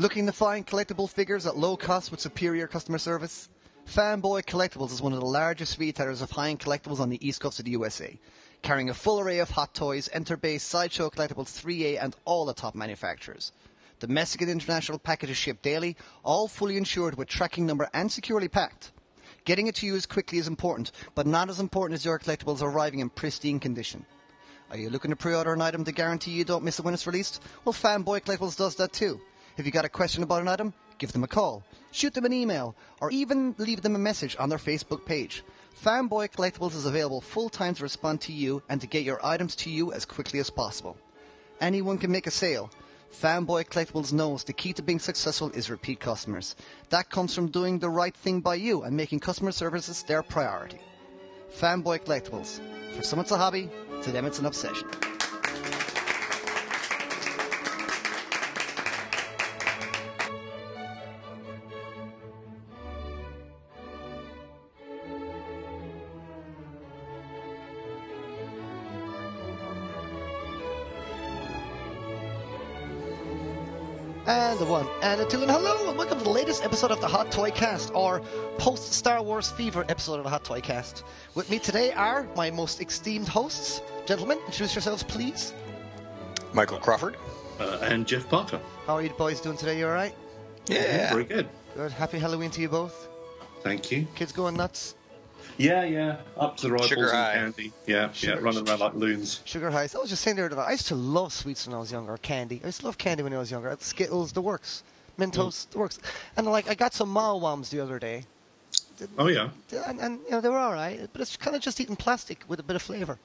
Looking 0.00 0.24
to 0.24 0.32
find 0.32 0.66
collectible 0.66 1.10
figures 1.10 1.44
at 1.44 1.58
low 1.58 1.76
cost 1.76 2.10
with 2.10 2.20
superior 2.20 2.66
customer 2.66 2.96
service? 2.96 3.50
Fanboy 3.86 4.46
Collectibles 4.46 4.92
is 4.92 5.02
one 5.02 5.12
of 5.12 5.20
the 5.20 5.26
largest 5.26 5.78
retailers 5.78 6.22
of 6.22 6.30
high-end 6.30 6.58
collectibles 6.58 7.00
on 7.00 7.10
the 7.10 7.28
east 7.28 7.42
coast 7.42 7.58
of 7.58 7.66
the 7.66 7.72
USA, 7.72 8.18
carrying 8.62 8.88
a 8.88 8.94
full 8.94 9.20
array 9.20 9.40
of 9.40 9.50
hot 9.50 9.74
toys, 9.74 10.08
enter-based 10.14 10.66
sideshow 10.66 11.10
collectibles 11.10 11.52
3A 11.52 12.02
and 12.02 12.16
all 12.24 12.46
the 12.46 12.54
top 12.54 12.74
manufacturers. 12.74 13.52
Domestic 13.98 14.40
and 14.40 14.50
international 14.50 14.98
packages 14.98 15.36
shipped 15.36 15.60
daily, 15.60 15.98
all 16.24 16.48
fully 16.48 16.78
insured 16.78 17.18
with 17.18 17.28
tracking 17.28 17.66
number 17.66 17.86
and 17.92 18.10
securely 18.10 18.48
packed. 18.48 18.92
Getting 19.44 19.66
it 19.66 19.74
to 19.74 19.86
you 19.86 19.96
as 19.96 20.06
quickly 20.06 20.38
is 20.38 20.48
important, 20.48 20.92
but 21.14 21.26
not 21.26 21.50
as 21.50 21.60
important 21.60 21.96
as 21.96 22.06
your 22.06 22.18
collectibles 22.18 22.62
arriving 22.62 23.00
in 23.00 23.10
pristine 23.10 23.60
condition. 23.60 24.06
Are 24.70 24.78
you 24.78 24.88
looking 24.88 25.10
to 25.10 25.16
pre-order 25.16 25.52
an 25.52 25.60
item 25.60 25.84
to 25.84 25.92
guarantee 25.92 26.30
you 26.30 26.46
don't 26.46 26.64
miss 26.64 26.78
it 26.78 26.86
when 26.86 26.94
it's 26.94 27.06
released? 27.06 27.42
Well, 27.66 27.74
Fanboy 27.74 28.22
Collectibles 28.22 28.56
does 28.56 28.76
that 28.76 28.94
too. 28.94 29.20
If 29.60 29.66
you 29.66 29.72
got 29.72 29.84
a 29.84 29.90
question 29.90 30.22
about 30.22 30.40
an 30.40 30.48
item, 30.48 30.72
give 30.96 31.12
them 31.12 31.22
a 31.22 31.28
call, 31.28 31.62
shoot 31.92 32.14
them 32.14 32.24
an 32.24 32.32
email, 32.32 32.74
or 32.98 33.10
even 33.10 33.54
leave 33.58 33.82
them 33.82 33.94
a 33.94 33.98
message 33.98 34.34
on 34.38 34.48
their 34.48 34.56
Facebook 34.56 35.04
page. 35.04 35.44
Fanboy 35.84 36.30
Collectibles 36.30 36.74
is 36.74 36.86
available 36.86 37.20
full 37.20 37.50
time 37.50 37.74
to 37.74 37.82
respond 37.82 38.22
to 38.22 38.32
you 38.32 38.62
and 38.70 38.80
to 38.80 38.86
get 38.86 39.02
your 39.02 39.20
items 39.22 39.54
to 39.56 39.68
you 39.68 39.92
as 39.92 40.06
quickly 40.06 40.40
as 40.40 40.48
possible. 40.48 40.96
Anyone 41.60 41.98
can 41.98 42.10
make 42.10 42.26
a 42.26 42.30
sale. 42.30 42.70
Fanboy 43.12 43.68
Collectibles 43.68 44.14
knows 44.14 44.44
the 44.44 44.54
key 44.54 44.72
to 44.72 44.80
being 44.80 44.98
successful 44.98 45.50
is 45.50 45.68
repeat 45.68 46.00
customers. 46.00 46.56
That 46.88 47.10
comes 47.10 47.34
from 47.34 47.50
doing 47.50 47.80
the 47.80 47.90
right 47.90 48.16
thing 48.16 48.40
by 48.40 48.54
you 48.54 48.84
and 48.84 48.96
making 48.96 49.20
customer 49.20 49.52
services 49.52 50.02
their 50.04 50.22
priority. 50.22 50.80
Fanboy 51.54 52.04
Collectibles. 52.06 52.60
For 52.96 53.02
some 53.02 53.18
it's 53.18 53.30
a 53.30 53.36
hobby, 53.36 53.68
to 54.04 54.10
them 54.10 54.24
it's 54.24 54.38
an 54.38 54.46
obsession. 54.46 54.88
And 74.60 74.68
the 74.68 74.72
one, 74.72 74.86
and 75.00 75.18
the 75.18 75.24
two, 75.24 75.40
and 75.40 75.50
hello, 75.50 75.88
and 75.88 75.96
welcome 75.96 76.18
to 76.18 76.24
the 76.24 76.28
latest 76.28 76.62
episode 76.62 76.90
of 76.90 77.00
the 77.00 77.08
Hot 77.08 77.32
Toy 77.32 77.50
Cast, 77.50 77.94
our 77.94 78.20
post 78.58 78.92
Star 78.92 79.22
Wars 79.22 79.50
Fever 79.50 79.86
episode 79.88 80.16
of 80.16 80.24
the 80.24 80.28
Hot 80.28 80.44
Toy 80.44 80.60
Cast. 80.60 81.02
With 81.34 81.48
me 81.50 81.58
today 81.58 81.92
are 81.92 82.28
my 82.36 82.50
most 82.50 82.82
esteemed 82.82 83.26
hosts. 83.26 83.80
Gentlemen, 84.04 84.36
introduce 84.44 84.74
yourselves, 84.74 85.02
please. 85.02 85.54
Michael 86.52 86.76
Crawford. 86.76 87.16
Uh, 87.58 87.78
and 87.80 88.06
Jeff 88.06 88.28
Parker. 88.28 88.60
How 88.86 88.96
are 88.96 89.02
you 89.02 89.08
boys 89.08 89.40
doing 89.40 89.56
today? 89.56 89.78
You 89.78 89.86
alright? 89.86 90.14
Yeah. 90.66 91.08
Very 91.08 91.24
good. 91.24 91.48
Good. 91.74 91.92
Happy 91.92 92.18
Halloween 92.18 92.50
to 92.50 92.60
you 92.60 92.68
both. 92.68 93.08
Thank 93.62 93.90
you. 93.90 94.06
Kids 94.14 94.30
going 94.30 94.58
nuts. 94.58 94.94
Yeah, 95.60 95.84
yeah. 95.84 96.16
Up 96.38 96.56
to 96.58 96.62
the 96.68 96.72
rifles 96.72 96.88
Sugar 96.88 97.08
and 97.08 97.12
high. 97.12 97.34
candy. 97.34 97.72
Yeah, 97.86 98.10
Sugar- 98.12 98.34
yeah. 98.34 98.38
Running 98.40 98.66
around 98.68 98.80
like 98.80 98.94
loons. 98.94 99.40
Sugar 99.44 99.70
highs. 99.70 99.94
I 99.94 99.98
was 99.98 100.08
just 100.08 100.22
saying 100.22 100.36
the 100.36 100.44
other 100.46 100.54
day, 100.56 100.60
I 100.62 100.72
used 100.72 100.88
to 100.88 100.94
love 100.94 101.32
sweets 101.32 101.66
when 101.66 101.74
I 101.74 101.78
was 101.78 101.92
younger, 101.92 102.16
candy. 102.16 102.60
I 102.62 102.66
used 102.66 102.80
to 102.80 102.86
love 102.86 102.96
candy 102.98 103.22
when 103.22 103.34
I 103.34 103.38
was 103.38 103.50
younger. 103.50 103.76
Skittles, 103.80 104.32
the 104.32 104.40
works. 104.40 104.82
Mentos, 105.18 105.66
mm. 105.66 105.70
the 105.70 105.78
works. 105.78 105.98
And 106.36 106.46
like, 106.46 106.70
I 106.70 106.74
got 106.74 106.94
some 106.94 107.12
Maoams 107.14 107.68
the 107.70 107.80
other 107.80 107.98
day, 107.98 108.24
Oh 109.18 109.28
yeah. 109.28 109.48
and, 109.86 110.00
and 110.00 110.20
you 110.24 110.30
know 110.30 110.40
they 110.40 110.48
were 110.48 110.58
all 110.58 110.72
right, 110.72 111.08
but 111.12 111.20
it's 111.20 111.36
kind 111.36 111.56
of 111.56 111.62
just 111.62 111.80
eating 111.80 111.96
plastic 111.96 112.44
with 112.48 112.60
a 112.60 112.62
bit 112.62 112.76
of 112.76 112.82
flavour. 112.82 113.18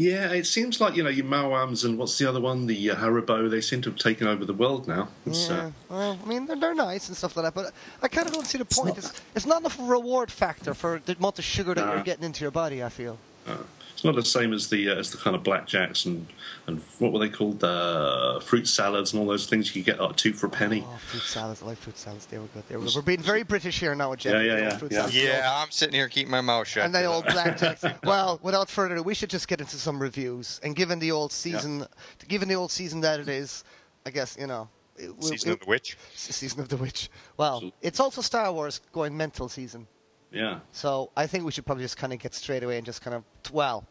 Yeah, 0.00 0.30
it 0.32 0.46
seems 0.46 0.80
like 0.80 0.94
you 0.94 1.02
know 1.02 1.10
your 1.10 1.26
Maoams 1.26 1.84
and 1.84 1.98
what's 1.98 2.16
the 2.18 2.28
other 2.28 2.40
one, 2.40 2.68
the 2.68 2.92
uh, 2.92 2.94
Haribo. 2.96 3.50
They 3.50 3.60
seem 3.60 3.82
to 3.82 3.90
have 3.90 3.98
taken 3.98 4.28
over 4.28 4.44
the 4.44 4.54
world 4.54 4.86
now. 4.86 5.08
It's, 5.26 5.48
Yeah, 5.48 5.56
uh, 5.56 5.70
well, 5.90 6.18
I 6.24 6.28
mean, 6.28 6.46
they're, 6.46 6.54
they're 6.54 6.74
nice 6.74 7.08
and 7.08 7.16
stuff 7.16 7.36
like 7.36 7.44
that, 7.46 7.54
but 7.54 7.72
I 8.00 8.06
kind 8.06 8.28
of 8.28 8.32
don't 8.32 8.46
see 8.46 8.58
the 8.58 8.64
point. 8.64 8.96
It's, 8.96 9.12
it's 9.34 9.44
not 9.44 9.60
enough 9.60 9.76
reward 9.80 10.30
factor 10.30 10.72
for 10.72 11.02
the 11.04 11.16
amount 11.16 11.40
of 11.40 11.44
sugar 11.44 11.74
that 11.74 11.84
Nah. 11.84 11.94
you're 11.94 12.04
getting 12.04 12.22
into 12.24 12.42
your 12.44 12.52
body, 12.52 12.82
I 12.84 12.90
feel. 12.90 13.18
uh, 13.48 13.56
it's 13.98 14.04
not 14.04 14.14
the 14.14 14.24
same 14.24 14.52
as 14.52 14.68
the 14.68 14.90
uh, 14.90 14.94
as 14.94 15.10
the 15.10 15.16
kind 15.18 15.34
of 15.34 15.42
blackjacks 15.42 16.06
and 16.06 16.24
and 16.68 16.80
what 17.00 17.12
were 17.12 17.18
they 17.18 17.28
called, 17.28 17.64
uh, 17.64 18.38
fruit 18.38 18.68
salads 18.68 19.12
and 19.12 19.20
all 19.20 19.26
those 19.26 19.46
things 19.46 19.74
you 19.74 19.82
get 19.82 19.98
like 19.98 20.14
two 20.14 20.32
for 20.32 20.46
a 20.46 20.50
penny. 20.50 20.84
Oh, 20.86 20.98
fruit 20.98 21.22
salads. 21.24 21.64
I 21.64 21.66
like 21.66 21.78
fruit 21.78 21.98
salads. 21.98 22.26
They 22.26 22.38
were 22.38 22.46
good. 22.54 22.62
They 22.68 22.76
were 22.76 22.84
good. 22.84 22.94
We're 22.94 23.02
being 23.02 23.22
very 23.22 23.42
British 23.42 23.80
here 23.80 23.96
now, 23.96 24.14
Jeff. 24.14 24.34
Yeah, 24.34 24.42
yeah, 24.42 24.54
with 24.54 24.60
the 24.60 24.62
old 24.62 24.72
yeah, 24.72 24.78
fruit 24.78 24.92
yeah. 24.92 24.98
salads. 24.98 25.16
Yeah, 25.16 25.52
I'm 25.52 25.70
sitting 25.72 25.94
here 25.96 26.08
keeping 26.08 26.30
my 26.30 26.40
mouth 26.40 26.68
shut. 26.68 26.84
And 26.84 26.94
the 26.94 27.06
old 27.06 27.24
blackjacks. 27.34 28.04
well, 28.04 28.38
without 28.40 28.70
further 28.70 28.94
ado, 28.94 29.02
we 29.02 29.14
should 29.14 29.30
just 29.30 29.48
get 29.48 29.60
into 29.60 29.74
some 29.74 30.00
reviews. 30.00 30.60
And 30.62 30.76
given 30.76 31.00
the 31.00 31.10
old 31.10 31.32
season, 31.32 31.84
given 32.28 32.46
the 32.46 32.54
old 32.54 32.70
season 32.70 33.00
that 33.00 33.18
it 33.18 33.28
is, 33.28 33.64
I 34.06 34.10
guess 34.10 34.36
you 34.38 34.46
know. 34.46 34.68
It, 34.96 35.16
will- 35.16 35.22
Season 35.24 35.50
of 35.50 35.58
the 35.58 35.66
Witch. 35.66 35.98
Season 36.14 36.60
of 36.60 36.68
the 36.68 36.76
Witch. 36.76 37.10
Well, 37.36 37.56
Absolutely. 37.56 37.78
it's 37.82 37.98
also 37.98 38.20
Star 38.20 38.52
Wars 38.52 38.80
going 38.92 39.16
mental 39.16 39.48
season. 39.48 39.88
Yeah. 40.32 40.60
So 40.72 41.10
I 41.16 41.26
think 41.26 41.44
we 41.44 41.52
should 41.52 41.64
probably 41.66 41.84
just 41.84 41.96
kind 41.96 42.12
of 42.12 42.18
get 42.18 42.34
straight 42.34 42.62
away 42.62 42.76
and 42.76 42.84
just 42.86 43.00
kind 43.02 43.14
of 43.14 43.24
well, 43.52 43.86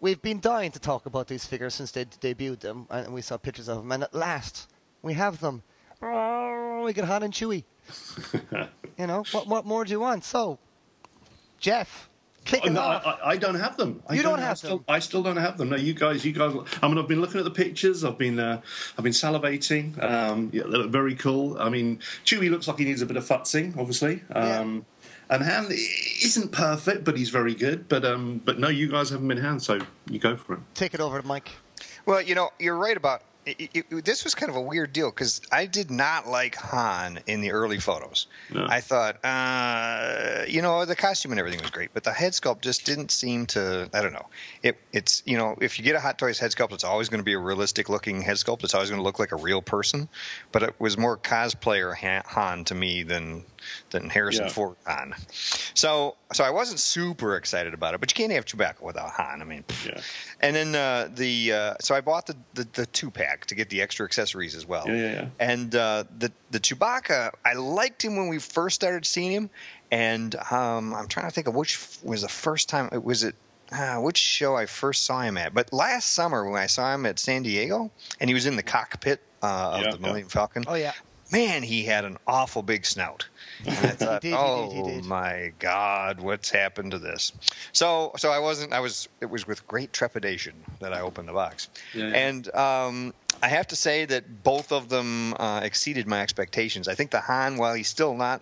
we've 0.00 0.20
been 0.20 0.40
dying 0.40 0.70
to 0.72 0.78
talk 0.78 1.06
about 1.06 1.26
these 1.28 1.44
figures 1.46 1.74
since 1.74 1.90
they 1.90 2.04
debuted 2.04 2.60
them, 2.60 2.86
and 2.90 3.12
we 3.14 3.22
saw 3.22 3.36
pictures 3.38 3.68
of 3.68 3.78
them, 3.78 3.90
and 3.92 4.02
at 4.04 4.14
last 4.14 4.68
we 5.02 5.14
have 5.14 5.40
them. 5.40 5.62
Oh, 6.02 6.82
we 6.84 6.92
get 6.92 7.04
Han 7.04 7.22
and 7.22 7.32
Chewie. 7.32 7.64
you 8.98 9.06
know 9.06 9.24
what? 9.32 9.46
What 9.46 9.66
more 9.66 9.84
do 9.84 9.90
you 9.92 10.00
want? 10.00 10.24
So, 10.24 10.58
Jeff, 11.58 12.08
kick 12.44 12.62
Oh, 12.64 12.68
no. 12.70 12.80
I, 12.80 12.96
I- 12.96 13.30
I 13.32 13.36
don't 13.36 13.54
have 13.56 13.76
them. 13.76 14.02
I 14.08 14.14
You 14.14 14.22
don't 14.22 14.38
I 14.38 14.42
have 14.42 14.58
still, 14.58 14.78
them? 14.78 14.84
I 14.88 14.98
still 14.98 15.22
don't 15.22 15.36
have 15.36 15.58
them. 15.58 15.68
No, 15.70 15.76
you 15.76 15.92
guys, 15.94 16.24
you 16.24 16.32
guys. 16.32 16.54
I 16.82 16.88
mean, 16.88 16.98
I've 16.98 17.08
been 17.08 17.20
looking 17.20 17.38
at 17.38 17.44
the 17.44 17.50
pictures. 17.50 18.02
I've 18.04 18.16
been, 18.18 18.38
uh, 18.38 18.60
I've 18.96 19.04
been 19.04 19.12
salivating. 19.12 20.02
Um, 20.02 20.50
yeah, 20.52 20.62
they 20.62 20.78
look 20.78 20.90
very 20.90 21.14
cool. 21.14 21.58
I 21.60 21.68
mean, 21.68 21.98
Chewie 22.24 22.50
looks 22.50 22.66
like 22.68 22.78
he 22.78 22.84
needs 22.86 23.02
a 23.02 23.06
bit 23.06 23.16
of 23.16 23.24
futzing, 23.26 23.76
obviously. 23.76 24.22
Um, 24.32 24.86
And 25.30 25.44
Han 25.44 25.68
isn't 25.70 26.50
perfect, 26.50 27.04
but 27.04 27.16
he's 27.16 27.30
very 27.30 27.54
good. 27.54 27.88
But 27.88 28.04
um, 28.04 28.42
but 28.44 28.58
no, 28.58 28.68
you 28.68 28.88
guys 28.90 29.10
haven't 29.10 29.28
been 29.28 29.38
Han, 29.38 29.60
so 29.60 29.78
you 30.10 30.18
go 30.18 30.36
for 30.36 30.54
it. 30.54 30.60
Take 30.74 30.92
it 30.92 31.00
over, 31.00 31.20
to 31.20 31.26
Mike. 31.26 31.50
Well, 32.04 32.20
you 32.20 32.34
know, 32.34 32.50
you're 32.58 32.76
right 32.76 32.96
about. 32.96 33.22
It, 33.46 33.70
it, 33.72 34.04
this 34.04 34.22
was 34.22 34.34
kind 34.34 34.50
of 34.50 34.56
a 34.56 34.60
weird 34.60 34.92
deal 34.92 35.08
because 35.10 35.40
I 35.50 35.64
did 35.64 35.90
not 35.90 36.28
like 36.28 36.56
Han 36.56 37.20
in 37.26 37.40
the 37.40 37.52
early 37.52 37.78
photos. 37.78 38.26
No. 38.52 38.66
I 38.68 38.82
thought, 38.82 39.16
uh, 39.24 40.44
you 40.46 40.60
know, 40.60 40.84
the 40.84 40.94
costume 40.94 41.32
and 41.32 41.40
everything 41.40 41.60
was 41.62 41.70
great, 41.70 41.88
but 41.94 42.04
the 42.04 42.12
head 42.12 42.32
sculpt 42.32 42.60
just 42.60 42.84
didn't 42.84 43.10
seem 43.10 43.46
to. 43.46 43.88
I 43.94 44.02
don't 44.02 44.12
know. 44.12 44.26
It, 44.62 44.76
it's 44.92 45.22
you 45.24 45.38
know, 45.38 45.56
if 45.60 45.78
you 45.78 45.84
get 45.84 45.94
a 45.94 46.00
Hot 46.00 46.18
Toys 46.18 46.38
head 46.38 46.50
sculpt, 46.50 46.72
it's 46.72 46.84
always 46.84 47.08
going 47.08 47.20
to 47.20 47.24
be 47.24 47.32
a 47.32 47.38
realistic 47.38 47.88
looking 47.88 48.20
head 48.20 48.36
sculpt. 48.36 48.62
It's 48.62 48.74
always 48.74 48.90
going 48.90 49.00
to 49.00 49.04
look 49.04 49.18
like 49.18 49.32
a 49.32 49.36
real 49.36 49.62
person. 49.62 50.08
But 50.52 50.62
it 50.62 50.74
was 50.78 50.98
more 50.98 51.16
cosplayer 51.16 51.96
Han, 51.96 52.22
Han 52.26 52.64
to 52.64 52.74
me 52.74 53.04
than 53.04 53.44
than 53.90 54.08
Harrison 54.10 54.46
Yeah. 54.46 54.52
Ford 54.52 54.76
Han. 54.86 55.14
So 55.74 56.16
so 56.32 56.44
I 56.44 56.50
wasn't 56.50 56.80
super 56.80 57.36
excited 57.36 57.74
about 57.74 57.94
it. 57.94 58.00
But 58.00 58.10
you 58.10 58.14
can't 58.14 58.32
have 58.32 58.44
Chewbacca 58.44 58.82
without 58.82 59.10
Han. 59.10 59.40
I 59.40 59.44
mean. 59.44 59.64
Yeah. 59.86 60.00
And 60.40 60.56
then 60.56 60.74
uh, 60.74 61.08
the 61.14 61.52
uh, 61.52 61.74
so 61.80 61.94
I 61.94 62.00
bought 62.00 62.26
the, 62.26 62.36
the, 62.54 62.66
the 62.72 62.86
two 62.86 63.10
pack 63.10 63.46
to 63.46 63.54
get 63.54 63.68
the 63.70 63.80
extra 63.82 64.04
accessories 64.06 64.54
as 64.54 64.66
well. 64.66 64.84
Yeah, 64.86 64.94
yeah, 64.94 65.12
yeah. 65.12 65.26
And 65.38 65.74
uh, 65.74 66.04
the 66.18 66.32
the 66.50 66.60
Chewbacca, 66.60 67.32
I 67.44 67.54
liked 67.54 68.04
him 68.04 68.16
when 68.16 68.28
we 68.28 68.38
first 68.38 68.74
started 68.74 69.04
seeing 69.06 69.30
him, 69.32 69.50
and 69.90 70.34
um, 70.50 70.94
I'm 70.94 71.08
trying 71.08 71.26
to 71.26 71.32
think 71.32 71.46
of 71.46 71.54
which 71.54 71.78
was 72.02 72.22
the 72.22 72.28
first 72.28 72.68
time. 72.68 72.88
it 72.92 73.02
Was 73.04 73.22
it 73.22 73.34
uh, 73.72 73.96
which 73.96 74.18
show 74.18 74.56
I 74.56 74.66
first 74.66 75.04
saw 75.04 75.20
him 75.20 75.36
at? 75.36 75.54
But 75.54 75.72
last 75.72 76.12
summer 76.12 76.48
when 76.48 76.60
I 76.60 76.66
saw 76.66 76.92
him 76.94 77.06
at 77.06 77.18
San 77.18 77.42
Diego, 77.42 77.90
and 78.18 78.28
he 78.28 78.34
was 78.34 78.46
in 78.46 78.56
the 78.56 78.62
cockpit 78.62 79.20
uh, 79.42 79.46
of 79.74 79.80
Yeah, 79.82 79.90
the 79.90 79.96
yeah. 79.96 80.00
Millennium 80.00 80.28
Falcon. 80.28 80.64
Oh 80.66 80.74
yeah, 80.74 80.92
Man, 81.32 81.62
he 81.62 81.84
had 81.84 82.04
an 82.04 82.16
awful 82.26 82.62
big 82.62 82.84
snout. 82.84 83.26
And 83.64 83.76
I 83.76 83.90
thought, 83.90 84.22
did, 84.22 84.28
he 84.28 84.34
did, 84.34 84.38
oh 84.38 84.70
he 84.88 84.94
did." 84.94 85.04
my 85.04 85.52
God, 85.58 86.20
what's 86.20 86.50
happened 86.50 86.90
to 86.92 86.98
this? 86.98 87.32
So, 87.72 88.12
so 88.16 88.30
I 88.30 88.38
wasn't. 88.38 88.72
I 88.72 88.80
was. 88.80 89.08
It 89.20 89.30
was 89.30 89.46
with 89.46 89.66
great 89.68 89.92
trepidation 89.92 90.54
that 90.80 90.92
I 90.92 91.00
opened 91.00 91.28
the 91.28 91.32
box, 91.32 91.68
Yeah, 91.94 92.08
yeah. 92.08 92.16
and 92.16 92.54
um, 92.54 93.14
I 93.42 93.48
have 93.48 93.66
to 93.68 93.76
say 93.76 94.04
that 94.06 94.42
both 94.42 94.72
of 94.72 94.88
them 94.88 95.34
uh, 95.38 95.60
exceeded 95.62 96.06
my 96.06 96.20
expectations. 96.20 96.88
I 96.88 96.94
think 96.94 97.10
the 97.10 97.20
Han, 97.20 97.56
while 97.56 97.74
he's 97.74 97.88
still 97.88 98.14
not 98.14 98.40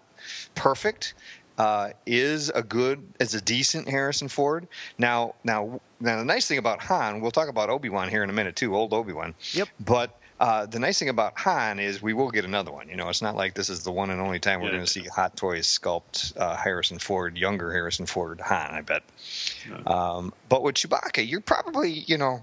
perfect, 0.55 1.15
uh, 1.59 1.91
is 2.07 2.51
a 2.51 2.63
good, 2.63 3.03
is 3.21 3.35
a 3.35 3.41
decent 3.41 3.89
Harrison 3.89 4.29
Ford. 4.29 4.67
Now, 4.99 5.35
now, 5.45 5.81
now, 6.01 6.17
the 6.19 6.25
nice 6.25 6.47
thing 6.47 6.59
about 6.59 6.81
Han, 6.83 7.21
we'll 7.21 7.31
talk 7.31 7.49
about 7.49 7.71
Obi 7.71 7.89
Wan 7.89 8.09
here 8.09 8.23
in 8.25 8.31
a 8.31 8.33
minute 8.33 8.57
too, 8.57 8.75
old 8.77 8.93
Obi 8.93 9.13
Wan. 9.13 9.35
Yep. 9.53 9.69
But 9.81 10.19
uh, 10.41 10.67
the 10.67 10.79
nice 10.79 10.99
thing 10.99 11.09
about 11.09 11.39
Han 11.41 11.79
is 11.79 12.01
we 12.01 12.13
will 12.15 12.31
get 12.31 12.45
another 12.45 12.71
one. 12.71 12.89
You 12.89 12.97
know, 12.97 13.09
it's 13.09 13.23
not 13.23 13.35
like 13.37 13.55
this 13.55 13.69
is 13.69 13.83
the 13.83 13.91
one 13.93 14.11
and 14.11 14.21
only 14.21 14.39
time 14.39 14.61
we're 14.61 14.69
Yeah. 14.69 14.75
going 14.75 14.87
to 14.87 14.91
see 14.91 15.05
Hot 15.05 15.37
Toys 15.37 15.67
sculpt 15.67 16.37
uh, 16.37 16.57
Harrison 16.57 16.99
Ford, 16.99 17.37
younger 17.37 17.73
Harrison 17.73 18.07
Ford 18.07 18.41
Han. 18.41 18.71
I 18.75 18.81
bet. 18.83 19.03
Um, 19.87 20.33
but 20.49 20.63
with 20.63 20.77
Chewbacca, 20.77 21.29
you're 21.29 21.41
probably, 21.41 21.91
you 21.91 22.17
know, 22.19 22.43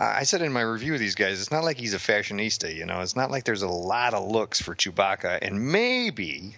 I 0.00 0.22
said 0.24 0.42
in 0.42 0.52
my 0.52 0.60
review 0.62 0.94
of 0.94 1.00
these 1.00 1.14
guys, 1.16 1.40
it's 1.40 1.50
not 1.50 1.64
like 1.64 1.76
he's 1.76 1.94
a 1.94 1.98
fashionista. 1.98 2.74
You 2.74 2.86
know, 2.86 3.00
it's 3.00 3.16
not 3.16 3.30
like 3.30 3.44
there's 3.44 3.62
a 3.62 3.68
lot 3.68 4.14
of 4.14 4.28
looks 4.30 4.60
for 4.60 4.74
Chewbacca, 4.74 5.38
and 5.42 5.72
maybe 5.72 6.56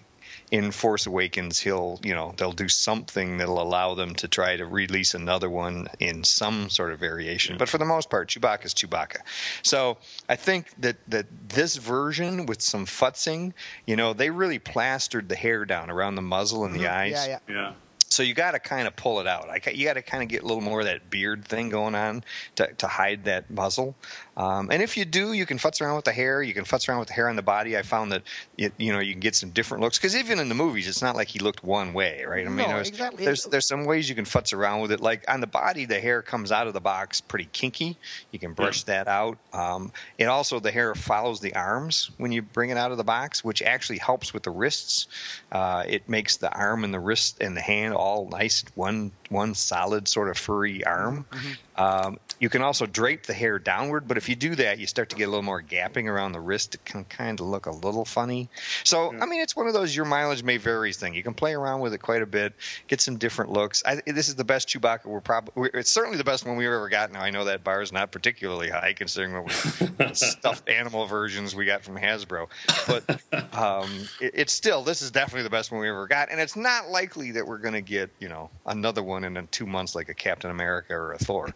in 0.50 0.70
Force 0.70 1.06
Awakens 1.06 1.60
he'll 1.60 2.00
you 2.02 2.14
know 2.14 2.34
they'll 2.36 2.52
do 2.52 2.68
something 2.68 3.38
that'll 3.38 3.62
allow 3.62 3.94
them 3.94 4.14
to 4.16 4.28
try 4.28 4.56
to 4.56 4.66
release 4.66 5.14
another 5.14 5.48
one 5.48 5.88
in 5.98 6.24
some 6.24 6.68
sort 6.68 6.92
of 6.92 6.98
variation. 6.98 7.56
But 7.56 7.68
for 7.68 7.78
the 7.78 7.84
most 7.84 8.10
part, 8.10 8.28
Chewbacca's 8.28 8.74
Chewbacca. 8.74 9.18
So 9.62 9.98
I 10.28 10.36
think 10.36 10.74
that 10.78 10.96
that 11.08 11.26
this 11.48 11.76
version 11.76 12.46
with 12.46 12.60
some 12.60 12.86
futzing, 12.86 13.52
you 13.86 13.96
know, 13.96 14.12
they 14.12 14.30
really 14.30 14.58
plastered 14.58 15.28
the 15.28 15.36
hair 15.36 15.64
down 15.64 15.90
around 15.90 16.16
the 16.16 16.22
muzzle 16.22 16.64
and 16.64 16.74
the 16.74 16.80
mm-hmm. 16.80 16.98
eyes. 16.98 17.12
Yeah, 17.12 17.38
yeah. 17.48 17.54
Yeah. 17.54 17.72
So 18.10 18.24
you 18.24 18.34
got 18.34 18.52
to 18.52 18.58
kind 18.58 18.88
of 18.88 18.96
pull 18.96 19.20
it 19.20 19.28
out. 19.28 19.48
I, 19.48 19.60
you 19.70 19.86
got 19.86 19.94
to 19.94 20.02
kind 20.02 20.20
of 20.20 20.28
get 20.28 20.42
a 20.42 20.46
little 20.46 20.60
more 20.60 20.80
of 20.80 20.86
that 20.86 21.10
beard 21.10 21.44
thing 21.44 21.68
going 21.68 21.94
on 21.94 22.24
to, 22.56 22.66
to 22.66 22.88
hide 22.88 23.24
that 23.24 23.48
muzzle. 23.48 23.94
Um, 24.36 24.68
and 24.72 24.82
if 24.82 24.96
you 24.96 25.04
do, 25.04 25.32
you 25.32 25.46
can 25.46 25.58
futz 25.58 25.80
around 25.80 25.96
with 25.96 26.06
the 26.06 26.12
hair. 26.12 26.42
You 26.42 26.54
can 26.54 26.64
futz 26.64 26.88
around 26.88 26.98
with 26.98 27.08
the 27.08 27.14
hair 27.14 27.28
on 27.28 27.36
the 27.36 27.42
body. 27.42 27.76
I 27.76 27.82
found 27.82 28.10
that 28.10 28.22
it, 28.56 28.72
you 28.78 28.92
know 28.92 28.98
you 28.98 29.12
can 29.12 29.20
get 29.20 29.36
some 29.36 29.50
different 29.50 29.82
looks 29.82 29.98
because 29.98 30.16
even 30.16 30.40
in 30.40 30.48
the 30.48 30.54
movies, 30.54 30.88
it's 30.88 31.02
not 31.02 31.14
like 31.14 31.28
he 31.28 31.38
looked 31.38 31.62
one 31.62 31.92
way, 31.92 32.24
right? 32.26 32.46
I 32.46 32.48
mean, 32.48 32.56
No, 32.56 32.68
there's, 32.68 32.88
exactly. 32.88 33.24
there's 33.24 33.44
there's 33.44 33.66
some 33.66 33.84
ways 33.84 34.08
you 34.08 34.14
can 34.14 34.24
futz 34.24 34.52
around 34.54 34.80
with 34.80 34.92
it. 34.92 35.00
Like 35.00 35.24
on 35.30 35.40
the 35.40 35.46
body, 35.46 35.84
the 35.84 36.00
hair 36.00 36.22
comes 36.22 36.50
out 36.50 36.66
of 36.66 36.72
the 36.72 36.80
box 36.80 37.20
pretty 37.20 37.48
kinky. 37.52 37.96
You 38.32 38.38
can 38.38 38.54
brush 38.54 38.82
that 38.84 39.08
out. 39.08 39.38
Um, 39.52 39.92
and 40.18 40.28
also 40.28 40.58
the 40.58 40.70
hair 40.70 40.94
follows 40.94 41.40
the 41.40 41.54
arms 41.54 42.10
when 42.16 42.32
you 42.32 42.40
bring 42.42 42.70
it 42.70 42.78
out 42.78 42.90
of 42.92 42.96
the 42.96 43.04
box, 43.04 43.44
which 43.44 43.62
actually 43.62 43.98
helps 43.98 44.32
with 44.32 44.42
the 44.42 44.50
wrists. 44.50 45.06
Uh, 45.52 45.84
it 45.86 46.08
makes 46.08 46.38
the 46.38 46.50
arm 46.52 46.82
and 46.82 46.94
the 46.94 47.00
wrist 47.00 47.42
and 47.42 47.56
the 47.56 47.60
hand 47.60 47.94
all 48.00 48.26
nice 48.30 48.64
one 48.74 49.12
one 49.28 49.54
solid 49.54 50.08
sort 50.08 50.30
of 50.30 50.38
furry 50.38 50.82
arm. 50.84 51.26
Mm-hmm. 51.30 51.52
Um, 51.80 52.18
you 52.40 52.50
can 52.50 52.60
also 52.60 52.84
drape 52.84 53.24
the 53.24 53.32
hair 53.32 53.58
downward, 53.58 54.06
but 54.06 54.18
if 54.18 54.28
you 54.28 54.36
do 54.36 54.54
that, 54.56 54.78
you 54.78 54.86
start 54.86 55.08
to 55.10 55.16
get 55.16 55.24
a 55.24 55.30
little 55.30 55.42
more 55.42 55.62
gapping 55.62 56.08
around 56.08 56.32
the 56.32 56.40
wrist. 56.40 56.74
It 56.74 56.84
can 56.84 57.04
kind 57.04 57.40
of 57.40 57.46
look 57.46 57.64
a 57.64 57.70
little 57.70 58.04
funny. 58.04 58.50
So, 58.84 59.14
I 59.18 59.24
mean, 59.24 59.40
it's 59.40 59.56
one 59.56 59.66
of 59.66 59.72
those 59.72 59.96
your 59.96 60.04
mileage 60.04 60.42
may 60.42 60.58
vary 60.58 60.92
thing. 60.92 61.14
You 61.14 61.22
can 61.22 61.32
play 61.32 61.54
around 61.54 61.80
with 61.80 61.94
it 61.94 61.98
quite 61.98 62.20
a 62.20 62.26
bit, 62.26 62.52
get 62.86 63.00
some 63.00 63.16
different 63.16 63.50
looks. 63.50 63.82
I, 63.86 64.02
this 64.06 64.28
is 64.28 64.34
the 64.34 64.44
best 64.44 64.68
Chewbacca 64.68 65.06
we're 65.06 65.22
probably. 65.22 65.70
It's 65.72 65.90
certainly 65.90 66.18
the 66.18 66.24
best 66.24 66.46
one 66.46 66.56
we've 66.56 66.66
ever 66.66 66.90
got. 66.90 67.12
Now 67.12 67.22
I 67.22 67.30
know 67.30 67.46
that 67.46 67.64
bar 67.64 67.80
is 67.80 67.92
not 67.92 68.12
particularly 68.12 68.68
high 68.68 68.92
considering 68.92 69.32
what 69.32 69.98
we, 69.98 70.06
stuffed 70.14 70.68
animal 70.68 71.06
versions 71.06 71.54
we 71.54 71.64
got 71.64 71.82
from 71.82 71.96
Hasbro, 71.96 72.46
but 72.86 73.54
um, 73.54 73.90
it, 74.20 74.32
it's 74.34 74.52
still 74.52 74.82
this 74.82 75.00
is 75.00 75.10
definitely 75.10 75.44
the 75.44 75.50
best 75.50 75.72
one 75.72 75.80
we 75.80 75.88
ever 75.88 76.06
got, 76.06 76.30
and 76.30 76.40
it's 76.40 76.56
not 76.56 76.88
likely 76.88 77.30
that 77.32 77.46
we're 77.46 77.58
going 77.58 77.74
to 77.74 77.80
get 77.80 78.10
you 78.18 78.28
know 78.28 78.50
another 78.66 79.02
one 79.02 79.24
in 79.24 79.48
two 79.50 79.66
months 79.66 79.94
like 79.94 80.10
a 80.10 80.14
Captain 80.14 80.50
America 80.50 80.94
or 80.94 81.12
a 81.12 81.18
Thor. 81.18 81.54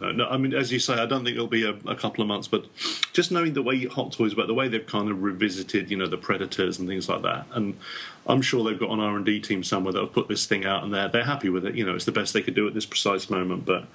Uh, 0.00 0.12
no, 0.12 0.28
I 0.28 0.36
mean, 0.36 0.54
as 0.54 0.70
you 0.70 0.78
say, 0.78 0.94
I 0.94 1.06
don't 1.06 1.24
think 1.24 1.36
it'll 1.36 1.48
be 1.48 1.64
a, 1.64 1.74
a 1.86 1.94
couple 1.96 2.22
of 2.22 2.28
months, 2.28 2.46
but 2.46 2.66
just 3.12 3.32
knowing 3.32 3.52
the 3.52 3.62
way 3.62 3.86
Hot 3.86 4.12
Toys, 4.12 4.34
but 4.34 4.46
the 4.46 4.54
way 4.54 4.68
they've 4.68 4.86
kind 4.86 5.10
of 5.10 5.22
revisited, 5.22 5.90
you 5.90 5.96
know, 5.96 6.06
the 6.06 6.16
Predators 6.16 6.78
and 6.78 6.88
things 6.88 7.08
like 7.08 7.22
that, 7.22 7.46
and 7.52 7.76
I'm 8.26 8.42
sure 8.42 8.62
they've 8.62 8.78
got 8.78 8.90
an 8.90 9.00
R 9.00 9.16
and 9.16 9.26
D 9.26 9.40
team 9.40 9.64
somewhere 9.64 9.92
that 9.92 10.00
have 10.00 10.12
put 10.12 10.28
this 10.28 10.46
thing 10.46 10.64
out, 10.64 10.84
and 10.84 10.94
they're 10.94 11.08
they're 11.08 11.24
happy 11.24 11.48
with 11.48 11.64
it. 11.64 11.74
You 11.74 11.84
know, 11.84 11.94
it's 11.94 12.04
the 12.04 12.12
best 12.12 12.32
they 12.32 12.42
could 12.42 12.54
do 12.54 12.66
at 12.68 12.74
this 12.74 12.86
precise 12.86 13.28
moment, 13.28 13.64
but 13.64 13.86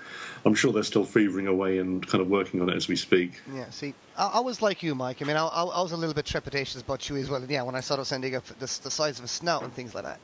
I'm 0.45 0.55
sure 0.55 0.73
they're 0.73 0.83
still 0.83 1.05
fevering 1.05 1.47
away 1.47 1.77
and 1.77 2.05
kind 2.05 2.21
of 2.21 2.27
working 2.27 2.61
on 2.61 2.69
it 2.69 2.75
as 2.75 2.87
we 2.87 2.97
speak. 2.97 3.41
Yeah, 3.53 3.69
see, 3.69 3.93
I, 4.17 4.27
I 4.27 4.39
was 4.41 4.61
like 4.61 4.83
you, 4.83 4.95
Mike. 4.95 5.21
I 5.21 5.25
mean, 5.25 5.37
I, 5.37 5.45
I, 5.45 5.81
was 5.81 5.93
a 5.93 5.97
little 5.97 6.15
bit 6.15 6.25
trepidatious 6.25 6.81
about 6.81 7.07
you 7.09 7.15
as 7.17 7.29
well. 7.29 7.41
And 7.41 7.49
yeah, 7.49 7.61
when 7.63 7.75
I 7.75 7.79
saw 7.79 7.95
those 7.95 8.11
ending 8.11 8.35
up 8.35 8.45
the, 8.45 8.55
the 8.55 8.91
size 8.91 9.19
of 9.19 9.25
a 9.25 9.27
snout 9.27 9.63
and 9.63 9.73
things 9.73 9.95
like 9.95 10.03
that. 10.03 10.19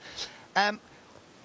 Um, 0.55 0.81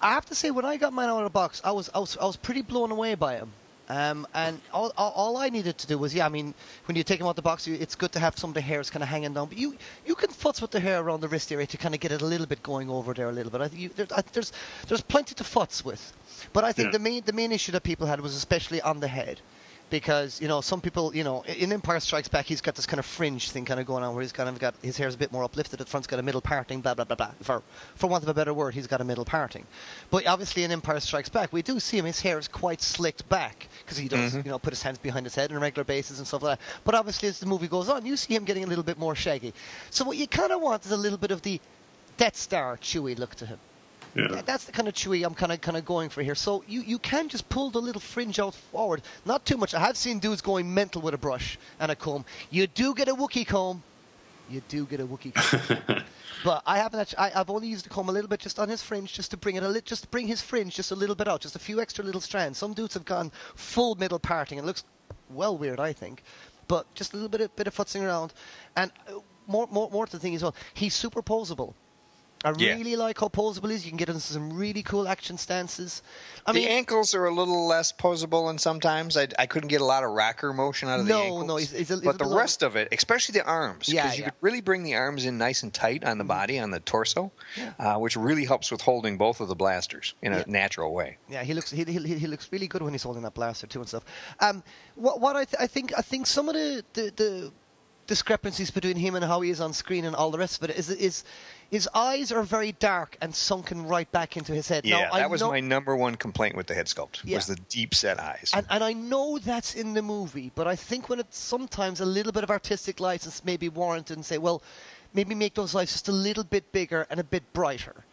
I 0.01 0.13
have 0.13 0.25
to 0.27 0.35
say, 0.35 0.51
when 0.51 0.65
I 0.65 0.77
got 0.77 0.93
mine 0.93 1.09
out 1.09 1.17
of 1.19 1.23
the 1.23 1.29
box, 1.29 1.61
I 1.63 1.71
was 1.71 1.89
I 1.93 1.99
was, 1.99 2.17
I 2.17 2.25
was 2.25 2.35
pretty 2.37 2.61
blown 2.61 2.91
away 2.91 3.15
by 3.15 3.35
him. 3.35 3.51
Um, 3.87 4.25
and 4.33 4.59
all, 4.73 4.91
all, 4.97 5.11
all 5.11 5.37
I 5.37 5.49
needed 5.49 5.77
to 5.77 5.85
do 5.85 5.99
was, 5.99 6.15
yeah, 6.15 6.25
I 6.25 6.29
mean, 6.29 6.55
when 6.85 6.95
you 6.95 7.03
take 7.03 7.19
them 7.19 7.27
out 7.27 7.31
of 7.31 7.35
the 7.35 7.43
box, 7.43 7.67
you, 7.67 7.75
it's 7.75 7.93
good 7.93 8.11
to 8.13 8.19
have 8.19 8.35
some 8.35 8.49
of 8.49 8.55
the 8.55 8.61
hairs 8.61 8.89
kind 8.89 9.03
of 9.03 9.09
hanging 9.09 9.33
down. 9.35 9.47
But 9.47 9.59
you, 9.59 9.77
you 10.07 10.15
can 10.15 10.29
futz 10.31 10.59
with 10.59 10.71
the 10.71 10.79
hair 10.79 11.01
around 11.01 11.21
the 11.21 11.27
wrist 11.27 11.51
area 11.51 11.67
to 11.67 11.77
kind 11.77 11.93
of 11.93 12.01
get 12.01 12.11
it 12.11 12.23
a 12.23 12.25
little 12.25 12.47
bit 12.47 12.63
going 12.63 12.89
over 12.89 13.13
there 13.13 13.29
a 13.29 13.31
little 13.31 13.51
bit. 13.51 13.61
I 13.61 13.67
think 13.67 13.81
you, 13.81 13.89
there, 13.89 14.07
I, 14.15 14.23
there's 14.33 14.51
there's 14.87 15.01
plenty 15.01 15.35
to 15.35 15.43
futz 15.43 15.85
with. 15.85 16.13
But 16.51 16.63
I 16.63 16.71
think 16.71 16.87
Yeah. 16.87 16.91
the 16.93 16.99
main 16.99 17.21
the 17.25 17.33
main 17.33 17.51
issue 17.51 17.71
that 17.73 17.83
people 17.83 18.07
had 18.07 18.21
was 18.21 18.35
especially 18.35 18.81
on 18.81 19.01
the 19.01 19.07
head. 19.07 19.39
Because 19.89 20.41
you 20.41 20.47
know 20.47 20.61
some 20.61 20.81
people, 20.81 21.15
you 21.15 21.23
know, 21.23 21.43
in 21.43 21.71
Empire 21.71 21.99
Strikes 21.99 22.27
Back, 22.27 22.45
he's 22.45 22.59
got 22.59 22.75
this 22.75 22.87
kind 22.87 22.99
of 22.99 23.05
fringe 23.05 23.51
thing 23.51 23.65
kind 23.65 23.79
of 23.79 23.85
going 23.85 24.03
on, 24.03 24.13
where 24.13 24.21
he's 24.23 24.31
kind 24.31 24.49
of 24.49 24.57
got 24.57 24.73
his 24.81 24.97
hair's 24.97 25.13
a 25.13 25.17
bit 25.17 25.31
more 25.31 25.43
uplifted. 25.43 25.79
At 25.79 25.87
front's 25.87 26.07
got 26.07 26.19
a 26.19 26.23
middle 26.23 26.41
parting, 26.41 26.81
blah 26.81 26.95
blah 26.95 27.05
blah 27.05 27.15
blah. 27.15 27.31
For 27.41 27.61
for 27.95 28.07
want 28.07 28.23
of 28.23 28.29
a 28.29 28.33
better 28.33 28.53
word, 28.53 28.73
he's 28.73 28.87
got 28.87 28.99
a 28.99 29.03
middle 29.03 29.25
parting. 29.25 29.65
But 30.09 30.25
obviously 30.25 30.63
in 30.63 30.71
Empire 30.71 30.99
Strikes 30.99 31.29
Back, 31.29 31.53
we 31.53 31.61
do 31.61 31.79
see 31.79 31.97
him. 31.97 32.05
His 32.05 32.19
hair 32.19 32.39
is 32.39 32.47
quite 32.47 32.81
slicked 32.81 33.27
back 33.29 33.67
because 33.83 33.97
he 33.97 34.07
does, 34.07 34.33
mm-hmm. 34.33 34.47
you 34.47 34.51
know, 34.51 34.59
put 34.59 34.73
his 34.73 34.81
hands 34.81 34.97
behind 34.97 35.25
his 35.25 35.35
head 35.35 35.51
on 35.51 35.57
a 35.57 35.59
regular 35.59 35.83
basis 35.83 36.17
and 36.17 36.27
stuff 36.27 36.41
like 36.41 36.57
that. 36.57 36.65
But 36.83 36.95
obviously 36.95 37.29
as 37.29 37.39
the 37.39 37.45
movie 37.45 37.67
goes 37.67 37.87
on, 37.87 38.05
you 38.05 38.17
see 38.17 38.35
him 38.35 38.43
getting 38.43 38.63
a 38.63 38.67
little 38.67 38.83
bit 38.83 38.97
more 38.97 39.15
shaggy. 39.15 39.53
So 39.91 40.03
what 40.03 40.17
you 40.17 40.27
kind 40.27 40.51
of 40.51 40.61
want 40.61 40.83
is 40.85 40.91
a 40.91 40.97
little 40.97 41.19
bit 41.19 41.31
of 41.31 41.43
the 41.43 41.61
Death 42.17 42.35
Star 42.35 42.77
Chewie 42.77 43.19
look 43.19 43.35
to 43.35 43.45
him. 43.45 43.59
Yeah. 44.15 44.41
That's 44.45 44.63
the 44.63 44.71
kind 44.71 44.87
of 44.87 44.93
Chewie 44.93 45.25
I'm 45.25 45.33
kind 45.33 45.51
of 45.51 45.59
kind 45.59 45.75
of 45.75 45.83
going 45.83 46.09
for 46.09 46.23
here. 46.23 46.35
So 46.35 46.63
you, 46.67 46.81
you 46.81 46.99
can 46.99 47.27
just 47.27 47.47
pull 47.49 47.69
the 47.69 47.81
little 47.81 47.99
fringe 47.99 48.39
out 48.39 48.55
forward, 48.55 49.01
not 49.25 49.45
too 49.45 49.57
much. 49.57 49.73
I 49.73 49.79
have 49.79 49.97
seen 49.97 50.19
dudes 50.19 50.41
going 50.41 50.73
mental 50.73 51.01
with 51.01 51.13
a 51.13 51.17
brush 51.17 51.57
and 51.81 51.91
a 51.91 51.95
comb. 51.95 52.23
You 52.49 52.65
do 52.67 52.95
get 52.95 53.09
a 53.09 53.13
Wookie 53.13 53.45
comb. 53.45 53.83
You 54.49 54.61
do 54.69 54.85
get 54.85 55.01
a 55.01 55.05
Wookie 55.05 55.33
comb. 55.33 56.03
but 56.45 56.63
I 56.65 56.77
haven't. 56.77 57.01
Actually, 57.01 57.17
I, 57.17 57.41
I've 57.41 57.49
only 57.49 57.67
used 57.67 57.85
the 57.85 57.89
comb 57.89 58.07
a 58.07 58.11
little 58.13 58.29
bit 58.29 58.39
just 58.39 58.57
on 58.57 58.69
his 58.69 58.81
fringe, 58.81 59.11
just 59.11 59.31
to 59.31 59.37
bring 59.37 59.57
it 59.57 59.63
a 59.63 59.67
little, 59.67 59.81
just 59.81 60.03
to 60.03 60.07
bring 60.07 60.27
his 60.27 60.41
fringe 60.41 60.73
just 60.73 60.91
a 60.91 60.95
little 60.95 61.15
bit 61.15 61.27
out, 61.27 61.41
just 61.41 61.57
a 61.57 61.59
few 61.59 61.81
extra 61.81 62.05
little 62.05 62.21
strands. 62.21 62.57
Some 62.57 62.73
dudes 62.73 62.93
have 62.93 63.03
gone 63.03 63.33
full 63.55 63.95
middle 63.95 64.19
parting. 64.19 64.59
It 64.59 64.65
looks 64.65 64.85
well 65.29 65.57
weird, 65.57 65.81
I 65.81 65.91
think. 65.91 66.23
But 66.69 66.91
just 66.95 67.11
a 67.11 67.17
little 67.17 67.29
bit 67.29 67.41
of 67.41 67.55
bit 67.57 67.67
of 67.67 67.75
futzing 67.75 68.01
around, 68.01 68.33
and 68.77 68.91
uh, 69.09 69.19
more 69.45 69.67
more 69.69 69.89
more 69.91 70.05
to 70.05 70.11
the 70.13 70.19
thing 70.19 70.35
as 70.35 70.41
well. 70.41 70.55
He's 70.73 70.95
superposable. 70.95 71.73
I 72.45 72.53
Yeah. 72.57 72.75
really 72.75 72.95
like 72.95 73.19
how 73.19 73.27
posable 73.27 73.69
he 73.69 73.75
is. 73.75 73.83
You 73.85 73.91
can 73.91 73.97
get 73.97 74.07
into 74.07 74.21
some 74.21 74.53
really 74.53 74.83
cool 74.83 75.07
action 75.07 75.37
stances. 75.37 76.01
I 76.45 76.51
the 76.53 76.59
mean, 76.59 76.67
ankles 76.69 77.15
are 77.15 77.25
a 77.25 77.33
little 77.33 77.65
less 77.67 77.91
posable, 77.91 78.49
and 78.49 78.61
sometimes 78.61 79.17
I, 79.17 79.27
I 79.39 79.47
couldn't 79.47 79.69
get 79.69 79.81
a 79.81 79.85
lot 79.85 80.03
of 80.03 80.11
rocker 80.11 80.53
motion 80.53 80.87
out 80.87 80.99
of 80.99 81.07
No, 81.07 81.17
the 81.17 81.23
ankles. 81.23 81.47
no, 81.47 81.55
he's 81.57 81.91
a- 81.91 81.97
but 81.97 82.17
the 82.19 82.23
little- 82.25 82.37
rest 82.37 82.61
of 82.63 82.75
it, 82.75 82.87
especially 82.91 83.33
the 83.33 83.45
arms, 83.45 83.87
because 83.87 83.93
Yeah, 83.93 84.03
you 84.03 84.09
yeah. 84.09 84.15
Mm-hmm. 84.15 84.23
could 84.25 84.33
really 84.41 84.61
bring 84.61 84.83
the 84.83 84.93
arms 84.95 85.25
in 85.25 85.37
nice 85.39 85.63
and 85.63 85.73
tight 85.73 86.03
on 86.03 86.17
the 86.19 86.23
body, 86.23 86.59
on 86.59 86.69
the 86.69 86.79
torso, 86.81 87.31
uh, 87.79 87.95
which 87.97 88.15
really 88.15 88.45
helps 88.45 88.71
with 88.71 88.81
holding 88.81 89.17
both 89.17 89.41
of 89.41 89.47
the 89.47 89.55
blasters 89.55 90.13
in 90.21 90.31
a 90.33 90.45
natural 90.47 90.93
way. 90.93 91.17
yeah, 91.27 91.43
he 91.43 91.53
looks 91.55 91.71
he, 91.71 91.83
he, 91.83 91.93
he 92.17 92.27
looks 92.27 92.47
really 92.51 92.67
good 92.67 92.83
when 92.83 92.93
he's 92.93 93.03
holding 93.03 93.23
that 93.23 93.33
blaster 93.33 93.65
too 93.65 93.79
and 93.79 93.87
stuff. 93.87 94.05
Um, 94.39 94.63
what 94.95 95.19
what 95.19 95.35
I, 95.35 95.45
th- 95.45 95.59
I 95.59 95.67
think 95.67 95.93
I 95.97 96.01
think 96.01 96.27
some 96.27 96.47
of 96.47 96.53
the, 96.55 96.83
the 96.93 97.11
the 97.15 97.51
discrepancies 98.07 98.69
between 98.71 98.95
him 98.97 99.15
and 99.15 99.25
how 99.25 99.41
he 99.41 99.49
is 99.49 99.59
on 99.59 99.73
screen 99.73 100.05
and 100.05 100.15
all 100.15 100.29
the 100.31 100.37
rest 100.37 100.61
of 100.61 100.69
it 100.69 100.75
is 100.77 100.89
is 100.89 101.23
his 101.71 101.89
eyes 101.95 102.31
are 102.31 102.43
very 102.43 102.71
dark 102.73 103.17
and 103.21 103.33
sunken 103.33 103.87
right 103.87 104.09
back 104.11 104.37
into 104.37 104.53
his 104.53 104.67
head. 104.67 104.85
Yeah, 104.85 104.99
now, 104.99 105.09
I 105.13 105.19
that 105.21 105.29
was 105.29 105.41
know- 105.41 105.49
my 105.51 105.59
number 105.59 105.95
one 105.95 106.15
complaint 106.15 106.55
with 106.55 106.67
the 106.67 106.75
head 106.75 106.85
sculpt 106.85 107.21
Yeah. 107.23 107.37
was 107.37 107.47
the 107.47 107.55
deep 107.69 107.95
set 107.95 108.19
eyes. 108.19 108.51
And, 108.53 108.65
and 108.69 108.83
I 108.83 108.93
know 108.93 109.39
that's 109.39 109.73
in 109.75 109.93
the 109.93 110.01
movie, 110.03 110.51
but 110.53 110.67
I 110.67 110.75
think 110.75 111.09
when 111.09 111.19
it's 111.19 111.37
sometimes 111.37 112.01
a 112.01 112.05
little 112.05 112.31
bit 112.31 112.43
of 112.43 112.51
artistic 112.51 112.99
license 112.99 113.43
may 113.43 113.57
be 113.57 113.69
warranted 113.69 114.17
and 114.17 114.25
say, 114.25 114.37
well, 114.37 114.61
maybe 115.13 115.33
make 115.33 115.55
those 115.55 115.73
eyes 115.75 115.91
just 115.91 116.07
a 116.07 116.11
little 116.11 116.43
bit 116.43 116.71
bigger 116.71 117.07
and 117.09 117.19
a 117.19 117.23
bit 117.23 117.43
brighter. 117.53 118.05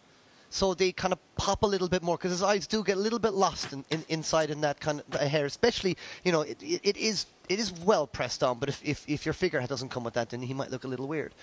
So 0.49 0.73
they 0.75 0.91
kind 0.91 1.11
of 1.13 1.19
pop 1.35 1.63
a 1.63 1.67
little 1.67 1.87
bit 1.89 2.03
more 2.03 2.15
because 2.17 2.31
his 2.31 2.43
eyes 2.43 2.67
do 2.67 2.83
get 2.83 2.97
a 2.97 2.99
little 2.99 3.17
bit 3.19 3.33
lost 3.33 3.73
in, 3.73 3.83
in, 3.89 4.03
inside 4.09 4.49
in 4.51 4.61
that 4.61 4.79
kind 4.79 5.01
of 5.11 5.19
hair, 5.21 5.45
especially, 5.45 5.97
you 6.23 6.31
know, 6.31 6.41
it, 6.41 6.61
it, 6.61 6.81
it 6.83 6.97
is 6.97 7.25
it 7.49 7.59
is 7.59 7.71
well 7.71 8.07
pressed 8.07 8.43
on, 8.43 8.59
but 8.59 8.69
if, 8.69 8.81
if, 8.83 9.03
if 9.07 9.25
your 9.25 9.33
figure 9.33 9.61
doesn't 9.67 9.89
come 9.89 10.03
with 10.03 10.13
that, 10.13 10.29
then 10.29 10.41
he 10.41 10.53
might 10.53 10.71
look 10.71 10.83
a 10.83 10.87
little 10.87 11.07
weird. 11.07 11.33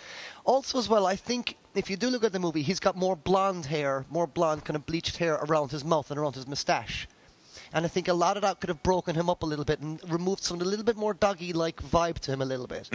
Also, 0.45 0.79
as 0.79 0.89
well, 0.89 1.07
I 1.07 1.17
think 1.17 1.57
if 1.75 1.91
you 1.91 1.97
do 1.97 2.09
look 2.09 2.25
at 2.25 2.33
the 2.33 2.39
movie, 2.39 2.63
he's 2.63 2.81
got 2.81 2.97
more 2.97 3.17
blonde 3.17 3.67
hair, 3.67 4.07
more 4.11 4.27
blonde 4.27 4.65
kind 4.65 4.77
of 4.77 4.87
bleached 4.87 5.19
hair 5.19 5.35
around 5.35 5.71
his 5.71 5.85
mouth 5.85 6.11
and 6.11 6.19
around 6.19 6.35
his 6.35 6.47
moustache. 6.47 7.07
And 7.73 7.85
I 7.85 7.89
think 7.89 8.09
a 8.09 8.15
lot 8.15 8.37
of 8.37 8.43
that 8.43 8.61
could 8.61 8.69
have 8.69 8.83
broken 8.83 9.15
him 9.15 9.31
up 9.31 9.43
a 9.43 9.47
little 9.47 9.65
bit 9.65 9.81
and 9.81 10.01
removed 10.11 10.43
some 10.43 10.61
a 10.61 10.65
little 10.65 10.85
bit 10.85 10.97
more 10.97 11.15
doggy-like 11.15 11.83
vibe 11.83 12.19
to 12.21 12.33
him 12.33 12.43
a 12.43 12.45
little 12.45 12.67
bit. 12.67 12.89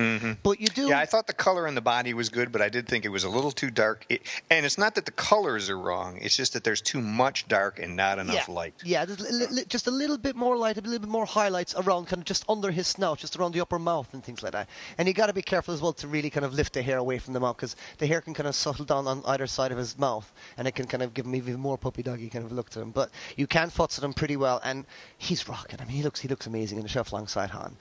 But 0.43 0.59
you 0.61 0.67
do, 0.67 0.85
Mm-hmm. 0.85 0.89
Yeah, 0.89 0.99
I 0.99 1.05
thought 1.05 1.25
the 1.27 1.33
color 1.33 1.67
in 1.67 1.73
the 1.73 1.81
body 1.81 2.13
was 2.13 2.29
good, 2.29 2.51
but 2.51 2.61
I 2.61 2.69
did 2.69 2.87
think 2.87 3.05
it 3.05 3.09
was 3.09 3.23
a 3.23 3.29
little 3.29 3.51
too 3.51 3.71
dark. 3.71 4.05
It, 4.09 4.21
and 4.51 4.65
it's 4.65 4.77
not 4.77 4.95
that 4.95 5.05
the 5.05 5.11
colors 5.11 5.69
are 5.69 5.77
wrong; 5.77 6.19
it's 6.21 6.35
just 6.35 6.53
that 6.53 6.63
there's 6.63 6.81
too 6.81 7.01
much 7.01 7.47
dark 7.47 7.79
and 7.79 7.95
not 7.95 8.19
enough 8.19 8.47
yeah, 8.47 8.53
light. 8.53 8.73
Yeah, 8.83 9.05
there's 9.05 9.19
li- 9.19 9.47
li- 9.49 9.65
just 9.67 9.87
a 9.87 9.91
little 9.91 10.17
bit 10.17 10.35
more 10.35 10.57
light, 10.57 10.77
a 10.77 10.81
little 10.81 10.99
bit 10.99 11.09
more 11.09 11.25
highlights 11.25 11.73
around, 11.75 12.05
kind 12.05 12.21
of 12.21 12.25
just 12.25 12.45
under 12.47 12.69
his 12.71 12.87
snout, 12.87 13.17
just 13.19 13.35
around 13.37 13.53
the 13.53 13.61
upper 13.61 13.79
mouth 13.79 14.13
and 14.13 14.23
things 14.23 14.43
like 14.43 14.51
that. 14.51 14.69
And 14.97 15.07
you 15.07 15.13
got 15.13 15.27
to 15.27 15.33
be 15.33 15.41
careful 15.41 15.73
as 15.73 15.81
well 15.81 15.93
to 15.93 16.07
really 16.07 16.29
kind 16.29 16.45
of 16.45 16.53
lift 16.53 16.73
the 16.73 16.81
hair 16.83 16.97
away 16.97 17.17
from 17.17 17.33
the 17.33 17.39
mouth 17.39 17.55
because 17.57 17.75
the 17.97 18.05
hair 18.07 18.21
can 18.21 18.33
kind 18.33 18.47
of 18.47 18.55
settle 18.55 18.85
down 18.85 19.07
on 19.07 19.23
either 19.25 19.47
side 19.47 19.71
of 19.71 19.77
his 19.77 19.97
mouth, 19.97 20.31
and 20.57 20.67
it 20.67 20.75
can 20.75 20.85
kind 20.85 21.01
of 21.01 21.13
give 21.13 21.25
him 21.25 21.35
even 21.35 21.59
more 21.59 21.77
puppy 21.77 22.03
doggy 22.03 22.29
kind 22.29 22.45
of 22.45 22.51
look 22.51 22.69
to 22.71 22.81
him. 22.81 22.91
But 22.91 23.09
you 23.37 23.47
can 23.47 23.69
futz 23.69 23.97
at 23.97 24.03
him 24.03 24.13
pretty 24.13 24.37
well, 24.37 24.61
and 24.65 24.85
he's 25.17 25.47
rocking. 25.47 25.79
I 25.79 25.85
mean, 25.85 25.95
he 25.95 26.03
looks 26.03 26.19
he 26.19 26.27
looks 26.27 26.47
amazing 26.47 26.77
in 26.77 26.83
the 26.83 26.89
shelf 26.89 27.11
alongside 27.11 27.49
Han. 27.51 27.77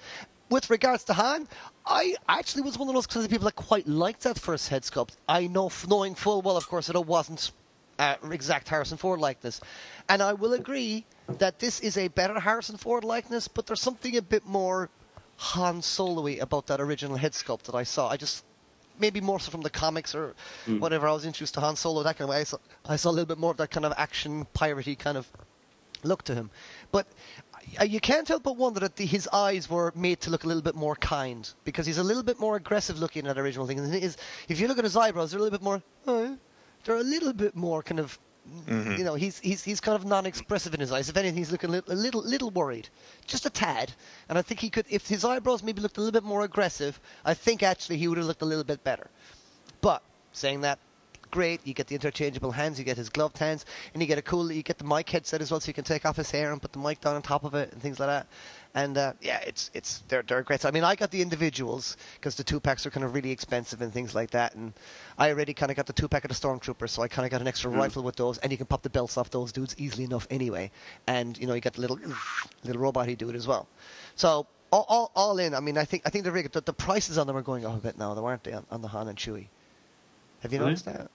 With 0.51 0.71
regards 0.71 1.05
to 1.05 1.15
Han, 1.15 1.49
I 1.87 2.15
actually 2.29 2.63
was 2.63 2.79
one 2.79 2.89
of 2.89 2.95
those 2.95 3.07
kinds 3.07 3.25
of 3.25 3.31
people 3.31 3.47
that 3.47 3.57
quite 3.57 3.89
liked 3.89 4.23
that 4.23 4.39
first 4.39 4.69
head 4.69 4.83
sculpt. 4.83 5.17
I 5.29 5.47
know, 5.47 5.71
knowing 5.89 6.15
full 6.15 6.43
well, 6.43 6.57
of 6.57 6.69
course, 6.69 6.87
that 6.87 6.97
it 6.97 7.07
wasn't 7.07 7.51
uh, 7.99 8.17
exact 8.31 8.69
Harrison 8.69 8.99
Ford 8.99 9.21
likeness. 9.21 9.61
And 10.09 10.23
I 10.23 10.33
will 10.35 10.53
agree 10.53 11.05
that 11.39 11.59
this 11.59 11.81
is 11.81 11.97
a 11.97 12.09
better 12.09 12.39
Harrison 12.39 12.77
Ford 12.77 13.05
likeness, 13.05 13.49
but 13.49 13.67
there's 13.67 13.81
something 13.81 14.17
a 14.17 14.23
bit 14.23 14.45
more 14.47 14.91
Han 15.37 15.83
Solo-y 15.83 16.39
about 16.41 16.67
that 16.67 16.81
original 16.81 17.17
head 17.17 17.33
sculpt 17.33 17.63
that 17.65 17.75
I 17.75 17.83
saw. 17.83 18.09
I 18.09 18.17
just, 18.17 18.45
maybe 19.01 19.21
more 19.21 19.41
so 19.41 19.51
from 19.51 19.63
the 19.63 19.71
comics 19.71 20.15
or 20.15 20.35
whatever. 20.79 21.09
I 21.09 21.13
was 21.13 21.25
introduced 21.25 21.55
to 21.55 21.61
Han 21.61 21.77
Solo 21.77 22.03
that 22.03 22.19
kind 22.19 22.29
of 22.29 22.31
way. 22.31 22.41
I 22.41 22.45
saw, 22.45 22.59
I 22.85 22.97
saw 22.97 23.11
a 23.11 23.13
little 23.13 23.27
bit 23.27 23.39
more 23.39 23.51
of 23.51 23.57
that 23.57 23.71
kind 23.71 23.87
of 23.87 23.93
action 23.97 24.47
piratey 24.55 24.99
kind 24.99 25.17
of 25.17 25.27
look 26.05 26.23
to 26.25 26.35
him. 26.35 26.51
But 26.93 27.07
uh, 27.81 27.85
you 27.85 28.01
can't 28.01 28.29
help 28.29 28.43
but 28.43 28.57
wonder 28.57 28.81
that 28.81 28.97
the, 28.97 29.07
his 29.07 29.29
eyes 29.33 29.69
were 29.69 29.93
made 29.95 30.21
to 30.21 30.31
look 30.31 30.45
a 30.45 30.47
little 30.47 30.63
bit 30.63 30.75
more 30.75 30.97
kind 30.97 31.49
because 31.65 31.87
he's 31.87 31.99
a 31.99 32.05
little 32.05 32.23
bit 32.23 32.39
more 32.39 32.57
aggressive 32.57 32.99
looking 32.99 33.21
in 33.21 33.27
that 33.27 33.39
original 33.39 33.67
thing. 33.67 33.79
And 33.79 33.93
his, 33.93 34.17
if 34.49 34.61
you 34.61 34.69
look 34.69 34.79
at 34.79 34.85
his 34.85 34.97
eyebrows, 34.97 35.31
they're 35.31 35.41
a 35.41 35.43
little 35.43 35.59
bit 35.59 35.65
more. 35.65 35.83
Uh, 36.07 36.35
they're 36.85 36.97
a 36.97 37.03
little 37.03 37.33
bit 37.33 37.57
more 37.57 37.83
kind 37.83 38.01
of. 38.01 38.19
You 38.99 39.05
know, 39.05 39.15
he's 39.15 39.39
he's 39.39 39.65
he's 39.65 39.81
kind 39.81 39.97
of 39.97 40.05
non-expressive 40.05 40.75
in 40.75 40.81
his 40.81 40.93
eyes. 40.93 41.09
If 41.09 41.17
anything, 41.17 41.39
he's 41.39 41.51
looking 41.51 41.71
a 41.71 41.73
little, 41.73 41.95
a 41.95 41.97
little 41.97 42.23
little 42.23 42.51
worried, 42.51 42.91
just 43.27 43.47
a 43.47 43.51
tad. 43.51 43.91
And 44.29 44.37
I 44.37 44.43
think 44.43 44.61
he 44.61 44.69
could, 44.69 44.85
if 44.91 45.09
his 45.09 45.25
eyebrows 45.25 45.63
maybe 45.63 45.81
looked 45.81 45.97
a 45.97 46.01
little 46.01 46.13
bit 46.13 46.25
more 46.25 46.45
aggressive, 46.45 47.01
I 47.25 47.33
think 47.33 47.63
actually 47.63 47.97
he 47.97 48.07
would 48.07 48.19
have 48.19 48.27
looked 48.27 48.43
a 48.43 48.45
little 48.45 48.63
bit 48.63 48.85
better. 48.85 49.09
But 49.81 50.03
saying 50.33 50.61
that, 50.61 50.79
great. 51.35 51.61
You 51.67 51.75
get 51.75 51.89
the 51.89 51.97
interchangeable 51.97 52.53
hands, 52.53 52.79
you 52.79 52.85
get 52.85 52.97
his 52.97 53.09
gloved 53.09 53.37
hands, 53.39 53.67
and 53.93 54.01
you 54.01 54.07
get 54.07 54.19
a 54.19 54.23
cool. 54.23 54.53
You 54.53 54.63
get 54.63 54.79
the 54.79 54.85
mic 54.85 55.11
headset 55.11 55.43
as 55.43 55.51
well, 55.51 55.59
so 55.59 55.67
you 55.67 55.75
can 55.75 55.83
take 55.83 56.07
off 56.07 56.17
his 56.17 56.31
hair 56.31 56.53
and 56.53 56.63
put 56.63 56.73
the 56.73 56.79
mic 56.79 57.01
down 57.01 57.17
on 57.17 57.23
top 57.23 57.43
of 57.43 57.55
it 57.55 57.73
and 57.73 57.83
things 57.83 57.99
like 57.99 58.09
that. 58.09 58.29
And 58.75 58.97
uh, 58.97 59.13
yeah, 59.21 59.41
it's 59.45 59.71
it's 59.75 60.05
they're 60.09 60.23
they're 60.23 60.43
great. 60.43 60.61
So, 60.61 60.69
I 60.69 60.71
mean, 60.71 60.85
I 60.85 60.95
got 60.95 61.11
the 61.11 61.21
individuals 61.21 61.97
because 62.15 62.37
the 62.37 62.45
two 62.45 62.61
packs 62.61 62.87
are 62.87 62.91
kind 62.91 63.05
of 63.05 63.15
really 63.15 63.33
expensive 63.33 63.83
and 63.83 63.93
things 63.93 64.15
like 64.15 64.31
that. 64.31 64.55
And 64.55 64.73
I 65.19 65.31
already 65.31 65.55
kind 65.55 65.71
of 65.73 65.77
got 65.77 65.87
the 65.87 65.93
two 65.93 66.07
pack 66.07 66.25
of 66.25 66.29
the 66.29 66.37
stormtroopers, 66.37 66.91
so 66.91 67.03
I 67.03 67.09
kind 67.09 67.27
of 67.27 67.33
got 67.33 67.41
an 67.41 67.49
extra 67.49 67.71
rifle 67.71 68.05
with 68.05 68.15
those, 68.15 68.39
and 68.39 68.53
you 68.53 68.59
can 68.59 68.67
pop 68.67 68.83
the 68.83 68.91
belts 68.91 69.17
off 69.19 69.31
those 69.31 69.51
dudes 69.51 69.75
easily 69.77 70.05
enough 70.05 70.29
anyway. 70.31 70.71
And 71.09 71.37
you 71.37 71.49
know, 71.49 71.55
you 71.55 71.61
got 71.61 71.75
the 71.75 71.81
little 71.81 71.99
little 72.63 72.81
robot 72.81 73.09
dude 73.19 73.35
as 73.35 73.49
well. 73.49 73.67
So 74.15 74.47
all, 74.71 74.87
all, 74.89 75.11
all 75.15 75.39
in, 75.39 75.55
I 75.55 75.61
mean, 75.61 75.79
I 75.79 75.85
think 75.85 76.03
I 76.07 76.11
think 76.11 76.23
they're 76.23 76.33
really 76.33 76.45
good. 76.45 76.53
The, 76.53 76.61
the 76.61 76.73
prices 76.73 77.19
on 77.19 77.27
them 77.27 77.37
are 77.37 77.43
going 77.43 77.67
up 77.67 77.75
a 77.75 77.79
bit 77.79 77.99
now, 77.99 78.15
though, 78.15 78.25
aren't 78.25 78.45
they, 78.45 78.53
on, 78.53 78.65
on 78.71 78.83
the 78.83 78.89
Han 78.89 79.09
and 79.09 79.19
Chewie? 79.19 79.49
Have 80.45 80.53
you 80.53 80.59
noticed 80.59 80.85
that? 80.85 81.11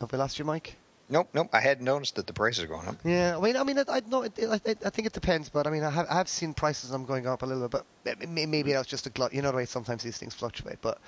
Have 0.00 0.12
we 0.12 0.18
lost 0.18 0.38
your 0.38 0.46
mic? 0.46 0.76
Nope, 1.10 1.30
nope. 1.32 1.48
I 1.54 1.60
hadn't 1.60 1.84
noticed 1.84 2.16
that 2.16 2.26
the 2.26 2.34
prices 2.34 2.62
are 2.64 2.66
going 2.66 2.86
up. 2.86 2.96
Yeah, 3.02 3.38
I 3.38 3.40
mean, 3.40 3.56
I 3.56 3.64
mean, 3.64 3.78
I, 3.78 3.84
I 3.88 4.00
know, 4.08 4.22
it, 4.22 4.32
I, 4.38 4.60
I 4.84 4.90
think 4.90 5.06
it 5.06 5.14
depends, 5.14 5.48
but 5.48 5.66
I 5.66 5.70
mean, 5.70 5.82
I 5.82 5.88
have, 5.88 6.06
I 6.10 6.14
have 6.16 6.28
seen 6.28 6.52
prices 6.52 6.90
of 6.90 6.92
them 6.92 7.06
going 7.06 7.26
up 7.26 7.42
a 7.42 7.46
little 7.46 7.66
bit, 7.66 7.82
but 8.04 8.28
maybe 8.28 8.72
that's 8.72 8.86
just 8.88 9.06
a 9.06 9.10
glut. 9.10 9.32
You 9.32 9.40
know 9.40 9.50
the 9.50 9.56
way 9.56 9.64
sometimes 9.64 10.02
these 10.02 10.18
things 10.18 10.34
fluctuate, 10.34 10.78
but 10.82 10.98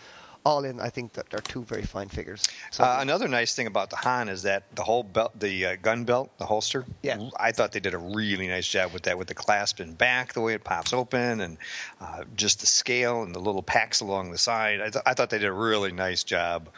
all 0.47 0.65
in, 0.65 0.81
I 0.81 0.89
think 0.89 1.13
that 1.13 1.29
they're 1.29 1.41
two 1.41 1.65
very 1.65 1.83
fine 1.83 2.09
figures. 2.09 2.43
So, 2.71 2.83
Uh, 2.83 2.97
another 3.01 3.29
nice 3.29 3.55
thing 3.55 3.67
about 3.67 3.91
the 3.91 3.97
Han 3.97 4.31
is 4.31 4.41
that 4.45 4.75
the 4.75 4.83
whole 4.83 5.03
belt, 5.03 5.39
the 5.39 5.67
uh, 5.67 5.77
gun 5.83 6.05
belt, 6.05 6.31
the 6.39 6.47
holster. 6.47 6.87
Yeah. 7.03 7.29
I 7.39 7.53
thought 7.53 7.73
they 7.73 7.81
did 7.81 7.93
a 7.93 7.99
really 7.99 8.49
nice 8.49 8.67
job 8.67 8.95
with 8.95 9.03
that, 9.03 9.19
with 9.19 9.29
the 9.29 9.35
clasp 9.35 9.81
in 9.81 9.93
back, 9.93 10.33
the 10.33 10.41
way 10.41 10.55
it 10.55 10.65
pops 10.65 10.95
open, 10.95 11.43
and 11.43 11.59
uh, 12.01 12.25
just 12.37 12.61
the 12.61 12.67
scale 12.67 13.23
and 13.23 13.35
the 13.35 13.39
little 13.39 13.63
packs 13.63 14.01
along 14.01 14.31
the 14.31 14.39
side. 14.39 14.81
I, 14.81 14.89
th- 14.89 15.05
I 15.05 15.13
thought 15.13 15.29
they 15.29 15.39
did 15.39 15.49
a 15.49 15.53
really 15.53 15.93
nice 15.93 16.25
job 16.25 16.71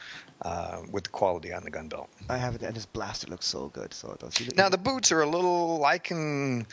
uh, 0.43 0.83
with 0.91 1.05
the 1.05 1.11
quality 1.11 1.53
on 1.53 1.63
the 1.65 1.71
gun 1.71 1.89
belt. 1.89 2.09
I 2.29 2.37
have 2.37 2.55
it, 2.55 2.63
and 2.63 2.75
his 2.75 2.87
blaster 2.87 3.29
looks 3.29 3.47
so 3.47 3.69
good. 3.69 3.95
So 3.95 4.13
it 4.13 4.19
does. 4.21 4.39
You- 4.41 4.53
Now 4.57 4.69
the 4.69 4.79
boots 4.79 5.13
are 5.13 5.23
a 5.23 5.29
little. 5.29 5.85
I 5.85 5.99
can, 5.99 6.67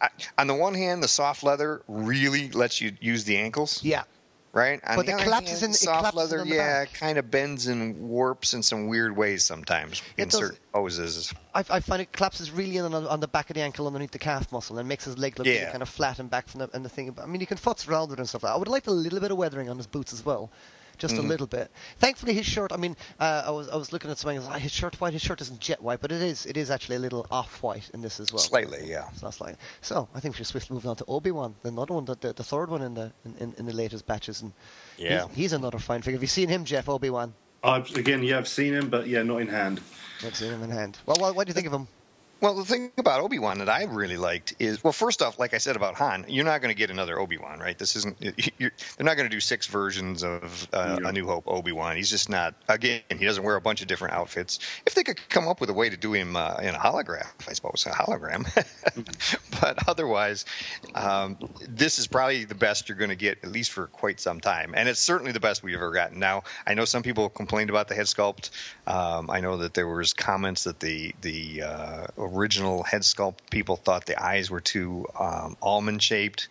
I, 0.00 0.08
on 0.38 0.46
the 0.46 0.54
one 0.54 0.74
hand, 0.74 1.02
the 1.02 1.08
soft 1.08 1.42
leather 1.42 1.82
really 1.88 2.50
lets 2.50 2.80
you 2.80 2.92
use 3.00 3.24
the 3.24 3.36
ankles. 3.36 3.82
yeah, 3.82 4.02
right? 4.52 4.80
On 4.86 4.96
But 4.96 5.06
the 5.06 5.12
it 5.16 5.22
collapses 5.22 5.60
hand, 5.60 5.70
in- 5.70 5.70
it 5.70 5.76
soft 5.76 6.14
leather, 6.14 6.44
the 6.44 6.54
yeah, 6.54 6.84
kind 6.84 7.16
of 7.18 7.30
bends 7.30 7.66
and 7.66 7.98
warps 8.08 8.52
in 8.54 8.62
some 8.62 8.88
weird 8.88 9.16
ways 9.16 9.42
sometimes 9.42 10.02
in 10.18 10.28
does. 10.28 10.38
certain 10.40 10.58
poses. 10.72 11.32
I, 11.54 11.60
I 11.70 11.80
find 11.80 12.02
it 12.02 12.12
collapses 12.12 12.50
really 12.50 12.78
on, 12.78 12.92
on 12.94 13.20
the 13.20 13.28
back 13.28 13.48
of 13.48 13.54
the 13.54 13.62
ankle 13.62 13.86
underneath 13.86 14.10
the 14.10 14.18
calf 14.18 14.52
muscle 14.52 14.78
and 14.78 14.86
makes 14.88 15.04
his 15.06 15.16
leg 15.18 15.38
look 15.38 15.46
really 15.46 15.64
kind 15.70 15.82
of 15.82 15.88
flat 15.88 16.18
and 16.18 16.28
back 16.28 16.48
from 16.48 16.58
the 16.60 16.70
and 16.74 16.84
the 16.84 16.88
thing. 16.90 17.16
I 17.22 17.26
mean, 17.26 17.40
you 17.40 17.46
can 17.46 17.56
futz 17.58 17.88
around 17.88 18.10
with 18.10 18.18
it 18.18 18.20
and 18.20 18.28
stuff 18.28 18.42
like 18.42 18.50
that. 18.50 18.56
I 18.56 18.58
would 18.58 18.68
like 18.68 18.86
a 18.86 18.90
little 18.90 19.20
bit 19.20 19.30
of 19.30 19.38
weathering 19.38 19.70
on 19.70 19.76
his 19.78 19.86
boots 19.86 20.12
as 20.12 20.24
well. 20.24 20.50
Just 20.98 21.14
Mm-hmm. 21.14 21.24
a 21.24 21.28
little 21.28 21.46
bit. 21.46 21.70
Thankfully, 21.98 22.34
his 22.34 22.46
shirt. 22.46 22.72
I 22.72 22.76
mean, 22.76 22.96
uh, 23.20 23.44
I 23.46 23.50
was 23.50 23.68
I 23.68 23.76
was 23.76 23.92
looking 23.92 24.10
at 24.10 24.18
something. 24.18 24.44
Like, 24.44 24.62
his 24.62 24.72
shirt 24.72 25.00
white. 25.00 25.12
His 25.12 25.22
shirt 25.22 25.40
isn't 25.40 25.60
jet 25.60 25.82
white, 25.82 26.00
but 26.00 26.12
it 26.12 26.22
is. 26.22 26.46
It 26.46 26.56
is 26.56 26.70
actually 26.70 26.96
a 26.96 27.00
little 27.00 27.26
off 27.30 27.62
white 27.62 27.90
in 27.94 28.00
this 28.00 28.20
as 28.20 28.32
well. 28.32 28.40
Slightly, 28.42 28.88
yeah. 28.88 29.08
It's 29.12 29.22
not 29.22 29.34
slightly. 29.34 29.58
So 29.80 30.08
I 30.14 30.20
think 30.20 30.34
we 30.34 30.38
should 30.38 30.46
swiftly 30.46 30.74
move 30.74 30.86
on 30.86 30.96
to 30.96 31.04
Obi 31.06 31.30
Wan, 31.30 31.54
the 31.62 31.68
another 31.68 31.94
one, 31.94 32.04
the, 32.04 32.14
the, 32.16 32.32
the 32.32 32.44
third 32.44 32.70
one 32.70 32.82
in 32.82 32.94
the 32.94 33.12
in, 33.24 33.34
in, 33.38 33.54
in 33.58 33.66
the 33.66 33.72
latest 33.74 34.06
batches, 34.06 34.42
and 34.42 34.52
Yeah. 34.96 35.26
he's, 35.28 35.36
he's 35.36 35.52
another 35.52 35.78
fine 35.78 36.02
figure. 36.02 36.16
Have 36.16 36.22
you 36.22 36.28
seen 36.28 36.48
him, 36.48 36.64
Jeff 36.64 36.88
Obi 36.88 37.10
Wan? 37.10 37.34
I've, 37.62 37.90
again, 37.96 38.22
yeah, 38.22 38.36
I've 38.38 38.48
seen 38.48 38.74
him, 38.74 38.88
but 38.90 39.06
yeah, 39.06 39.22
not 39.22 39.40
in 39.40 39.48
hand. 39.48 39.80
I've 40.24 40.34
seen 40.36 40.52
him 40.52 40.62
in 40.62 40.70
hand. 40.70 40.98
Well, 41.06 41.16
what, 41.18 41.34
what 41.34 41.46
do 41.46 41.50
you 41.50 41.54
think 41.54 41.66
of 41.66 41.72
him? 41.72 41.88
Well, 42.40 42.54
the 42.54 42.64
thing 42.64 42.92
about 42.98 43.20
Obi 43.20 43.38
Wan 43.38 43.58
that 43.58 43.68
I 43.68 43.84
really 43.84 44.16
liked 44.16 44.54
is, 44.58 44.84
well, 44.84 44.92
first 44.92 45.22
off, 45.22 45.38
like 45.38 45.54
I 45.54 45.58
said 45.58 45.76
about 45.76 45.94
Han, 45.94 46.26
you're 46.28 46.44
not 46.44 46.60
going 46.60 46.74
to 46.74 46.78
get 46.78 46.90
another 46.90 47.18
Obi 47.18 47.38
Wan, 47.38 47.58
right? 47.58 47.78
This 47.78 47.96
isn't. 47.96 48.16
You're, 48.58 48.70
they're 48.96 49.04
not 49.04 49.16
going 49.16 49.28
to 49.28 49.34
do 49.34 49.40
six 49.40 49.66
versions 49.66 50.22
of 50.22 50.68
uh, 50.72 50.98
Yeah. 51.00 51.08
A 51.08 51.12
New 51.12 51.26
Hope 51.26 51.44
Obi 51.46 51.72
Wan. 51.72 51.96
He's 51.96 52.10
just 52.10 52.28
not. 52.28 52.54
Again, 52.68 53.00
he 53.08 53.24
doesn't 53.24 53.42
wear 53.42 53.56
a 53.56 53.60
bunch 53.60 53.80
of 53.80 53.88
different 53.88 54.14
outfits. 54.14 54.58
If 54.86 54.94
they 54.94 55.02
could 55.02 55.26
come 55.28 55.48
up 55.48 55.60
with 55.60 55.70
a 55.70 55.72
way 55.72 55.88
to 55.88 55.96
do 55.96 56.12
him 56.12 56.36
uh, 56.36 56.56
in 56.60 56.74
a 56.74 56.78
holograph, 56.78 57.32
I 57.48 57.52
suppose 57.54 57.86
a 57.86 57.90
hologram. 57.90 58.44
but 59.60 59.78
otherwise, 59.88 60.44
um, 60.94 61.38
this 61.68 61.98
is 61.98 62.06
probably 62.06 62.44
the 62.44 62.54
best 62.54 62.88
you're 62.88 62.98
going 62.98 63.10
to 63.10 63.16
get, 63.16 63.38
at 63.42 63.52
least 63.52 63.70
for 63.70 63.86
quite 63.88 64.20
some 64.20 64.40
time. 64.40 64.74
And 64.76 64.88
it's 64.88 65.00
certainly 65.00 65.32
the 65.32 65.40
best 65.40 65.62
we've 65.62 65.76
ever 65.76 65.92
gotten. 65.92 66.18
Now, 66.18 66.42
I 66.66 66.74
know 66.74 66.84
some 66.84 67.02
people 67.02 67.28
complained 67.30 67.70
about 67.70 67.88
the 67.88 67.94
head 67.94 68.06
sculpt. 68.06 68.50
Um, 68.86 69.30
I 69.30 69.40
know 69.40 69.56
that 69.56 69.74
there 69.74 69.88
was 69.88 70.12
comments 70.12 70.64
that 70.64 70.80
the 70.80 71.14
the 71.22 71.62
uh, 71.62 72.06
original 72.24 72.82
head 72.82 73.02
sculpt 73.02 73.38
people 73.50 73.76
thought 73.76 74.06
the 74.06 74.22
eyes 74.22 74.50
were 74.50 74.60
too 74.60 75.06
um, 75.18 75.56
almond 75.62 76.02
shaped. 76.02 76.48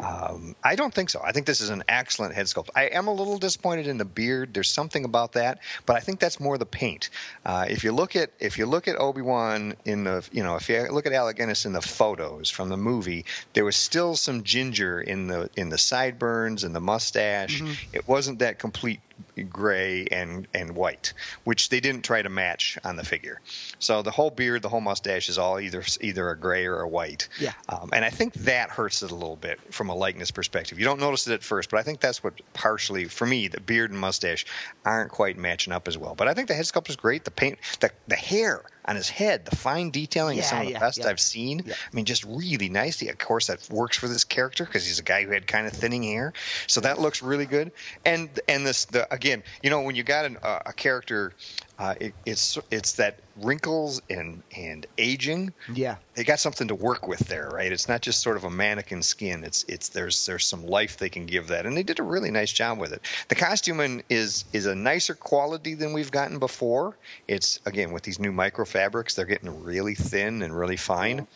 Um, 0.00 0.56
I 0.64 0.74
don't 0.76 0.92
think 0.92 1.10
so. 1.10 1.20
I 1.24 1.32
think 1.32 1.46
this 1.46 1.60
is 1.60 1.70
an 1.70 1.82
excellent 1.88 2.34
head 2.34 2.46
sculpt. 2.46 2.70
I 2.74 2.84
am 2.84 3.06
a 3.06 3.12
little 3.12 3.38
disappointed 3.38 3.86
in 3.86 3.98
the 3.98 4.04
beard. 4.04 4.54
There's 4.54 4.70
something 4.70 5.04
about 5.04 5.32
that, 5.32 5.58
but 5.86 5.96
I 5.96 6.00
think 6.00 6.20
that's 6.20 6.40
more 6.40 6.58
the 6.58 6.66
paint. 6.66 7.10
Uh, 7.44 7.66
if 7.68 7.84
you 7.84 7.92
look 7.92 8.16
at 8.16 8.30
if 8.40 8.58
you 8.58 8.66
look 8.66 8.88
at 8.88 8.98
Obi 8.98 9.22
Wan 9.22 9.74
in 9.84 10.04
the 10.04 10.26
you 10.32 10.42
know 10.42 10.56
if 10.56 10.68
you 10.68 10.90
look 10.90 11.06
at 11.06 11.12
Alec 11.12 11.36
Guinness 11.36 11.64
in 11.66 11.72
the 11.72 11.82
photos 11.82 12.50
from 12.50 12.68
the 12.68 12.76
movie, 12.76 13.24
there 13.54 13.64
was 13.64 13.76
still 13.76 14.16
some 14.16 14.42
ginger 14.42 15.00
in 15.00 15.26
the 15.26 15.50
in 15.56 15.68
the 15.68 15.78
sideburns 15.78 16.64
and 16.64 16.74
the 16.74 16.80
mustache. 16.80 17.62
It 17.92 18.06
wasn't 18.08 18.38
that 18.40 18.58
complete 18.58 19.00
gray 19.48 20.06
and 20.10 20.46
and 20.54 20.74
white, 20.74 21.12
which 21.44 21.68
they 21.68 21.80
didn't 21.80 22.02
try 22.02 22.22
to 22.22 22.28
match 22.28 22.78
on 22.84 22.96
the 22.96 23.04
figure. 23.04 23.40
So 23.80 24.02
the 24.02 24.10
whole 24.10 24.30
beard, 24.30 24.62
the 24.62 24.68
whole 24.68 24.80
mustache 24.80 25.28
is 25.28 25.38
all 25.38 25.58
either 25.58 25.82
either 26.00 26.30
a 26.30 26.38
gray 26.38 26.66
or 26.66 26.80
a 26.80 26.88
white. 26.88 27.28
Yeah. 27.40 27.52
Um, 27.68 27.90
and 27.92 28.04
I 28.04 28.10
think 28.10 28.34
that 28.34 28.70
hurts 28.70 29.02
it 29.02 29.10
a 29.10 29.14
little 29.14 29.36
bit 29.36 29.58
from 29.72 29.88
a 29.88 29.94
likeness 29.94 30.30
perspective. 30.30 30.78
You 30.78 30.84
don't 30.84 31.00
notice 31.00 31.26
it 31.26 31.32
at 31.32 31.42
first, 31.42 31.70
but 31.70 31.80
I 31.80 31.82
think 31.82 32.00
that's 32.00 32.22
what 32.22 32.40
partially 32.52 33.06
for 33.06 33.26
me 33.26 33.48
the 33.48 33.60
beard 33.60 33.90
and 33.90 33.98
mustache 33.98 34.46
aren't 34.84 35.10
quite 35.10 35.36
matching 35.36 35.72
up 35.72 35.88
as 35.88 35.98
well. 35.98 36.14
But 36.14 36.28
I 36.28 36.34
think 36.34 36.48
the 36.48 36.54
head 36.54 36.66
sculpt 36.66 36.90
is 36.90 36.96
great. 36.96 37.24
The 37.24 37.30
paint, 37.30 37.58
the 37.80 37.90
the 38.06 38.16
hair 38.16 38.64
on 38.84 38.96
his 38.96 39.08
head, 39.08 39.46
the 39.46 39.56
fine 39.56 39.90
detailing 39.90 40.38
is 40.38 40.46
some 40.46 40.60
of 40.60 40.66
the 40.66 40.72
yeah, 40.72 40.78
best 40.78 40.98
yeah. 40.98 41.08
I've 41.08 41.20
seen. 41.20 41.62
Yeah. 41.64 41.74
I 41.74 41.96
mean, 41.96 42.04
just 42.04 42.24
really 42.24 42.68
nicely. 42.68 43.08
Of 43.08 43.18
course, 43.18 43.46
that 43.46 43.66
works 43.70 43.96
for 43.96 44.08
this 44.08 44.24
character 44.24 44.64
because 44.64 44.86
he's 44.86 44.98
a 44.98 45.02
guy 45.02 45.24
who 45.24 45.30
had 45.30 45.46
kind 45.46 45.66
of 45.66 45.72
thinning 45.72 46.02
hair, 46.02 46.32
so 46.66 46.80
that 46.80 47.00
looks 47.00 47.22
really 47.22 47.46
good. 47.46 47.72
And 48.04 48.28
and 48.48 48.66
this 48.66 48.84
the 48.84 49.12
again, 49.12 49.42
you 49.62 49.70
know, 49.70 49.80
when 49.80 49.96
you 49.96 50.02
got 50.02 50.24
an, 50.24 50.36
uh, 50.42 50.60
a 50.66 50.72
character, 50.72 51.32
uh, 51.78 51.94
it, 52.00 52.14
it's 52.26 52.58
it's 52.70 52.92
that 52.92 53.20
wrinkles 53.42 54.00
and 54.10 54.42
and 54.56 54.86
aging. 54.98 55.52
Yeah. 55.72 55.96
They 56.14 56.24
got 56.24 56.40
something 56.40 56.68
to 56.68 56.74
work 56.74 57.06
with 57.08 57.20
there, 57.20 57.50
right? 57.52 57.72
It's 57.72 57.88
not 57.88 58.02
just 58.02 58.20
sort 58.20 58.36
of 58.36 58.44
a 58.44 58.50
mannequin 58.50 59.02
skin. 59.02 59.44
It's 59.44 59.64
it's 59.68 59.88
there's 59.88 60.26
there's 60.26 60.46
some 60.46 60.66
life 60.66 60.96
they 60.96 61.08
can 61.08 61.26
give 61.26 61.48
that, 61.48 61.66
and 61.66 61.76
they 61.76 61.82
did 61.82 61.98
a 61.98 62.02
really 62.02 62.30
nice 62.30 62.52
job 62.52 62.78
with 62.78 62.92
it. 62.92 63.02
The 63.28 63.34
costuming 63.34 64.02
is 64.08 64.44
is 64.52 64.66
a 64.66 64.74
nicer 64.74 65.14
quality 65.14 65.74
than 65.74 65.92
we've 65.92 66.10
gotten 66.10 66.38
before. 66.38 66.96
It's 67.28 67.60
again 67.66 67.92
with 67.92 68.02
these 68.02 68.18
new 68.18 68.32
micro 68.32 68.64
fabrics, 68.64 69.14
they're 69.14 69.24
getting 69.24 69.62
really 69.62 69.94
thin 69.94 70.42
and 70.42 70.56
really 70.56 70.76
fine. 70.76 71.26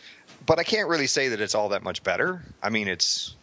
But 0.47 0.59
I 0.59 0.65
can't 0.65 0.89
really 0.89 1.07
say 1.07 1.29
that 1.29 1.41
it's 1.41 1.55
all 1.55 1.71
that 1.71 1.83
much 1.83 2.03
better. 2.03 2.43
I 2.63 2.71
mean, 2.71 2.89
it's 2.89 3.37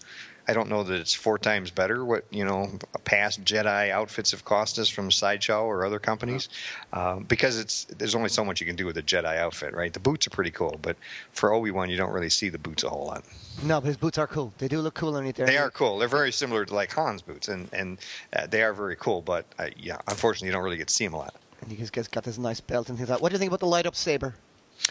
I 0.51 0.53
don't 0.53 0.67
know 0.67 0.83
that 0.83 0.99
it's 0.99 1.13
four 1.13 1.37
times 1.37 1.71
better 1.71 2.03
what 2.03 2.25
you 2.29 2.43
know 2.43 2.69
past 3.05 3.41
Jedi 3.45 3.89
outfits 3.89 4.31
have 4.31 4.43
cost 4.43 4.77
us 4.79 4.89
from 4.89 5.09
Sideshow 5.09 5.63
or 5.63 5.85
other 5.85 5.97
companies, 5.97 6.49
um, 6.91 7.23
because 7.23 7.57
it's 7.57 7.85
there's 7.85 8.15
only 8.15 8.27
so 8.27 8.43
much 8.43 8.59
you 8.59 8.67
can 8.67 8.75
do 8.75 8.85
with 8.85 8.97
a 8.97 9.01
Jedi 9.01 9.37
outfit, 9.37 9.73
right? 9.73 9.93
The 9.93 10.01
boots 10.01 10.27
are 10.27 10.29
pretty 10.29 10.51
cool, 10.51 10.77
but 10.81 10.97
for 11.31 11.53
Obi 11.53 11.71
Wan, 11.71 11.89
you 11.89 11.95
don't 11.95 12.11
really 12.11 12.29
see 12.29 12.49
the 12.49 12.57
boots 12.57 12.83
a 12.83 12.89
whole 12.89 13.05
lot. 13.05 13.23
No, 13.63 13.79
but 13.79 13.87
his 13.87 13.95
boots 13.95 14.17
are 14.17 14.27
cool. 14.27 14.51
They 14.57 14.67
do 14.67 14.81
look 14.81 14.93
cool 14.93 15.15
underneath 15.15 15.37
there. 15.37 15.45
They 15.45 15.57
are 15.57 15.71
cool. 15.71 15.97
They're 15.97 16.09
very 16.09 16.33
similar 16.33 16.65
to 16.65 16.75
like 16.75 16.93
Han's 16.93 17.21
boots, 17.21 17.47
and 17.47 17.69
and 17.71 17.97
uh, 18.35 18.45
they 18.47 18.61
are 18.61 18.73
very 18.73 18.97
cool. 18.97 19.21
But 19.21 19.45
uh, 19.57 19.67
yeah, 19.77 19.99
unfortunately, 20.09 20.47
you 20.47 20.51
don't 20.51 20.63
really 20.63 20.75
get 20.75 20.89
to 20.89 20.93
see 20.93 21.05
them 21.05 21.13
a 21.13 21.19
lot. 21.19 21.35
And 21.61 21.71
he's 21.71 21.89
got 21.89 22.11
got 22.11 22.25
this 22.25 22.37
nice 22.37 22.59
belt 22.59 22.89
and 22.89 22.97
things 22.97 23.09
like. 23.09 23.21
What 23.21 23.29
do 23.29 23.35
you 23.35 23.39
think 23.39 23.51
about 23.51 23.61
the 23.61 23.67
light 23.67 23.85
up 23.85 23.95
saber? 23.95 24.35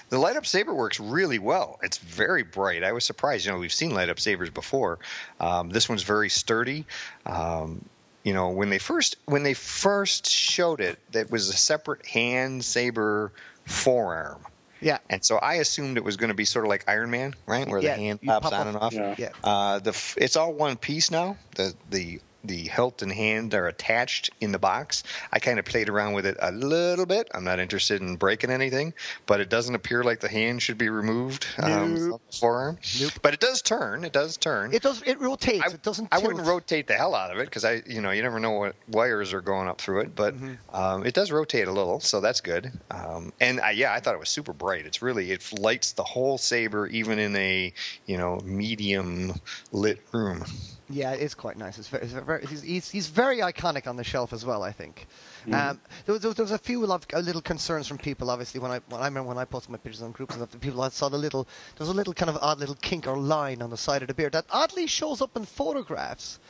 The 0.08 0.18
light 0.18 0.36
up 0.36 0.46
saber 0.46 0.74
works 0.74 0.98
really 1.00 1.38
well. 1.38 1.78
It's 1.82 1.98
very 1.98 2.42
bright. 2.42 2.82
I 2.84 2.92
was 2.92 3.04
surprised. 3.04 3.46
You 3.46 3.52
know, 3.52 3.58
we've 3.58 3.72
seen 3.72 3.94
light 3.94 4.08
up 4.08 4.20
sabers 4.20 4.50
before. 4.50 4.98
Um, 5.38 5.70
this 5.70 5.88
one's 5.88 6.02
very 6.02 6.28
sturdy. 6.28 6.86
Um, 7.26 7.84
you 8.24 8.34
know, 8.34 8.50
when 8.50 8.70
they 8.70 8.78
first 8.78 9.16
when 9.26 9.42
they 9.42 9.54
first 9.54 10.28
showed 10.28 10.80
it, 10.80 10.98
that 11.12 11.30
was 11.30 11.48
a 11.48 11.54
separate 11.54 12.04
hand 12.06 12.64
saber 12.64 13.32
forearm. 13.64 14.40
Yeah. 14.80 14.98
And 15.10 15.24
so 15.24 15.36
I 15.38 15.54
assumed 15.54 15.96
it 15.96 16.04
was 16.04 16.16
going 16.16 16.28
to 16.28 16.34
be 16.34 16.44
sort 16.44 16.64
of 16.64 16.68
like 16.70 16.84
Iron 16.88 17.10
Man, 17.10 17.34
right, 17.46 17.68
where 17.68 17.80
Yeah, 17.82 17.96
the 17.96 18.02
hand 18.02 18.22
pops 18.22 18.50
pop 18.50 18.60
on 18.60 18.68
and 18.68 18.76
off- 18.76 18.82
off. 18.84 18.92
Yeah. 18.94 19.14
Yeah. 19.18 19.30
Uh, 19.44 19.78
the 19.78 20.14
it's 20.16 20.36
all 20.36 20.52
one 20.52 20.76
piece 20.76 21.10
now. 21.10 21.36
The 21.54 21.74
the 21.90 22.20
the 22.44 22.68
hilt 22.68 23.02
and 23.02 23.12
hand 23.12 23.54
are 23.54 23.66
attached 23.66 24.30
in 24.40 24.52
the 24.52 24.58
box. 24.58 25.02
I 25.32 25.38
kind 25.38 25.58
of 25.58 25.64
played 25.64 25.88
around 25.88 26.14
with 26.14 26.24
it 26.26 26.36
a 26.40 26.50
little 26.52 27.06
bit. 27.06 27.28
I'm 27.34 27.44
not 27.44 27.58
interested 27.60 28.00
in 28.00 28.16
breaking 28.16 28.50
anything, 28.50 28.94
but 29.26 29.40
it 29.40 29.48
doesn't 29.50 29.74
appear 29.74 30.02
like 30.02 30.20
the 30.20 30.28
hand 30.28 30.62
should 30.62 30.78
be 30.78 30.88
removed 30.88 31.46
um, 31.62 31.94
Nope. 32.08 32.22
the 32.30 32.36
forearm. 32.38 32.78
Nope. 33.00 33.12
But 33.22 33.34
it 33.34 33.40
does 33.40 33.60
turn. 33.62 34.04
It 34.04 34.12
does 34.12 34.36
turn. 34.36 34.72
It 34.72 34.82
does. 34.82 35.02
It 35.02 35.20
rotates. 35.20 35.64
I, 35.64 35.74
it 35.74 35.82
doesn't. 35.82 36.08
I 36.12 36.16
tilt. 36.16 36.28
wouldn't 36.28 36.46
rotate 36.48 36.86
the 36.86 36.94
hell 36.94 37.14
out 37.14 37.30
of 37.30 37.38
it 37.38 37.44
because 37.44 37.64
I, 37.64 37.82
you 37.86 38.00
know, 38.00 38.10
you 38.10 38.22
never 38.22 38.40
know 38.40 38.52
what 38.52 38.74
wires 38.88 39.32
are 39.34 39.40
going 39.42 39.68
up 39.68 39.80
through 39.80 40.00
it. 40.00 40.14
But 40.14 40.34
Mm-hmm. 40.34 40.74
um, 40.74 41.04
it 41.04 41.12
does 41.14 41.30
rotate 41.32 41.68
a 41.68 41.72
little, 41.72 42.00
so 42.00 42.20
that's 42.20 42.40
good. 42.40 42.70
Um, 42.90 43.32
and 43.40 43.60
I, 43.60 43.72
yeah, 43.72 43.92
I 43.92 44.00
thought 44.00 44.14
it 44.14 44.20
was 44.20 44.28
super 44.30 44.52
bright. 44.52 44.86
It's 44.86 45.02
really 45.02 45.30
it 45.32 45.52
lights 45.58 45.92
the 45.92 46.04
whole 46.04 46.38
saber, 46.38 46.86
even 46.86 47.18
in 47.18 47.36
a 47.36 47.72
you 48.06 48.16
know 48.16 48.40
medium 48.44 49.34
lit 49.72 50.00
room. 50.12 50.44
Yeah, 50.90 51.12
it's 51.12 51.34
quite 51.34 51.56
nice. 51.56 51.78
It's 51.78 51.88
very, 51.88 52.02
it's 52.04 52.12
very, 52.12 52.46
he's, 52.46 52.62
he's, 52.62 52.90
he's 52.90 53.06
very 53.06 53.38
iconic 53.38 53.86
on 53.86 53.96
the 53.96 54.04
shelf 54.04 54.32
as 54.32 54.44
well. 54.44 54.62
I 54.62 54.72
think. 54.72 55.06
Um, 55.52 55.80
there, 56.04 56.12
was, 56.12 56.22
there 56.22 56.44
was 56.44 56.50
a 56.50 56.58
few 56.58 56.84
lo- 56.84 57.00
uh, 57.14 57.20
little 57.20 57.40
concerns 57.40 57.86
from 57.86 57.96
people. 57.98 58.28
Obviously, 58.28 58.60
when 58.60 58.70
I 58.72 58.80
when 58.88 59.00
I 59.00 59.04
remember 59.04 59.28
when 59.28 59.38
I 59.38 59.44
posted 59.44 59.70
my 59.70 59.78
pictures 59.78 60.02
on 60.02 60.10
groups 60.10 60.34
and 60.34 60.40
stuff, 60.42 60.50
the 60.50 60.58
people 60.58 60.82
I 60.82 60.88
saw 60.88 61.08
the 61.08 61.16
little 61.16 61.46
there's 61.76 61.90
a 61.90 61.94
little 61.94 62.12
kind 62.12 62.28
of 62.28 62.38
odd 62.42 62.58
little 62.58 62.74
kink 62.82 63.06
or 63.06 63.16
line 63.16 63.62
on 63.62 63.70
the 63.70 63.76
side 63.76 64.02
of 64.02 64.08
the 64.08 64.14
beard 64.14 64.32
that 64.32 64.46
oddly 64.50 64.86
shows 64.86 65.22
up 65.22 65.36
in 65.36 65.44
photographs. 65.44 66.40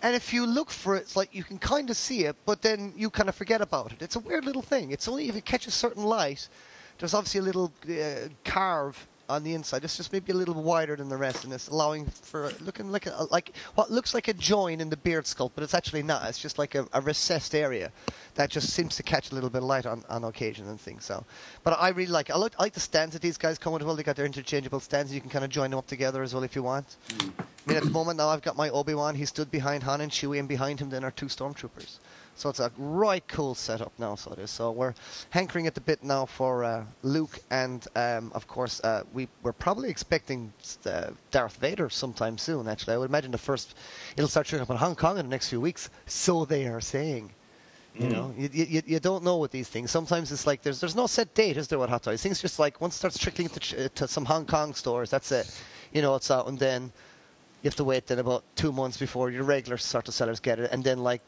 And 0.00 0.14
if 0.14 0.32
you 0.32 0.46
look 0.46 0.70
for 0.70 0.94
it, 0.94 1.00
it's 1.00 1.16
like 1.16 1.34
you 1.34 1.42
can 1.42 1.58
kind 1.58 1.90
of 1.90 1.96
see 1.96 2.24
it, 2.24 2.36
but 2.46 2.62
then 2.62 2.92
you 2.96 3.10
kind 3.10 3.28
of 3.28 3.34
forget 3.34 3.60
about 3.60 3.92
it. 3.92 4.00
It's 4.00 4.14
a 4.14 4.20
weird 4.20 4.44
little 4.44 4.62
thing. 4.62 4.92
It's 4.92 5.08
only 5.08 5.28
if 5.28 5.34
it 5.34 5.44
catches 5.44 5.74
certain 5.74 6.04
light. 6.04 6.48
There's 6.98 7.14
obviously 7.14 7.40
a 7.40 7.42
little 7.42 7.72
uh, 7.88 8.28
carve 8.44 9.08
on 9.28 9.42
the 9.44 9.54
inside. 9.54 9.84
It's 9.84 9.96
just 9.96 10.12
maybe 10.12 10.32
a 10.32 10.34
little 10.34 10.54
wider 10.54 10.96
than 10.96 11.08
the 11.08 11.16
rest, 11.16 11.44
and 11.44 11.52
it's 11.52 11.68
allowing 11.68 12.06
for 12.06 12.50
looking 12.60 12.90
like 12.90 13.06
a, 13.06 13.26
like 13.30 13.52
what 13.74 13.90
looks 13.90 14.14
like 14.14 14.28
a 14.28 14.32
join 14.32 14.80
in 14.80 14.88
the 14.88 14.96
beard 14.96 15.24
sculpt, 15.24 15.52
but 15.54 15.64
it's 15.64 15.74
actually 15.74 16.02
not. 16.02 16.28
It's 16.28 16.38
just 16.38 16.58
like 16.58 16.74
a, 16.74 16.86
a 16.92 17.00
recessed 17.00 17.54
area 17.54 17.92
that 18.34 18.50
just 18.50 18.70
seems 18.70 18.96
to 18.96 19.02
catch 19.02 19.30
a 19.30 19.34
little 19.34 19.50
bit 19.50 19.58
of 19.58 19.64
light 19.64 19.86
on, 19.86 20.04
on 20.08 20.24
occasion 20.24 20.68
and 20.68 20.80
things. 20.80 21.04
So, 21.04 21.24
but 21.64 21.78
I 21.78 21.90
really 21.90 22.12
like. 22.12 22.30
I 22.30 22.36
like, 22.36 22.54
I 22.58 22.62
like 22.64 22.72
the 22.74 22.80
stands 22.80 23.12
that 23.14 23.22
these 23.22 23.38
guys 23.38 23.58
come 23.58 23.72
with. 23.72 23.82
Well, 23.82 23.96
they 23.96 24.02
got 24.02 24.16
their 24.16 24.26
interchangeable 24.26 24.80
stands. 24.80 25.10
And 25.10 25.14
you 25.14 25.20
can 25.20 25.30
kind 25.30 25.44
of 25.44 25.50
join 25.50 25.70
them 25.70 25.78
up 25.78 25.86
together 25.86 26.22
as 26.22 26.34
well 26.34 26.42
if 26.42 26.54
you 26.54 26.62
want. 26.62 26.96
Mm. 27.08 27.32
I 27.38 27.44
mean, 27.66 27.76
at 27.76 27.84
the 27.84 27.90
moment 27.90 28.18
now, 28.18 28.28
I've 28.28 28.42
got 28.42 28.56
my 28.56 28.70
Obi 28.70 28.94
Wan. 28.94 29.14
He 29.14 29.26
stood 29.26 29.50
behind 29.50 29.82
Han 29.82 30.00
and 30.00 30.10
Chewie, 30.10 30.38
and 30.38 30.48
behind 30.48 30.80
him 30.80 30.90
then 30.90 31.04
are 31.04 31.10
two 31.10 31.26
stormtroopers. 31.26 31.98
So 32.38 32.48
it's 32.48 32.60
a 32.60 32.70
right 32.78 33.26
cool 33.26 33.54
setup 33.54 33.92
now. 33.98 34.14
So 34.14 34.32
it 34.32 34.38
is. 34.38 34.50
So 34.50 34.70
we're 34.70 34.94
hankering 35.30 35.66
at 35.66 35.74
the 35.74 35.80
bit 35.80 36.04
now 36.04 36.24
for 36.24 36.62
uh, 36.62 36.84
Luke, 37.02 37.40
and 37.50 37.86
um, 37.96 38.30
of 38.34 38.46
course 38.46 38.80
uh, 38.84 39.02
we 39.12 39.28
we're 39.42 39.52
probably 39.52 39.90
expecting 39.90 40.52
uh, 40.86 41.10
Darth 41.30 41.56
Vader 41.56 41.90
sometime 41.90 42.38
soon. 42.38 42.68
Actually, 42.68 42.94
I 42.94 42.98
would 42.98 43.10
imagine 43.10 43.32
the 43.32 43.38
first 43.38 43.74
it'll 44.16 44.28
start 44.28 44.46
showing 44.46 44.62
up 44.62 44.70
in 44.70 44.76
Hong 44.76 44.94
Kong 44.94 45.18
in 45.18 45.26
the 45.26 45.30
next 45.30 45.48
few 45.48 45.60
weeks. 45.60 45.90
So 46.06 46.44
they 46.44 46.66
are 46.66 46.80
saying. 46.80 47.32
You 47.94 48.10
know, 48.10 48.32
you, 48.38 48.48
you, 48.52 48.82
you 48.86 49.00
don't 49.00 49.24
know 49.24 49.38
with 49.38 49.50
these 49.50 49.68
things. 49.68 49.90
Sometimes 49.90 50.30
it's 50.30 50.46
like 50.46 50.62
there's 50.62 50.78
there's 50.78 50.94
no 50.94 51.08
set 51.08 51.34
date, 51.34 51.56
is 51.56 51.66
there? 51.66 51.80
What 51.80 51.88
hot 51.88 52.04
toys? 52.04 52.22
Things 52.22 52.40
just 52.40 52.60
like 52.60 52.80
once 52.80 52.94
it 52.94 52.98
starts 52.98 53.18
trickling 53.18 53.48
to, 53.48 53.58
ch- 53.58 53.92
to 53.96 54.06
some 54.06 54.24
Hong 54.24 54.46
Kong 54.46 54.72
stores, 54.72 55.10
that's 55.10 55.32
it. 55.32 55.50
You 55.92 56.02
know, 56.02 56.14
it's 56.14 56.30
out, 56.30 56.46
and 56.46 56.56
then 56.56 56.92
you 57.62 57.68
have 57.68 57.74
to 57.74 57.82
wait 57.82 58.06
then 58.06 58.20
about 58.20 58.44
two 58.54 58.70
months 58.70 58.96
before 58.96 59.30
your 59.30 59.42
regular 59.42 59.78
sort 59.78 60.06
of 60.06 60.14
sellers 60.14 60.38
get 60.38 60.60
it, 60.60 60.70
and 60.70 60.84
then 60.84 60.98
like, 61.00 61.22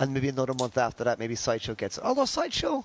and 0.00 0.12
maybe 0.12 0.28
another 0.28 0.54
month 0.54 0.76
after 0.78 1.04
that, 1.04 1.18
maybe 1.18 1.36
Sideshow 1.36 1.74
gets 1.74 1.98
it. 1.98 2.04
Although 2.04 2.24
Sideshow, 2.24 2.84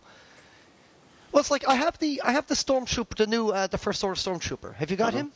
well, 1.32 1.42
it's 1.42 1.50
like 1.50 1.68
I 1.68 1.76
have 1.76 1.98
the 1.98 2.22
I 2.24 2.32
have 2.34 2.46
the 2.48 2.56
Stormtrooper, 2.56 3.16
the 3.16 3.28
new 3.28 3.50
uh, 3.50 3.68
the 3.68 3.78
first 3.78 4.04
order 4.04 4.16
Stormtrooper. 4.20 4.76
Have 4.76 4.92
you 4.92 4.98
got 4.98 5.14
Uh-huh. 5.14 5.24
him? 5.24 5.32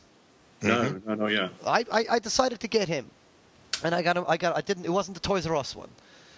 No, 0.62 1.00
no, 1.06 1.14
no, 1.14 1.26
yeah. 1.26 1.48
I, 1.66 1.84
I 1.90 2.04
I 2.10 2.18
decided 2.18 2.60
to 2.60 2.68
get 2.68 2.86
him, 2.86 3.06
and 3.82 3.94
I 3.94 4.02
got 4.02 4.16
him. 4.16 4.24
I 4.28 4.36
got 4.36 4.56
I 4.56 4.60
didn't. 4.60 4.84
It 4.84 4.90
wasn't 4.92 5.14
the 5.14 5.20
Toys 5.28 5.46
R 5.46 5.56
Us 5.56 5.74
one. 5.74 5.88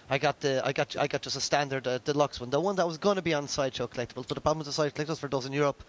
I 0.09 0.17
got 0.17 0.39
the 0.39 0.61
I 0.65 0.71
got 0.73 0.95
I 0.97 1.07
got 1.07 1.21
just 1.21 1.35
a 1.35 1.41
standard 1.41 1.85
uh, 1.87 1.97
deluxe 1.99 2.39
one, 2.39 2.49
the 2.49 2.59
one 2.59 2.75
that 2.77 2.87
was 2.87 2.97
going 2.97 3.17
to 3.17 3.21
be 3.21 3.33
on 3.33 3.47
Sideshow 3.47 3.87
Collectibles. 3.87 4.25
But 4.27 4.35
the 4.35 4.41
problem 4.41 4.59
with 4.59 4.67
the 4.67 4.73
Sideshow 4.73 4.95
Collectibles 4.95 5.19
for 5.19 5.27
those 5.29 5.45
in 5.45 5.51
Europe, 5.53 5.83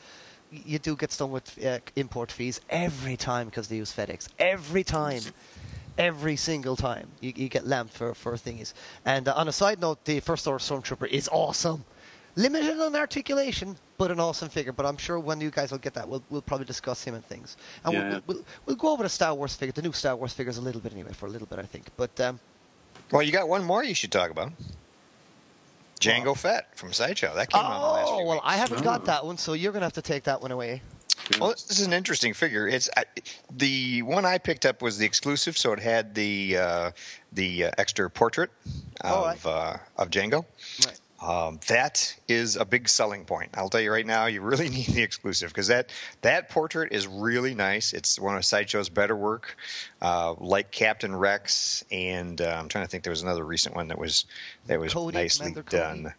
you 0.51 0.79
do 0.81 0.97
get 0.97 1.13
stung 1.13 1.31
with 1.31 1.47
uh, 1.65 1.79
import 1.97 2.33
fees 2.33 2.61
every 2.71 3.17
time 3.17 3.47
because 3.47 3.69
they 3.69 3.77
use 3.77 3.93
FedEx. 3.93 4.29
Every 4.39 4.83
time. 4.85 5.23
Every 5.97 6.37
single 6.37 6.75
time 6.77 7.09
you, 7.21 7.33
you 7.37 7.49
get 7.49 7.67
lamped 7.67 7.95
for, 7.95 8.15
for 8.15 8.33
thingies. 8.35 8.73
And 9.05 9.29
uh, 9.29 9.35
on 9.37 9.47
a 9.49 9.53
side 9.53 9.81
note, 9.81 10.05
the 10.05 10.21
First 10.21 10.47
Order 10.47 10.59
Stormtrooper 10.63 11.07
is 11.09 11.29
awesome. 11.31 11.85
Limited 12.37 12.81
on 12.81 12.97
articulation, 12.97 13.77
but 13.97 14.11
an 14.11 14.19
awesome 14.19 14.49
figure. 14.49 14.73
But 14.73 14.87
I'm 14.87 14.97
sure 14.97 15.21
when 15.21 15.41
you 15.41 15.51
guys 15.53 15.71
will 15.71 15.79
get 15.79 15.95
that, 15.95 16.09
we'll, 16.09 16.23
we'll 16.31 16.43
probably 16.43 16.67
discuss 16.67 17.05
him 17.05 17.15
and 17.15 17.25
things. 17.25 17.57
And 17.85 17.95
Yeah, 17.95 18.09
we'll, 18.11 18.23
we'll, 18.27 18.45
we'll 18.67 18.77
go 18.77 18.91
over 18.93 19.05
the 19.05 19.09
Star 19.09 19.33
Wars 19.35 19.55
figure, 19.55 19.73
the 19.73 19.83
new 19.83 19.93
Star 19.93 20.17
Wars 20.17 20.33
figures 20.33 20.59
a 20.59 20.61
little 20.61 20.81
bit 20.81 20.93
anyway, 20.93 21.13
for 21.13 21.27
a 21.27 21.31
little 21.31 21.47
bit, 21.47 21.61
I 21.61 21.63
think. 21.63 21.87
But 21.97 22.19
um, 22.21 22.41
Well, 23.13 23.23
you 23.23 23.31
got 23.31 23.49
one 23.49 23.63
more 23.63 23.85
you 23.85 23.95
should 23.95 24.11
talk 24.11 24.31
about. 24.33 24.51
Jango 26.01 26.37
Fett 26.37 26.77
from 26.77 26.93
Sideshow. 26.93 27.35
That 27.35 27.51
came 27.51 27.63
out 27.63 27.77
in 27.77 27.81
the 27.81 27.87
last 27.87 28.09
year. 28.09 28.17
oh 28.21 28.25
well, 28.25 28.35
weeks. 28.35 28.43
I 28.47 28.57
haven't 28.57 28.83
got 28.83 29.03
Oh. 29.03 29.05
that 29.07 29.25
one, 29.25 29.39
so 29.39 29.53
you're 29.53 29.73
gonna 29.73 29.87
have 29.87 29.93
to 29.95 30.03
take 30.03 30.25
that 30.25 30.41
one 30.43 30.51
away. 30.51 30.83
Well, 31.41 31.51
this 31.51 31.79
is 31.79 31.87
an 31.87 31.93
interesting 31.93 32.35
figure. 32.35 32.69
It's 32.69 32.91
I, 32.97 33.05
the 33.51 34.03
one 34.03 34.25
I 34.25 34.39
picked 34.39 34.67
up 34.67 34.83
was 34.83 34.99
the 34.99 35.07
exclusive, 35.07 35.57
so 35.57 35.73
it 35.73 35.81
had 35.81 36.15
the 36.15 36.59
uh, 36.59 36.91
the 37.33 37.65
uh, 37.65 37.71
extra 37.79 38.11
portrait 38.11 38.51
of 39.01 39.47
uh, 39.47 39.77
of 39.97 40.11
Jango. 40.11 40.45
Right. 40.85 41.01
Um, 41.23 41.59
that 41.69 42.15
is 42.29 42.57
a 42.57 42.67
big 42.67 42.87
selling 42.87 43.25
point. 43.25 43.51
I'll 43.55 43.71
tell 43.71 43.81
you 43.81 43.91
right 43.91 44.05
now, 44.05 44.27
you 44.27 44.43
really 44.43 44.69
need 44.71 44.89
the 44.89 45.03
exclusive 45.03 45.49
because 45.51 45.69
that 45.69 45.91
that 46.21 46.51
portrait 46.51 46.93
is 46.93 47.07
really 47.07 47.55
nice. 47.55 47.95
It's 47.95 48.21
one 48.21 48.37
of 48.37 48.43
Sideshow's 48.43 48.91
better 48.91 49.17
work, 49.17 49.57
uh, 50.03 50.35
like 50.39 50.71
Captain 50.71 51.17
Rex, 51.17 51.85
and 51.91 52.41
uh, 52.41 52.57
I'm 52.59 52.69
trying 52.69 52.85
to 52.85 52.91
think. 52.91 53.05
There 53.05 53.11
was 53.11 53.23
another 53.23 53.45
recent 53.45 53.75
one 53.75 53.89
that 53.89 53.99
was 53.99 54.27
that 54.67 54.79
was 54.79 54.93
Cody, 54.93 55.17
nicely 55.17 55.53
done. 55.71 56.03
Cody. 56.03 56.15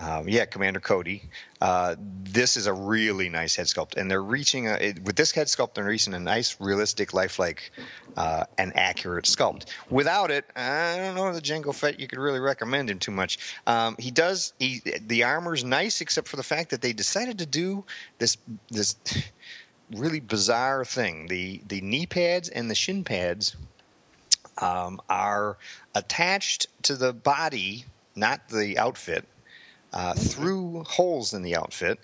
Um, 0.00 0.28
yeah, 0.28 0.46
Commander 0.46 0.80
Cody. 0.80 1.28
Uh, 1.60 1.94
this 1.98 2.56
is 2.56 2.66
a 2.66 2.72
really 2.72 3.28
nice 3.28 3.54
head 3.54 3.66
sculpt, 3.66 3.98
and 3.98 4.10
they're 4.10 4.22
reaching 4.22 4.66
a, 4.66 4.72
it, 4.74 5.02
with 5.04 5.16
this 5.16 5.30
head 5.30 5.46
sculpt. 5.46 5.74
They're 5.74 5.84
reaching 5.84 6.14
a 6.14 6.18
nice, 6.18 6.56
realistic, 6.58 7.12
lifelike, 7.12 7.70
uh, 8.16 8.44
and 8.56 8.74
accurate 8.76 9.26
sculpt. 9.26 9.66
Without 9.90 10.30
it, 10.30 10.46
I 10.56 10.96
don't 10.96 11.14
know 11.14 11.30
the 11.34 11.42
Jango 11.42 11.74
Fett. 11.74 12.00
You 12.00 12.08
could 12.08 12.18
really 12.18 12.40
recommend 12.40 12.88
him 12.88 12.98
too 12.98 13.10
much. 13.10 13.54
Um, 13.66 13.94
he 13.98 14.10
does. 14.10 14.54
He 14.58 14.80
the 15.06 15.24
armor's 15.24 15.64
nice, 15.64 16.00
except 16.00 16.28
for 16.28 16.36
the 16.36 16.42
fact 16.42 16.70
that 16.70 16.80
they 16.80 16.94
decided 16.94 17.38
to 17.38 17.46
do 17.46 17.84
this 18.18 18.38
this 18.70 18.96
really 19.94 20.20
bizarre 20.20 20.86
thing. 20.86 21.26
The 21.26 21.60
the 21.68 21.82
knee 21.82 22.06
pads 22.06 22.48
and 22.48 22.70
the 22.70 22.74
shin 22.74 23.04
pads 23.04 23.54
um, 24.56 24.98
are 25.10 25.58
attached 25.94 26.68
to 26.84 26.96
the 26.96 27.12
body, 27.12 27.84
not 28.16 28.48
the 28.48 28.78
outfit, 28.78 29.26
uh, 29.92 30.14
through 30.14 30.84
holes 30.84 31.34
in 31.34 31.42
the 31.42 31.56
outfit, 31.56 31.98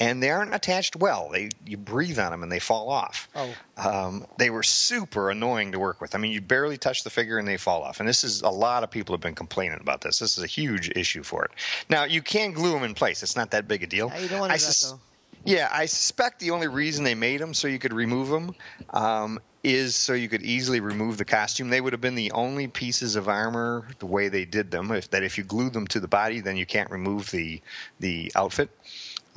and 0.00 0.22
they 0.22 0.30
aren't 0.30 0.54
attached 0.54 0.96
well. 0.96 1.28
They 1.30 1.50
you 1.66 1.76
breathe 1.76 2.18
on 2.18 2.30
them 2.30 2.42
and 2.42 2.52
they 2.52 2.60
fall 2.60 2.88
off. 2.88 3.28
Oh. 3.34 3.54
Um, 3.76 4.26
they 4.38 4.50
were 4.50 4.62
super 4.62 5.30
annoying 5.30 5.72
to 5.72 5.78
work 5.78 6.00
with. 6.00 6.14
I 6.14 6.18
mean, 6.18 6.32
you 6.32 6.40
barely 6.40 6.78
touch 6.78 7.02
the 7.02 7.10
figure 7.10 7.38
and 7.38 7.48
they 7.48 7.56
fall 7.56 7.82
off. 7.82 7.98
And 8.00 8.08
this 8.08 8.22
is 8.22 8.42
a 8.42 8.48
lot 8.48 8.84
of 8.84 8.90
people 8.90 9.12
have 9.12 9.20
been 9.20 9.34
complaining 9.34 9.78
about 9.80 10.00
this. 10.00 10.20
This 10.20 10.38
is 10.38 10.44
a 10.44 10.48
huge 10.48 10.90
issue 10.96 11.22
for 11.22 11.44
it. 11.44 11.50
Now 11.88 12.04
you 12.04 12.22
can 12.22 12.52
glue 12.52 12.72
them 12.72 12.84
in 12.84 12.94
place. 12.94 13.22
It's 13.22 13.36
not 13.36 13.50
that 13.50 13.66
big 13.66 13.82
a 13.82 13.86
deal. 13.86 14.08
Yeah, 14.14 14.20
you 14.20 14.28
don't 14.28 14.40
want 14.40 14.50
to 14.50 14.54
I 14.54 14.58
that. 14.58 14.98
Yeah, 15.48 15.68
I 15.72 15.86
suspect 15.86 16.40
the 16.40 16.50
only 16.50 16.68
reason 16.68 17.04
they 17.04 17.14
made 17.14 17.40
them 17.40 17.54
so 17.54 17.68
you 17.68 17.78
could 17.78 17.94
remove 17.94 18.28
them 18.28 18.54
um, 18.90 19.40
is 19.64 19.96
so 19.96 20.12
you 20.12 20.28
could 20.28 20.42
easily 20.42 20.80
remove 20.80 21.16
the 21.16 21.24
costume. 21.24 21.70
They 21.70 21.80
would 21.80 21.94
have 21.94 22.02
been 22.02 22.16
the 22.16 22.30
only 22.32 22.68
pieces 22.68 23.16
of 23.16 23.28
armor 23.28 23.88
the 23.98 24.04
way 24.04 24.28
they 24.28 24.44
did 24.44 24.70
them. 24.70 24.90
If 24.92 25.08
that 25.10 25.22
if 25.22 25.38
you 25.38 25.44
glue 25.44 25.70
them 25.70 25.86
to 25.86 26.00
the 26.00 26.08
body, 26.08 26.40
then 26.40 26.58
you 26.58 26.66
can't 26.66 26.90
remove 26.90 27.30
the 27.30 27.62
the 27.98 28.30
outfit. 28.34 28.68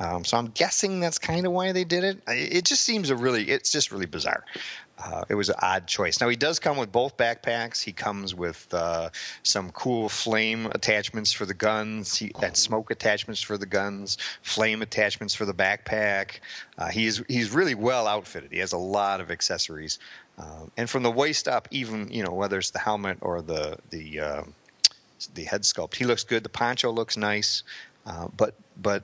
Um, 0.00 0.24
so 0.24 0.36
I'm 0.36 0.48
guessing 0.48 1.00
that's 1.00 1.18
kind 1.18 1.46
of 1.46 1.52
why 1.52 1.72
they 1.72 1.84
did 1.84 2.02
it. 2.02 2.22
It 2.26 2.64
just 2.64 2.82
seems 2.82 3.10
a 3.10 3.16
really, 3.16 3.44
it's 3.44 3.70
just 3.70 3.92
really 3.92 4.06
bizarre. 4.06 4.44
Uh, 5.04 5.24
it 5.28 5.34
was 5.34 5.48
an 5.48 5.56
odd 5.60 5.86
choice. 5.86 6.20
Now 6.20 6.28
he 6.28 6.36
does 6.36 6.58
come 6.58 6.76
with 6.76 6.92
both 6.92 7.16
backpacks. 7.16 7.82
He 7.82 7.92
comes 7.92 8.34
with 8.34 8.72
uh, 8.72 9.10
some 9.42 9.70
cool 9.72 10.08
flame 10.08 10.66
attachments 10.66 11.32
for 11.32 11.44
the 11.44 11.54
guns, 11.54 12.16
he, 12.16 12.30
and 12.42 12.56
smoke 12.56 12.90
attachments 12.90 13.42
for 13.42 13.58
the 13.58 13.66
guns, 13.66 14.18
flame 14.42 14.80
attachments 14.80 15.34
for 15.34 15.44
the 15.44 15.54
backpack. 15.54 16.40
Uh, 16.78 16.88
he's 16.88 17.22
he's 17.28 17.50
really 17.50 17.74
well 17.74 18.06
outfitted. 18.06 18.52
He 18.52 18.58
has 18.58 18.72
a 18.72 18.78
lot 18.78 19.20
of 19.20 19.30
accessories, 19.30 19.98
um, 20.38 20.70
and 20.76 20.88
from 20.88 21.02
the 21.02 21.10
waist 21.10 21.48
up, 21.48 21.66
even 21.70 22.08
you 22.10 22.22
know 22.22 22.32
whether 22.32 22.58
it's 22.58 22.70
the 22.70 22.78
helmet 22.78 23.18
or 23.22 23.42
the 23.42 23.76
the 23.90 24.20
um, 24.20 24.54
the 25.34 25.44
head 25.44 25.62
sculpt, 25.62 25.94
he 25.94 26.04
looks 26.04 26.22
good. 26.22 26.44
The 26.44 26.48
poncho 26.48 26.90
looks 26.90 27.16
nice, 27.16 27.64
uh, 28.06 28.28
but 28.36 28.54
but 28.80 29.02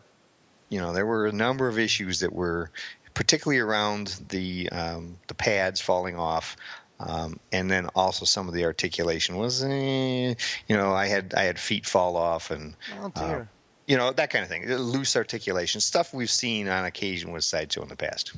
you 0.68 0.78
know 0.78 0.92
there 0.92 1.06
were 1.06 1.26
a 1.26 1.32
number 1.32 1.66
of 1.66 1.78
issues 1.78 2.20
that 2.20 2.32
were 2.32 2.70
particularly 3.18 3.58
around 3.58 4.20
the 4.28 4.70
um, 4.70 5.18
the 5.26 5.34
pads 5.34 5.80
falling 5.80 6.16
off. 6.16 6.56
Um, 7.00 7.40
and 7.52 7.68
then 7.68 7.88
also 7.96 8.24
some 8.24 8.46
of 8.46 8.54
the 8.54 8.64
articulation 8.64 9.36
was, 9.36 9.62
eh, 9.62 10.34
you 10.68 10.76
know, 10.76 10.92
I 10.92 11.06
had 11.06 11.34
I 11.34 11.42
had 11.42 11.58
feet 11.58 11.84
fall 11.84 12.16
off 12.16 12.52
and 12.52 12.76
Oh 13.00 13.10
uh, 13.16 13.44
you 13.88 13.96
know 13.96 14.12
that 14.12 14.30
kind 14.30 14.44
of 14.44 14.48
thing, 14.48 14.68
loose 14.68 15.16
articulation, 15.16 15.80
stuff 15.80 16.14
we've 16.14 16.30
seen 16.30 16.68
on 16.68 16.84
occasion 16.84 17.32
with 17.32 17.42
sideshow 17.42 17.82
in 17.82 17.88
the 17.88 17.96
past. 17.96 18.34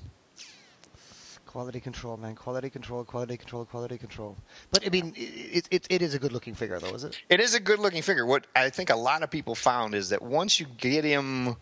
Quality 1.50 1.80
control, 1.80 2.16
man. 2.16 2.36
Quality 2.36 2.70
control, 2.70 3.02
quality 3.02 3.36
control, 3.36 3.64
quality 3.64 3.98
control. 3.98 4.36
But 4.70 4.86
I 4.86 4.88
mean, 4.88 5.12
it, 5.16 5.66
it, 5.72 5.84
it 5.90 6.00
is 6.00 6.14
a 6.14 6.18
good 6.20 6.30
looking 6.30 6.54
figure, 6.54 6.78
though, 6.78 6.94
is 6.94 7.02
it? 7.02 7.20
It 7.28 7.40
is 7.40 7.54
a 7.54 7.60
good 7.60 7.80
looking 7.80 8.02
figure. 8.02 8.24
What 8.24 8.46
I 8.54 8.70
think 8.70 8.90
a 8.90 8.94
lot 8.94 9.24
of 9.24 9.32
people 9.32 9.56
found 9.56 9.96
is 9.96 10.10
that 10.10 10.22
once 10.22 10.60
you 10.60 10.66
get 10.78 11.02
him, 11.02 11.56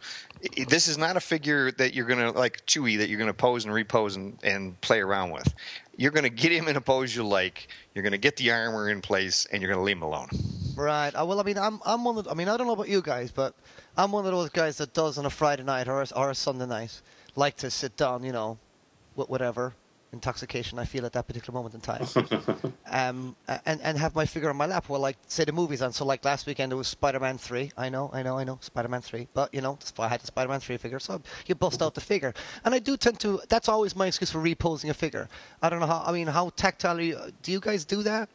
this 0.68 0.88
is 0.88 0.98
not 0.98 1.16
a 1.16 1.20
figure 1.20 1.72
that 1.72 1.94
you're 1.94 2.05
going 2.05 2.18
to, 2.18 2.38
like 2.38 2.66
Chewie, 2.66 2.98
that 2.98 3.09
you're 3.09 3.16
going 3.16 3.29
to 3.29 3.35
pose 3.35 3.64
and 3.64 3.72
repose 3.72 4.16
and, 4.16 4.37
and 4.42 4.79
play 4.83 5.01
around 5.01 5.31
with. 5.31 5.55
You're 5.96 6.12
going 6.12 6.24
to 6.24 6.29
get 6.29 6.53
him 6.53 6.68
in 6.68 6.77
a 6.77 6.83
pose 6.83 7.16
you 7.16 7.24
like. 7.24 7.68
You're 7.94 8.03
going 8.03 8.12
to 8.12 8.18
get 8.18 8.37
the 8.37 8.51
armor 8.51 8.90
in 8.90 9.01
place, 9.01 9.46
and 9.51 9.62
you're 9.62 9.72
going 9.72 9.81
to 9.81 9.85
leave 9.85 9.96
him 9.96 10.03
alone. 10.03 10.29
Right. 10.77 11.14
Uh, 11.14 11.24
well, 11.24 11.40
I 11.40 11.44
mean, 11.44 11.57
I'm 11.57 11.81
I'm 11.87 12.05
one 12.05 12.18
of. 12.18 12.29
I 12.29 12.35
mean, 12.35 12.48
I 12.51 12.59
don't 12.59 12.66
know 12.66 12.74
about 12.74 12.90
you 12.90 13.01
guys, 13.01 13.31
but 13.31 13.55
I'm 13.96 14.12
one 14.12 14.27
of 14.27 14.33
those 14.33 14.51
guys 14.51 14.77
that 14.77 14.92
does 14.92 15.16
on 15.16 15.24
a 15.24 15.31
Friday 15.31 15.62
night 15.62 15.88
or 15.88 16.03
a, 16.03 16.07
or 16.14 16.29
a 16.29 16.35
Sunday 16.35 16.66
night 16.66 17.01
like 17.37 17.57
to 17.57 17.70
sit 17.70 17.96
down, 17.96 18.22
you 18.22 18.33
know, 18.33 18.59
whatever 19.26 19.74
intoxication 20.12 20.78
I 20.78 20.85
feel 20.85 21.04
at 21.04 21.12
that 21.12 21.26
particular 21.26 21.57
moment 21.57 21.74
in 21.74 21.81
time, 21.81 22.07
um, 22.90 23.37
and 23.66 23.81
and 23.83 23.98
have 23.98 24.14
my 24.14 24.24
figure 24.24 24.48
on 24.48 24.57
my 24.57 24.66
lap 24.66 24.88
while 24.88 25.00
like 25.00 25.16
say 25.26 25.44
the 25.44 25.52
movies 25.52 25.83
on. 25.83 25.92
So 25.92 26.04
like 26.04 26.24
last 26.24 26.46
weekend 26.46 26.72
it 26.72 26.76
was 26.76 26.88
Spider-Man 26.88 27.38
three. 27.38 27.70
I 27.76 27.88
know, 27.88 28.11
I 28.12 28.22
know, 28.22 28.38
I 28.38 28.44
know, 28.44 28.59
Spider-Man 28.61 29.02
three. 29.02 29.28
But 29.35 29.52
you 29.52 29.61
know, 29.61 29.78
I 29.98 30.09
had 30.09 30.20
the 30.20 30.26
Spider-Man 30.26 30.61
three 30.61 30.76
figure, 30.76 30.98
so 30.98 31.20
you 31.46 31.54
bust 31.54 31.83
out 31.83 31.94
the 31.94 32.00
figure, 32.00 32.35
and 32.64 32.74
I 32.74 32.78
do 32.78 32.96
tend 32.96 33.20
to. 33.20 33.40
That's 33.48 33.68
always 33.68 33.94
my 33.94 34.07
excuse 34.07 34.31
for 34.31 34.40
reposing 34.40 34.90
a 34.90 34.94
figure. 34.94 35.28
I 35.62 35.68
don't 35.68 35.81
know 35.81 35.87
how. 35.87 36.02
I 36.07 36.12
mean, 36.12 36.26
how 36.26 36.50
tactile 36.50 37.00
you, 37.00 37.18
do 37.42 37.52
you 37.52 37.61
guys 37.61 37.85
do 37.85 38.02
that? 38.02 38.28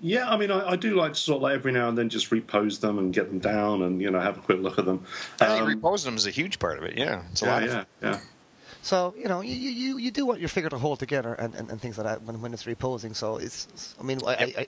Yeah, 0.00 0.30
I 0.30 0.36
mean, 0.36 0.52
I, 0.52 0.70
I, 0.70 0.76
do 0.76 0.94
like 0.94 1.14
to 1.14 1.18
sort 1.18 1.36
of 1.36 1.42
like 1.42 1.54
every 1.54 1.72
now 1.72 1.88
and 1.88 1.98
then 1.98 2.08
just 2.08 2.30
repose 2.30 2.78
them 2.78 3.00
and 3.00 3.12
get 3.12 3.28
them 3.28 3.40
down 3.40 3.82
and 3.82 4.00
you 4.00 4.12
know 4.12 4.20
have 4.20 4.38
a 4.38 4.40
quick 4.40 4.60
look 4.60 4.78
at 4.78 4.84
them. 4.84 5.04
I 5.40 5.46
think 5.46 5.62
um, 5.62 5.68
reposing 5.68 6.12
them 6.12 6.16
is 6.16 6.26
a 6.26 6.30
huge 6.30 6.60
part 6.60 6.78
of 6.78 6.84
it. 6.84 6.96
Yeah, 6.96 7.22
it's 7.32 7.42
a 7.42 7.46
yeah, 7.46 7.52
lot. 7.52 7.62
Yeah, 7.64 7.84
yeah. 8.02 8.20
So 8.82 9.14
you 9.16 9.28
know, 9.28 9.40
you, 9.40 9.54
you, 9.54 9.98
you 9.98 10.10
do 10.10 10.24
want 10.24 10.40
your 10.40 10.48
figure 10.48 10.70
to 10.70 10.78
hold 10.78 10.98
together 10.98 11.34
and, 11.34 11.54
and, 11.54 11.70
and 11.70 11.80
things 11.80 11.98
like 11.98 12.06
that 12.06 12.22
when, 12.22 12.40
when 12.40 12.54
it's 12.54 12.66
reposing. 12.66 13.14
So 13.14 13.36
it's, 13.36 13.94
I 14.00 14.02
mean. 14.02 14.20
I, 14.26 14.54
I, 14.58 14.66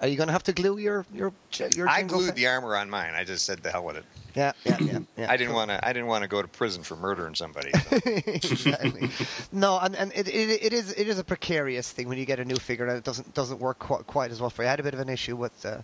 are 0.00 0.08
you 0.08 0.16
going 0.16 0.26
to 0.26 0.32
have 0.32 0.42
to 0.44 0.52
glue 0.52 0.78
your 0.78 1.06
your 1.14 1.32
your? 1.76 1.88
I 1.88 2.02
glued 2.02 2.26
thing? 2.26 2.34
the 2.34 2.46
armor 2.48 2.76
on 2.76 2.90
mine. 2.90 3.14
I 3.14 3.24
just 3.24 3.46
said 3.46 3.62
the 3.62 3.70
hell 3.70 3.84
with 3.84 3.96
it. 3.96 4.04
Yeah, 4.34 4.52
yeah, 4.64 4.78
yeah. 4.80 4.98
yeah. 5.16 5.30
I 5.30 5.36
didn't 5.36 5.54
want 5.54 5.70
to. 5.70 5.86
I 5.86 5.92
didn't 5.92 6.08
want 6.08 6.22
to 6.22 6.28
go 6.28 6.42
to 6.42 6.48
prison 6.48 6.82
for 6.82 6.96
murdering 6.96 7.34
somebody. 7.34 7.70
So. 7.70 7.96
exactly. 8.06 9.10
No, 9.52 9.78
and, 9.78 9.94
and 9.94 10.12
it, 10.12 10.26
it, 10.28 10.62
it 10.62 10.72
is 10.72 10.92
it 10.92 11.08
is 11.08 11.18
a 11.18 11.24
precarious 11.24 11.90
thing 11.90 12.08
when 12.08 12.18
you 12.18 12.24
get 12.24 12.40
a 12.40 12.44
new 12.44 12.56
figure 12.56 12.86
and 12.86 12.98
it 12.98 13.04
doesn't 13.04 13.32
doesn't 13.34 13.60
work 13.60 13.78
quite, 13.78 14.06
quite 14.06 14.30
as 14.30 14.40
well 14.40 14.50
for 14.50 14.62
you. 14.62 14.68
I 14.68 14.70
had 14.70 14.80
a 14.80 14.82
bit 14.82 14.94
of 14.94 15.00
an 15.00 15.08
issue 15.08 15.36
with. 15.36 15.64
Uh, 15.64 15.78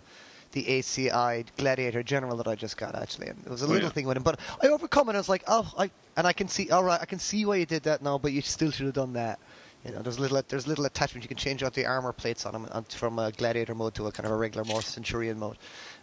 the 0.51 0.63
ACI 0.63 1.45
Gladiator 1.57 2.03
General 2.03 2.37
that 2.37 2.47
I 2.47 2.55
just 2.55 2.77
got 2.77 2.95
actually, 2.95 3.27
and 3.27 3.39
it 3.45 3.49
was 3.49 3.61
a 3.61 3.65
oh, 3.65 3.69
little 3.69 3.83
yeah. 3.89 3.93
thing 3.93 4.07
with 4.07 4.17
him. 4.17 4.23
But 4.23 4.39
I 4.63 4.67
overcome 4.67 5.09
it. 5.09 5.13
I 5.13 5.17
was 5.17 5.29
like, 5.29 5.43
oh, 5.47 5.71
I 5.77 5.91
and 6.17 6.27
I 6.27 6.33
can 6.33 6.47
see, 6.47 6.69
all 6.69 6.83
right, 6.83 6.99
I 6.99 7.05
can 7.05 7.19
see 7.19 7.45
why 7.45 7.57
you 7.57 7.65
did 7.65 7.83
that 7.83 8.01
now, 8.01 8.17
but 8.17 8.33
you 8.33 8.41
still 8.41 8.71
should 8.71 8.85
have 8.85 8.95
done 8.95 9.13
that. 9.13 9.39
You 9.85 9.91
know, 9.91 10.01
there's 10.01 10.19
little 10.19 10.41
there's 10.49 10.67
little 10.67 10.85
attachment 10.85 11.23
you 11.23 11.29
can 11.29 11.37
change 11.37 11.63
out 11.63 11.73
the 11.73 11.85
armor 11.85 12.11
plates 12.11 12.45
on 12.45 12.51
them 12.51 12.83
from 12.89 13.17
a 13.17 13.31
gladiator 13.31 13.73
mode 13.73 13.95
to 13.95 14.07
a 14.07 14.11
kind 14.11 14.25
of 14.25 14.33
a 14.33 14.35
regular, 14.35 14.65
more 14.65 14.81
centurion 14.81 15.39
mode, 15.39 15.57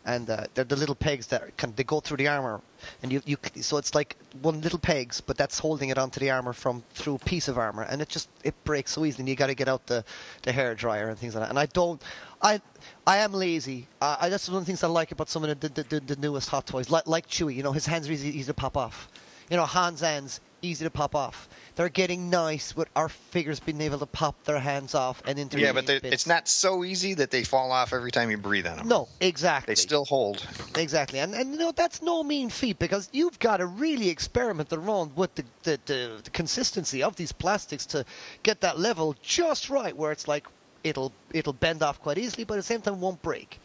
and 0.07 0.31
uh, 0.31 0.47
they're 0.55 0.65
the 0.65 0.77
little 0.77 0.95
pegs 0.95 1.27
that 1.27 1.55
can 1.59 1.75
they 1.77 1.85
go 1.85 2.01
through 2.01 2.17
the 2.17 2.27
armor, 2.27 2.63
and 3.03 3.13
you 3.13 3.21
you 3.27 3.37
so 3.61 3.77
it's 3.77 3.95
like 3.95 4.17
one 4.41 4.63
little 4.63 4.79
pegs, 4.79 5.21
but 5.21 5.37
that's 5.37 5.59
holding 5.59 5.91
it 5.91 5.99
onto 5.99 6.19
the 6.19 6.31
armor 6.31 6.55
from 6.55 6.83
through 6.95 7.17
a 7.17 7.19
piece 7.19 7.49
of 7.49 7.59
armor, 7.59 7.83
and 7.83 8.01
it 8.01 8.09
just 8.09 8.31
it 8.45 8.55
breaks 8.65 8.93
so 8.93 9.05
easily. 9.05 9.21
and 9.23 9.29
You 9.29 9.37
got 9.37 9.49
to 9.49 9.55
get 9.55 9.69
out 9.69 9.87
the 9.87 10.05
the 10.41 10.53
hair 10.53 10.75
dryer 10.75 11.11
and 11.11 11.19
things 11.19 11.35
like 11.35 11.45
that. 11.45 11.51
And 11.51 11.59
I 11.59 11.67
don't, 11.67 12.03
I 12.41 12.63
I 13.07 13.19
am 13.19 13.35
lazy. 13.35 13.89
I, 14.01 14.31
that's 14.31 14.49
one 14.49 14.57
of 14.57 14.63
the 14.63 14.67
things 14.67 14.85
I 14.85 14.89
like 14.89 15.13
about 15.13 15.29
some 15.29 15.45
of 15.45 15.61
the 15.61 15.69
the, 15.69 15.83
the, 15.83 16.01
the 16.01 16.17
newest 16.17 16.49
hot 16.49 16.67
toys, 16.67 16.89
like 16.89 17.07
like 17.07 17.29
Chewie. 17.29 17.55
You 17.55 17.63
know, 17.63 17.73
his 17.73 17.85
hands 17.85 18.09
are 18.09 18.13
easy, 18.13 18.31
easy 18.31 18.47
to 18.47 18.55
pop 18.55 18.79
off. 18.79 19.09
You 19.51 19.59
know, 19.59 19.67
Hans 19.67 20.03
ends 20.03 20.41
easy 20.67 20.85
to 20.85 20.91
pop 20.91 21.15
off. 21.15 21.49
They're 21.77 21.89
getting 21.89 22.31
nice 22.31 22.77
with 22.77 22.89
our 22.97 23.09
figures 23.09 23.61
being 23.61 23.81
able 23.81 23.99
to 23.99 24.07
pop 24.07 24.45
their 24.45 24.59
hands 24.59 24.95
off 24.95 25.23
and 25.27 25.39
into. 25.39 25.59
Yeah, 25.59 25.73
but 25.73 25.89
it's 25.89 26.27
not 26.27 26.49
so 26.49 26.85
easy 26.85 27.15
that 27.15 27.31
they 27.31 27.45
fall 27.45 27.73
off 27.73 27.93
every 27.93 28.11
time 28.11 28.31
you 28.31 28.39
breathe 28.39 28.67
on 28.67 28.79
them. 28.79 28.89
No, 28.89 29.09
exactly. 29.21 29.73
They 29.73 29.77
still 29.77 30.05
hold. 30.05 30.47
Exactly, 30.77 31.21
and 31.21 31.35
and 31.35 31.53
you 31.53 31.59
know 31.59 31.73
that's 31.73 32.03
no 32.03 32.23
mean 32.23 32.51
feat 32.51 32.79
because 32.79 33.09
you've 33.13 33.39
got 33.39 33.59
to 33.59 33.67
really 33.67 34.09
experiment 34.09 34.73
around 34.73 35.17
with 35.17 35.35
the 35.35 35.45
the, 35.63 35.81
the, 35.87 36.21
the 36.25 36.31
consistency 36.31 37.03
of 37.03 37.17
these 37.17 37.33
plastics 37.33 37.87
to 37.87 38.05
get 38.43 38.61
that 38.61 38.79
level 38.79 39.15
just 39.23 39.71
right, 39.71 39.97
where 39.97 40.13
it's 40.13 40.29
like 40.29 40.47
it'll 40.85 41.13
it'll 41.33 41.53
bend 41.53 41.83
off 41.83 42.01
quite 42.01 42.19
easily, 42.19 42.45
but 42.45 42.55
at 42.55 42.59
the 42.59 42.63
same 42.63 42.81
time 42.81 43.01
won't 43.01 43.23
break. 43.23 43.61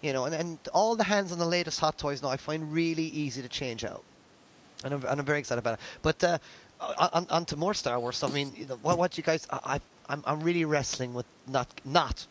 You 0.00 0.12
know, 0.12 0.26
and, 0.26 0.34
and 0.34 0.58
all 0.72 0.94
the 0.94 1.02
hands 1.02 1.32
on 1.32 1.40
the 1.40 1.46
latest 1.46 1.80
Hot 1.80 1.98
Toys 1.98 2.22
now 2.22 2.28
I 2.28 2.36
find 2.36 2.72
really 2.72 3.06
easy 3.06 3.42
to 3.42 3.48
change 3.48 3.84
out 3.84 4.04
and 4.84 4.94
I'm, 4.94 5.04
and 5.04 5.20
I'm 5.20 5.26
very 5.26 5.38
excited 5.38 5.60
about 5.60 5.74
it. 5.74 5.80
But 6.02 6.22
uh, 6.24 6.38
on, 6.98 7.26
on 7.30 7.44
to 7.46 7.56
more 7.56 7.74
Star 7.74 7.98
Wars 7.98 8.16
stuff. 8.16 8.30
I 8.30 8.34
mean, 8.34 8.48
what, 8.82 8.98
what 8.98 9.16
you 9.16 9.24
guys? 9.24 9.46
I, 9.50 9.80
I'm 10.08 10.22
I'm 10.26 10.40
really 10.40 10.64
wrestling 10.64 11.14
with 11.14 11.26
not 11.46 11.68
not. 11.84 12.26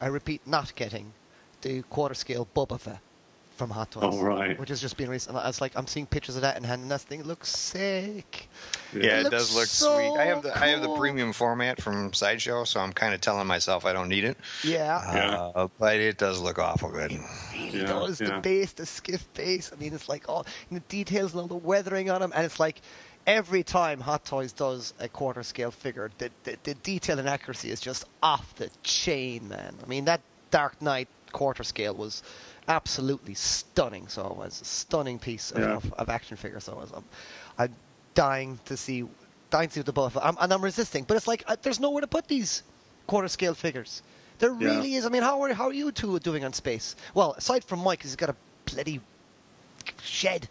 I 0.00 0.06
repeat, 0.06 0.40
not 0.46 0.74
getting 0.74 1.12
the 1.60 1.82
quarter 1.82 2.14
scale 2.14 2.48
Boba 2.54 2.80
Fett 2.80 3.00
from 3.60 3.68
Hot 3.68 3.90
Toys. 3.90 4.04
Oh, 4.04 4.22
right. 4.22 4.58
Which 4.58 4.70
has 4.70 4.80
just 4.80 4.96
being 4.96 5.08
been 5.08 5.12
recent. 5.12 5.36
It's 5.44 5.60
like 5.60 5.72
I'm 5.76 5.86
seeing 5.86 6.06
pictures 6.06 6.34
of 6.36 6.42
that 6.42 6.56
in 6.56 6.64
hand, 6.64 6.80
and 6.80 6.90
that 6.90 7.02
thing 7.02 7.22
looks 7.24 7.50
sick. 7.50 8.48
Yeah, 8.94 9.20
it, 9.20 9.26
it 9.26 9.30
does 9.30 9.54
look 9.54 9.66
so 9.66 9.96
sweet. 9.96 10.18
I 10.18 10.24
have 10.24 10.42
the 10.42 10.50
cool. 10.50 10.62
I 10.62 10.68
have 10.68 10.80
the 10.80 10.96
premium 10.96 11.34
format 11.34 11.78
from 11.78 12.14
Sideshow, 12.14 12.64
so 12.64 12.80
I'm 12.80 12.94
kind 12.94 13.12
of 13.12 13.20
telling 13.20 13.46
myself 13.46 13.84
I 13.84 13.92
don't 13.92 14.08
need 14.08 14.24
it. 14.24 14.38
Yeah. 14.64 14.96
Uh, 14.96 15.68
but 15.78 15.96
it 15.96 16.16
does 16.16 16.40
look 16.40 16.58
awful 16.58 16.90
good. 16.90 17.12
It 17.12 17.20
really 17.54 17.80
Yeah, 17.80 17.84
does. 17.84 18.16
The 18.16 18.24
yeah. 18.24 18.40
base, 18.40 18.72
the 18.72 18.86
skiff 18.86 19.30
base. 19.34 19.70
I 19.74 19.78
mean, 19.78 19.92
it's 19.92 20.08
like 20.08 20.26
all 20.26 20.46
the 20.72 20.80
details 20.80 21.32
and 21.32 21.42
all 21.42 21.46
the 21.46 21.54
weathering 21.54 22.08
on 22.08 22.22
them, 22.22 22.32
and 22.34 22.46
it's 22.46 22.58
like 22.58 22.80
every 23.26 23.62
time 23.62 24.00
Hot 24.00 24.24
Toys 24.24 24.52
does 24.52 24.94
a 24.98 25.08
quarter 25.08 25.42
scale 25.42 25.70
figure, 25.70 26.10
the, 26.16 26.30
the, 26.44 26.56
the 26.62 26.74
detail 26.76 27.18
and 27.18 27.28
accuracy 27.28 27.70
is 27.70 27.80
just 27.80 28.06
off 28.22 28.54
the 28.56 28.70
chain, 28.82 29.50
man. 29.50 29.74
I 29.84 29.86
mean, 29.86 30.06
that 30.06 30.22
Dark 30.50 30.80
Knight 30.80 31.08
quarter 31.32 31.62
scale 31.62 31.94
was 31.94 32.22
absolutely 32.68 33.34
stunning. 33.34 34.06
So 34.08 34.26
it 34.26 34.36
was 34.36 34.60
a 34.60 34.64
stunning 34.64 35.18
piece 35.18 35.50
of, 35.52 35.58
Yeah. 35.58 35.76
of, 35.76 35.92
of 35.94 36.08
action 36.08 36.36
figure. 36.36 36.60
So 36.60 36.72
I 36.72 36.76
was, 36.76 36.92
um, 36.92 37.04
I'm 37.58 37.74
dying 38.14 38.58
to 38.66 38.76
see, 38.76 39.06
dying 39.50 39.68
to 39.68 39.74
see 39.74 39.82
the 39.82 39.92
buff, 39.92 40.16
I'm, 40.16 40.36
and 40.40 40.52
I'm 40.52 40.62
resisting. 40.62 41.04
But 41.04 41.16
it's 41.16 41.26
like 41.28 41.42
uh, 41.46 41.56
there's 41.62 41.80
nowhere 41.80 42.00
to 42.00 42.06
put 42.06 42.28
these 42.28 42.62
quarter 43.06 43.28
scale 43.28 43.54
figures. 43.54 44.02
There 44.38 44.52
Yeah. 44.52 44.68
really 44.68 44.94
is. 44.94 45.04
I 45.04 45.08
mean, 45.08 45.22
how 45.22 45.40
are 45.42 45.52
how 45.52 45.66
are 45.68 45.72
you 45.72 45.92
two 45.92 46.18
doing 46.20 46.44
on 46.44 46.52
space? 46.52 46.96
Well, 47.14 47.32
aside 47.32 47.64
from 47.64 47.80
Mike, 47.80 48.02
he's 48.02 48.16
got 48.16 48.30
a 48.30 48.36
bloody 48.66 49.00
shed. 50.02 50.48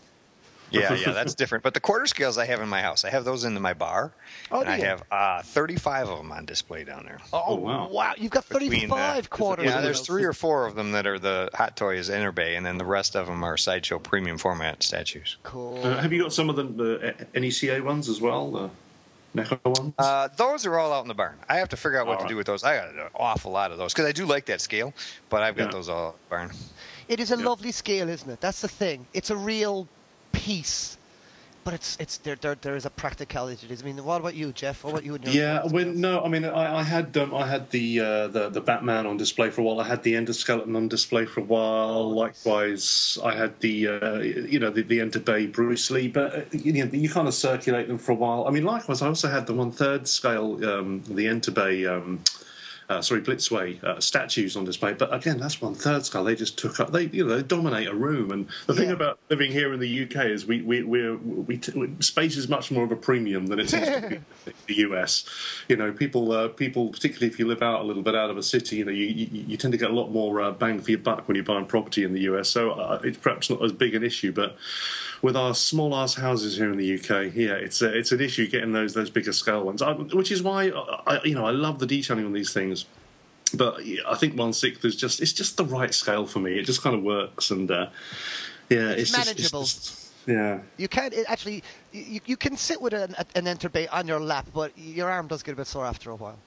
Yeah, 0.71 0.93
yeah, 0.93 1.12
that's 1.13 1.36
different. 1.36 1.63
But 1.63 1.73
the 1.73 1.79
quarter 1.79 2.05
scales 2.05 2.38
I 2.38 2.45
have 2.45 2.62
in 2.62 2.69
my 2.69 2.82
house, 2.82 3.05
I 3.05 3.10
have 3.10 3.25
those 3.25 3.43
in 3.43 3.60
my 3.62 3.73
bar, 3.73 4.12
Oh, 4.51 4.60
and 4.62 4.67
do 4.67 4.71
I 4.73 4.77
you? 4.77 4.84
have 4.86 5.03
uh, 5.12 5.41
35 5.41 6.10
of 6.10 6.17
them 6.19 6.32
on 6.32 6.45
display 6.45 6.84
down 6.84 7.03
there. 7.05 7.19
Oh, 7.34 7.55
wow. 7.55 7.89
wow. 7.89 8.13
You've 8.17 8.32
got 8.32 8.47
Between, 8.49 8.89
35 8.89 9.25
uh, 9.25 9.27
quarters. 9.36 9.65
Yeah, 9.65 9.82
there's 9.82 10.01
three 10.01 10.23
or 10.23 10.34
four 10.34 10.65
of 10.67 10.75
them 10.75 10.91
that 10.93 11.08
are 11.08 11.19
the 11.19 11.49
Hot 11.53 11.75
Toys 11.75 12.10
Enterbay, 12.10 12.58
and 12.58 12.65
then 12.65 12.77
the 12.77 12.86
rest 12.86 13.15
of 13.15 13.27
them 13.27 13.43
are 13.43 13.58
Sideshow 13.58 13.99
premium 13.99 14.38
format 14.38 14.84
statues. 14.84 15.38
Cool. 15.43 15.82
Uh, 15.84 15.97
have 15.99 16.13
you 16.13 16.21
got 16.21 16.34
some 16.34 16.49
of 16.49 16.55
the, 16.55 16.63
the 16.63 17.15
NECA 17.39 17.84
ones 17.84 18.10
as 18.10 18.21
well? 18.21 18.51
The 18.51 18.69
NECA 19.36 19.60
ones? 19.65 19.93
Uh, 19.97 20.27
those 20.38 20.65
are 20.65 20.77
all 20.79 20.91
out 20.93 21.03
in 21.03 21.08
the 21.08 21.13
barn. 21.13 21.38
I 21.47 21.58
have 21.58 21.69
to 21.69 21.77
figure 21.77 21.99
out 21.99 22.08
what 22.08 22.13
All 22.13 22.19
to 22.19 22.23
right. 22.23 22.29
do 22.29 22.36
with 22.36 22.47
those. 22.47 22.63
I 22.63 22.77
got 22.77 22.89
an 22.89 22.99
awful 23.15 23.51
lot 23.51 23.71
of 23.71 23.77
those 23.77 23.93
because 23.93 24.08
I 24.08 24.12
do 24.12 24.25
like 24.25 24.45
that 24.47 24.62
scale, 24.62 24.93
but 25.29 25.43
I've 25.43 25.55
got 25.55 25.65
Yeah. 25.65 25.71
those 25.71 25.89
all 25.89 26.10
in 26.10 26.13
the 26.13 26.29
barn. 26.29 26.51
It 27.08 27.19
is 27.19 27.32
a 27.32 27.38
Yeah. 27.38 27.45
lovely 27.45 27.71
scale, 27.71 28.10
isn't 28.10 28.29
it? 28.29 28.39
That's 28.41 28.62
the 28.62 28.67
thing. 28.67 29.08
It's 29.13 29.29
a 29.29 29.36
real 29.36 29.88
piece, 30.39 30.97
but 31.65 31.73
it's 31.73 31.97
it's 31.99 32.17
there. 32.17 32.36
There, 32.36 32.56
there 32.56 32.75
is 32.75 32.86
a 32.86 32.89
practicality 32.89 33.58
to 33.58 33.67
this. 33.67 33.82
I 33.82 33.86
mean, 33.86 34.04
what 34.04 34.21
about 34.21 34.36
you, 34.36 34.52
Jeff? 34.54 34.84
What 34.84 34.91
about 34.91 35.06
you? 35.06 35.19
Yeah, 35.23 35.65
when 35.67 35.99
no, 35.99 36.23
I 36.23 36.30
mean, 36.30 36.45
I, 36.45 36.80
I 36.80 36.84
had 36.84 37.15
um, 37.17 37.34
I 37.34 37.45
had 37.45 37.69
the, 37.71 37.99
uh, 37.99 38.28
the 38.28 38.49
the 38.49 38.62
Batman 38.62 39.06
on 39.06 39.17
display 39.17 39.49
for 39.49 39.62
a 39.62 39.63
while. 39.65 39.80
I 39.82 39.88
had 39.88 40.02
the 40.04 40.13
endoskeleton 40.13 40.75
on 40.75 40.88
display 40.88 41.25
for 41.25 41.41
a 41.41 41.43
while. 41.43 42.10
Likewise, 42.12 43.17
I 43.23 43.36
had 43.36 43.60
the 43.60 43.88
uh, 43.88 44.19
you 44.19 44.60
know 44.60 44.69
the, 44.69 44.84
the 44.84 44.99
Enterbay 44.99 45.52
Bruce 45.52 45.91
Lee, 45.91 46.08
but 46.08 46.36
uh, 46.36 46.41
you 46.52 46.71
know 46.73 46.89
you 46.91 47.10
kind 47.10 47.28
of 47.28 47.34
circulate 47.34 47.88
them 47.88 47.97
for 47.97 48.13
a 48.13 48.15
while. 48.15 48.47
I 48.47 48.52
mean, 48.52 48.63
likewise, 48.63 49.02
I 49.02 49.08
also 49.08 49.28
had 49.28 49.45
the 49.45 49.54
one 49.54 49.71
third 49.71 50.08
scale 50.08 50.54
um, 50.69 51.04
the 51.04 51.25
Enterbay. 51.25 51.73
Um, 51.91 52.21
uh, 52.89 53.02
sorry, 53.04 53.21
Blitzway 53.21 53.82
uh, 53.84 53.99
statues 53.99 54.58
on 54.58 54.65
display, 54.65 54.93
but 54.93 55.13
again, 55.13 55.38
that's 55.38 55.62
one 55.62 55.75
third 55.75 56.06
scale. 56.06 56.23
They 56.23 56.36
just 56.36 56.58
took 56.58 56.80
up. 56.80 56.91
They 56.91 57.04
you 57.04 57.23
know 57.23 57.36
they 57.36 57.43
dominate 57.43 57.88
a 57.88 57.93
room, 57.93 58.32
and 58.32 58.47
the 58.65 58.73
thing 58.73 58.89
about 58.89 59.19
living 59.30 59.52
here 59.52 59.71
in 59.73 59.80
the 59.80 60.04
UK 60.04 60.25
is 60.25 60.47
we 60.47 60.63
we 60.63 60.82
we're, 60.82 61.15
we 61.17 61.58
t- 61.58 61.93
space 61.99 62.36
is 62.36 62.49
much 62.49 62.71
more 62.71 62.84
of 62.84 62.91
a 62.91 62.95
premium 62.95 63.45
than 63.45 63.60
it 63.60 63.69
seems 63.69 63.88
to 63.88 64.02
be 64.02 64.15
in 64.47 64.54
the 64.65 64.75
US. 64.89 65.23
You 65.67 65.78
know, 65.78 65.91
people 65.91 66.32
uh, 66.32 66.47
people 66.47 66.89
particularly 66.89 67.28
if 67.28 67.38
you 67.38 67.47
live 67.47 67.62
out 67.62 67.82
a 67.82 67.84
little 67.84 68.02
bit 68.02 68.15
out 68.15 68.32
of 68.32 68.38
a 68.38 68.43
city, 68.43 68.78
you 68.78 68.86
know, 68.86 68.91
you, 68.91 69.06
you, 69.06 69.28
you 69.49 69.58
tend 69.58 69.71
to 69.73 69.78
get 69.78 69.91
a 69.91 69.93
lot 69.93 70.10
more 70.10 70.41
uh, 70.41 70.52
bang 70.52 70.82
for 70.82 70.89
your 70.89 70.99
buck 70.99 71.28
when 71.28 71.36
you're 71.36 71.43
buying 71.43 71.65
property 71.65 72.04
in 72.04 72.13
the 72.13 72.21
US. 72.21 72.49
So 72.49 72.71
uh, 72.71 72.99
it's 73.04 73.19
perhaps 73.19 73.52
not 73.52 73.63
as 73.63 73.71
big 73.71 73.93
an 73.93 74.04
issue, 74.04 74.32
but 74.32 74.58
with 75.21 75.36
our 75.36 75.53
small 75.53 75.95
ass 75.95 76.13
houses 76.15 76.58
here 76.58 76.71
in 76.71 76.77
the 76.77 76.95
UK, 76.95 77.34
yeah, 77.36 77.53
it's 77.53 77.82
a, 77.82 77.95
it's 77.97 78.12
an 78.12 78.21
issue 78.21 78.47
getting 78.47 78.71
those 78.71 78.93
those 78.93 79.10
bigger 79.10 79.34
scale 79.34 79.63
ones. 79.63 79.82
I, 79.82 79.93
which 79.93 80.32
is 80.32 80.41
why 80.43 80.69
I, 80.69 81.15
I- 81.17 81.23
you 81.23 81.36
know 81.36 81.45
I 81.45 81.51
love 81.51 81.79
the 81.79 81.86
detailing 81.88 82.25
on 82.25 82.34
these 82.34 82.53
things. 82.53 82.86
But 83.55 83.79
I 84.08 84.13
think 84.15 84.38
one 84.38 84.53
sixth 84.53 84.86
is 84.86 84.95
just 84.95 85.19
it's 85.21 85.34
just 85.34 85.58
the 85.58 85.65
right 85.65 85.93
scale 85.93 86.25
for 86.27 86.39
me. 86.39 86.60
It 86.60 86.65
just 86.65 86.82
kind 86.84 86.95
of 86.95 87.01
works, 87.01 87.49
and 87.49 87.69
uh, 87.71 87.89
yeah, 88.69 88.89
It's 88.91 89.01
it's, 89.01 89.12
just- 89.12 89.25
manageable. 89.27 89.62
Just, 89.63 90.12
Yeah. 90.27 90.60
You 90.77 90.88
can't 90.88 91.13
it 91.13 91.25
actually. 91.27 91.63
You, 91.91 92.19
you 92.27 92.38
can 92.38 92.55
sit 92.55 92.79
with 92.79 92.93
an, 92.93 93.15
an 93.34 93.45
Enterbay 93.45 93.88
on 93.91 94.08
your 94.08 94.19
lap, 94.19 94.45
but 94.53 94.71
your 94.77 95.10
arm 95.10 95.27
does 95.27 95.41
get 95.41 95.53
a 95.53 95.55
bit 95.55 95.65
sore 95.65 95.86
after 95.86 96.12
a 96.12 96.15
while. 96.15 96.38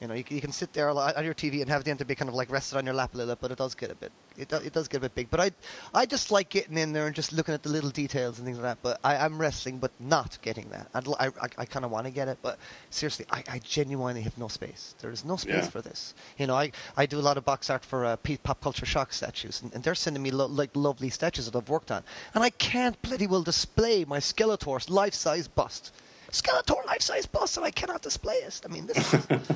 You 0.00 0.08
know, 0.08 0.14
you, 0.14 0.24
can- 0.24 0.34
you 0.36 0.40
can 0.40 0.50
sit 0.52 0.72
there 0.72 0.88
on 0.88 1.24
your 1.24 1.34
TV 1.34 1.60
and 1.60 1.68
have 1.68 1.84
the 1.84 1.90
Enterbay 1.90 2.16
kind 2.16 2.28
of 2.30 2.34
like 2.34 2.50
rested 2.50 2.78
on 2.78 2.86
your 2.86 2.94
lap 2.94 3.12
a 3.14 3.18
little 3.18 3.34
bit, 3.34 3.40
but 3.42 3.50
it 3.50 3.58
does 3.58 3.74
get 3.74 3.90
a 3.90 3.94
bit. 3.94 4.10
It, 4.38 4.48
do, 4.48 4.56
it 4.56 4.72
does 4.72 4.88
get 4.88 4.96
a 4.96 5.00
bit 5.00 5.14
big. 5.14 5.30
But 5.30 5.40
I, 5.40 5.50
I 5.92 6.06
just 6.06 6.30
like 6.30 6.48
getting 6.48 6.78
in 6.78 6.94
there 6.94 7.06
and 7.06 7.14
just 7.14 7.34
looking 7.34 7.52
at 7.52 7.62
the 7.62 7.68
little 7.68 7.90
details 7.90 8.38
and 8.38 8.46
things 8.46 8.56
like 8.58 8.64
that. 8.64 8.78
But 8.82 8.98
I, 9.04 9.16
I'm 9.16 9.38
wrestling, 9.38 9.76
but 9.76 9.90
not 10.00 10.38
getting 10.40 10.70
that. 10.70 10.88
I'd, 10.94 11.06
I, 11.06 11.26
I, 11.26 11.48
I 11.58 11.64
kind 11.66 11.84
of 11.84 11.90
want 11.90 12.06
to 12.06 12.10
get 12.10 12.28
it, 12.28 12.38
but 12.40 12.58
seriously, 12.88 13.26
I, 13.30 13.44
I 13.46 13.58
genuinely 13.58 14.22
have 14.22 14.38
no 14.38 14.48
space. 14.48 14.94
There 15.02 15.10
is 15.10 15.22
no 15.24 15.36
space 15.36 15.64
Yeah. 15.64 15.68
for 15.68 15.82
this. 15.82 16.14
You 16.38 16.46
know, 16.46 16.54
I, 16.54 16.72
I 16.96 17.04
do 17.04 17.18
a 17.18 17.20
lot 17.20 17.36
of 17.36 17.44
box 17.44 17.68
art 17.68 17.84
for 17.84 18.06
uh, 18.06 18.16
pop 18.42 18.62
culture 18.62 18.86
shock 18.86 19.12
statues, 19.12 19.60
and, 19.60 19.74
and 19.74 19.84
they're 19.84 19.94
sending 19.94 20.22
me 20.22 20.30
lo- 20.30 20.46
like 20.46 20.70
lovely 20.74 21.10
statues 21.10 21.44
that 21.44 21.54
I've 21.58 21.68
worked 21.68 21.90
on, 21.90 22.02
and 22.34 22.42
I 22.42 22.48
can't 22.48 23.00
bloody 23.02 23.26
well 23.26 23.42
display 23.42 24.06
my 24.06 24.18
Skeletor's 24.18 24.88
life-size 24.88 25.46
bust. 25.46 25.92
Skeletor 26.30 26.86
life-size 26.86 27.26
bust, 27.26 27.56
and 27.58 27.66
I 27.66 27.70
cannot 27.72 28.00
display 28.02 28.36
it. 28.36 28.60
I 28.64 28.68
mean, 28.68 28.86
this 28.86 29.12
is, 29.12 29.26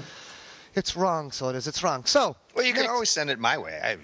it's 0.76 0.96
wrong. 0.96 1.30
So 1.32 1.48
it 1.48 1.56
is. 1.56 1.66
It's 1.66 1.82
wrong. 1.82 2.04
So 2.04 2.37
Well, 2.54 2.64
you 2.64 2.72
can 2.72 2.82
next- 2.82 2.92
always 2.92 3.10
send 3.10 3.30
it 3.30 3.38
my 3.38 3.58
way. 3.58 3.80
I'd 3.82 3.98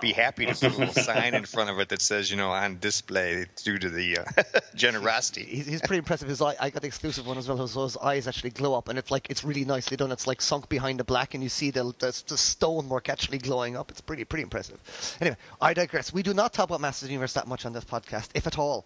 be 0.00 0.12
happy 0.12 0.46
to 0.46 0.52
put 0.54 0.74
a 0.76 0.78
little 0.78 0.94
sign 1.02 1.34
in 1.34 1.44
front 1.44 1.68
of 1.68 1.80
it 1.80 1.88
that 1.88 2.00
says, 2.00 2.30
you 2.30 2.36
know, 2.36 2.50
on 2.52 2.78
display 2.78 3.46
due 3.64 3.78
to 3.78 3.88
the 3.90 4.18
uh, 4.18 4.24
generosity. 4.76 5.42
He's, 5.44 5.66
he's 5.66 5.80
pretty 5.80 5.98
impressive. 5.98 6.28
His 6.28 6.40
eye, 6.40 6.54
I 6.60 6.70
got 6.70 6.82
the 6.82 6.86
exclusive 6.88 7.26
one 7.26 7.36
as 7.36 7.48
well. 7.48 7.66
So 7.66 7.82
his 7.82 7.96
eyes 7.96 8.28
actually 8.28 8.50
glow 8.50 8.74
up, 8.74 8.88
and 8.88 8.96
it's 8.96 9.10
like 9.10 9.28
it's 9.28 9.42
really 9.42 9.64
nicely 9.64 9.96
done. 9.96 10.12
It's 10.12 10.26
like 10.28 10.40
sunk 10.40 10.68
behind 10.68 11.00
the 11.00 11.04
black, 11.04 11.34
and 11.34 11.42
you 11.42 11.48
see 11.48 11.70
the 11.72 11.84
the, 11.98 12.22
the 12.28 12.36
stonework 12.38 13.08
actually 13.08 13.38
glowing 13.38 13.76
up. 13.76 13.90
It's 13.90 14.00
pretty 14.00 14.24
pretty 14.24 14.44
impressive. 14.44 14.78
Anyway, 15.20 15.36
I 15.60 15.74
digress. 15.74 16.12
We 16.12 16.22
do 16.22 16.32
not 16.32 16.52
talk 16.52 16.68
about 16.68 16.80
Masters 16.80 17.04
of 17.04 17.08
the 17.08 17.14
Universe 17.14 17.32
that 17.32 17.48
much 17.48 17.66
on 17.66 17.72
this 17.72 17.84
podcast, 17.84 18.28
if 18.34 18.46
at 18.46 18.58
all. 18.58 18.84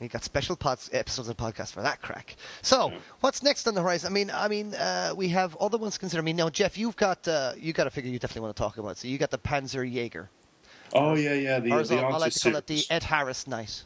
We 0.00 0.08
got 0.08 0.22
special 0.22 0.54
pods, 0.54 0.88
episodes 0.92 1.28
of 1.28 1.36
the 1.36 1.42
podcast 1.42 1.72
for 1.72 1.82
that 1.82 2.00
crack. 2.00 2.36
So, 2.62 2.92
what's 3.20 3.42
next 3.42 3.66
on 3.66 3.74
the 3.74 3.82
horizon? 3.82 4.12
I 4.12 4.14
mean, 4.14 4.30
I 4.32 4.46
mean, 4.46 4.74
uh, 4.74 5.12
we 5.16 5.28
have 5.30 5.56
other 5.56 5.76
ones 5.76 5.98
consider. 5.98 6.22
I 6.22 6.24
mean, 6.24 6.36
now 6.36 6.50
Jeff, 6.50 6.78
you've 6.78 6.96
got 6.96 7.26
uh, 7.26 7.52
you 7.56 7.72
got 7.72 7.86
a 7.86 7.90
figure 7.90 8.10
you 8.10 8.18
definitely 8.18 8.42
want 8.42 8.56
to 8.56 8.62
talk 8.62 8.78
about. 8.78 8.96
So 8.96 9.08
you 9.08 9.18
got 9.18 9.30
the 9.30 9.38
Panzer 9.38 9.90
Jaeger, 9.90 10.30
Oh 10.92 11.14
yeah, 11.14 11.34
yeah. 11.34 11.60
The, 11.60 11.72
or 11.72 11.82
the 11.82 11.98
I 11.98 12.16
like 12.16 12.32
to 12.32 12.40
call 12.40 12.56
it 12.56 12.66
the. 12.66 12.82
Ed 12.90 13.02
Harris 13.02 13.46
Knight. 13.46 13.84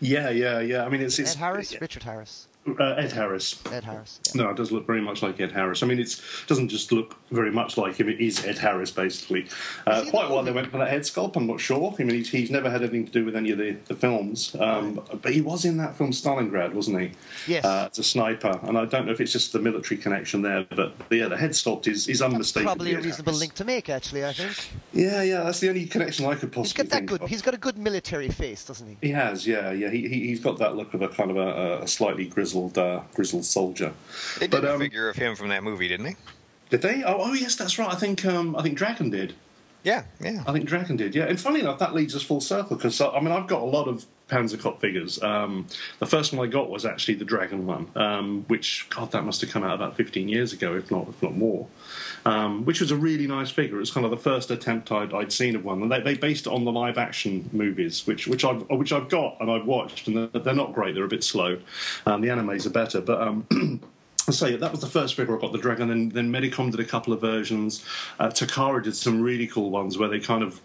Yeah, 0.00 0.30
yeah, 0.30 0.60
yeah. 0.60 0.84
I 0.84 0.88
mean, 0.88 1.00
it's, 1.00 1.18
it's 1.18 1.34
Ed 1.34 1.38
Harris, 1.38 1.80
Richard 1.80 2.02
Harris, 2.02 2.48
Uh, 2.66 2.82
Ed 2.94 3.12
Harris. 3.12 3.60
Ed 3.70 3.84
Harris. 3.84 4.20
Yeah. 4.34 4.42
No, 4.42 4.50
it 4.50 4.56
does 4.56 4.72
look 4.72 4.86
very 4.86 5.00
much 5.02 5.22
like 5.22 5.38
Ed 5.38 5.52
Harris. 5.52 5.82
I 5.82 5.86
mean, 5.86 5.98
it 5.98 6.18
doesn't 6.46 6.68
just 6.68 6.92
look 6.92 7.14
very 7.30 7.50
much 7.50 7.76
like 7.76 7.96
him. 7.96 8.08
It 8.08 8.20
is 8.20 8.44
Ed 8.44 8.56
Harris, 8.58 8.90
basically. 8.90 9.46
Uh, 9.86 10.04
quite 10.08 10.30
why 10.30 10.40
they 10.42 10.52
went 10.52 10.70
for 10.70 10.78
that 10.78 10.88
head 10.88 11.02
sculpt, 11.02 11.36
I'm 11.36 11.46
not 11.46 11.60
sure. 11.60 11.94
I 11.98 12.02
mean, 12.04 12.16
he's, 12.16 12.30
he's 12.30 12.50
never 12.50 12.70
had 12.70 12.80
anything 12.80 13.04
to 13.06 13.12
do 13.12 13.24
with 13.24 13.36
any 13.36 13.50
of 13.50 13.58
the, 13.58 13.72
the 13.86 13.94
films. 13.94 14.56
Um, 14.58 15.00
But 15.20 15.34
he 15.34 15.42
was 15.42 15.64
in 15.66 15.76
that 15.76 15.94
film 15.96 16.10
Stalingrad, 16.12 16.72
wasn't 16.72 17.00
he? 17.00 17.12
Yes. 17.46 17.64
Uh, 17.66 17.88
as 17.92 17.98
a 17.98 18.04
sniper. 18.04 18.58
And 18.62 18.78
I 18.78 18.86
don't 18.86 19.04
know 19.06 19.12
if 19.12 19.20
it's 19.20 19.32
just 19.32 19.52
the 19.52 19.58
military 19.58 20.00
connection 20.00 20.40
there, 20.40 20.64
but 20.74 20.94
yeah, 21.10 21.28
the 21.28 21.36
head 21.36 21.50
sculpt 21.50 21.86
is, 21.86 22.08
is 22.08 22.22
unmistakably 22.22 22.64
Probably 22.66 22.94
a 22.94 22.98
Ed 22.98 23.04
reasonable 23.04 23.32
Harris. 23.32 23.40
link 23.40 23.54
to 23.56 23.64
make, 23.66 23.88
actually. 23.90 24.24
I 24.24 24.32
think 24.32 24.70
Yeah, 24.94 25.22
yeah, 25.22 25.42
that's 25.42 25.60
the 25.60 25.68
only 25.68 25.84
connection 25.84 26.24
I 26.24 26.34
could 26.34 26.48
he's 26.54 26.72
possibly 26.72 26.84
got 26.84 26.90
that 26.92 27.06
good. 27.06 27.22
of. 27.22 27.28
He's 27.28 27.42
got 27.42 27.52
a 27.52 27.58
good 27.58 27.76
military 27.76 28.30
face, 28.30 28.64
doesn't 28.64 28.86
he? 28.88 29.08
He 29.08 29.12
has, 29.12 29.46
yeah, 29.46 29.70
yeah. 29.72 29.90
He, 29.90 30.08
he 30.08 30.28
he's 30.28 30.40
got 30.40 30.56
that 30.60 30.76
look 30.76 30.94
of 30.94 31.02
a 31.02 31.08
kind 31.08 31.30
of 31.30 31.36
a, 31.36 31.82
a 31.82 31.86
slightly 31.88 32.24
grizzled 32.26 32.53
uh, 32.54 33.02
grizzled 33.14 33.44
soldier. 33.44 33.92
They 34.38 34.46
did 34.46 34.50
But, 34.50 34.64
a 34.64 34.74
um, 34.74 34.80
figure 34.80 35.08
of 35.08 35.16
him 35.16 35.34
from 35.36 35.48
that 35.48 35.62
movie, 35.62 35.88
didn't 35.88 36.06
they? 36.06 36.16
Did 36.70 36.82
they? 36.82 37.02
Oh, 37.04 37.16
oh 37.18 37.32
yes, 37.32 37.56
that's 37.56 37.78
right. 37.78 37.92
I 37.92 37.96
think 37.96 38.24
um, 38.24 38.56
I 38.56 38.62
think 38.62 38.76
Dragon 38.78 39.10
did. 39.10 39.34
Yeah, 39.82 40.04
yeah. 40.20 40.42
I 40.46 40.52
think 40.52 40.64
Dragon 40.64 40.96
did. 40.96 41.14
Yeah, 41.14 41.24
and 41.24 41.38
funny 41.38 41.60
enough, 41.60 41.78
that 41.78 41.94
leads 41.94 42.14
us 42.14 42.22
full 42.22 42.40
circle 42.40 42.76
because 42.76 43.00
I 43.00 43.20
mean 43.20 43.32
I've 43.32 43.46
got 43.46 43.60
a 43.60 43.66
lot 43.66 43.86
of 43.86 44.06
Panzerkopf 44.28 44.80
figures. 44.80 45.22
Um, 45.22 45.66
the 45.98 46.06
first 46.06 46.32
one 46.32 46.46
I 46.46 46.50
got 46.50 46.70
was 46.70 46.86
actually 46.86 47.14
the 47.14 47.24
Dragon 47.24 47.66
one, 47.66 47.90
um, 47.94 48.44
which 48.48 48.86
God 48.88 49.12
that 49.12 49.24
must 49.24 49.40
have 49.42 49.50
come 49.50 49.62
out 49.62 49.74
about 49.74 49.96
15 49.96 50.28
years 50.28 50.52
ago, 50.52 50.74
if 50.76 50.90
not 50.90 51.08
if 51.08 51.22
not 51.22 51.36
more. 51.36 51.66
Um, 52.24 52.64
which 52.64 52.80
was 52.80 52.90
a 52.90 52.96
really 52.96 53.26
nice 53.26 53.50
figure. 53.50 53.76
It 53.76 53.80
was 53.80 53.90
kind 53.90 54.06
of 54.06 54.10
the 54.10 54.16
first 54.16 54.50
attempt 54.50 54.90
I'd, 54.90 55.12
I'd 55.12 55.32
seen 55.32 55.56
of 55.56 55.64
one, 55.64 55.82
and 55.82 55.92
they, 55.92 56.00
they 56.00 56.14
based 56.14 56.46
it 56.46 56.52
on 56.52 56.64
the 56.64 56.72
live 56.72 56.96
action 56.96 57.50
movies, 57.52 58.06
which 58.06 58.26
which 58.26 58.44
I've 58.44 58.62
which 58.70 58.92
I've 58.92 59.10
got 59.10 59.36
and 59.40 59.50
I've 59.50 59.66
watched, 59.66 60.08
and 60.08 60.16
they're, 60.16 60.40
they're 60.40 60.54
not 60.54 60.72
great. 60.72 60.94
They're 60.94 61.04
a 61.04 61.08
bit 61.08 61.24
slow. 61.24 61.58
Um, 62.06 62.20
the 62.20 62.28
animes 62.28 62.66
are 62.66 62.70
better, 62.70 63.00
but. 63.00 63.20
Um, 63.20 63.80
I 64.26 64.32
say 64.32 64.56
that 64.56 64.70
was 64.70 64.80
the 64.80 64.86
first 64.86 65.16
figure 65.16 65.36
I 65.36 65.40
got, 65.40 65.52
the 65.52 65.58
Dragon. 65.58 65.88
Then, 65.88 66.08
then 66.08 66.32
Medicom 66.32 66.70
did 66.70 66.80
a 66.80 66.84
couple 66.84 67.12
of 67.12 67.20
versions. 67.20 67.84
Uh, 68.18 68.28
Takara 68.28 68.82
did 68.82 68.96
some 68.96 69.20
really 69.20 69.46
cool 69.46 69.68
ones 69.68 69.98
where 69.98 70.08
they 70.08 70.18
kind 70.18 70.42
of 70.42 70.62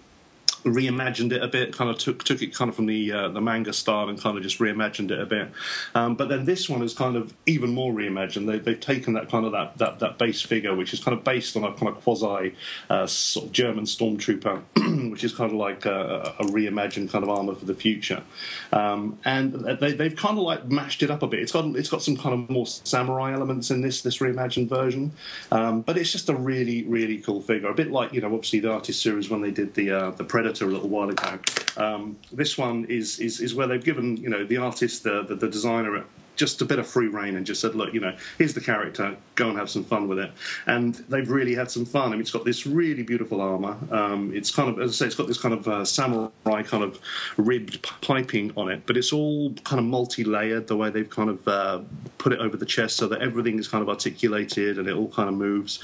reimagined 0.64 1.32
it 1.32 1.44
a 1.44 1.48
bit, 1.48 1.76
kind 1.76 1.90
of 1.90 1.98
took 1.98 2.24
took 2.24 2.42
it 2.42 2.54
kind 2.54 2.70
of 2.70 2.76
from 2.76 2.86
the 2.86 3.12
uh, 3.12 3.30
the 3.30 3.42
manga 3.42 3.74
style 3.74 4.10
and 4.10 4.22
kind 4.22 4.38
of 4.38 4.44
just 4.44 4.60
reimagined 4.60 5.12
it 5.12 5.20
a 5.20 5.26
bit. 5.26 5.50
Um, 5.96 6.16
but 6.16 6.30
then 6.30 6.46
this 6.46 6.70
one 6.70 6.82
is 6.82 6.94
kind 6.94 7.16
of 7.16 7.34
even 7.46 7.74
more 7.74 7.94
reimagined. 7.94 8.48
They, 8.48 8.60
they've 8.60 8.80
taken 8.80 9.14
that 9.14 9.30
kind 9.30 9.46
of 9.46 9.52
that, 9.54 9.78
that 9.78 10.00
that 10.00 10.18
base 10.18 10.42
figure, 10.42 10.76
which 10.76 10.94
is 10.94 11.04
kind 11.04 11.18
of 11.18 11.24
based 11.24 11.56
on 11.56 11.64
a 11.64 11.74
kind 11.74 11.90
of 11.90 12.02
quasi 12.04 12.56
uh, 12.90 13.08
sort 13.08 13.48
of 13.48 13.52
German 13.52 13.86
stormtrooper, 13.86 15.10
which 15.12 15.24
is 15.24 15.34
kind 15.34 15.52
of 15.52 15.58
like 15.58 15.86
a, 15.86 16.36
a 16.40 16.46
reimagined 16.46 17.10
kind 17.10 17.24
of 17.24 17.30
armor 17.30 17.56
for 17.56 17.66
the 17.66 17.76
future. 17.76 18.24
Um, 18.72 19.20
and 19.26 19.54
they, 19.80 19.94
they've 19.94 20.16
kind 20.16 20.38
of 20.38 20.44
like 20.44 20.68
mashed 20.68 21.04
it 21.04 21.10
up 21.12 21.24
a 21.24 21.28
bit. 21.28 21.40
It's 21.40 21.52
got 21.52 21.66
it's 21.76 21.90
got 21.90 22.04
some 22.04 22.18
kind 22.18 22.34
of 22.34 22.50
more 22.50 22.68
samurai 22.68 23.34
elements 23.34 23.72
in 23.72 23.82
this 23.82 24.02
this 24.02 24.20
reimagined 24.20 24.70
version, 24.70 25.12
um, 25.52 25.82
but 25.82 25.98
it's 25.98 26.12
just 26.12 26.30
a 26.30 26.36
really 26.36 26.84
really 26.84 27.18
cool 27.20 27.42
figure. 27.42 27.70
A 27.70 27.74
bit 27.74 27.92
like 27.92 28.14
you 28.14 28.22
know 28.22 28.28
obviously 28.28 28.60
the 28.60 28.72
artist 28.72 29.02
series 29.02 29.30
when 29.30 29.42
they 29.42 29.52
did 29.52 29.74
the 29.74 29.92
uh, 29.92 30.12
the 30.12 30.24
Predator 30.24 30.49
a 30.66 30.66
little 30.66 30.90
while 30.90 31.10
ago. 31.10 31.40
Um, 31.78 32.18
this 32.32 32.58
one 32.58 32.86
is, 32.86 33.20
is 33.20 33.40
is 33.40 33.56
where 33.56 33.68
they've 33.68 33.84
given 33.84 34.18
you 34.18 34.30
know 34.30 34.44
the 34.46 34.58
artist 34.58 35.04
the 35.04 35.24
the, 35.24 35.36
the 35.36 35.48
designer 35.48 36.04
just 36.40 36.62
a 36.62 36.66
bit 36.66 36.80
of 36.80 36.88
free 36.88 37.08
reign 37.08 37.36
and 37.36 37.46
just 37.46 37.60
said, 37.60 37.76
look, 37.76 37.94
you 37.94 38.00
know, 38.00 38.16
here's 38.38 38.54
the 38.54 38.62
character, 38.62 39.18
go 39.40 39.50
and 39.50 39.58
have 39.58 39.70
some 39.70 39.84
fun 39.84 40.08
with 40.08 40.20
it. 40.20 40.32
And 40.68 40.96
they've 41.10 41.30
really 41.30 41.56
had 41.56 41.72
some 41.72 41.86
fun. 41.86 42.10
I 42.10 42.12
mean, 42.12 42.22
it's 42.22 42.32
got 42.32 42.46
this 42.46 42.68
really 42.68 43.04
beautiful 43.04 43.42
armor. 43.42 43.78
Um, 43.90 44.32
it's 44.36 44.52
kind 44.52 44.70
of, 44.70 44.80
as 44.80 44.92
I 44.92 44.94
say, 44.94 45.06
it's 45.08 45.16
got 45.16 45.28
this 45.28 45.40
kind 45.40 45.54
of 45.54 45.68
uh, 45.68 45.86
samurai 45.86 46.62
kind 46.64 46.84
of 46.84 47.00
ribbed 47.38 47.82
piping 48.02 48.52
on 48.56 48.70
it, 48.70 48.84
but 48.86 48.98
it's 48.98 49.14
all 49.14 49.54
kind 49.64 49.80
of 49.80 49.86
multi-layered. 49.86 50.68
The 50.68 50.78
way 50.78 50.90
they've 50.90 51.10
kind 51.10 51.30
of 51.30 51.48
uh, 51.48 51.80
put 52.18 52.34
it 52.34 52.40
over 52.40 52.58
the 52.58 52.66
chest 52.66 52.98
so 52.98 53.08
that 53.08 53.22
everything 53.22 53.58
is 53.58 53.68
kind 53.68 53.82
of 53.82 53.90
articulated 53.90 54.78
and 54.78 54.88
it 54.88 54.96
all 54.96 55.10
kind 55.10 55.30
of 55.30 55.36
moves. 55.36 55.80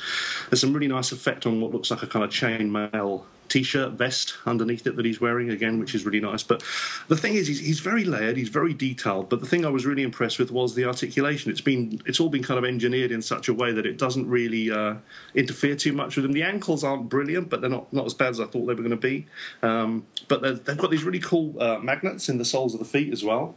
There's 0.49 0.61
some 0.61 0.73
really 0.73 0.87
nice 0.87 1.11
effect 1.11 1.45
on 1.45 1.61
what 1.61 1.71
looks 1.71 1.89
like 1.89 2.03
a 2.03 2.07
kind 2.07 2.25
of 2.25 2.29
chainmail 2.29 3.23
t-shirt 3.49 3.91
vest 3.93 4.35
underneath 4.45 4.85
it 4.87 4.95
that 4.95 5.05
he's 5.05 5.21
wearing 5.21 5.49
again 5.49 5.79
which 5.79 5.93
is 5.93 6.05
really 6.05 6.19
nice 6.19 6.43
but 6.43 6.63
the 7.07 7.17
thing 7.17 7.35
is 7.35 7.47
he's, 7.47 7.59
he's 7.59 7.79
very 7.79 8.03
layered 8.03 8.37
he's 8.37 8.49
very 8.49 8.73
detailed 8.73 9.29
but 9.29 9.39
the 9.39 9.45
thing 9.45 9.65
i 9.65 9.69
was 9.69 9.85
really 9.85 10.03
impressed 10.03 10.39
with 10.39 10.51
was 10.51 10.75
the 10.75 10.83
articulation 10.83 11.51
it's 11.51 11.61
been 11.61 12.01
it's 12.05 12.19
all 12.19 12.29
been 12.29 12.43
kind 12.43 12.57
of 12.57 12.65
engineered 12.65 13.11
in 13.11 13.21
such 13.21 13.44
a 13.47 13.53
way 13.53 13.71
that 13.71 13.85
it 13.85 13.97
doesn't 13.97 14.27
really 14.27 14.71
uh, 14.71 14.95
interfere 15.33 15.75
too 15.75 15.93
much 15.93 16.15
with 16.15 16.23
them. 16.23 16.31
the 16.33 16.43
ankles 16.43 16.83
aren't 16.83 17.09
brilliant 17.09 17.49
but 17.49 17.61
they're 17.61 17.69
not 17.69 17.91
not 17.93 18.05
as 18.05 18.13
bad 18.13 18.29
as 18.29 18.39
i 18.39 18.45
thought 18.45 18.65
they 18.65 18.73
were 18.73 18.75
going 18.75 18.89
to 18.89 18.95
be 18.95 19.25
um, 19.61 20.05
but 20.27 20.41
they've 20.41 20.77
got 20.77 20.91
these 20.91 21.03
really 21.03 21.19
cool 21.19 21.61
uh, 21.61 21.79
magnets 21.79 22.29
in 22.29 22.37
the 22.37 22.45
soles 22.45 22.73
of 22.73 22.79
the 22.79 22.85
feet 22.85 23.11
as 23.11 23.23
well 23.23 23.55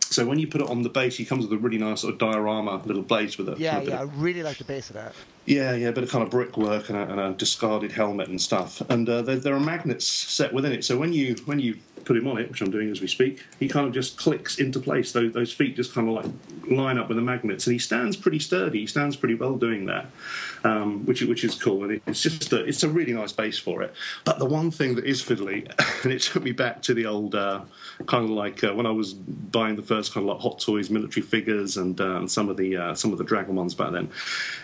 so 0.00 0.24
when 0.24 0.38
you 0.38 0.46
put 0.46 0.60
it 0.60 0.68
on 0.68 0.82
the 0.82 0.88
base, 0.88 1.16
he 1.16 1.24
comes 1.24 1.44
with 1.44 1.52
a 1.52 1.60
really 1.60 1.78
nice 1.78 2.02
sort 2.02 2.12
of 2.12 2.18
diorama 2.18 2.80
little 2.84 3.02
blades 3.02 3.36
with 3.36 3.48
it. 3.48 3.58
Yeah, 3.58 3.80
yeah. 3.80 4.00
I 4.00 4.02
really 4.02 4.42
like 4.42 4.56
the 4.56 4.64
base 4.64 4.88
of 4.88 4.94
that. 4.94 5.14
Yeah, 5.46 5.74
yeah, 5.74 5.88
a 5.88 5.92
bit 5.92 6.04
of 6.04 6.10
kind 6.10 6.24
of 6.24 6.30
brickwork 6.30 6.88
and 6.88 6.98
a, 6.98 7.02
and 7.08 7.20
a 7.20 7.32
discarded 7.32 7.92
helmet 7.92 8.28
and 8.28 8.40
stuff. 8.40 8.82
And 8.90 9.08
uh, 9.08 9.22
there, 9.22 9.36
there 9.36 9.54
are 9.54 9.60
magnets 9.60 10.04
set 10.04 10.52
within 10.52 10.72
it. 10.72 10.84
So 10.84 10.98
when 10.98 11.12
you 11.12 11.36
when 11.44 11.60
you 11.60 11.76
put 12.06 12.16
him 12.16 12.28
on 12.28 12.38
it, 12.38 12.48
which 12.48 12.60
I'm 12.62 12.70
doing 12.70 12.90
as 12.90 13.00
we 13.00 13.08
speak, 13.08 13.44
he 13.58 13.68
kind 13.68 13.86
of 13.86 13.92
just 13.92 14.16
clicks 14.16 14.58
into 14.58 14.78
place. 14.78 15.12
Those, 15.12 15.32
those 15.32 15.52
feet 15.52 15.76
just 15.76 15.92
kind 15.92 16.08
of 16.08 16.14
like 16.14 16.32
line 16.70 16.98
up 16.98 17.08
with 17.08 17.16
the 17.16 17.22
magnets, 17.22 17.66
and 17.66 17.72
he 17.72 17.78
stands 17.78 18.16
pretty 18.16 18.38
sturdy. 18.38 18.80
He 18.80 18.86
stands 18.86 19.16
pretty 19.16 19.34
well 19.34 19.56
doing 19.56 19.86
that, 19.86 20.06
um, 20.64 21.04
which 21.04 21.20
which 21.22 21.44
is 21.44 21.54
cool. 21.54 21.84
And 21.84 22.00
it's 22.06 22.22
just 22.22 22.52
a, 22.52 22.64
it's 22.64 22.82
a 22.82 22.88
really 22.88 23.12
nice 23.12 23.32
base 23.32 23.58
for 23.58 23.82
it. 23.82 23.92
But 24.24 24.38
the 24.38 24.46
one 24.46 24.70
thing 24.70 24.94
that 24.94 25.04
is 25.04 25.22
fiddly, 25.22 25.70
and 26.04 26.12
it 26.12 26.22
took 26.22 26.42
me 26.42 26.52
back 26.52 26.80
to 26.82 26.94
the 26.94 27.06
old 27.06 27.34
uh, 27.34 27.62
kind 28.06 28.24
of 28.24 28.30
like 28.30 28.62
uh, 28.64 28.72
when 28.72 28.86
I 28.86 28.92
was 28.92 29.12
buying 29.12 29.76
the 29.76 29.82
first 29.82 30.14
kind 30.14 30.28
of 30.28 30.34
like 30.34 30.42
Hot 30.42 30.58
Toys 30.60 30.90
military 30.90 31.26
figures 31.26 31.76
and, 31.76 32.00
uh, 32.00 32.16
and 32.16 32.30
some 32.30 32.48
of 32.48 32.56
the 32.56 32.76
uh, 32.76 32.94
some 32.94 33.12
of 33.12 33.18
the 33.18 33.24
Dragon 33.24 33.56
ones 33.56 33.74
back 33.74 33.92
then, 33.92 34.10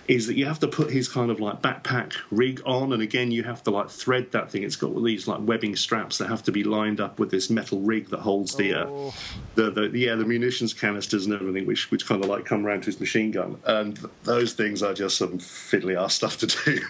is 0.07 0.27
that 0.29 0.37
you 0.37 0.47
have 0.47 0.61
to 0.61 0.69
put 0.73 0.91
his 0.91 1.09
kind 1.09 1.31
of 1.31 1.39
like 1.39 1.63
backpack 1.63 2.15
rig 2.31 2.61
on, 2.67 2.93
and 2.93 3.03
again 3.03 3.31
you 3.31 3.45
have 3.45 3.63
to 3.63 3.71
like 3.71 3.91
thread 3.91 4.33
that 4.33 4.51
thing. 4.51 4.65
It's 4.65 4.75
got 4.75 4.91
all 4.91 5.03
these 5.03 5.29
like 5.29 5.39
webbing 5.43 5.77
straps 5.77 6.19
that 6.19 6.29
have 6.29 6.43
to 6.45 6.53
be 6.53 6.65
lined 6.65 7.01
up 7.01 7.19
with 7.19 7.31
this 7.31 7.51
metal 7.51 7.81
rig 7.81 8.09
that 8.09 8.21
holds 8.21 8.57
the 8.57 8.75
uh, 8.75 8.87
Oh. 8.87 9.15
the, 9.55 9.71
the 9.71 9.91
yeah 9.97 10.17
the 10.17 10.25
munitions 10.25 10.75
canisters 10.75 11.27
and 11.27 11.35
everything, 11.35 11.67
which 11.67 11.91
which 11.91 12.07
kind 12.07 12.25
of 12.25 12.29
like 12.29 12.45
come 12.45 12.67
around 12.67 12.81
to 12.81 12.87
his 12.87 12.99
machine 12.99 13.31
gun, 13.31 13.59
and 13.67 13.99
those 14.25 14.55
things 14.55 14.83
are 14.83 14.95
just 14.95 15.17
some 15.19 15.39
fiddly 15.39 16.01
ass 16.03 16.15
stuff 16.15 16.39
to 16.39 16.47
do. 16.47 16.81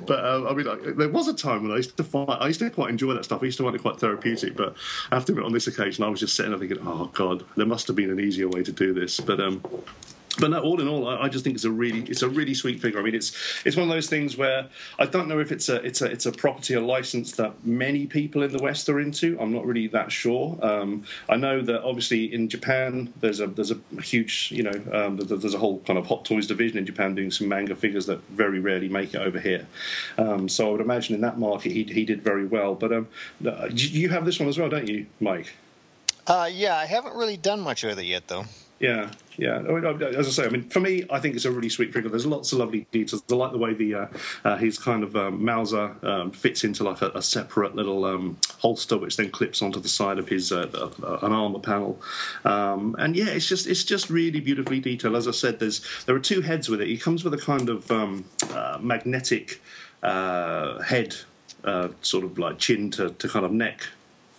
but 0.06 0.24
um, 0.24 0.46
I 0.46 0.54
mean, 0.54 0.66
like, 0.66 0.96
there 0.96 1.08
was 1.08 1.28
a 1.28 1.34
time 1.34 1.62
when 1.64 1.72
I 1.72 1.76
used 1.76 1.96
to 1.96 2.04
find 2.04 2.30
I 2.30 2.46
used 2.46 2.60
to 2.60 2.70
quite 2.70 2.90
enjoy 2.90 3.12
that 3.14 3.24
stuff. 3.24 3.42
I 3.42 3.46
used 3.46 3.58
to 3.58 3.64
find 3.64 3.74
it 3.74 3.82
quite 3.82 3.98
therapeutic. 3.98 4.56
But 4.56 4.76
after 5.10 5.42
on 5.42 5.52
this 5.52 5.66
occasion, 5.66 6.04
I 6.04 6.08
was 6.08 6.20
just 6.20 6.36
sitting 6.36 6.52
there 6.52 6.58
thinking, 6.60 6.78
oh 6.82 7.10
god, 7.12 7.44
there 7.56 7.66
must 7.66 7.86
have 7.88 7.96
been 7.96 8.10
an 8.10 8.20
easier 8.20 8.48
way 8.48 8.62
to 8.62 8.72
do 8.72 8.92
this. 8.94 9.18
But 9.20 9.40
um, 9.40 9.62
but 10.42 10.50
no, 10.50 10.58
all 10.58 10.80
in 10.80 10.88
all, 10.88 11.06
I, 11.06 11.18
I, 11.18 11.28
just 11.28 11.44
think 11.44 11.54
it's 11.54 11.64
a 11.64 11.70
really 11.70 12.00
it's 12.00 12.22
a 12.22 12.28
really 12.28 12.52
sweet 12.52 12.80
figure. 12.80 12.98
I 12.98 13.02
mean, 13.04 13.14
it's 13.14 13.30
it's 13.64 13.76
one 13.76 13.88
of 13.88 13.94
those 13.94 14.08
things 14.08 14.36
where 14.36 14.66
I 14.98 15.06
don't 15.06 15.28
know 15.28 15.38
if 15.38 15.52
it's 15.52 15.68
a 15.68 15.76
it's 15.76 16.02
a 16.02 16.06
it's 16.06 16.26
a 16.26 16.32
property, 16.32 16.74
a 16.74 16.80
license 16.80 17.30
that 17.36 17.64
many 17.64 18.08
people 18.08 18.42
in 18.42 18.50
the 18.50 18.60
West 18.60 18.88
are 18.88 18.98
into. 18.98 19.38
I'm 19.40 19.52
not 19.52 19.64
really 19.64 19.86
that 19.88 20.10
sure. 20.10 20.58
Um, 20.60 21.04
I 21.28 21.36
know 21.36 21.62
that 21.62 21.84
obviously 21.84 22.34
in 22.34 22.48
Japan 22.48 23.12
there's 23.20 23.38
a 23.38 23.46
there's 23.46 23.70
a 23.70 23.78
huge 24.02 24.50
you 24.50 24.64
know 24.64 24.82
um, 24.92 25.16
there's 25.16 25.54
a 25.54 25.58
whole 25.58 25.78
kind 25.86 25.96
of 25.96 26.06
hot 26.06 26.24
toys 26.24 26.48
division 26.48 26.76
in 26.76 26.86
Japan 26.86 27.14
doing 27.14 27.30
some 27.30 27.46
manga 27.46 27.76
figures 27.76 28.06
that 28.06 28.18
very 28.30 28.58
rarely 28.58 28.88
make 28.88 29.14
it 29.14 29.20
over 29.20 29.38
here. 29.38 29.64
Um, 30.18 30.48
so 30.48 30.66
I 30.66 30.72
would 30.72 30.80
imagine 30.80 31.14
in 31.14 31.20
that 31.20 31.38
market 31.38 31.70
he 31.70 31.84
he 31.84 32.04
did 32.04 32.20
very 32.20 32.46
well. 32.46 32.74
But 32.74 32.92
um, 32.92 33.06
you 33.70 34.08
have 34.08 34.24
this 34.24 34.40
one 34.40 34.48
as 34.48 34.58
well, 34.58 34.68
don't 34.68 34.88
you, 34.88 35.06
Mike? 35.20 35.52
Uh, 36.26 36.50
yeah, 36.52 36.76
I 36.76 36.86
haven't 36.86 37.14
really 37.14 37.36
done 37.36 37.60
much 37.60 37.84
with 37.84 38.00
it 38.00 38.06
yet, 38.06 38.26
though. 38.26 38.44
Yeah, 38.82 39.12
yeah. 39.38 39.60
As 39.60 40.26
I 40.26 40.30
say, 40.30 40.44
I 40.44 40.48
mean, 40.48 40.68
for 40.68 40.80
me, 40.80 41.04
I 41.08 41.20
think 41.20 41.36
it's 41.36 41.44
a 41.44 41.52
really 41.52 41.68
sweet 41.68 41.92
figure. 41.92 42.10
There's 42.10 42.26
lots 42.26 42.52
of 42.52 42.58
lovely 42.58 42.84
details. 42.90 43.22
I 43.30 43.34
like 43.36 43.52
the 43.52 43.58
way 43.58 43.74
the 43.74 43.94
uh, 43.94 44.06
uh, 44.44 44.56
his 44.56 44.76
kind 44.76 45.04
of 45.04 45.14
um, 45.14 45.44
Mauser 45.44 45.94
um, 46.02 46.32
fits 46.32 46.64
into 46.64 46.82
like 46.82 47.00
a, 47.00 47.10
a 47.10 47.22
separate 47.22 47.76
little 47.76 48.04
um, 48.04 48.38
holster, 48.58 48.98
which 48.98 49.16
then 49.16 49.30
clips 49.30 49.62
onto 49.62 49.78
the 49.78 49.88
side 49.88 50.18
of 50.18 50.28
his 50.28 50.50
uh, 50.50 50.90
uh 51.00 51.18
an 51.22 51.32
armor 51.32 51.60
panel. 51.60 52.02
Um, 52.44 52.96
and 52.98 53.14
yeah, 53.14 53.28
it's 53.28 53.46
just 53.46 53.68
it's 53.68 53.84
just 53.84 54.10
really 54.10 54.40
beautifully 54.40 54.80
detailed. 54.80 55.14
As 55.14 55.28
I 55.28 55.30
said, 55.30 55.60
there's 55.60 55.86
there 56.06 56.16
are 56.16 56.20
two 56.20 56.40
heads 56.40 56.68
with 56.68 56.80
it. 56.80 56.88
He 56.88 56.98
comes 56.98 57.22
with 57.22 57.34
a 57.34 57.38
kind 57.38 57.68
of 57.68 57.88
um, 57.88 58.24
uh, 58.50 58.78
magnetic 58.80 59.62
uh, 60.02 60.82
head, 60.82 61.14
sort 62.00 62.24
of 62.24 62.36
like 62.36 62.58
chin 62.58 62.90
to, 62.90 63.10
to 63.10 63.28
kind 63.28 63.44
of 63.46 63.52
neck 63.52 63.86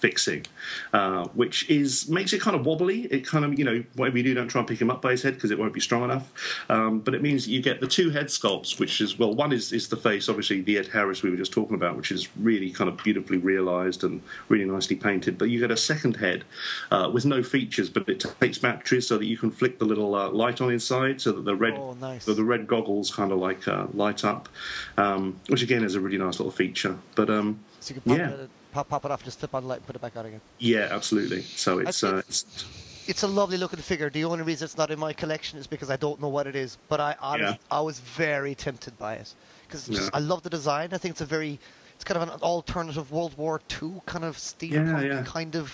fixing, 0.03 0.45
uh, 0.91 1.25
which 1.29 1.69
is 1.69 2.09
makes 2.09 2.33
it 2.33 2.41
kind 2.41 2.57
of 2.57 2.65
wobbly. 2.65 3.03
It 3.05 3.25
kind 3.25 3.45
of 3.45 3.57
you 3.57 3.63
know 3.63 3.81
whatever 3.95 4.17
you 4.17 4.23
do, 4.23 4.33
don't 4.33 4.49
try 4.49 4.59
and 4.59 4.67
pick 4.67 4.81
him 4.81 4.91
up 4.91 5.01
by 5.01 5.11
his 5.11 5.23
head 5.23 5.35
because 5.35 5.49
it 5.49 5.57
won't 5.57 5.71
be 5.71 5.79
strong 5.79 6.03
enough. 6.03 6.29
Um, 6.69 6.99
but 6.99 7.15
it 7.15 7.21
means 7.21 7.47
you 7.47 7.61
get 7.61 7.79
the 7.79 7.87
two 7.87 8.09
head 8.09 8.25
sculpts, 8.25 8.79
which 8.81 8.99
is 8.99 9.17
well, 9.17 9.33
one 9.33 9.53
is 9.53 9.71
is 9.71 9.87
the 9.87 9.95
face, 9.95 10.27
obviously 10.27 10.59
the 10.59 10.77
Ed 10.77 10.87
Harris 10.87 11.23
we 11.23 11.29
were 11.29 11.37
just 11.37 11.53
talking 11.53 11.75
about, 11.75 11.95
which 11.95 12.11
is 12.11 12.27
really 12.35 12.69
kind 12.69 12.89
of 12.89 12.97
beautifully 12.97 13.37
realised 13.37 14.03
and 14.03 14.21
really 14.49 14.65
nicely 14.65 14.97
painted. 14.97 15.37
But 15.37 15.45
you 15.45 15.61
get 15.61 15.71
a 15.71 15.77
second 15.77 16.17
head 16.17 16.43
uh, 16.91 17.09
with 17.13 17.23
no 17.25 17.41
features, 17.41 17.89
but 17.89 18.09
it 18.09 18.25
takes 18.41 18.57
batteries 18.57 19.07
so 19.07 19.17
that 19.17 19.25
you 19.25 19.37
can 19.37 19.51
flick 19.51 19.79
the 19.79 19.85
little 19.85 20.15
uh, 20.15 20.29
light 20.31 20.59
on 20.59 20.69
inside, 20.69 21.21
so 21.21 21.31
that 21.31 21.45
the 21.45 21.55
red 21.55 21.75
oh, 21.77 21.93
nice. 22.01 22.25
so 22.25 22.33
the 22.33 22.43
red 22.43 22.67
goggles 22.67 23.09
kind 23.09 23.31
of 23.31 23.39
like 23.39 23.65
uh, 23.69 23.87
light 23.93 24.25
up, 24.25 24.49
um, 24.97 25.39
which 25.47 25.63
again 25.63 25.81
is 25.81 25.95
a 25.95 26.01
really 26.01 26.17
nice 26.17 26.39
little 26.39 26.51
feature. 26.51 26.97
But 27.15 27.29
um, 27.29 27.59
so 27.79 27.95
yeah 28.03 28.47
pop, 28.73 28.89
pop 28.89 29.05
it 29.05 29.11
off, 29.11 29.23
just 29.23 29.39
flip 29.39 29.55
on 29.55 29.63
the 29.63 29.69
light 29.69 29.77
and 29.77 29.85
put 29.87 29.95
it 29.95 30.01
back 30.01 30.17
on 30.17 30.25
again. 30.25 30.41
Yeah, 30.59 30.87
absolutely. 30.91 31.41
So 31.43 31.79
it's, 31.79 32.03
uh, 32.03 32.21
it's 32.27 32.65
it's 33.07 33.23
a 33.23 33.27
lovely 33.27 33.57
looking 33.57 33.79
figure. 33.79 34.09
The 34.09 34.25
only 34.25 34.43
reason 34.43 34.65
it's 34.65 34.77
not 34.77 34.91
in 34.91 34.99
my 34.99 35.13
collection 35.13 35.59
is 35.59 35.67
because 35.67 35.89
I 35.89 35.97
don't 35.97 36.21
know 36.21 36.29
what 36.29 36.47
it 36.47 36.55
is. 36.55 36.77
But 36.89 36.99
I 36.99 37.15
I, 37.21 37.37
yeah. 37.37 37.45
was, 37.45 37.57
I 37.71 37.81
was 37.81 37.99
very 37.99 38.55
tempted 38.55 38.97
by 38.97 39.15
it 39.15 39.33
because 39.67 39.89
yeah. 39.89 40.09
I 40.13 40.19
love 40.19 40.43
the 40.43 40.49
design. 40.49 40.89
I 40.93 40.97
think 40.97 41.13
it's 41.13 41.21
a 41.21 41.25
very 41.25 41.59
it's 41.95 42.03
kind 42.03 42.21
of 42.21 42.29
an 42.29 42.41
alternative 42.41 43.11
World 43.11 43.37
War 43.37 43.61
II 43.81 44.01
kind 44.05 44.25
of 44.25 44.37
steampunk 44.37 45.07
yeah, 45.07 45.23
kind 45.23 45.55
of 45.55 45.71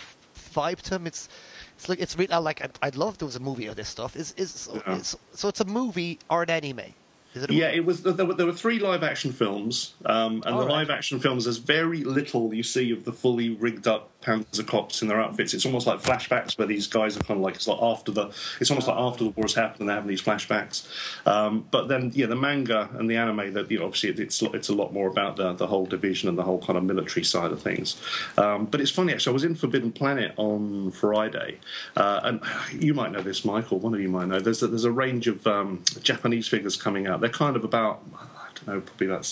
vibe 0.53 0.81
to 0.81 0.95
him. 0.95 1.07
It's 1.07 1.29
it's 1.75 1.89
like 1.89 1.99
it's 1.99 2.17
really 2.17 2.35
like 2.35 2.63
I'd, 2.63 2.77
I'd 2.81 2.95
love 2.95 3.17
there 3.17 3.25
was 3.25 3.35
a 3.35 3.39
movie 3.41 3.67
of 3.67 3.75
this 3.75 3.87
stuff. 3.87 4.15
Is 4.15 4.33
is 4.37 4.51
so, 4.51 5.19
so 5.33 5.47
it's 5.47 5.61
a 5.61 5.65
movie 5.65 6.19
or 6.29 6.43
an 6.43 6.49
anime. 6.49 6.93
It 7.35 7.51
yeah, 7.51 7.67
it 7.67 7.85
was. 7.85 8.01
There 8.01 8.25
were, 8.25 8.33
there 8.33 8.45
were 8.45 8.53
three 8.53 8.79
live 8.79 9.03
action 9.03 9.31
films, 9.31 9.93
um, 10.05 10.41
and 10.45 10.55
All 10.55 10.61
the 10.61 10.65
right. 10.65 10.73
live 10.73 10.89
action 10.89 11.19
films. 11.19 11.45
There's 11.45 11.57
very 11.57 12.03
little 12.03 12.53
you 12.53 12.63
see 12.63 12.91
of 12.91 13.05
the 13.05 13.13
fully 13.13 13.49
rigged 13.49 13.87
up 14.19 14.25
Panzer 14.25 14.65
cops 14.65 15.01
in 15.01 15.07
their 15.07 15.19
outfits. 15.19 15.53
It's 15.53 15.65
almost 15.65 15.87
like 15.87 16.01
flashbacks 16.01 16.57
where 16.57 16.67
these 16.67 16.87
guys 16.87 17.17
are 17.17 17.21
kind 17.21 17.39
of 17.39 17.43
like 17.43 17.55
it's 17.55 17.67
like 17.67 17.81
after 17.81 18.11
the. 18.11 18.27
It's 18.59 18.69
almost 18.69 18.87
like 18.87 18.97
after 18.97 19.23
the 19.25 19.29
war 19.31 19.43
has 19.43 19.53
happened 19.53 19.81
and 19.81 19.89
they're 19.89 19.95
having 19.95 20.09
these 20.09 20.21
flashbacks. 20.21 20.87
Um, 21.27 21.65
but 21.71 21.87
then, 21.87 22.11
yeah, 22.13 22.27
the 22.27 22.35
manga 22.35 22.89
and 22.93 23.09
the 23.09 23.17
anime. 23.17 23.53
That 23.53 23.69
you 23.71 23.79
know, 23.79 23.85
obviously 23.85 24.09
it's 24.09 24.41
it's 24.41 24.69
a 24.69 24.75
lot 24.75 24.93
more 24.93 25.07
about 25.07 25.37
the 25.37 25.53
the 25.53 25.67
whole 25.67 25.85
division 25.85 26.29
and 26.29 26.37
the 26.37 26.43
whole 26.43 26.61
kind 26.61 26.77
of 26.77 26.83
military 26.83 27.23
side 27.23 27.51
of 27.51 27.61
things. 27.61 27.95
Um, 28.37 28.65
but 28.65 28.81
it's 28.81 28.91
funny 28.91 29.13
actually. 29.13 29.31
I 29.31 29.33
was 29.33 29.43
in 29.43 29.55
Forbidden 29.55 29.91
Planet 29.91 30.33
on 30.37 30.91
Friday, 30.91 31.59
uh, 31.95 32.21
and 32.23 32.41
you 32.71 32.93
might 32.93 33.11
know 33.11 33.21
this, 33.21 33.45
Michael. 33.45 33.79
One 33.79 33.93
of 33.93 33.99
you 33.99 34.09
might 34.09 34.27
know. 34.27 34.39
There's 34.39 34.61
a, 34.63 34.67
there's 34.67 34.85
a 34.85 34.91
range 34.91 35.27
of 35.27 35.45
um, 35.47 35.83
Japanese 36.01 36.47
figures 36.47 36.75
coming 36.75 37.07
out. 37.07 37.21
They're 37.21 37.29
kind 37.29 37.55
of 37.55 37.63
about 37.63 38.03
I 38.15 38.47
don't 38.55 38.67
know, 38.67 38.81
probably 38.81 39.07
about 39.07 39.25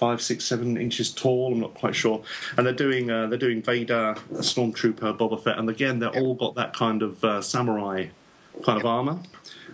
five, 0.00 0.22
six, 0.22 0.46
seven 0.46 0.78
inches 0.78 1.12
tall. 1.12 1.52
I'm 1.52 1.60
not 1.60 1.74
quite 1.74 1.94
sure. 1.94 2.22
And 2.56 2.66
they're 2.66 2.72
doing 2.72 3.10
uh, 3.10 3.26
they're 3.26 3.38
doing 3.38 3.60
Vader, 3.62 4.16
Stormtrooper, 4.32 5.16
Boba 5.18 5.42
Fett, 5.44 5.58
and 5.58 5.68
again 5.68 5.98
they're 5.98 6.18
all 6.22 6.34
got 6.34 6.54
that 6.54 6.74
kind 6.74 7.02
of 7.02 7.22
uh, 7.22 7.42
samurai 7.42 8.06
kind 8.64 8.80
of 8.80 8.86
armor. 8.86 9.18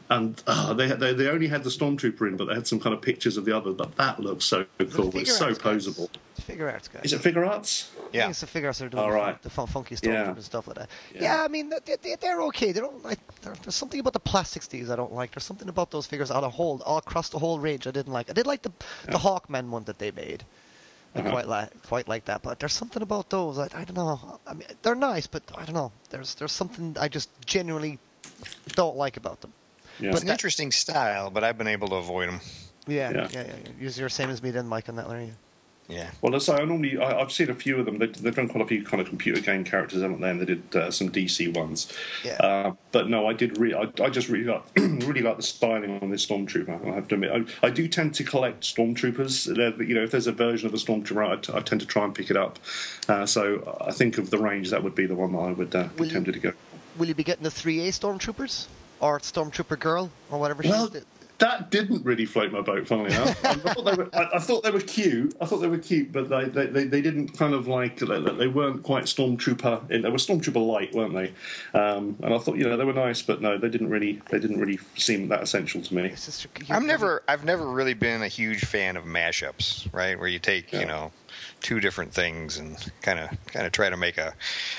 And 0.08 0.40
uh, 0.46 0.72
they, 0.74 0.88
they 0.88 1.12
they 1.12 1.28
only 1.28 1.48
had 1.48 1.64
the 1.64 1.70
Stormtrooper 1.70 2.28
in, 2.28 2.36
but 2.36 2.46
they 2.46 2.54
had 2.54 2.66
some 2.66 2.78
kind 2.78 2.94
of 2.94 3.02
pictures 3.02 3.36
of 3.36 3.44
the 3.44 3.56
others. 3.56 3.74
But 3.76 3.96
that 3.96 4.20
looks 4.20 4.44
so 4.44 4.66
cool. 4.78 5.16
It's 5.16 5.36
so 5.36 5.52
poseable. 5.52 6.08
Guys 6.12 6.20
Figuarts 6.46 6.92
guys. 6.92 7.04
Is 7.04 7.12
it 7.12 7.22
Figuarts? 7.22 7.88
Yeah, 8.12 8.28
it's 8.28 8.40
the 8.40 8.46
Figuarts 8.46 8.78
that 8.78 8.86
are 8.86 8.88
doing 8.88 9.02
All 9.02 9.10
right. 9.10 9.40
the, 9.42 9.50
fun, 9.50 9.66
funky 9.66 9.96
stuff 9.96 10.12
yeah. 10.12 10.30
and 10.30 10.42
stuff 10.42 10.68
like 10.68 10.76
that. 10.76 10.90
Yeah, 11.14 11.22
yeah 11.22 11.44
I 11.44 11.48
mean 11.48 11.72
they, 11.84 12.14
they're 12.20 12.42
okay. 12.42 12.72
They 12.72 12.80
don't 12.80 13.04
like. 13.04 13.18
There's 13.40 13.74
something 13.74 14.00
about 14.00 14.12
the 14.12 14.20
plastics 14.20 14.66
these 14.66 14.90
I 14.90 14.96
don't 14.96 15.12
like. 15.12 15.32
There's 15.32 15.44
something 15.44 15.68
about 15.68 15.90
those 15.90 16.06
figures 16.06 16.30
on 16.30 16.44
a 16.44 16.48
whole, 16.48 16.82
all 16.84 16.98
across 16.98 17.30
the 17.30 17.38
whole 17.38 17.58
range 17.58 17.86
I 17.86 17.90
didn't 17.90 18.12
like. 18.12 18.30
I 18.30 18.32
did 18.32 18.46
like 18.46 18.62
the 18.62 18.72
yeah. 19.06 19.12
the 19.12 19.18
Hawkman 19.18 19.70
one 19.70 19.84
that 19.84 19.98
they 19.98 20.10
made. 20.10 20.44
I 21.14 21.20
uh-huh. 21.20 21.30
quite 21.30 21.48
like 21.48 21.82
quite 21.82 22.08
like 22.08 22.24
that, 22.26 22.42
but 22.42 22.58
there's 22.58 22.74
something 22.74 23.02
about 23.02 23.30
those. 23.30 23.58
I, 23.58 23.68
I 23.74 23.84
don't 23.84 23.94
know. 23.94 24.40
I 24.46 24.52
mean, 24.52 24.68
they're 24.82 24.94
nice, 24.94 25.26
but 25.26 25.42
I 25.56 25.64
don't 25.64 25.74
know. 25.74 25.92
There's 26.10 26.34
there's 26.34 26.52
something 26.52 26.96
I 27.00 27.08
just 27.08 27.30
genuinely 27.44 27.98
don't 28.68 28.96
like 28.96 29.16
about 29.16 29.40
them. 29.40 29.52
Yeah. 30.00 30.11
But 30.11 30.16
it's 30.16 30.24
an 30.24 30.30
interesting 30.30 30.72
style, 30.72 31.30
but 31.30 31.44
I've 31.44 31.59
been 31.59 31.66
able 31.66 31.88
to 31.88 31.96
avoid 31.96 32.28
them. 32.28 32.40
Yeah, 32.87 33.11
yeah, 33.11 33.28
yeah. 33.32 33.46
yeah. 33.46 33.54
You're 33.80 33.90
the 33.90 34.11
same 34.11 34.30
as 34.30 34.42
me 34.42 34.50
then, 34.50 34.66
Mike, 34.66 34.88
on 34.88 34.96
that, 34.96 35.09
Larry. 35.09 35.32
Yeah. 35.88 36.11
Well, 36.20 36.35
as 36.35 36.48
I 36.48 36.64
normally, 36.64 36.98
I, 36.98 37.18
have 37.18 37.30
seen 37.30 37.48
a 37.48 37.54
few 37.54 37.78
of 37.78 37.87
them. 37.87 37.98
They, 37.98 38.06
have 38.06 38.35
done 38.35 38.48
quite 38.48 38.64
a 38.64 38.66
few 38.66 38.82
kind 38.82 39.00
of 39.00 39.09
computer 39.09 39.40
game 39.40 39.62
characters, 39.62 40.02
haven't 40.02 40.20
they? 40.20 40.30
And 40.30 40.40
they 40.40 40.44
did 40.44 40.74
uh, 40.74 40.90
some 40.90 41.11
DC 41.11 41.54
ones. 41.54 41.92
Yeah. 42.24 42.37
Uh, 42.40 42.72
but 42.90 43.09
no, 43.09 43.28
I 43.28 43.32
did. 43.32 43.59
Re- 43.59 43.74
I, 43.74 43.90
I 44.02 44.11
just 44.11 44.28
really 44.28 44.46
like, 44.46 44.62
really 44.76 45.22
like 45.22 45.37
the 45.37 45.44
styling 45.44 46.00
on 46.02 46.11
this 46.11 46.26
stormtrooper. 46.26 46.90
I 46.90 46.94
have 46.94 47.09
to 47.09 47.14
admit, 47.14 47.30
I, 47.30 47.66
I 47.66 47.70
do 47.70 47.87
tend 47.87 48.14
to 48.16 48.24
collect 48.24 48.62
stormtroopers. 48.62 49.54
They're, 49.54 49.80
you 49.82 49.94
know, 49.94 50.02
if 50.02 50.11
there's 50.11 50.26
a 50.26 50.32
version 50.32 50.66
of 50.66 50.74
a 50.74 50.78
stormtrooper, 50.78 51.28
I, 51.28 51.37
t- 51.37 51.52
I 51.54 51.61
tend 51.61 51.80
to 51.82 51.87
try 51.87 52.04
and 52.04 52.14
pick 52.14 52.30
it 52.30 52.37
up. 52.37 52.59
Uh, 53.09 53.24
so 53.24 53.78
I 53.80 53.92
think 53.92 54.18
of 54.18 54.30
the 54.30 54.38
range, 54.38 54.70
that 54.70 54.82
would 54.82 54.94
be 54.94 55.06
the 55.06 55.14
one 55.14 55.32
that 55.32 55.38
I 55.38 55.52
would 55.52 55.74
uh, 55.74 55.88
be 55.96 56.11
tempted 56.11 56.35
to 56.35 56.40
go. 56.40 56.52
Will 56.98 57.06
you 57.06 57.14
be 57.14 57.24
getting 57.24 57.44
the 57.44 57.50
three 57.50 57.87
A 57.87 57.92
stormtroopers? 57.92 58.66
Or 59.00 59.18
Stormtrooper 59.20 59.78
Girl 59.78 60.11
or 60.30 60.38
whatever 60.38 60.62
well, 60.64 60.90
she's 60.90 61.04
that 61.38 61.70
didn't 61.70 62.04
really 62.04 62.24
float 62.24 62.52
my 62.52 62.62
boat, 62.62 62.87
funnily 62.87 63.14
enough. 63.14 63.44
I, 63.44 63.54
thought 63.54 63.85
they 63.85 63.94
were, 63.94 64.09
I, 64.14 64.37
I, 64.37 64.38
thought 64.38 64.62
they 64.62 64.70
were 64.70 64.80
cute. 64.80 65.37
I 65.40 65.44
thought 65.44 65.59
they 65.59 65.68
were 65.68 65.78
cute, 65.78 66.11
but 66.11 66.28
they, 66.28 66.44
they, 66.44 66.66
they, 66.66 66.85
they 66.85 67.02
didn't 67.02 67.37
kind 67.37 67.52
of 67.52 67.68
like 67.68 67.98
they 67.98 68.48
weren't 68.48 68.82
quite 68.82 69.04
stormtrooper. 69.04 69.90
In, 69.90 70.02
They 70.02 70.09
were 70.09 70.16
stormtrooper 70.16 70.66
light, 70.66 70.94
weren't 70.94 71.14
they? 71.14 71.32
Um, 71.78 72.16
and 72.22 72.32
I 72.32 72.38
thought 72.38 72.56
you 72.56 72.64
know 72.64 72.76
they 72.76 72.85
were 72.85 72.92
nice, 72.92 73.22
but 73.22 73.42
no, 73.42 73.59
they 73.59 73.68
didn't 73.68 73.90
really 73.90 74.20
they 74.30 74.38
didn't 74.38 74.61
really 74.61 74.78
seem 74.96 75.28
that 75.28 75.42
essential 75.42 75.82
to 75.82 75.94
me. 75.94 76.14
I'm 76.70 76.87
never 76.87 77.22
I've 77.28 77.44
never 77.44 77.66
really 77.66 77.94
been 77.94 78.22
a 78.22 78.28
huge 78.28 78.64
fan 78.64 78.96
of 78.96 79.04
mashups, 79.04 79.92
right? 79.92 80.18
Where 80.18 80.28
you 80.28 80.38
take 80.38 80.72
yeah. 80.72 80.80
you 80.80 80.87
know 80.87 81.12
two 81.60 81.80
different 81.80 82.12
things 82.12 82.58
and 82.58 82.76
kind 83.02 83.18
of 83.18 83.30
kind 83.46 83.66
of 83.66 83.72
try 83.72 83.90
to 83.90 83.96
make 83.96 84.18
a. 84.18 84.32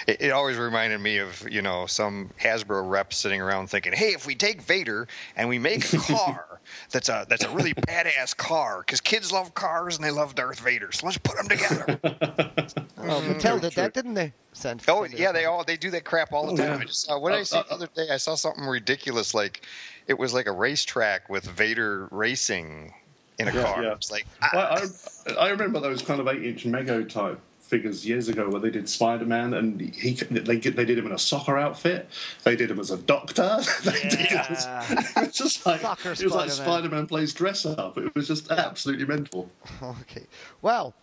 It, 0.08 0.22
it, 0.22 0.32
always 0.32 0.58
reminded 0.58 1.00
me 1.00 1.18
of 1.18 1.48
you 1.50 1.62
know 1.62 1.86
some 1.86 2.30
Hasbro 2.40 2.90
rep 2.90 3.14
sitting 3.14 3.42
around 3.42 3.70
thinking, 3.70 3.94
hey, 3.94 4.14
if 4.14 4.26
we 4.26 4.36
take 4.36 4.62
Vader 4.62 5.08
and 5.36 5.50
we 5.50 5.60
make 5.60 5.92
a 5.94 5.98
car 5.98 6.58
that's 6.92 7.10
a 7.10 7.26
that's 7.30 7.44
a 7.44 7.50
really 7.50 7.74
badass 7.74 8.36
car 8.36 8.80
because 8.86 9.02
kids 9.02 9.32
love 9.32 9.54
cars 9.54 9.96
and 9.96 10.06
they 10.06 10.12
love 10.12 10.36
Darth 10.36 10.60
Vader, 10.60 10.92
so 10.92 11.06
let's 11.06 11.18
put 11.18 11.38
them 11.38 11.48
together. 11.48 12.00
oh, 12.04 12.08
mm-hmm. 12.08 13.32
Mattel 13.32 13.62
did 13.62 13.74
that, 13.74 13.94
didn't 13.94 14.14
they? 14.14 14.34
Send 14.54 14.82
oh 14.88 15.04
yeah, 15.04 15.32
they 15.32 15.46
all 15.46 15.64
they 15.64 15.78
do 15.78 15.92
that 15.92 16.04
crap 16.04 16.34
all 16.34 16.48
the 16.48 16.54
oh, 16.54 16.58
time. 16.58 16.78
Yeah. 16.78 16.84
I 16.84 16.86
just 16.86 17.02
saw 17.04 17.20
what 17.20 17.30
did 17.30 17.38
I 17.38 17.42
uh, 17.42 17.46
see 17.46 17.58
uh, 17.58 17.64
the 17.64 17.74
other 17.74 17.86
uh. 17.86 18.06
day? 18.06 18.10
I 18.12 18.18
saw 18.18 18.36
something 18.36 18.66
ridiculous 18.66 19.34
like 19.34 19.66
it 20.08 20.18
was 20.18 20.34
like 20.34 20.48
a 20.48 20.52
racetrack 20.52 21.30
with 21.30 21.46
Vader 21.46 22.08
racing 22.12 22.94
in 23.40 23.48
a 23.48 23.54
yeah, 23.54 23.64
car. 23.64 23.84
Yeah. 23.84 23.94
It's 23.94 24.12
like 24.12 24.26
ah. 24.42 24.50
I, 24.54 25.32
I, 25.32 25.34
I, 25.34 25.50
remember 25.50 25.80
those 25.80 26.02
kind 26.02 26.20
of 26.20 26.28
eight 26.28 26.44
inch 26.44 26.66
Mego 26.66 27.08
type 27.08 27.40
figures 27.60 28.08
years 28.08 28.30
ago 28.30 28.50
where 28.50 28.62
they 28.62 28.70
did 28.70 28.88
Spider 28.88 29.26
Man 29.26 29.54
and 29.54 29.80
he 29.80 30.14
they 30.14 30.56
they 30.58 30.86
did 30.86 30.98
him 30.98 31.06
in 31.06 31.12
a 31.12 31.20
soccer 31.20 31.58
outfit. 31.58 32.10
They 32.44 32.56
did 32.56 32.72
him 32.72 32.80
as 32.80 32.92
a 32.92 32.98
doctor. 32.98 33.60
they 33.84 33.92
yeah. 34.04 34.10
did 34.10 34.32
it, 34.32 34.50
was, 34.50 34.66
it 34.66 35.16
was 35.16 35.34
just 35.34 35.66
like 35.66 35.82
Soccer 35.82 36.10
it 36.10 36.12
was 36.12 36.20
Spider-Man. 36.20 36.48
like 36.48 36.52
Spider 36.52 36.90
Man 36.90 37.08
plays 37.08 37.34
dress 37.34 37.66
up. 37.66 37.98
It 37.98 38.14
was 38.16 38.28
just 38.28 38.52
absolutely 38.52 39.06
mental. 39.06 39.50
Okay, 39.82 40.26
well. 40.62 40.94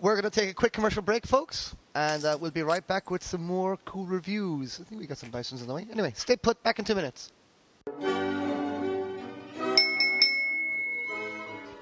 We're 0.00 0.20
going 0.20 0.28
to 0.28 0.40
take 0.40 0.50
a 0.50 0.54
quick 0.54 0.72
commercial 0.72 1.02
break, 1.02 1.24
folks, 1.24 1.76
and 1.94 2.24
uh, 2.24 2.36
we'll 2.40 2.50
be 2.50 2.64
right 2.64 2.84
back 2.84 3.12
with 3.12 3.22
some 3.22 3.44
more 3.44 3.76
cool 3.84 4.06
reviews. 4.06 4.80
I 4.80 4.84
think 4.84 5.00
we 5.00 5.06
got 5.06 5.18
some 5.18 5.30
nice 5.30 5.52
ones 5.52 5.62
in 5.62 5.68
the 5.68 5.74
way. 5.74 5.86
Anyway, 5.92 6.12
stay 6.16 6.34
put. 6.34 6.60
Back 6.64 6.80
in 6.80 6.84
two 6.84 6.96
minutes. 6.96 7.30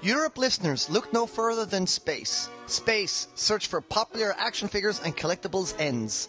Europe 0.03 0.37
listeners, 0.37 0.89
look 0.89 1.13
no 1.13 1.25
further 1.25 1.65
than 1.65 1.87
space. 1.87 2.49
Space, 2.67 3.29
search 3.35 3.67
for 3.67 3.79
popular 3.79 4.35
action 4.37 4.67
figures 4.67 4.99
and 4.99 5.15
collectibles 5.15 5.73
ends. 5.79 6.27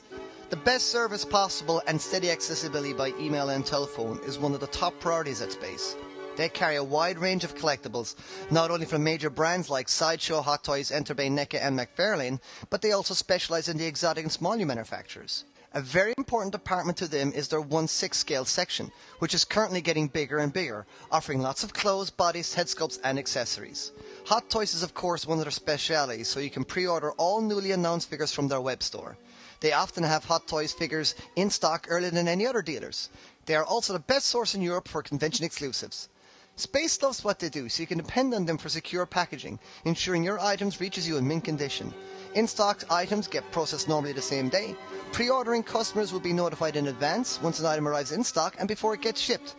The 0.50 0.54
best 0.56 0.92
service 0.92 1.24
possible 1.24 1.82
and 1.88 2.00
steady 2.00 2.30
accessibility 2.30 2.92
by 2.92 3.08
email 3.18 3.48
and 3.48 3.66
telephone 3.66 4.20
is 4.24 4.38
one 4.38 4.54
of 4.54 4.60
the 4.60 4.68
top 4.68 5.00
priorities 5.00 5.42
at 5.42 5.50
Space. 5.50 5.96
They 6.36 6.48
carry 6.50 6.76
a 6.76 6.84
wide 6.84 7.18
range 7.18 7.42
of 7.42 7.56
collectibles, 7.56 8.14
not 8.48 8.70
only 8.70 8.86
from 8.86 9.02
major 9.02 9.28
brands 9.28 9.68
like 9.68 9.88
Sideshow, 9.88 10.40
Hot 10.42 10.62
Toys, 10.62 10.92
Enterbay, 10.92 11.28
NECA 11.28 11.60
and 11.60 11.76
McFarlane, 11.76 12.38
but 12.70 12.80
they 12.80 12.92
also 12.92 13.12
specialize 13.12 13.68
in 13.68 13.76
the 13.76 13.86
exotic 13.86 14.22
and 14.22 14.30
small 14.30 14.56
manufacturers. 14.56 15.44
A 15.76 15.80
very 15.80 16.14
important 16.16 16.52
department 16.52 16.96
to 16.98 17.08
them 17.08 17.32
is 17.32 17.48
their 17.48 17.60
1-6 17.60 18.14
scale 18.14 18.44
section, 18.44 18.92
which 19.18 19.34
is 19.34 19.44
currently 19.44 19.80
getting 19.80 20.06
bigger 20.06 20.38
and 20.38 20.52
bigger, 20.52 20.86
offering 21.10 21.40
lots 21.40 21.64
of 21.64 21.74
clothes, 21.74 22.10
bodies, 22.10 22.54
head 22.54 22.68
sculpts 22.68 23.00
and 23.02 23.18
accessories. 23.18 23.90
Hot 24.26 24.48
Toys 24.48 24.72
is 24.72 24.84
of 24.84 24.94
course 24.94 25.26
one 25.26 25.38
of 25.38 25.44
their 25.44 25.50
specialities, 25.50 26.28
so 26.28 26.38
you 26.38 26.48
can 26.48 26.62
pre-order 26.62 27.10
all 27.12 27.40
newly 27.40 27.72
announced 27.72 28.08
figures 28.08 28.30
from 28.30 28.46
their 28.46 28.60
web 28.60 28.84
store. 28.84 29.16
They 29.58 29.72
often 29.72 30.04
have 30.04 30.24
Hot 30.26 30.46
Toys 30.46 30.72
figures 30.72 31.16
in 31.34 31.50
stock 31.50 31.86
earlier 31.90 32.10
than 32.10 32.28
any 32.28 32.46
other 32.46 32.62
dealers. 32.62 33.10
They 33.46 33.56
are 33.56 33.64
also 33.64 33.94
the 33.94 33.98
best 33.98 34.26
source 34.26 34.54
in 34.54 34.62
Europe 34.62 34.86
for 34.86 35.02
convention 35.02 35.44
exclusives. 35.44 36.08
Space 36.57 37.02
loves 37.02 37.24
what 37.24 37.40
they 37.40 37.48
do, 37.48 37.68
so 37.68 37.82
you 37.82 37.86
can 37.88 37.98
depend 37.98 38.32
on 38.32 38.44
them 38.44 38.59
for 38.59 38.68
secure 38.68 39.07
packaging, 39.07 39.59
ensuring 39.84 40.22
your 40.22 40.38
items 40.38 40.80
reaches 40.80 41.07
you 41.09 41.16
in 41.16 41.26
mint 41.26 41.42
condition. 41.44 41.92
In-stock 42.34 42.84
items 42.90 43.26
get 43.26 43.50
processed 43.50 43.88
normally 43.88 44.12
the 44.12 44.22
same 44.22 44.48
day. 44.48 44.76
Pre-ordering 45.11 45.64
customers 45.64 46.12
will 46.12 46.20
be 46.20 46.32
notified 46.32 46.76
in 46.76 46.86
advance 46.86 47.40
once 47.42 47.59
an 47.59 47.66
item 47.66 47.88
arrives 47.88 48.12
in 48.12 48.22
stock 48.22 48.55
and 48.59 48.68
before 48.68 48.94
it 48.94 49.00
gets 49.00 49.20
shipped. 49.20 49.57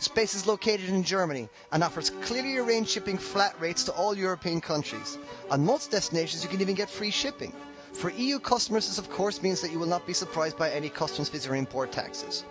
Space 0.00 0.34
is 0.34 0.46
located 0.48 0.88
in 0.88 1.04
Germany 1.04 1.48
and 1.70 1.84
offers 1.84 2.10
clearly 2.10 2.56
arranged 2.56 2.90
shipping 2.90 3.18
flat 3.18 3.54
rates 3.60 3.84
to 3.84 3.92
all 3.92 4.12
European 4.16 4.60
countries. 4.60 5.18
On 5.50 5.64
most 5.64 5.92
destinations, 5.92 6.42
you 6.42 6.48
can 6.50 6.60
even 6.60 6.74
get 6.74 6.90
free 6.90 7.12
shipping. 7.12 7.52
For 7.92 8.10
EU 8.10 8.40
customers, 8.40 8.88
this 8.88 8.98
of 8.98 9.08
course 9.10 9.42
means 9.42 9.60
that 9.60 9.70
you 9.70 9.78
will 9.78 9.86
not 9.86 10.06
be 10.06 10.12
surprised 10.12 10.58
by 10.58 10.70
any 10.70 10.88
customs 10.88 11.28
fees 11.28 11.46
or 11.46 11.54
import 11.54 11.92
taxes. 11.92 12.44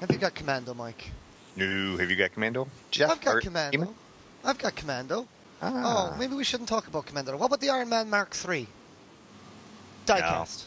Have 0.00 0.10
you 0.10 0.16
got 0.18 0.34
Commando, 0.34 0.72
Mike? 0.74 1.10
No, 1.56 1.96
have 1.96 2.10
you 2.10 2.16
got 2.16 2.32
Commando? 2.32 2.68
Jeff, 2.90 3.10
I've 3.10 3.20
got 3.20 3.42
Commando. 3.42 3.78
Eamon? 3.78 3.94
I've 4.44 4.58
got 4.58 4.74
Commando. 4.76 5.26
Ah. 5.62 6.12
Oh, 6.14 6.16
maybe 6.18 6.34
we 6.34 6.44
shouldn't 6.44 6.68
talk 6.68 6.86
about 6.86 7.06
Commando. 7.06 7.36
What 7.36 7.46
about 7.46 7.60
the 7.60 7.68
Iron 7.70 7.88
Man 7.88 8.08
Mark 8.08 8.34
III? 8.48 8.66
Diecast. 10.06 10.64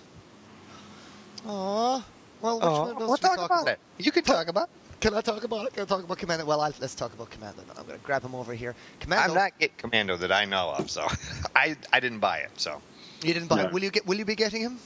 Aw. 1.45 2.05
Well, 2.41 2.55
which 2.57 2.65
Oh, 2.65 2.81
one 2.81 2.89
of 2.91 2.99
those 2.99 3.07
we'll 3.07 3.17
should 3.17 3.23
we 3.23 3.29
talk 3.29 3.37
talk 3.49 3.61
about 3.63 3.67
it. 3.73 3.79
You 3.97 4.11
can 4.11 4.23
talk 4.23 4.47
about. 4.47 4.69
Can 4.99 5.13
I 5.15 5.21
talk 5.21 5.43
about 5.43 5.67
it? 5.67 5.73
Can 5.73 5.83
I 5.83 5.85
talk 5.85 6.03
about 6.03 6.17
Commando? 6.17 6.45
Well, 6.45 6.61
I'll, 6.61 6.73
let's 6.79 6.95
talk 6.95 7.13
about 7.13 7.29
Commando. 7.29 7.61
now. 7.67 7.73
I'm 7.77 7.85
going 7.85 7.99
to 7.99 8.05
grab 8.05 8.23
him 8.23 8.35
over 8.35 8.53
here. 8.53 8.75
Commando. 8.99 9.29
I'm 9.29 9.35
not 9.35 9.57
getting 9.59 9.75
Commando 9.77 10.15
that 10.17 10.31
I 10.31 10.45
know 10.45 10.73
of, 10.77 10.89
so 10.89 11.05
I 11.55 11.75
I 11.91 11.99
didn't 11.99 12.19
buy 12.19 12.37
it. 12.39 12.51
So 12.55 12.81
You 13.23 13.33
didn't 13.33 13.49
buy 13.49 13.57
No. 13.57 13.63
it. 13.65 13.73
Will 13.73 13.83
you 13.83 13.89
get? 13.91 14.05
Will 14.05 14.17
you 14.17 14.25
be 14.25 14.35
getting 14.35 14.61
him? 14.61 14.77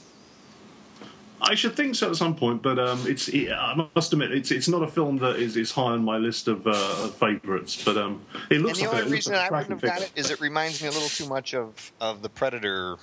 I 1.42 1.56
should 1.56 1.76
think 1.76 1.96
so 1.96 2.10
at 2.10 2.16
some 2.16 2.36
point, 2.36 2.64
but 2.64 2.80
um, 2.80 3.04
it's 3.06 3.28
it, 3.28 3.52
I 3.52 3.88
must 3.96 4.12
admit 4.12 4.32
it's 4.32 4.52
it's 4.52 4.68
not 4.68 4.82
a 4.82 4.88
film 4.88 5.18
that 5.20 5.36
is, 5.38 5.56
is 5.56 5.72
high 5.72 5.92
on 5.94 6.04
my 6.04 6.18
list 6.18 6.48
of, 6.48 6.66
uh, 6.66 7.08
favourites. 7.10 7.84
But 7.84 7.98
um, 7.98 8.26
it 8.50 8.56
and 8.56 8.66
looks 8.66 8.80
the 8.80 8.88
like 8.88 9.04
only 9.04 9.12
reason 9.12 9.34
like 9.34 9.52
I 9.52 9.60
wouldn't 9.60 9.82
have 9.82 9.92
got 9.92 10.02
it 10.02 10.12
is 10.16 10.32
it 10.32 10.42
reminds 10.42 10.82
me 10.82 10.88
a 10.88 10.92
little 10.92 11.10
too 11.10 11.28
much 11.28 11.54
of 11.54 11.92
of 12.02 12.22
the 12.22 12.30
Predator 12.30 12.98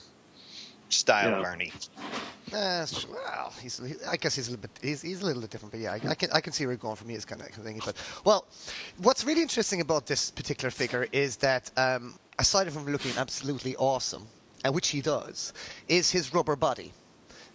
style 0.89 1.31
Yeah. 1.31 1.39
of 1.41 1.47
Arnie. 1.47 1.89
Uh, 2.53 2.87
well, 3.11 3.53
he's, 3.61 3.79
he, 3.79 3.95
I 4.09 4.17
guess 4.17 4.35
he's 4.37 4.49
a 4.49 4.53
little 4.53 4.63
bit 4.63 4.79
he's, 4.83 5.03
he's 5.03 5.23
a 5.23 5.27
little 5.27 5.41
bit 5.41 5.51
different, 5.51 5.73
but 5.73 5.81
yeah, 5.81 5.93
I, 5.93 6.01
I 6.09 6.15
can 6.15 6.31
I 6.33 6.41
can 6.41 6.53
see 6.53 6.67
where 6.67 6.73
you're 6.73 6.79
going 6.79 6.97
for 6.97 7.05
me 7.07 7.15
is 7.15 7.25
kind 7.25 7.41
of 7.41 7.49
thing. 7.49 7.81
But 7.85 7.97
well, 8.25 8.47
what's 8.99 9.25
really 9.25 9.43
interesting 9.43 9.81
about 9.81 10.07
this 10.07 10.31
particular 10.31 10.71
figure 10.71 11.07
is 11.13 11.37
that 11.37 11.71
um, 11.77 12.17
aside 12.39 12.71
from 12.73 12.85
looking 12.87 13.13
absolutely 13.17 13.77
awesome, 13.77 14.27
and 14.65 14.75
which 14.75 14.89
he 14.89 15.01
does, 15.01 15.53
is 15.89 16.11
his 16.11 16.35
rubber 16.35 16.57
body. 16.57 16.93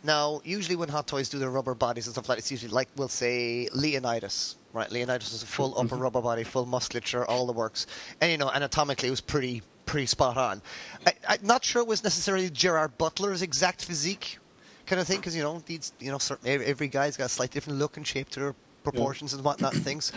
Now, 0.04 0.42
usually 0.46 0.76
when 0.76 0.90
Hot 0.90 1.08
Toys 1.08 1.30
do 1.30 1.40
their 1.40 1.50
rubber 1.50 1.76
bodies 1.76 2.08
and 2.08 2.14
stuff 2.14 2.30
like 2.30 2.38
that, 2.38 2.40
it's 2.40 2.52
usually 2.52 2.72
like 2.72 2.88
we'll 2.96 3.10
say 3.10 3.68
Leonidas, 3.74 4.56
right? 4.74 4.90
Leonidas 4.92 5.32
was 5.32 5.44
a 5.44 5.46
full 5.46 5.72
mm-hmm. 5.72 5.86
upper 5.86 5.96
rubber 5.96 6.22
body, 6.22 6.44
full 6.44 6.66
musculature, 6.66 7.26
all 7.26 7.46
the 7.46 7.54
works, 7.54 7.88
and 8.22 8.32
you 8.32 8.38
know 8.38 8.50
anatomically 8.50 9.08
it 9.08 9.12
was 9.12 9.22
pretty 9.22 9.62
pretty 9.86 10.06
spot 10.06 10.38
on. 10.38 10.62
I, 11.06 11.14
I'm 11.28 11.46
not 11.46 11.66
sure 11.66 11.82
it 11.82 11.88
was 11.88 12.04
necessarily 12.04 12.50
Gerard 12.50 12.98
Butler's 12.98 13.42
exact 13.42 13.84
physique 13.84 14.38
kind 14.86 15.02
of 15.02 15.08
thing 15.08 15.18
because 15.18 15.36
you 15.36 15.44
know 15.44 15.62
these 15.66 15.94
you 16.00 16.12
know 16.12 16.18
certain, 16.18 16.48
every 16.48 16.66
every 16.66 16.88
guy's 16.88 17.18
got 17.18 17.26
a 17.26 17.30
slightly 17.30 17.54
different 17.54 17.80
look 17.80 17.98
and 17.98 18.08
shape 18.08 18.30
to 18.30 18.40
their 18.40 18.56
proportions 18.84 19.34
and 19.34 19.44
whatnot 19.44 19.74
and 19.74 19.84
things. 19.84 20.12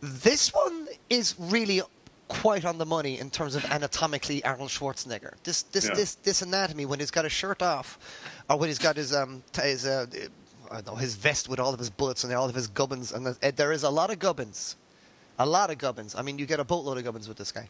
This 0.00 0.52
one 0.52 0.88
is 1.08 1.34
really 1.38 1.80
quite 2.28 2.64
on 2.64 2.78
the 2.78 2.86
money 2.86 3.18
in 3.18 3.30
terms 3.30 3.54
of 3.54 3.64
anatomically 3.66 4.44
Arnold 4.44 4.70
Schwarzenegger. 4.70 5.34
This 5.44 5.62
this 5.62 5.86
Yeah. 5.86 5.94
this 5.94 6.14
this 6.16 6.42
anatomy 6.42 6.86
when 6.86 6.98
he's 7.00 7.10
got 7.10 7.24
his 7.24 7.32
shirt 7.32 7.62
off, 7.62 7.98
or 8.50 8.58
when 8.58 8.68
he's 8.68 8.78
got 8.78 8.96
his 8.96 9.12
um 9.14 9.42
his 9.60 9.86
uh, 9.86 10.06
I 10.70 10.74
don't 10.80 10.86
know 10.88 10.94
his 10.96 11.14
vest 11.14 11.48
with 11.48 11.60
all 11.60 11.72
of 11.72 11.78
his 11.78 11.90
bullets 11.90 12.24
and 12.24 12.32
all 12.34 12.48
of 12.48 12.54
his 12.54 12.66
gubbins 12.66 13.12
and 13.12 13.26
the, 13.26 13.36
uh, 13.42 13.52
there 13.54 13.72
is 13.72 13.82
a 13.84 13.90
lot 13.90 14.10
of 14.10 14.18
gubbins, 14.18 14.76
a 15.38 15.46
lot 15.46 15.70
of 15.70 15.78
gubbins. 15.78 16.14
I 16.14 16.22
mean 16.22 16.38
you 16.38 16.46
get 16.46 16.60
a 16.60 16.64
boatload 16.64 16.98
of 16.98 17.04
gubbins 17.04 17.28
with 17.28 17.36
this 17.36 17.52
guy. 17.52 17.68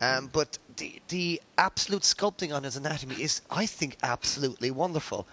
Um, 0.00 0.28
but 0.32 0.58
the 0.76 1.00
the 1.08 1.40
absolute 1.58 2.02
sculpting 2.02 2.52
on 2.52 2.64
his 2.64 2.76
anatomy 2.76 3.14
is, 3.22 3.40
I 3.50 3.66
think, 3.66 3.96
absolutely 4.02 4.70
wonderful 4.72 5.26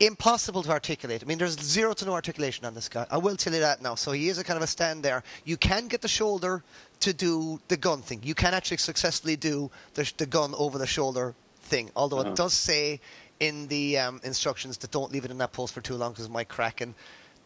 impossible 0.00 0.62
to 0.62 0.70
articulate. 0.70 1.22
I 1.22 1.26
mean, 1.26 1.38
there's 1.38 1.58
zero 1.60 1.92
to 1.94 2.04
no 2.04 2.12
articulation 2.12 2.64
on 2.66 2.74
this 2.74 2.88
guy. 2.88 3.06
I 3.10 3.18
will 3.18 3.36
tell 3.36 3.52
you 3.52 3.60
that 3.60 3.80
now. 3.82 3.94
So 3.94 4.12
he 4.12 4.28
is 4.28 4.38
a 4.38 4.44
kind 4.44 4.56
of 4.56 4.62
a 4.62 4.66
stand 4.66 5.02
there. 5.02 5.22
You 5.44 5.56
can 5.56 5.88
get 5.88 6.02
the 6.02 6.08
shoulder 6.08 6.62
to 7.00 7.12
do 7.12 7.60
the 7.68 7.76
gun 7.76 8.02
thing. 8.02 8.20
You 8.22 8.34
can 8.34 8.54
actually 8.54 8.76
successfully 8.78 9.36
do 9.36 9.70
the, 9.94 10.10
the 10.18 10.26
gun 10.26 10.54
over 10.56 10.78
the 10.78 10.86
shoulder 10.86 11.34
thing. 11.60 11.90
Although 11.96 12.18
Uh-huh. 12.18 12.30
it 12.30 12.36
does 12.36 12.52
say 12.52 13.00
in 13.40 13.68
the 13.68 13.98
um, 13.98 14.20
instructions 14.24 14.78
that 14.78 14.90
don't 14.90 15.12
leave 15.12 15.24
it 15.24 15.30
in 15.30 15.38
that 15.38 15.52
post 15.52 15.74
for 15.74 15.80
too 15.80 15.94
long 15.94 16.12
because 16.12 16.26
it 16.26 16.30
might 16.30 16.48
crack. 16.48 16.80
And 16.80 16.94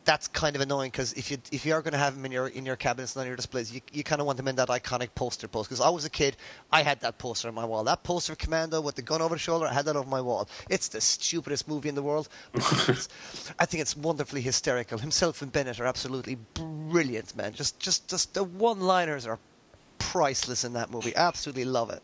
that's 0.04 0.28
kind 0.28 0.56
of 0.56 0.62
annoying 0.62 0.90
because 0.90 1.12
if 1.12 1.30
you 1.30 1.38
if 1.52 1.66
you 1.66 1.74
are 1.74 1.82
going 1.82 1.92
to 1.92 1.98
have 1.98 2.14
them 2.14 2.24
in 2.24 2.32
your 2.32 2.48
in 2.48 2.64
your 2.64 2.76
cabinets 2.76 3.14
and 3.14 3.20
on 3.20 3.26
your 3.26 3.36
displays, 3.36 3.72
you, 3.72 3.80
you 3.92 4.02
kind 4.02 4.20
of 4.20 4.26
want 4.26 4.36
them 4.36 4.48
in 4.48 4.56
that 4.56 4.68
iconic 4.68 5.14
poster 5.14 5.46
post. 5.46 5.68
Because 5.68 5.80
I 5.80 5.88
was 5.90 6.04
a 6.04 6.10
kid, 6.10 6.36
I 6.72 6.82
had 6.82 7.00
that 7.00 7.18
poster 7.18 7.48
on 7.48 7.54
my 7.54 7.64
wall. 7.64 7.84
That 7.84 8.02
poster 8.02 8.32
of 8.32 8.38
Commando 8.38 8.80
with 8.80 8.94
the 8.94 9.02
gun 9.02 9.20
over 9.20 9.34
the 9.34 9.38
shoulder, 9.38 9.66
I 9.66 9.72
had 9.72 9.84
that 9.84 9.96
over 9.96 10.08
my 10.08 10.20
wall. 10.20 10.48
It's 10.68 10.88
the 10.88 11.00
stupidest 11.00 11.68
movie 11.68 11.88
in 11.88 11.94
the 11.94 12.02
world. 12.02 12.28
I 12.54 13.66
think 13.66 13.82
it's 13.82 13.96
wonderfully 13.96 14.40
hysterical. 14.40 14.98
Himself 14.98 15.42
and 15.42 15.52
Bennett 15.52 15.80
are 15.80 15.86
absolutely 15.86 16.38
brilliant, 16.54 17.36
man. 17.36 17.52
Just 17.52 17.78
just 17.78 18.08
just 18.08 18.34
the 18.34 18.44
one-liners 18.44 19.26
are 19.26 19.38
priceless 19.98 20.64
in 20.64 20.72
that 20.72 20.90
movie. 20.90 21.14
Absolutely 21.14 21.64
love 21.64 21.90
it. 21.90 22.02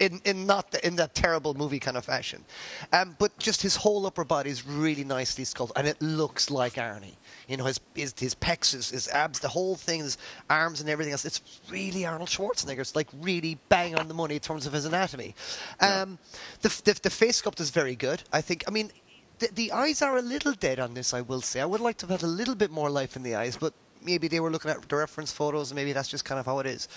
In, 0.00 0.20
in 0.24 0.46
not 0.46 0.70
the, 0.70 0.86
in 0.86 0.96
that 0.96 1.14
terrible 1.14 1.54
movie 1.54 1.80
kind 1.80 1.96
of 1.96 2.04
fashion, 2.04 2.44
um, 2.92 3.16
but 3.18 3.36
just 3.38 3.62
his 3.62 3.74
whole 3.74 4.06
upper 4.06 4.24
body 4.24 4.50
is 4.50 4.66
really 4.66 5.02
nicely 5.02 5.44
sculpted, 5.44 5.76
and 5.76 5.88
it 5.88 6.00
looks 6.00 6.50
like 6.50 6.74
Arnie. 6.74 7.16
You 7.48 7.56
know, 7.56 7.64
his 7.64 7.80
his, 7.94 8.14
his 8.16 8.34
pecs, 8.34 8.72
his, 8.72 8.90
his 8.90 9.08
abs, 9.08 9.40
the 9.40 9.48
whole 9.48 9.74
thing, 9.74 10.00
his 10.00 10.16
arms 10.48 10.80
and 10.80 10.88
everything 10.88 11.12
else. 11.12 11.24
It's 11.24 11.42
really 11.70 12.06
Arnold 12.06 12.28
Schwarzenegger. 12.28 12.78
It's 12.78 12.94
like 12.94 13.08
really 13.20 13.58
bang 13.68 13.96
on 13.96 14.06
the 14.06 14.14
money 14.14 14.34
in 14.34 14.40
terms 14.40 14.66
of 14.66 14.72
his 14.72 14.84
anatomy. 14.84 15.34
Um, 15.80 16.18
the, 16.62 16.68
the 16.84 17.00
the 17.02 17.10
face 17.10 17.42
sculpt 17.42 17.60
is 17.60 17.70
very 17.70 17.96
good. 17.96 18.22
I 18.32 18.40
think. 18.40 18.64
I 18.68 18.70
mean, 18.70 18.92
the, 19.40 19.48
the 19.52 19.72
eyes 19.72 20.00
are 20.02 20.16
a 20.16 20.22
little 20.22 20.52
dead 20.52 20.78
on 20.78 20.94
this. 20.94 21.12
I 21.12 21.22
will 21.22 21.40
say. 21.40 21.60
I 21.60 21.66
would 21.66 21.80
like 21.80 21.96
to 21.98 22.06
have 22.06 22.20
had 22.20 22.26
a 22.28 22.30
little 22.30 22.54
bit 22.54 22.70
more 22.70 22.90
life 22.90 23.16
in 23.16 23.22
the 23.22 23.34
eyes, 23.34 23.56
but 23.56 23.72
maybe 24.02 24.28
they 24.28 24.40
were 24.40 24.50
looking 24.50 24.70
at 24.70 24.88
the 24.88 24.96
reference 24.96 25.32
photos, 25.32 25.70
and 25.70 25.76
maybe 25.76 25.92
that's 25.92 26.08
just 26.08 26.24
kind 26.24 26.38
of 26.38 26.46
how 26.46 26.58
it 26.60 26.66
is. 26.66 26.88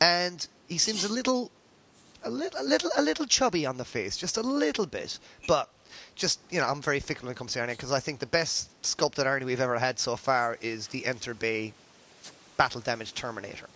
And 0.00 0.46
he 0.68 0.78
seems 0.78 1.04
a 1.04 1.12
little 1.12 1.50
a 2.22 2.30
little, 2.30 2.60
a 2.60 2.64
little, 2.64 2.90
a 2.96 3.02
little 3.02 3.26
chubby 3.26 3.66
on 3.66 3.76
the 3.76 3.84
face, 3.84 4.16
just 4.16 4.36
a 4.36 4.42
little 4.42 4.86
bit. 4.86 5.18
But 5.46 5.68
just 6.14 6.40
you 6.50 6.60
know, 6.60 6.66
I'm 6.66 6.82
very 6.82 7.00
fickle 7.00 7.26
when 7.26 7.32
it 7.32 7.38
comes 7.38 7.52
to 7.54 7.60
Arnie 7.60 7.68
because 7.68 7.92
I 7.92 8.00
think 8.00 8.18
the 8.18 8.26
best 8.26 8.70
sculpted 8.84 9.26
Arnie 9.26 9.44
we've 9.44 9.60
ever 9.60 9.78
had 9.78 9.98
so 9.98 10.16
far 10.16 10.58
is 10.60 10.88
the 10.88 11.02
Enterbay 11.02 11.72
Battle 12.56 12.80
Damage 12.80 13.14
Terminator, 13.14 13.66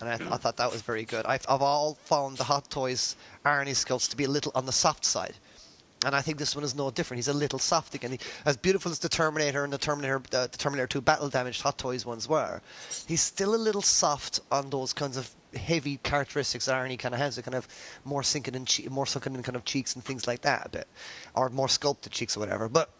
and 0.00 0.08
I, 0.08 0.14
I 0.14 0.36
thought 0.36 0.56
that 0.58 0.70
was 0.70 0.82
very 0.82 1.04
good. 1.04 1.24
I've, 1.26 1.44
I've 1.48 1.62
all 1.62 1.94
found 2.04 2.36
the 2.36 2.44
Hot 2.44 2.70
Toys 2.70 3.16
Arnie 3.44 3.70
sculpts 3.70 4.08
to 4.10 4.16
be 4.16 4.24
a 4.24 4.28
little 4.28 4.52
on 4.54 4.66
the 4.66 4.72
soft 4.72 5.04
side. 5.04 5.34
And 6.04 6.14
I 6.14 6.20
think 6.20 6.38
this 6.38 6.54
one 6.54 6.64
is 6.64 6.76
no 6.76 6.90
different. 6.92 7.18
He's 7.18 7.28
a 7.28 7.32
little 7.32 7.58
soft 7.58 7.94
again. 7.94 8.12
He, 8.12 8.20
as 8.44 8.56
beautiful 8.56 8.92
as 8.92 9.00
the 9.00 9.08
Terminator 9.08 9.64
and 9.64 9.72
the 9.72 9.78
Terminator, 9.78 10.22
uh, 10.32 10.46
the 10.46 10.56
Terminator 10.58 10.86
2 10.86 11.00
battle 11.00 11.28
damaged 11.28 11.62
Hot 11.62 11.76
Toys 11.76 12.06
ones 12.06 12.28
were, 12.28 12.60
he's 13.08 13.20
still 13.20 13.54
a 13.54 13.56
little 13.56 13.82
soft 13.82 14.38
on 14.52 14.70
those 14.70 14.92
kinds 14.92 15.16
of 15.16 15.28
heavy 15.56 15.96
characteristics 16.04 16.66
that 16.66 16.74
Arnie 16.74 16.98
kind 16.98 17.14
of 17.14 17.20
has. 17.20 17.36
A 17.36 17.42
kind 17.42 17.56
of 17.56 17.66
more 18.04 18.22
sinking 18.22 18.54
in, 18.54 18.64
che- 18.64 18.86
more 18.88 19.06
sunken 19.06 19.34
in 19.34 19.42
kind 19.42 19.56
of 19.56 19.64
cheeks 19.64 19.96
and 19.96 20.04
things 20.04 20.26
like 20.28 20.42
that 20.42 20.66
a 20.66 20.68
bit, 20.68 20.86
or 21.34 21.48
more 21.48 21.68
sculpted 21.68 22.12
cheeks 22.12 22.36
or 22.36 22.40
whatever. 22.40 22.68
But 22.68 22.90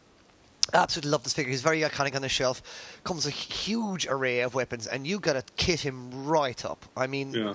Absolutely 0.74 1.12
love 1.12 1.22
this 1.24 1.32
figure. 1.32 1.50
He's 1.50 1.62
very 1.62 1.80
iconic 1.80 2.14
on 2.14 2.20
the 2.20 2.28
shelf. 2.28 2.60
Comes 3.02 3.24
a 3.24 3.30
huge 3.30 4.06
array 4.06 4.40
of 4.40 4.54
weapons, 4.54 4.86
and 4.86 5.06
you 5.06 5.18
got 5.18 5.32
to 5.32 5.42
kit 5.56 5.80
him 5.80 6.26
right 6.26 6.62
up. 6.62 6.84
I 6.94 7.06
mean, 7.06 7.32
Yeah. 7.32 7.54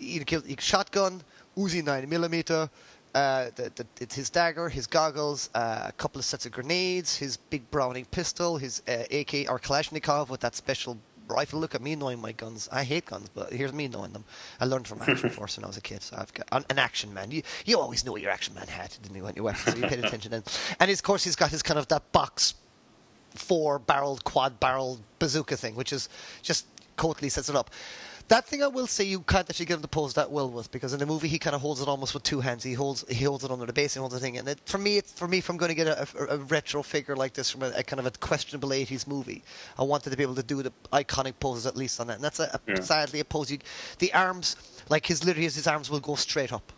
you 0.00 0.24
kill 0.24 0.42
you 0.44 0.56
shotgun, 0.58 1.22
Uzi 1.56 1.84
nine 1.84 2.08
millimeter, 2.08 2.68
uh, 3.14 3.46
the, 3.56 3.72
the, 3.74 3.86
it's 4.00 4.14
his 4.14 4.30
dagger, 4.30 4.68
his 4.68 4.86
goggles, 4.86 5.50
uh, 5.54 5.86
a 5.86 5.92
couple 5.92 6.18
of 6.18 6.24
sets 6.24 6.46
of 6.46 6.52
grenades, 6.52 7.16
his 7.16 7.36
big 7.36 7.70
Browning 7.70 8.04
pistol, 8.06 8.58
his 8.58 8.82
uh, 8.88 9.04
AK 9.10 9.50
or 9.50 9.58
Kalashnikov 9.58 10.28
with 10.28 10.40
that 10.40 10.54
special 10.54 10.98
rifle. 11.28 11.60
Look 11.60 11.74
at 11.74 11.82
me 11.82 11.94
knowing 11.94 12.20
my 12.20 12.32
guns. 12.32 12.68
I 12.72 12.84
hate 12.84 13.06
guns, 13.06 13.28
but 13.34 13.52
here's 13.52 13.72
me 13.72 13.88
knowing 13.88 14.12
them. 14.12 14.24
I 14.60 14.64
learned 14.64 14.86
from 14.86 15.02
Action 15.02 15.30
Force 15.36 15.56
when 15.56 15.64
I 15.64 15.66
was 15.66 15.76
a 15.76 15.82
kid, 15.82 16.02
so 16.02 16.16
I've 16.16 16.32
got 16.34 16.46
an, 16.52 16.64
an 16.70 16.78
action 16.78 17.12
man. 17.12 17.30
You 17.30 17.42
you 17.64 17.78
always 17.78 18.04
know 18.04 18.12
what 18.12 18.22
your 18.22 18.30
action 18.30 18.54
man 18.54 18.66
had, 18.66 18.90
didn't 19.02 19.16
you, 19.16 19.24
when 19.24 19.34
you 19.36 19.42
weapons? 19.42 19.74
So 19.74 19.76
you 19.76 19.86
paid 19.86 20.04
attention 20.04 20.30
then. 20.30 20.44
And 20.80 20.90
of 20.90 21.02
course, 21.02 21.24
he's 21.24 21.36
got 21.36 21.50
his 21.50 21.62
kind 21.62 21.78
of 21.78 21.88
that 21.88 22.10
box 22.12 22.54
four 23.34 23.78
barreled, 23.78 24.24
quad 24.24 24.58
barreled 24.60 25.00
bazooka 25.18 25.56
thing, 25.56 25.74
which 25.74 25.92
is 25.92 26.08
just 26.42 26.66
totally 26.96 27.28
sets 27.28 27.48
it 27.48 27.56
up. 27.56 27.70
That 28.28 28.46
thing 28.46 28.62
I 28.62 28.66
will 28.66 28.86
say 28.86 29.04
you 29.04 29.20
can't 29.20 29.48
actually 29.48 29.64
get 29.64 29.76
him 29.76 29.82
to 29.82 29.88
pose 29.88 30.12
that 30.14 30.30
well 30.30 30.50
with 30.50 30.70
because 30.70 30.92
in 30.92 30.98
the 30.98 31.06
movie 31.06 31.28
he 31.28 31.38
kind 31.38 31.56
of 31.56 31.62
holds 31.62 31.80
it 31.80 31.88
almost 31.88 32.12
with 32.12 32.22
two 32.24 32.40
hands. 32.40 32.62
He 32.62 32.74
holds 32.74 33.04
he 33.08 33.24
holds 33.24 33.42
it 33.42 33.50
under 33.50 33.64
the 33.64 33.72
base 33.72 33.96
and 33.96 34.00
holds 34.02 34.14
the 34.14 34.20
thing. 34.20 34.36
And 34.36 34.46
it, 34.48 34.60
for 34.66 34.76
me, 34.76 34.98
it's, 34.98 35.12
for 35.12 35.26
me, 35.26 35.38
if 35.38 35.48
I'm 35.48 35.56
going 35.56 35.70
to 35.70 35.74
get 35.74 35.86
a, 35.86 36.06
a, 36.18 36.36
a 36.36 36.38
retro 36.38 36.82
figure 36.82 37.16
like 37.16 37.32
this 37.32 37.50
from 37.50 37.62
a, 37.62 37.70
a 37.70 37.82
kind 37.82 38.00
of 38.00 38.06
a 38.06 38.10
questionable 38.10 38.68
'80s 38.68 39.06
movie, 39.06 39.42
I 39.78 39.82
wanted 39.82 40.10
to 40.10 40.16
be 40.16 40.22
able 40.22 40.34
to 40.34 40.42
do 40.42 40.62
the 40.62 40.72
iconic 40.92 41.34
poses 41.40 41.64
at 41.66 41.74
least 41.76 42.00
on 42.00 42.08
that. 42.08 42.16
And 42.16 42.24
that's 42.24 42.38
Yeah. 42.38 42.80
sadly 42.80 43.20
a 43.20 43.24
pose. 43.24 43.50
You, 43.50 43.58
the 43.98 44.12
arms, 44.12 44.56
like 44.90 45.06
his 45.06 45.24
literally 45.24 45.44
his 45.44 45.66
arms 45.66 45.88
will 45.88 46.00
go 46.00 46.14
straight 46.14 46.52
up 46.52 46.70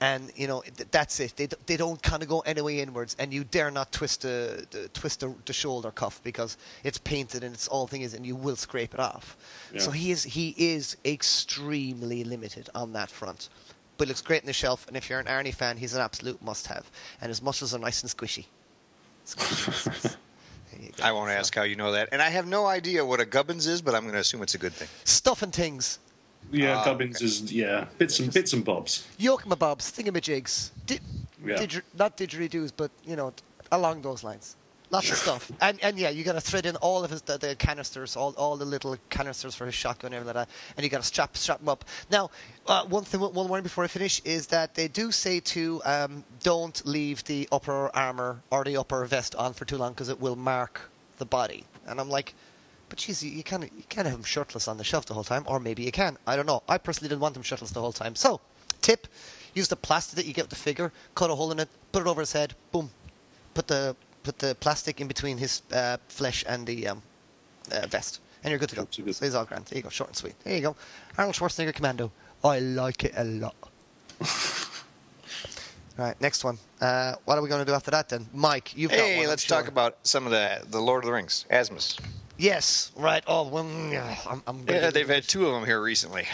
and 0.00 0.30
you 0.34 0.46
know 0.46 0.62
th- 0.62 0.88
that's 0.90 1.20
it. 1.20 1.34
They 1.36 1.46
d- 1.46 1.56
they 1.66 1.76
don't 1.76 2.02
kind 2.02 2.22
of 2.22 2.28
go 2.28 2.40
any 2.40 2.60
way 2.62 2.80
inwards, 2.80 3.16
and 3.18 3.32
you 3.32 3.44
dare 3.44 3.70
not 3.70 3.92
twist 3.92 4.22
the, 4.22 4.66
the 4.70 4.88
twist 4.88 5.20
the, 5.20 5.34
the 5.44 5.52
shoulder 5.52 5.90
cuff 5.90 6.20
because 6.24 6.56
it's 6.84 6.98
painted 6.98 7.44
and 7.44 7.54
it's 7.54 7.68
all 7.68 7.86
thing 7.86 8.02
is, 8.02 8.14
and 8.14 8.24
you 8.24 8.34
will 8.36 8.56
scrape 8.56 8.94
it 8.94 9.00
off. 9.00 9.36
Yeah. 9.72 9.80
So 9.80 9.90
he 9.90 10.10
is 10.10 10.24
he 10.24 10.54
is 10.56 10.96
extremely 11.04 12.24
limited 12.24 12.68
on 12.74 12.92
that 12.94 13.10
front, 13.10 13.48
but 13.98 14.08
looks 14.08 14.22
great 14.22 14.40
in 14.42 14.46
the 14.46 14.52
shelf. 14.52 14.86
And 14.88 14.96
if 14.96 15.08
you're 15.10 15.20
an 15.20 15.26
Arnie 15.26 15.54
fan, 15.54 15.76
he's 15.76 15.94
an 15.94 16.00
absolute 16.00 16.40
must-have, 16.42 16.90
and 17.20 17.28
his 17.28 17.42
muscles 17.42 17.74
are 17.74 17.78
nice 17.78 18.02
and 18.02 18.10
squishy. 18.10 18.46
Squishy 19.26 19.66
muscles. 19.68 20.16
There 20.72 20.82
you 20.82 20.92
go. 20.96 21.04
I 21.04 21.12
won't 21.12 21.28
So- 21.30 21.34
ask 21.36 21.54
how 21.54 21.62
you 21.64 21.76
know 21.76 21.92
that, 21.92 22.08
and 22.12 22.22
I 22.22 22.30
have 22.30 22.46
no 22.46 22.66
idea 22.66 23.04
what 23.04 23.20
a 23.20 23.24
gubbins 23.24 23.66
is, 23.66 23.82
but 23.82 23.94
I'm 23.94 24.02
going 24.02 24.14
to 24.14 24.20
assume 24.20 24.42
it's 24.42 24.54
a 24.54 24.58
good 24.58 24.72
thing. 24.72 24.88
Stuff 25.04 25.42
and 25.42 25.52
things. 25.52 25.98
Yeah, 26.52 26.78
Ah, 26.78 26.84
Gubbins 26.84 27.20
is 27.22 27.52
yeah 27.52 27.86
bits 27.98 28.18
and 28.20 28.32
bits 28.32 28.52
and 28.52 28.64
bobs. 28.64 29.06
Yokamabobs, 29.18 29.90
thingamajigs, 29.92 30.70
di- 30.86 30.98
Yeah. 31.44 31.56
didger- 31.56 31.82
not 31.96 32.16
didgeridoos, 32.16 32.72
but 32.76 32.90
you 33.04 33.16
know, 33.16 33.32
along 33.70 34.02
those 34.02 34.24
lines. 34.24 34.56
Lots 34.92 35.08
of 35.12 35.18
stuff, 35.18 35.52
and 35.60 35.78
and 35.84 35.96
yeah, 35.96 36.08
you 36.10 36.24
got 36.24 36.32
to 36.32 36.40
thread 36.40 36.66
in 36.66 36.74
all 36.76 37.04
of 37.04 37.12
his 37.12 37.22
the, 37.22 37.38
the 37.38 37.54
canisters, 37.54 38.16
all 38.16 38.34
all 38.36 38.56
the 38.56 38.64
little 38.64 38.96
canisters 39.08 39.54
for 39.54 39.64
his 39.64 39.74
shotgun 39.76 40.08
and 40.12 40.16
everything 40.16 40.34
like 40.36 40.48
that, 40.48 40.54
and 40.76 40.82
you 40.82 40.90
got 40.90 41.00
to 41.00 41.06
strap 41.06 41.36
strap 41.36 41.60
him 41.60 41.68
up. 41.68 41.84
Now, 42.10 42.30
uh, 42.66 42.84
one 42.86 43.04
thing, 43.04 43.20
one 43.20 43.32
warning 43.48 43.62
before 43.62 43.84
I 43.84 43.86
finish 43.86 44.20
is 44.24 44.48
that 44.48 44.74
they 44.74 44.88
do 44.88 45.12
say 45.12 45.38
to 45.54 45.80
um, 45.84 46.24
don't 46.42 46.84
leave 46.84 47.22
the 47.24 47.48
upper 47.52 47.94
armor 47.94 48.40
or 48.50 48.64
the 48.64 48.76
upper 48.78 49.04
vest 49.04 49.36
on 49.36 49.52
for 49.54 49.64
too 49.64 49.76
long 49.78 49.92
because 49.92 50.08
it 50.08 50.20
will 50.20 50.34
mark 50.34 50.90
the 51.18 51.24
body, 51.26 51.64
and 51.86 52.00
I'm 52.00 52.10
like. 52.10 52.34
But 52.90 52.98
geez, 52.98 53.22
you, 53.22 53.30
you 53.30 53.42
can't 53.42 53.62
you 53.62 53.84
can't 53.88 54.06
have 54.06 54.18
him 54.18 54.24
shirtless 54.24 54.68
on 54.68 54.76
the 54.76 54.84
shelf 54.84 55.06
the 55.06 55.14
whole 55.14 55.24
time, 55.24 55.44
or 55.46 55.58
maybe 55.58 55.84
you 55.84 55.92
can. 55.92 56.18
I 56.26 56.36
don't 56.36 56.44
know. 56.44 56.62
I 56.68 56.76
personally 56.76 57.08
didn't 57.08 57.22
want 57.22 57.36
him 57.36 57.42
shirtless 57.42 57.70
the 57.70 57.80
whole 57.80 57.92
time. 57.92 58.14
So, 58.16 58.40
tip: 58.82 59.06
use 59.54 59.68
the 59.68 59.76
plastic 59.76 60.16
that 60.16 60.26
you 60.26 60.34
get 60.34 60.42
with 60.42 60.50
the 60.50 60.56
figure, 60.56 60.92
cut 61.14 61.30
a 61.30 61.34
hole 61.34 61.52
in 61.52 61.60
it, 61.60 61.68
put 61.92 62.02
it 62.02 62.08
over 62.08 62.20
his 62.20 62.32
head, 62.32 62.54
boom, 62.72 62.90
put 63.54 63.68
the 63.68 63.96
put 64.24 64.38
the 64.40 64.56
plastic 64.56 65.00
in 65.00 65.06
between 65.06 65.38
his 65.38 65.62
uh, 65.72 65.96
flesh 66.08 66.44
and 66.48 66.66
the 66.66 66.88
um, 66.88 67.02
uh, 67.72 67.86
vest, 67.86 68.20
and 68.42 68.50
you're 68.50 68.58
good 68.58 68.68
to 68.70 68.76
go. 68.76 68.82
Good. 68.84 69.14
So 69.14 69.24
he's 69.24 69.36
all 69.36 69.44
grand. 69.44 69.66
There 69.66 69.78
you 69.78 69.84
go, 69.84 69.88
short 69.88 70.10
and 70.10 70.16
sweet. 70.16 70.34
There 70.42 70.54
you 70.54 70.60
go. 70.60 70.76
Arnold 71.16 71.36
Schwarzenegger 71.36 71.72
Commando. 71.72 72.10
I 72.42 72.58
like 72.58 73.04
it 73.04 73.12
a 73.16 73.24
lot. 73.24 73.54
All 74.20 74.28
right, 76.06 76.20
next 76.20 76.42
one. 76.42 76.58
Uh, 76.80 77.14
what 77.24 77.38
are 77.38 77.42
we 77.42 77.48
going 77.48 77.64
to 77.64 77.70
do 77.70 77.74
after 77.74 77.92
that 77.92 78.08
then, 78.08 78.26
Mike? 78.34 78.76
You've 78.76 78.90
got 78.90 78.98
one. 78.98 79.06
Hey, 79.06 79.26
let's 79.28 79.46
talk 79.46 79.68
about 79.68 79.98
some 80.02 80.26
of 80.26 80.32
the 80.32 80.64
the 80.70 80.80
Lord 80.80 81.04
of 81.04 81.06
the 81.06 81.12
Rings, 81.12 81.44
Asmus. 81.52 82.00
Yes, 82.40 82.90
right. 82.96 83.22
Oh, 83.26 83.46
well, 83.48 83.68
yeah, 83.92 84.16
I'm. 84.26 84.42
I'm 84.46 84.64
Yeah, 84.66 84.88
they've 84.88 85.06
had 85.06 85.24
two 85.24 85.46
of 85.46 85.52
them 85.52 85.66
here 85.66 85.80
recently. 85.80 86.26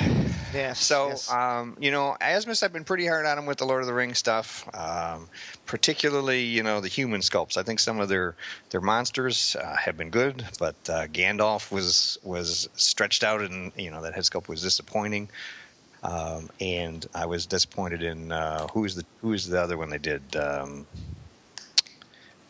Yes. 0.54 0.78
So, 0.78 1.08
yes. 1.08 1.32
um, 1.32 1.76
you 1.80 1.90
know, 1.90 2.16
Asmus, 2.20 2.62
I've 2.62 2.72
been 2.72 2.84
pretty 2.84 3.08
hard 3.08 3.26
on 3.26 3.36
him 3.36 3.44
with 3.44 3.58
the 3.58 3.66
Lord 3.66 3.80
of 3.80 3.88
the 3.88 3.92
Rings 3.92 4.16
stuff, 4.16 4.68
um, 4.72 5.28
particularly, 5.66 6.44
you 6.44 6.62
know, 6.62 6.80
the 6.80 6.86
human 6.86 7.22
sculpts. 7.22 7.56
I 7.56 7.64
think 7.64 7.80
some 7.80 7.98
of 7.98 8.08
their 8.08 8.36
their 8.70 8.80
monsters 8.80 9.56
uh, 9.56 9.74
have 9.74 9.96
been 9.96 10.10
good, 10.10 10.46
but 10.60 10.76
uh, 10.88 11.08
Gandalf 11.08 11.72
was 11.72 12.18
was 12.22 12.68
stretched 12.76 13.24
out, 13.24 13.40
and 13.40 13.72
you 13.76 13.90
know 13.90 14.00
that 14.02 14.14
head 14.14 14.22
sculpt 14.22 14.46
was 14.46 14.62
disappointing. 14.62 15.28
Um, 16.04 16.50
and 16.60 17.04
I 17.16 17.26
was 17.26 17.46
disappointed 17.46 18.04
in 18.04 18.30
uh, 18.30 18.68
who's 18.68 18.94
the 18.94 19.04
who's 19.22 19.48
the 19.48 19.60
other 19.60 19.76
one 19.76 19.90
they 19.90 19.98
did. 19.98 20.36
Um, 20.36 20.86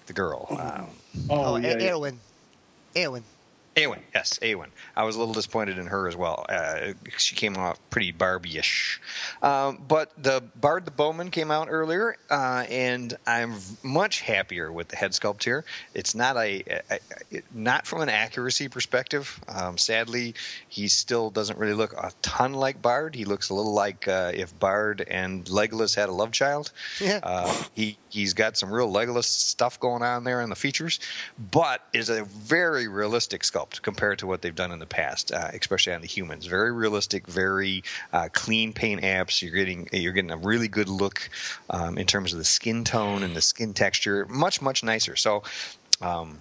the 0.04 0.12
girl. 0.12 0.46
Um, 0.50 0.88
Oh, 1.30 1.54
oh, 1.54 1.56
yeah, 1.56 1.68
A- 1.68 1.82
yeah. 1.82 1.90
Arwen. 1.92 2.18
Arwen. 2.94 3.22
Arwen, 3.76 4.00
yes, 4.14 4.38
Arwen. 4.40 4.68
I 4.96 5.04
was 5.04 5.16
a 5.16 5.18
little 5.18 5.34
disappointed 5.34 5.76
in 5.76 5.86
her 5.86 6.08
as 6.08 6.16
well. 6.16 6.46
Uh, 6.48 6.94
she 7.18 7.34
came 7.34 7.58
off 7.58 7.78
pretty 7.90 8.10
Barbie-ish. 8.10 9.02
Um, 9.42 9.82
but 9.86 10.10
the 10.16 10.42
Bard 10.54 10.86
the 10.86 10.90
Bowman 10.90 11.30
came 11.30 11.50
out 11.50 11.68
earlier, 11.70 12.16
uh, 12.30 12.64
and 12.70 13.14
I'm 13.26 13.56
much 13.82 14.22
happier 14.22 14.72
with 14.72 14.88
the 14.88 14.96
head 14.96 15.10
sculpt 15.10 15.44
here. 15.44 15.62
It's 15.92 16.14
not 16.14 16.38
a, 16.38 16.64
a, 16.90 16.98
a 17.32 17.42
not 17.52 17.86
from 17.86 18.00
an 18.00 18.08
accuracy 18.08 18.68
perspective. 18.68 19.38
Um, 19.46 19.76
sadly, 19.76 20.34
he 20.68 20.88
still 20.88 21.28
doesn't 21.28 21.58
really 21.58 21.74
look 21.74 21.92
a 21.92 22.12
ton 22.22 22.54
like 22.54 22.80
Bard. 22.80 23.14
He 23.14 23.26
looks 23.26 23.50
a 23.50 23.54
little 23.54 23.74
like 23.74 24.08
uh, 24.08 24.32
if 24.32 24.58
Bard 24.58 25.04
and 25.06 25.44
Legolas 25.44 25.94
had 25.94 26.08
a 26.08 26.12
love 26.12 26.32
child. 26.32 26.72
Yeah. 26.98 27.20
Uh, 27.22 27.54
he 27.74 27.98
he's 28.08 28.32
got 28.32 28.56
some 28.56 28.72
real 28.72 28.90
Legolas 28.90 29.24
stuff 29.24 29.78
going 29.78 30.02
on 30.02 30.24
there 30.24 30.40
in 30.40 30.48
the 30.48 30.56
features, 30.56 30.98
but 31.52 31.82
is 31.92 32.08
a 32.08 32.24
very 32.24 32.88
realistic 32.88 33.42
sculpt 33.42 33.65
compared 33.82 34.18
to 34.20 34.26
what 34.26 34.42
they've 34.42 34.54
done 34.54 34.72
in 34.72 34.78
the 34.78 34.86
past, 34.86 35.32
uh, 35.32 35.50
especially 35.52 35.92
on 35.92 36.00
the 36.00 36.06
humans. 36.06 36.46
Very 36.46 36.72
realistic, 36.72 37.26
very 37.26 37.84
uh, 38.12 38.28
clean 38.32 38.72
paint 38.72 39.02
apps. 39.02 39.42
You're 39.42 39.52
getting 39.52 39.88
you're 39.92 40.12
getting 40.12 40.30
a 40.30 40.36
really 40.36 40.68
good 40.68 40.88
look 40.88 41.28
um, 41.70 41.98
in 41.98 42.06
terms 42.06 42.32
of 42.32 42.38
the 42.38 42.44
skin 42.44 42.84
tone 42.84 43.22
and 43.22 43.34
the 43.34 43.42
skin 43.42 43.74
texture. 43.74 44.26
Much 44.26 44.60
much 44.62 44.82
nicer. 44.82 45.16
So. 45.16 45.42
Um, 46.00 46.40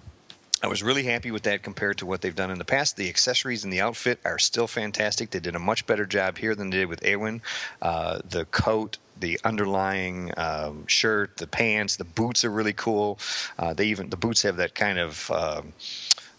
I 0.62 0.68
was 0.68 0.82
really 0.82 1.02
happy 1.02 1.30
with 1.30 1.42
that 1.42 1.62
compared 1.62 1.98
to 1.98 2.06
what 2.06 2.22
they've 2.22 2.34
done 2.34 2.50
in 2.50 2.58
the 2.58 2.64
past. 2.64 2.96
The 2.96 3.10
accessories 3.10 3.64
and 3.64 3.72
the 3.72 3.82
outfit 3.82 4.18
are 4.24 4.38
still 4.38 4.66
fantastic. 4.66 5.30
They 5.30 5.38
did 5.38 5.54
a 5.54 5.58
much 5.58 5.86
better 5.86 6.06
job 6.06 6.38
here 6.38 6.54
than 6.54 6.70
they 6.70 6.78
did 6.78 6.88
with 6.88 7.02
Arwen. 7.02 7.42
Uh, 7.82 8.20
the 8.24 8.46
coat, 8.46 8.96
the 9.20 9.38
underlying 9.44 10.32
um, 10.38 10.86
shirt, 10.86 11.36
the 11.36 11.46
pants, 11.46 11.96
the 11.96 12.04
boots 12.04 12.42
are 12.44 12.50
really 12.50 12.72
cool. 12.72 13.18
Uh, 13.58 13.74
they 13.74 13.86
even 13.86 14.08
the 14.08 14.16
boots 14.16 14.42
have 14.42 14.56
that 14.56 14.74
kind 14.74 14.98
of. 14.98 15.30
Um, 15.30 15.72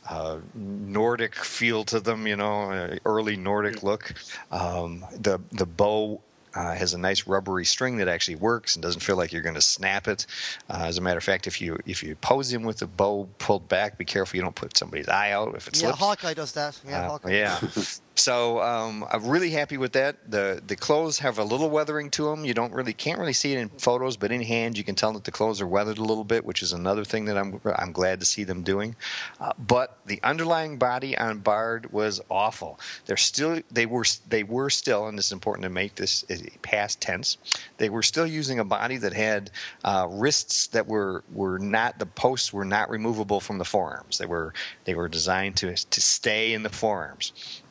uh, 0.10 0.38
Nordic 0.54 1.36
feel 1.36 1.84
to 1.86 2.00
them, 2.00 2.28
you 2.28 2.36
know, 2.36 2.72
uh, 2.72 2.98
early 3.06 3.36
Nordic 3.36 3.84
look. 3.84 4.14
Um, 4.52 5.06
the 5.12 5.40
the 5.52 5.66
bow 5.66 6.22
uh, 6.56 6.74
has 6.74 6.94
a 6.94 6.98
nice 6.98 7.28
rubbery 7.28 7.66
string 7.66 7.98
that 7.98 8.08
actually 8.08 8.36
works 8.36 8.76
and 8.76 8.82
doesn't 8.82 9.02
feel 9.02 9.16
like 9.16 9.32
you're 9.32 9.42
going 9.44 9.54
to 9.56 9.62
snap 9.62 10.08
it. 10.08 10.26
Uh, 10.70 10.84
as 10.88 10.98
a 10.98 11.02
matter 11.02 11.18
of 11.18 11.24
fact, 11.24 11.46
if 11.46 11.62
you 11.62 11.78
if 11.86 12.02
you 12.04 12.16
pose 12.16 12.52
him 12.52 12.64
with 12.64 12.78
the 12.78 12.88
bow 12.88 13.28
pulled 13.38 13.68
back, 13.68 13.98
be 13.98 14.06
careful 14.06 14.38
you 14.38 14.42
don't 14.44 14.56
put 14.56 14.76
somebody's 14.78 15.08
eye 15.08 15.32
out 15.32 15.56
if 15.56 15.68
it 15.68 15.82
Yeah. 15.82 15.92
Hawkeye 15.92 16.34
does 16.34 16.54
that. 16.54 16.80
Yeah, 16.88 17.02
Uh, 17.02 17.10
Hawkeye. 17.10 17.32
yeah. 17.32 17.60
so 18.18 18.62
um, 18.62 19.06
I'm 19.12 19.28
really 19.28 19.52
happy 19.52 19.78
with 19.78 19.94
that. 19.94 20.30
the 20.30 20.62
The 20.66 20.76
clothes 20.76 21.20
have 21.20 21.38
a 21.38 21.44
little 21.44 21.70
weathering 21.70 22.10
to 22.12 22.26
them. 22.26 22.46
You 22.46 22.54
don't 22.54 22.74
really 22.74 22.94
can't 22.94 23.20
really 23.20 23.34
see 23.34 23.54
it 23.54 23.60
in 23.60 23.70
photos, 23.70 24.18
but 24.18 24.32
in 24.32 24.42
hand 24.42 24.78
you 24.78 24.84
can 24.84 24.96
tell 24.96 25.14
that 25.14 25.24
the 25.24 25.32
clothes 25.32 25.62
are 25.62 25.68
weathered 25.68 26.00
a 26.00 26.04
little 26.04 26.24
bit, 26.24 26.44
which 26.44 26.64
is 26.64 26.74
another 26.74 27.06
thing 27.06 27.26
that 27.26 27.38
I'm 27.38 27.62
I'm 27.76 27.92
glad 27.92 28.20
to 28.20 28.26
see 28.26 28.44
them 28.44 28.64
doing. 28.64 28.96
Uh, 29.40 29.54
but 29.60 30.00
the 30.06 30.20
underlying 30.24 30.78
body 30.78 31.18
on 31.18 31.40
Bard 31.40 31.92
was 31.92 32.20
awful. 32.30 32.80
They're 33.06 33.18
still 33.18 33.62
they 33.72 33.86
were 33.86 34.06
they 34.28 34.44
were 34.44 34.70
still, 34.70 35.08
and 35.08 35.18
it's 35.18 35.32
important 35.32 35.64
to 35.64 35.70
make 35.70 35.96
this 35.96 36.26
uh, 36.30 36.36
past 36.62 37.02
tense. 37.02 37.38
They 37.78 37.90
were 37.90 38.04
still 38.04 38.28
using 38.28 38.60
a 38.60 38.66
body 38.66 38.98
that 38.98 39.14
had 39.14 39.52
uh, 39.84 40.08
wrists 40.10 40.68
that 40.68 40.88
were 40.88 41.24
were 41.32 41.60
not 41.60 42.00
the 42.00 42.06
posts 42.06 42.52
were 42.52 42.66
not 42.66 42.90
removable 42.90 43.40
from 43.40 43.58
the 43.58 43.66
forearms. 43.66 44.18
They 44.18 44.26
were 44.26 44.54
they 44.86 44.96
were 44.96 45.08
designed 45.08 45.56
to 45.58 45.76
to 45.76 46.02
stay 46.02 46.54
in 46.54 46.64
the 46.64 46.70
forearms. 46.70 47.62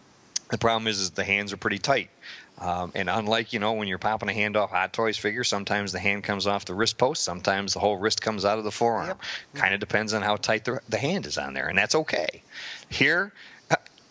The 0.50 0.58
problem 0.58 0.86
is, 0.86 1.00
is 1.00 1.10
the 1.10 1.24
hands 1.24 1.52
are 1.52 1.56
pretty 1.56 1.78
tight. 1.78 2.08
Um, 2.58 2.92
and 2.94 3.10
unlike, 3.10 3.52
you 3.52 3.58
know, 3.58 3.72
when 3.72 3.88
you're 3.88 3.98
popping 3.98 4.28
a 4.28 4.32
hand 4.32 4.56
off 4.56 4.70
Hot 4.70 4.92
Toys 4.92 5.16
figure, 5.18 5.44
sometimes 5.44 5.92
the 5.92 5.98
hand 5.98 6.24
comes 6.24 6.46
off 6.46 6.64
the 6.64 6.74
wrist 6.74 6.96
post, 6.98 7.22
sometimes 7.24 7.74
the 7.74 7.80
whole 7.80 7.96
wrist 7.96 8.22
comes 8.22 8.44
out 8.44 8.56
of 8.58 8.64
the 8.64 8.70
forearm. 8.70 9.08
Yep. 9.08 9.20
Kind 9.54 9.74
of 9.74 9.80
depends 9.80 10.14
on 10.14 10.22
how 10.22 10.36
tight 10.36 10.64
the, 10.64 10.80
the 10.88 10.98
hand 10.98 11.26
is 11.26 11.36
on 11.36 11.52
there, 11.52 11.68
and 11.68 11.76
that's 11.76 11.94
okay. 11.94 12.42
Here, 12.88 13.32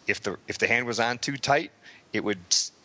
if 0.08 0.22
the 0.22 0.38
if 0.48 0.60
the 0.60 0.68
hand 0.68 0.86
was 0.86 1.00
on 1.00 1.18
too 1.18 1.38
tight, 1.38 1.72
it 2.14 2.24
would 2.24 2.38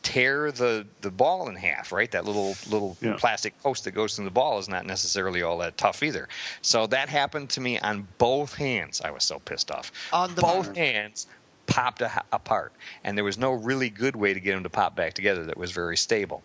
tear 0.03 0.51
the 0.51 0.87
the 1.03 1.11
ball 1.11 1.49
in 1.51 1.57
half, 1.57 1.93
right? 1.93 2.11
That 2.11 2.25
little 2.25 2.57
little 2.71 2.97
Yeah. 3.03 3.17
plastic 3.19 3.61
post 3.63 3.85
that 3.85 3.91
goes 3.91 4.17
through 4.17 4.25
the 4.25 4.31
ball 4.31 4.59
is 4.59 4.69
not 4.69 4.87
necessarily 4.87 5.43
all 5.43 5.59
that 5.59 5.77
tough 5.77 6.03
either. 6.03 6.29
So 6.63 6.87
that 6.87 7.11
happened 7.11 7.51
to 7.51 7.61
me 7.61 7.79
on 7.81 8.09
both 8.17 8.55
hands. 8.55 9.03
I 9.05 9.11
was 9.11 9.25
so 9.25 9.41
pissed 9.41 9.71
off. 9.71 9.93
On 10.15 10.35
the 10.35 10.41
both 10.41 10.67
bar. 10.67 10.75
hands 10.75 11.27
popped 11.71 12.03
a, 12.03 12.23
apart, 12.33 12.73
and 13.05 13.17
there 13.17 13.25
was 13.25 13.39
no 13.39 13.53
really 13.53 13.89
good 13.89 14.15
way 14.15 14.35
to 14.35 14.41
get 14.41 14.53
them 14.53 14.63
to 14.65 14.71
pop 14.71 14.95
back 14.95 15.15
together 15.15 15.45
that 15.47 15.57
was 15.57 15.71
very 15.71 15.97
stable. 15.97 16.43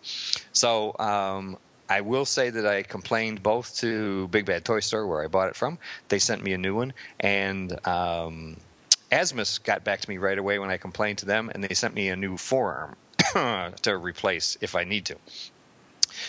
So. 0.52 0.96
Um, 0.98 1.58
I 1.88 2.00
will 2.00 2.24
say 2.24 2.50
that 2.50 2.66
I 2.66 2.82
complained 2.82 3.44
both 3.44 3.76
to 3.76 4.26
Big 4.26 4.44
Bad 4.44 4.64
Toy 4.64 4.80
Store 4.80 5.06
where 5.06 5.22
I 5.22 5.28
bought 5.28 5.48
it 5.48 5.54
from. 5.54 5.78
They 6.08 6.18
sent 6.18 6.42
me 6.42 6.52
a 6.52 6.58
new 6.58 6.74
one, 6.74 6.92
and 7.20 7.72
um, 7.86 8.56
Asmus 9.12 9.62
got 9.62 9.84
back 9.84 10.00
to 10.00 10.08
me 10.08 10.18
right 10.18 10.38
away 10.38 10.58
when 10.58 10.70
I 10.70 10.78
complained 10.78 11.18
to 11.18 11.26
them, 11.26 11.50
and 11.54 11.62
they 11.62 11.74
sent 11.74 11.94
me 11.94 12.08
a 12.08 12.16
new 12.16 12.36
forearm 12.36 12.96
to 13.82 13.96
replace 13.96 14.58
if 14.60 14.74
I 14.74 14.84
need 14.84 15.04
to. 15.06 15.16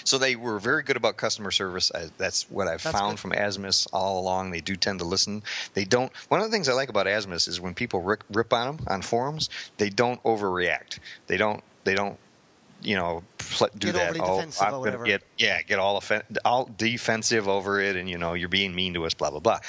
So 0.04 0.18
they 0.18 0.36
were 0.36 0.60
very 0.60 0.84
good 0.84 0.98
about 0.98 1.18
customer 1.18 1.52
service. 1.52 1.92
I, 1.94 2.08
that's 2.18 2.50
what 2.50 2.68
I've 2.68 2.84
That's 2.84 2.98
found 2.98 3.18
good. 3.18 3.22
from 3.22 3.32
Asmus 3.32 3.88
all 3.94 4.20
along. 4.20 4.52
They 4.52 4.62
do 4.62 4.76
tend 4.76 5.00
to 5.00 5.06
listen. 5.06 5.44
They 5.74 5.86
don't. 5.86 6.12
One 6.30 6.40
of 6.42 6.46
the 6.46 6.52
things 6.52 6.70
I 6.70 6.74
like 6.74 6.90
about 6.90 7.06
Asmus 7.06 7.48
is 7.48 7.60
when 7.62 7.74
people 7.74 8.02
rip, 8.02 8.24
rip 8.32 8.54
on 8.54 8.78
them 8.78 8.86
on 8.90 9.02
forums, 9.02 9.50
they 9.78 9.90
don't 9.90 10.22
overreact. 10.24 11.00
They 11.28 11.38
don't. 11.38 11.64
They 11.84 11.96
don't. 11.96 12.18
You 12.84 12.96
know, 12.96 13.24
do 13.80 13.92
Get 13.92 13.96
that. 13.96 14.20
oh, 14.22 14.40
I'm 14.62 14.72
gonna 14.84 15.04
get 15.04 15.24
yeah, 15.40 15.64
get 15.64 15.80
all 15.80 15.96
offen- 15.96 16.22
all 16.46 16.70
defensive 16.78 17.48
over 17.48 17.82
it, 17.82 17.96
and 17.96 18.08
you 18.08 18.20
know 18.20 18.34
you're 18.36 18.50
being 18.50 18.76
mean 18.76 18.94
to 18.94 19.06
us, 19.06 19.16
blah 19.16 19.32
blah 19.32 19.40
blah. 19.40 19.60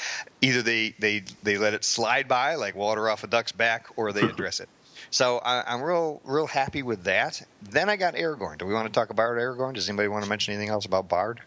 Either 0.43 0.61
they 0.61 0.95
they 0.99 1.23
they 1.43 1.57
let 1.57 1.73
it 1.73 1.85
slide 1.85 2.29
by 2.29 2.57
like 2.57 2.75
water 2.75 3.09
off 3.09 3.25
a 3.25 3.27
duck's 3.27 3.53
back, 3.53 3.87
or 3.97 4.13
they 4.13 4.21
address 4.29 4.61
it. 4.61 4.69
So 5.11 5.39
I, 5.39 5.65
I'm 5.67 5.83
real 5.83 6.21
real 6.25 6.47
happy 6.47 6.83
with 6.83 7.05
that. 7.05 7.43
Then 7.63 7.89
I 7.89 7.97
got 7.97 8.15
Aragorn. 8.15 8.59
Do 8.59 8.67
we 8.67 8.75
want 8.75 8.87
to 8.87 8.93
talk 8.93 9.11
about 9.11 9.31
Aragorn? 9.31 9.75
Does 9.75 9.89
anybody 9.89 10.09
want 10.09 10.25
to 10.25 10.29
mention 10.29 10.55
anything 10.55 10.71
else 10.71 10.85
about 10.85 11.09
Bard? 11.09 11.41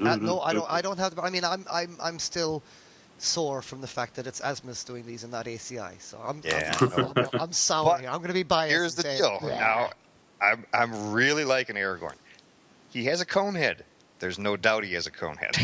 Uh, 0.00 0.16
no, 0.16 0.40
I 0.40 0.52
don't. 0.52 0.70
I 0.70 0.80
don't 0.80 0.98
have. 0.98 1.18
I 1.18 1.30
mean, 1.30 1.44
I'm. 1.44 1.66
I'm. 1.70 1.96
I'm 2.00 2.18
still 2.18 2.62
sore 3.18 3.60
from 3.60 3.80
the 3.82 3.86
fact 3.86 4.14
that 4.14 4.26
it's 4.26 4.40
Asmus 4.40 4.86
doing 4.86 5.04
these 5.04 5.24
and 5.24 5.32
not 5.32 5.46
ACI. 5.46 6.00
So 6.00 6.18
I'm. 6.24 6.40
Yeah, 6.44 6.74
I'm, 6.80 6.92
I 6.92 6.96
know. 6.96 7.12
I'm, 7.16 7.40
I'm 7.40 7.52
sour. 7.52 7.84
But 7.84 8.00
here. 8.00 8.10
I'm 8.10 8.18
going 8.18 8.28
to 8.28 8.34
be 8.34 8.42
biased. 8.42 8.72
Here's 8.72 8.94
the 8.94 9.02
say, 9.02 9.18
deal. 9.18 9.38
"Bleh." 9.40 9.58
Now, 9.58 9.90
I'm 10.40 10.64
I'm 10.72 11.12
really 11.12 11.44
liking 11.44 11.76
Aragorn. 11.76 12.14
He 12.90 13.04
has 13.04 13.20
a 13.20 13.26
cone 13.26 13.54
head. 13.54 13.84
There's 14.20 14.38
no 14.38 14.56
doubt 14.56 14.84
he 14.84 14.94
has 14.94 15.06
a 15.06 15.10
cone 15.10 15.36
head. 15.36 15.56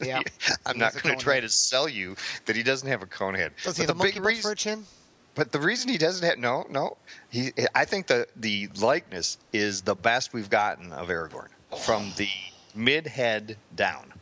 Yeah, 0.00 0.20
I'm 0.66 0.74
he 0.74 0.80
not 0.80 1.00
going 1.00 1.16
to 1.16 1.22
try 1.22 1.34
head. 1.34 1.42
to 1.42 1.48
sell 1.48 1.88
you 1.88 2.16
that 2.46 2.56
he 2.56 2.62
doesn't 2.62 2.88
have 2.88 3.02
a 3.02 3.06
cone 3.06 3.34
head. 3.34 3.52
Does 3.62 3.76
he 3.76 3.82
have 3.82 3.90
a 3.90 3.92
the 3.92 3.98
monkey 3.98 4.14
big 4.14 4.22
butt 4.22 4.28
reason, 4.28 4.42
for 4.42 4.52
a 4.52 4.56
chin? 4.56 4.84
But 5.34 5.50
the 5.52 5.60
reason 5.60 5.88
he 5.88 5.96
doesn't 5.98 6.26
have 6.26 6.38
no, 6.38 6.66
no, 6.68 6.96
he. 7.30 7.52
I 7.74 7.84
think 7.86 8.06
the 8.06 8.26
the 8.36 8.68
likeness 8.80 9.38
is 9.52 9.80
the 9.82 9.94
best 9.94 10.32
we've 10.34 10.50
gotten 10.50 10.92
of 10.92 11.08
Aragorn 11.08 11.48
from 11.84 12.12
the 12.16 12.28
mid 12.74 13.06
head 13.06 13.56
down. 13.74 14.12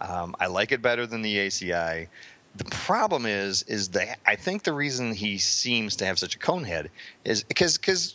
Um, 0.00 0.34
I 0.40 0.46
like 0.46 0.72
it 0.72 0.80
better 0.80 1.06
than 1.06 1.22
the 1.22 1.36
ACI. 1.36 2.08
The 2.56 2.64
problem 2.64 3.26
is, 3.26 3.62
is 3.64 3.90
that 3.90 4.18
I 4.26 4.34
think 4.36 4.62
the 4.64 4.72
reason 4.72 5.12
he 5.12 5.38
seems 5.38 5.94
to 5.96 6.06
have 6.06 6.18
such 6.18 6.34
a 6.34 6.38
cone 6.38 6.64
head 6.64 6.90
is 7.24 7.44
because 7.44 7.76
because 7.76 8.14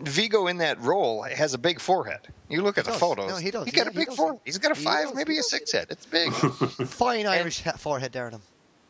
Viggo 0.00 0.46
in 0.46 0.58
that 0.58 0.80
role 0.80 1.22
has 1.22 1.54
a 1.54 1.58
big 1.58 1.80
forehead. 1.80 2.20
You 2.48 2.62
look 2.62 2.78
at 2.78 2.86
He 2.86 2.92
the 2.92 2.98
photos. 2.98 3.30
No, 3.30 3.36
he 3.36 3.50
does. 3.50 3.64
He's 3.64 3.74
got 3.74 3.86
a 3.86 3.90
big 3.92 4.08
does. 4.08 4.16
forehead. 4.16 4.40
He's 4.44 4.58
got 4.58 4.72
a 4.72 4.74
He 4.78 4.84
five, 4.84 5.06
does. 5.06 5.14
maybe 5.14 5.38
a 5.38 5.42
six 5.42 5.72
head. 5.72 5.86
It's 5.90 6.06
big. 6.06 6.32
Fine 6.86 7.26
Irish 7.26 7.62
ha- 7.62 7.72
forehead 7.72 8.12
there 8.12 8.26
on 8.26 8.32
him. 8.32 8.42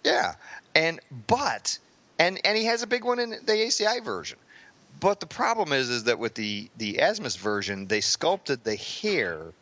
Yeah, 0.03 0.35
and 0.75 1.01
but 1.29 1.79
and 2.19 2.41
and 2.45 2.57
he 2.57 2.65
has 2.67 2.83
a 2.83 2.87
big 2.87 3.05
one 3.05 3.19
in 3.19 3.31
the 3.31 3.39
ACI 3.53 4.03
version. 4.05 4.39
But 5.01 5.21
the 5.21 5.27
problem 5.27 5.73
is, 5.73 5.91
is 5.91 6.05
that 6.05 6.19
with 6.19 6.35
the 6.35 6.71
the 6.77 6.95
Asmus 6.95 7.37
version, 7.37 7.87
they 7.87 8.01
sculpted 8.01 8.65
the 8.65 8.77
hair. 8.77 9.53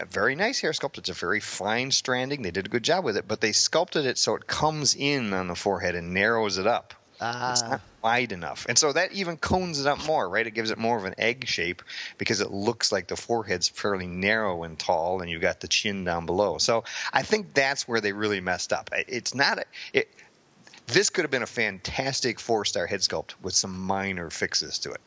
A 0.00 0.04
very 0.04 0.34
nice 0.34 0.60
hair 0.60 0.72
sculpt. 0.72 0.98
It's 0.98 1.10
a 1.10 1.14
very 1.14 1.38
fine 1.38 1.90
stranding. 1.92 2.42
They 2.42 2.50
did 2.50 2.66
a 2.66 2.68
good 2.68 2.82
job 2.82 3.04
with 3.04 3.16
it, 3.16 3.28
but 3.28 3.40
they 3.40 3.52
sculpted 3.52 4.04
it 4.04 4.18
so 4.18 4.34
it 4.34 4.48
comes 4.48 4.96
in 4.96 5.32
on 5.32 5.46
the 5.46 5.54
forehead 5.54 5.94
and 5.94 6.12
narrows 6.12 6.58
it 6.58 6.66
up. 6.66 6.94
It's 7.20 7.62
Ah, 7.62 7.68
not 7.70 7.80
wide 8.02 8.32
enough, 8.32 8.66
and 8.68 8.76
so 8.76 8.92
that 8.92 9.12
even 9.12 9.36
cones 9.36 9.78
it 9.80 9.86
up 9.86 10.04
more, 10.04 10.28
right? 10.28 10.44
It 10.44 10.50
gives 10.52 10.72
it 10.72 10.78
more 10.78 10.98
of 10.98 11.04
an 11.04 11.14
egg 11.18 11.46
shape 11.46 11.82
because 12.18 12.40
it 12.40 12.50
looks 12.50 12.90
like 12.90 13.06
the 13.06 13.14
forehead's 13.16 13.68
fairly 13.68 14.08
narrow 14.08 14.64
and 14.64 14.76
tall, 14.76 15.20
and 15.20 15.30
you've 15.30 15.40
got 15.40 15.60
the 15.60 15.68
chin 15.68 16.02
down 16.02 16.26
below. 16.26 16.58
So 16.58 16.82
I 17.12 17.22
think 17.22 17.54
that's 17.54 17.86
where 17.86 18.00
they 18.00 18.12
really 18.12 18.40
messed 18.40 18.72
up. 18.72 18.90
It's 19.06 19.36
not 19.36 19.58
a, 19.58 19.64
it. 19.92 20.08
This 20.86 21.10
could 21.10 21.22
have 21.24 21.30
been 21.30 21.42
a 21.42 21.46
fantastic 21.46 22.38
four-star 22.38 22.86
head 22.86 23.00
sculpt 23.00 23.32
with 23.40 23.54
some 23.54 23.78
minor 23.80 24.30
fixes 24.30 24.78
to 24.80 24.90
it. 24.90 25.00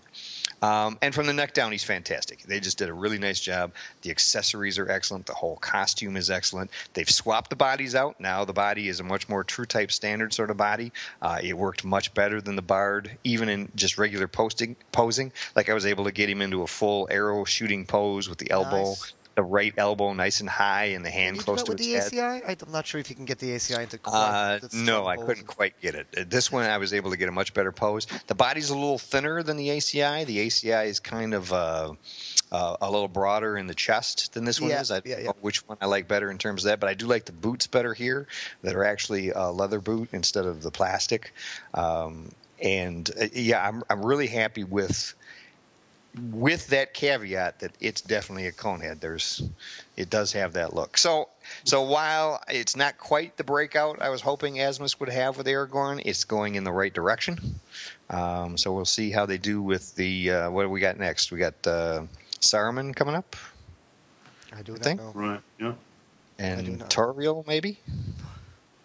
Um, 0.62 0.98
and 1.02 1.14
from 1.14 1.28
the 1.28 1.34
neck 1.34 1.54
down, 1.54 1.72
he's 1.72 1.84
fantastic. 1.84 2.42
They 2.44 2.60
just 2.60 2.78
did 2.78 2.90
a 2.90 2.94
really 2.94 3.20
nice 3.20 3.40
job. 3.40 3.74
The 4.02 4.10
accessories 4.10 4.80
are 4.80 4.90
excellent. 4.90 5.26
The 5.26 5.34
whole 5.34 5.58
costume 5.58 6.16
is 6.16 6.30
excellent. 6.30 6.72
They've 6.94 7.10
swapped 7.10 7.50
the 7.50 7.56
bodies 7.56 7.94
out. 7.94 8.20
Now 8.20 8.46
the 8.46 8.54
body 8.54 8.88
is 8.88 9.00
a 9.00 9.04
much 9.04 9.28
more 9.30 9.44
true 9.44 9.66
type 9.66 9.92
standard 9.92 10.34
sort 10.34 10.50
of 10.50 10.58
body. 10.58 10.92
Uh, 11.22 11.40
it 11.44 11.58
worked 11.58 11.84
much 11.84 12.14
better 12.14 12.42
than 12.42 12.56
the 12.56 12.62
Bard, 12.62 13.12
even 13.24 13.50
in 13.50 13.72
just 13.76 13.98
regular 13.98 14.28
posting 14.28 14.76
posing. 14.92 15.32
Like 15.56 15.70
I 15.70 15.74
was 15.74 15.86
able 15.86 16.06
to 16.06 16.12
get 16.12 16.30
him 16.30 16.42
into 16.42 16.64
a 16.64 16.68
full 16.68 17.08
arrow 17.12 17.44
shooting 17.44 17.86
pose 17.86 18.28
with 18.28 18.40
the 18.40 18.50
elbow, 18.50 18.90
Nice. 18.90 19.14
The 19.36 19.44
right 19.44 19.74
elbow 19.78 20.14
nice 20.14 20.40
and 20.40 20.50
high, 20.50 20.86
and 20.86 21.06
the 21.06 21.10
hand 21.10 21.40
close 21.40 21.64
to 21.64 21.72
with 21.72 21.80
its 21.82 22.10
the 22.12 22.18
head. 22.20 22.42
ACI? 22.44 22.64
I'm 22.66 22.72
not 22.72 22.88
sure 22.88 23.00
if 23.02 23.10
you 23.10 23.16
can 23.16 23.26
get 23.26 23.38
the 23.40 23.52
ACI 23.52 23.84
into 23.84 23.98
quite 23.98 24.16
Uh, 24.16 24.60
no, 24.74 25.06
I 25.08 25.18
couldn't 25.18 25.46
quite 25.48 25.80
get 25.82 25.96
it. 25.96 26.08
Uh, 26.18 26.24
This 26.28 26.52
one, 26.52 26.66
I 26.66 26.78
was 26.78 26.94
able 26.94 27.12
to 27.12 27.18
get 27.18 27.28
a 27.30 27.32
much 27.34 27.54
better 27.54 27.72
pose. 27.72 28.08
The 28.28 28.36
body's 28.36 28.70
a 28.70 28.74
little 28.74 28.98
thinner 28.98 29.44
than 29.44 29.58
the 29.58 29.70
ACI. 29.70 30.26
The 30.26 30.48
ACI 30.48 30.86
is 30.86 31.00
kind 31.00 31.34
of 31.34 31.52
uh, 31.52 31.94
uh, 32.52 32.78
a 32.82 32.90
little 32.90 33.10
broader 33.10 33.58
in 33.58 33.68
the 33.68 33.76
chest 33.76 34.34
than 34.34 34.46
this 34.46 34.62
one 34.62 34.70
Yeah, 34.70 34.82
is. 34.82 34.92
I 34.92 35.02
yeah, 35.04 35.18
yeah. 35.20 35.24
know 35.26 35.36
which 35.42 35.68
one 35.68 35.78
I 35.82 35.86
like 35.86 36.08
better 36.08 36.32
in 36.32 36.38
terms 36.38 36.64
of 36.64 36.70
that, 36.70 36.80
but 36.80 36.90
I 36.90 36.94
do 36.94 37.06
like 37.06 37.26
the 37.26 37.34
boots 37.34 37.68
better 37.68 37.94
here 37.94 38.28
that 38.62 38.76
are 38.76 38.86
actually 38.86 39.32
a 39.32 39.52
leather 39.52 39.80
boot 39.82 40.10
instead 40.14 40.46
of 40.46 40.62
the 40.62 40.72
plastic. 40.72 41.34
Um, 41.74 42.32
and 42.62 43.12
uh, 43.22 43.26
yeah, 43.34 43.68
I'm 43.68 43.84
I'm 43.90 44.06
really 44.06 44.28
happy 44.28 44.64
with 44.64 45.14
with 46.32 46.68
that 46.68 46.94
caveat 46.94 47.60
that 47.60 47.72
it's 47.82 48.02
definitely 48.02 48.48
a 48.48 48.52
conehead. 48.52 49.00
There's, 49.00 49.44
it 49.98 50.10
does 50.10 50.32
have 50.34 50.54
that 50.54 50.74
look. 50.74 50.98
So, 50.98 51.30
so 51.64 51.82
while 51.82 52.42
it's 52.48 52.76
not 52.76 52.98
quite 52.98 53.36
the 53.38 53.44
breakout 53.44 54.02
I 54.02 54.10
was 54.10 54.22
hoping 54.22 54.56
Asmus 54.56 55.00
would 55.00 55.10
have 55.10 55.38
with 55.38 55.46
Aragorn, 55.48 56.02
it's 56.06 56.24
going 56.24 56.56
in 56.56 56.64
the 56.64 56.72
right 56.72 56.94
direction. 56.94 57.60
Um, 58.10 58.58
so 58.58 58.72
we'll 58.74 58.86
see 58.86 59.12
how 59.12 59.26
they 59.26 59.38
do 59.38 59.62
with 59.62 59.94
the 59.96 60.32
uh, 60.32 60.50
what 60.52 60.64
do 60.64 60.70
we 60.70 60.80
got 60.80 60.98
next? 61.00 61.32
We 61.32 61.40
got 61.40 61.56
uh, 61.68 62.04
Saruman 62.40 62.96
coming 62.96 63.16
up 63.16 63.36
I 64.56 64.62
do 64.62 64.76
I 64.76 64.78
think- 64.78 65.02
know. 65.02 65.12
Right. 65.14 65.42
Yeah. 65.60 65.74
and. 66.40 66.80
Tauriel 66.90 67.46
maybe. 67.48 67.80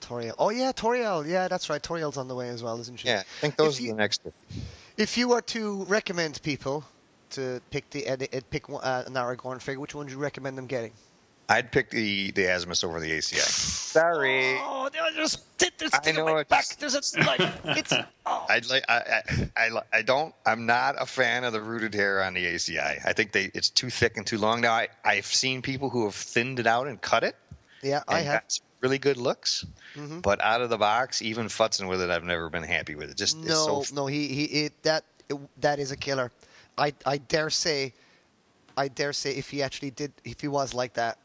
Tauriel. 0.00 0.34
Oh 0.38 0.50
yeah, 0.50 0.72
Tauriel. 0.72 1.24
Yeah, 1.28 1.46
that's 1.48 1.70
right. 1.70 1.80
Tauriel's 1.82 2.16
on 2.16 2.26
the 2.28 2.34
way 2.34 2.48
as 2.48 2.62
well, 2.62 2.80
isn't 2.80 2.98
she? 2.98 3.08
Yeah, 3.08 3.20
I 3.20 3.40
think 3.40 3.56
those 3.56 3.74
If 3.76 3.80
are 3.80 3.86
you- 3.86 3.92
the 3.92 3.98
next. 3.98 4.22
two. 4.24 4.32
If 4.96 5.16
you 5.16 5.28
were 5.28 5.42
to 5.42 5.84
recommend 5.84 6.42
people 6.42 6.84
to 7.30 7.60
pick 7.70 7.88
the 7.90 8.08
uh, 8.08 8.14
uh, 8.14 8.40
pick 8.50 8.68
uh, 8.70 9.04
an 9.06 9.14
Aragorn 9.14 9.60
figure, 9.60 9.80
which 9.80 9.94
one 9.94 10.06
would 10.06 10.12
you 10.12 10.18
recommend 10.18 10.56
them 10.58 10.66
getting? 10.66 10.92
I'd 11.48 11.72
pick 11.72 11.90
the 11.90 12.30
the 12.30 12.42
Asmus 12.42 12.84
over 12.84 13.00
the 13.00 13.10
ACI. 13.10 13.38
Sorry. 13.40 14.56
Oh, 14.60 14.88
there's 14.92 15.36
there's 15.78 15.90
I 15.92 16.12
know 16.12 16.24
my 16.26 16.40
it's- 16.42 16.46
back. 16.48 16.78
There's 16.78 16.94
a 16.94 17.20
like 17.24 17.40
it's. 17.76 17.92
Oh. 18.24 18.46
I'd 18.48 18.66
like 18.70 18.84
I, 18.88 19.22
I 19.28 19.50
I 19.66 19.82
I 19.92 20.02
don't 20.02 20.32
I'm 20.46 20.64
not 20.66 20.94
a 21.00 21.06
fan 21.06 21.42
of 21.44 21.52
the 21.52 21.60
rooted 21.60 21.92
hair 21.94 22.22
on 22.22 22.34
the 22.34 22.44
ACI. 22.46 23.00
I 23.04 23.12
think 23.12 23.32
they 23.32 23.50
it's 23.52 23.68
too 23.68 23.90
thick 23.90 24.16
and 24.16 24.24
too 24.26 24.38
long. 24.38 24.60
Now 24.60 24.72
I 24.74 24.88
I've 25.04 25.26
seen 25.26 25.60
people 25.60 25.90
who 25.90 26.04
have 26.04 26.14
thinned 26.14 26.60
it 26.60 26.66
out 26.68 26.86
and 26.86 27.00
cut 27.00 27.24
it. 27.24 27.34
yeah, 27.82 28.02
I 28.06 28.20
have. 28.20 28.44
really 28.80 28.98
good 28.98 29.16
looks. 29.16 29.66
Mhm. 29.96 30.22
But 30.22 30.40
out 30.42 30.60
of 30.62 30.70
the 30.70 30.78
box, 30.78 31.20
even 31.20 31.46
futzing 31.46 31.88
with 31.88 32.00
it, 32.00 32.10
I've 32.10 32.24
never 32.24 32.48
been 32.48 32.62
happy 32.62 32.94
with 32.94 33.10
it. 33.10 33.16
Just 33.16 33.36
it's 33.38 33.48
No, 33.48 33.82
so 33.82 33.94
no, 33.94 34.06
he 34.06 34.28
he 34.28 34.44
it, 34.66 34.82
that 34.84 35.02
it, 35.28 35.36
that 35.60 35.80
is 35.80 35.90
a 35.90 35.96
killer. 35.96 36.30
I 36.80 36.92
I 37.06 37.18
dare 37.18 37.50
say, 37.50 37.92
I 38.76 38.88
dare 38.88 39.12
say, 39.12 39.32
if 39.32 39.50
he 39.50 39.62
actually 39.62 39.90
did, 39.90 40.12
if 40.24 40.40
he 40.40 40.48
was 40.48 40.74
like 40.74 40.94
that, 40.94 41.18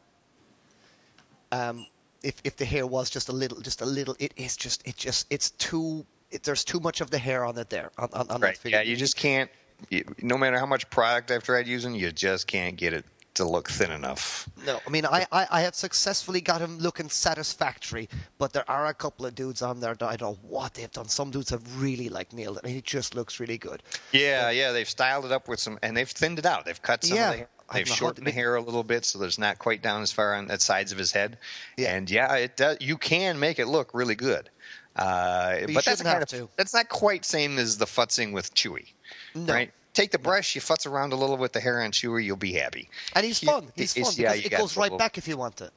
um, 1.52 1.86
if 2.22 2.40
if 2.44 2.56
the 2.56 2.64
hair 2.64 2.86
was 2.86 3.10
just 3.10 3.28
a 3.28 3.32
little, 3.32 3.60
just 3.60 3.80
a 3.80 3.86
little, 3.86 4.14
it 4.18 4.32
is 4.36 4.56
just 4.56 4.86
it 4.86 4.96
just 4.96 5.26
it's 5.30 5.50
too. 5.52 6.04
It, 6.30 6.42
there's 6.42 6.64
too 6.64 6.80
much 6.80 7.00
of 7.00 7.10
the 7.10 7.18
hair 7.18 7.44
on 7.44 7.56
it 7.56 7.70
there 7.70 7.92
on, 7.98 8.08
on, 8.12 8.28
on 8.30 8.40
right. 8.40 8.54
that 8.54 8.58
figure. 8.58 8.78
Yeah, 8.78 8.84
you 8.84 8.96
just 8.96 9.16
can't. 9.16 9.50
You, 9.90 10.04
no 10.22 10.36
matter 10.36 10.58
how 10.58 10.66
much 10.66 10.88
product 10.90 11.30
I've 11.30 11.44
tried 11.44 11.66
using, 11.66 11.94
you 11.94 12.10
just 12.10 12.46
can't 12.46 12.76
get 12.76 12.92
it 12.92 13.04
to 13.36 13.44
look 13.48 13.70
thin 13.70 13.90
enough. 13.92 14.48
No, 14.66 14.80
I 14.86 14.90
mean 14.90 15.06
I, 15.06 15.26
I, 15.32 15.46
I 15.50 15.60
have 15.62 15.74
successfully 15.74 16.40
got 16.40 16.60
him 16.60 16.78
looking 16.78 17.08
satisfactory, 17.08 18.08
but 18.38 18.52
there 18.52 18.68
are 18.70 18.86
a 18.86 18.94
couple 18.94 19.24
of 19.26 19.34
dudes 19.34 19.62
on 19.62 19.80
there 19.80 19.94
that 19.94 20.06
I 20.06 20.16
don't 20.16 20.32
know 20.32 20.38
what 20.48 20.74
they've 20.74 20.90
done. 20.90 21.08
Some 21.08 21.30
dudes 21.30 21.50
have 21.50 21.80
really 21.80 22.08
like 22.08 22.32
nailed 22.32 22.56
it, 22.58 22.64
and 22.64 22.72
he 22.72 22.80
just 22.82 23.14
looks 23.14 23.38
really 23.40 23.58
good. 23.58 23.82
Yeah, 24.12 24.50
yeah, 24.50 24.72
they've 24.72 24.88
styled 24.88 25.24
it 25.24 25.32
up 25.32 25.48
with 25.48 25.60
some, 25.60 25.78
and 25.82 25.96
they've 25.96 26.08
thinned 26.08 26.38
it 26.38 26.46
out. 26.46 26.64
They've 26.64 26.80
cut 26.82 27.04
some 27.04 27.16
Yeah. 27.16 27.30
of 27.32 27.38
the 27.38 27.46
They've 27.72 27.84
don't 27.84 27.88
know 27.88 27.94
how 27.94 27.98
shortened 27.98 28.26
the 28.28 28.30
hair 28.30 28.54
a 28.54 28.60
little 28.60 28.84
bit 28.84 29.04
so 29.04 29.18
that 29.18 29.24
it's 29.26 29.38
not 29.38 29.58
quite 29.58 29.82
down 29.82 30.00
as 30.02 30.12
far 30.12 30.34
on 30.34 30.46
the 30.46 30.58
sides 30.60 30.92
of 30.92 30.98
his 30.98 31.10
head. 31.10 31.36
Yeah. 31.76 31.94
And 31.96 32.08
yeah, 32.08 32.32
it 32.36 32.56
does. 32.56 32.76
You 32.80 32.96
can 32.96 33.40
make 33.40 33.58
it 33.58 33.66
look 33.66 33.90
really 33.92 34.14
good. 34.14 34.50
Uh, 34.94 35.56
you 35.60 35.74
but 35.74 35.84
that's 35.84 35.98
shouldn't 35.98 36.06
kind 36.06 36.22
of 36.22 36.28
to. 36.28 36.48
that's 36.56 36.72
not 36.72 36.88
quite 36.88 37.24
same 37.24 37.58
as 37.58 37.76
the 37.76 37.84
futzing 37.84 38.32
with 38.32 38.54
Chewie, 38.54 38.92
No. 39.34 39.52
right? 39.52 39.72
Take 39.96 40.10
the 40.12 40.18
brush, 40.18 40.54
you 40.54 40.60
futz 40.60 40.86
around 40.86 41.12
a 41.12 41.16
little 41.16 41.36
with 41.36 41.52
the 41.52 41.60
hair 41.60 41.80
on 41.82 41.90
Chewie, 41.90 42.22
you'll 42.24 42.36
be 42.36 42.52
happy. 42.52 42.88
And 43.14 43.24
he's 43.26 43.42
You- 43.42 43.48
fun. 43.50 43.72
He's 43.74 43.94
fun 43.94 44.12
yeah, 44.16 44.34
because 44.34 44.46
it 44.52 44.56
goes 44.56 44.76
right 44.76 44.84
little- 44.84 44.98
back 44.98 45.18
if 45.18 45.26
you 45.26 45.36
want 45.36 45.60
it. 45.60 45.72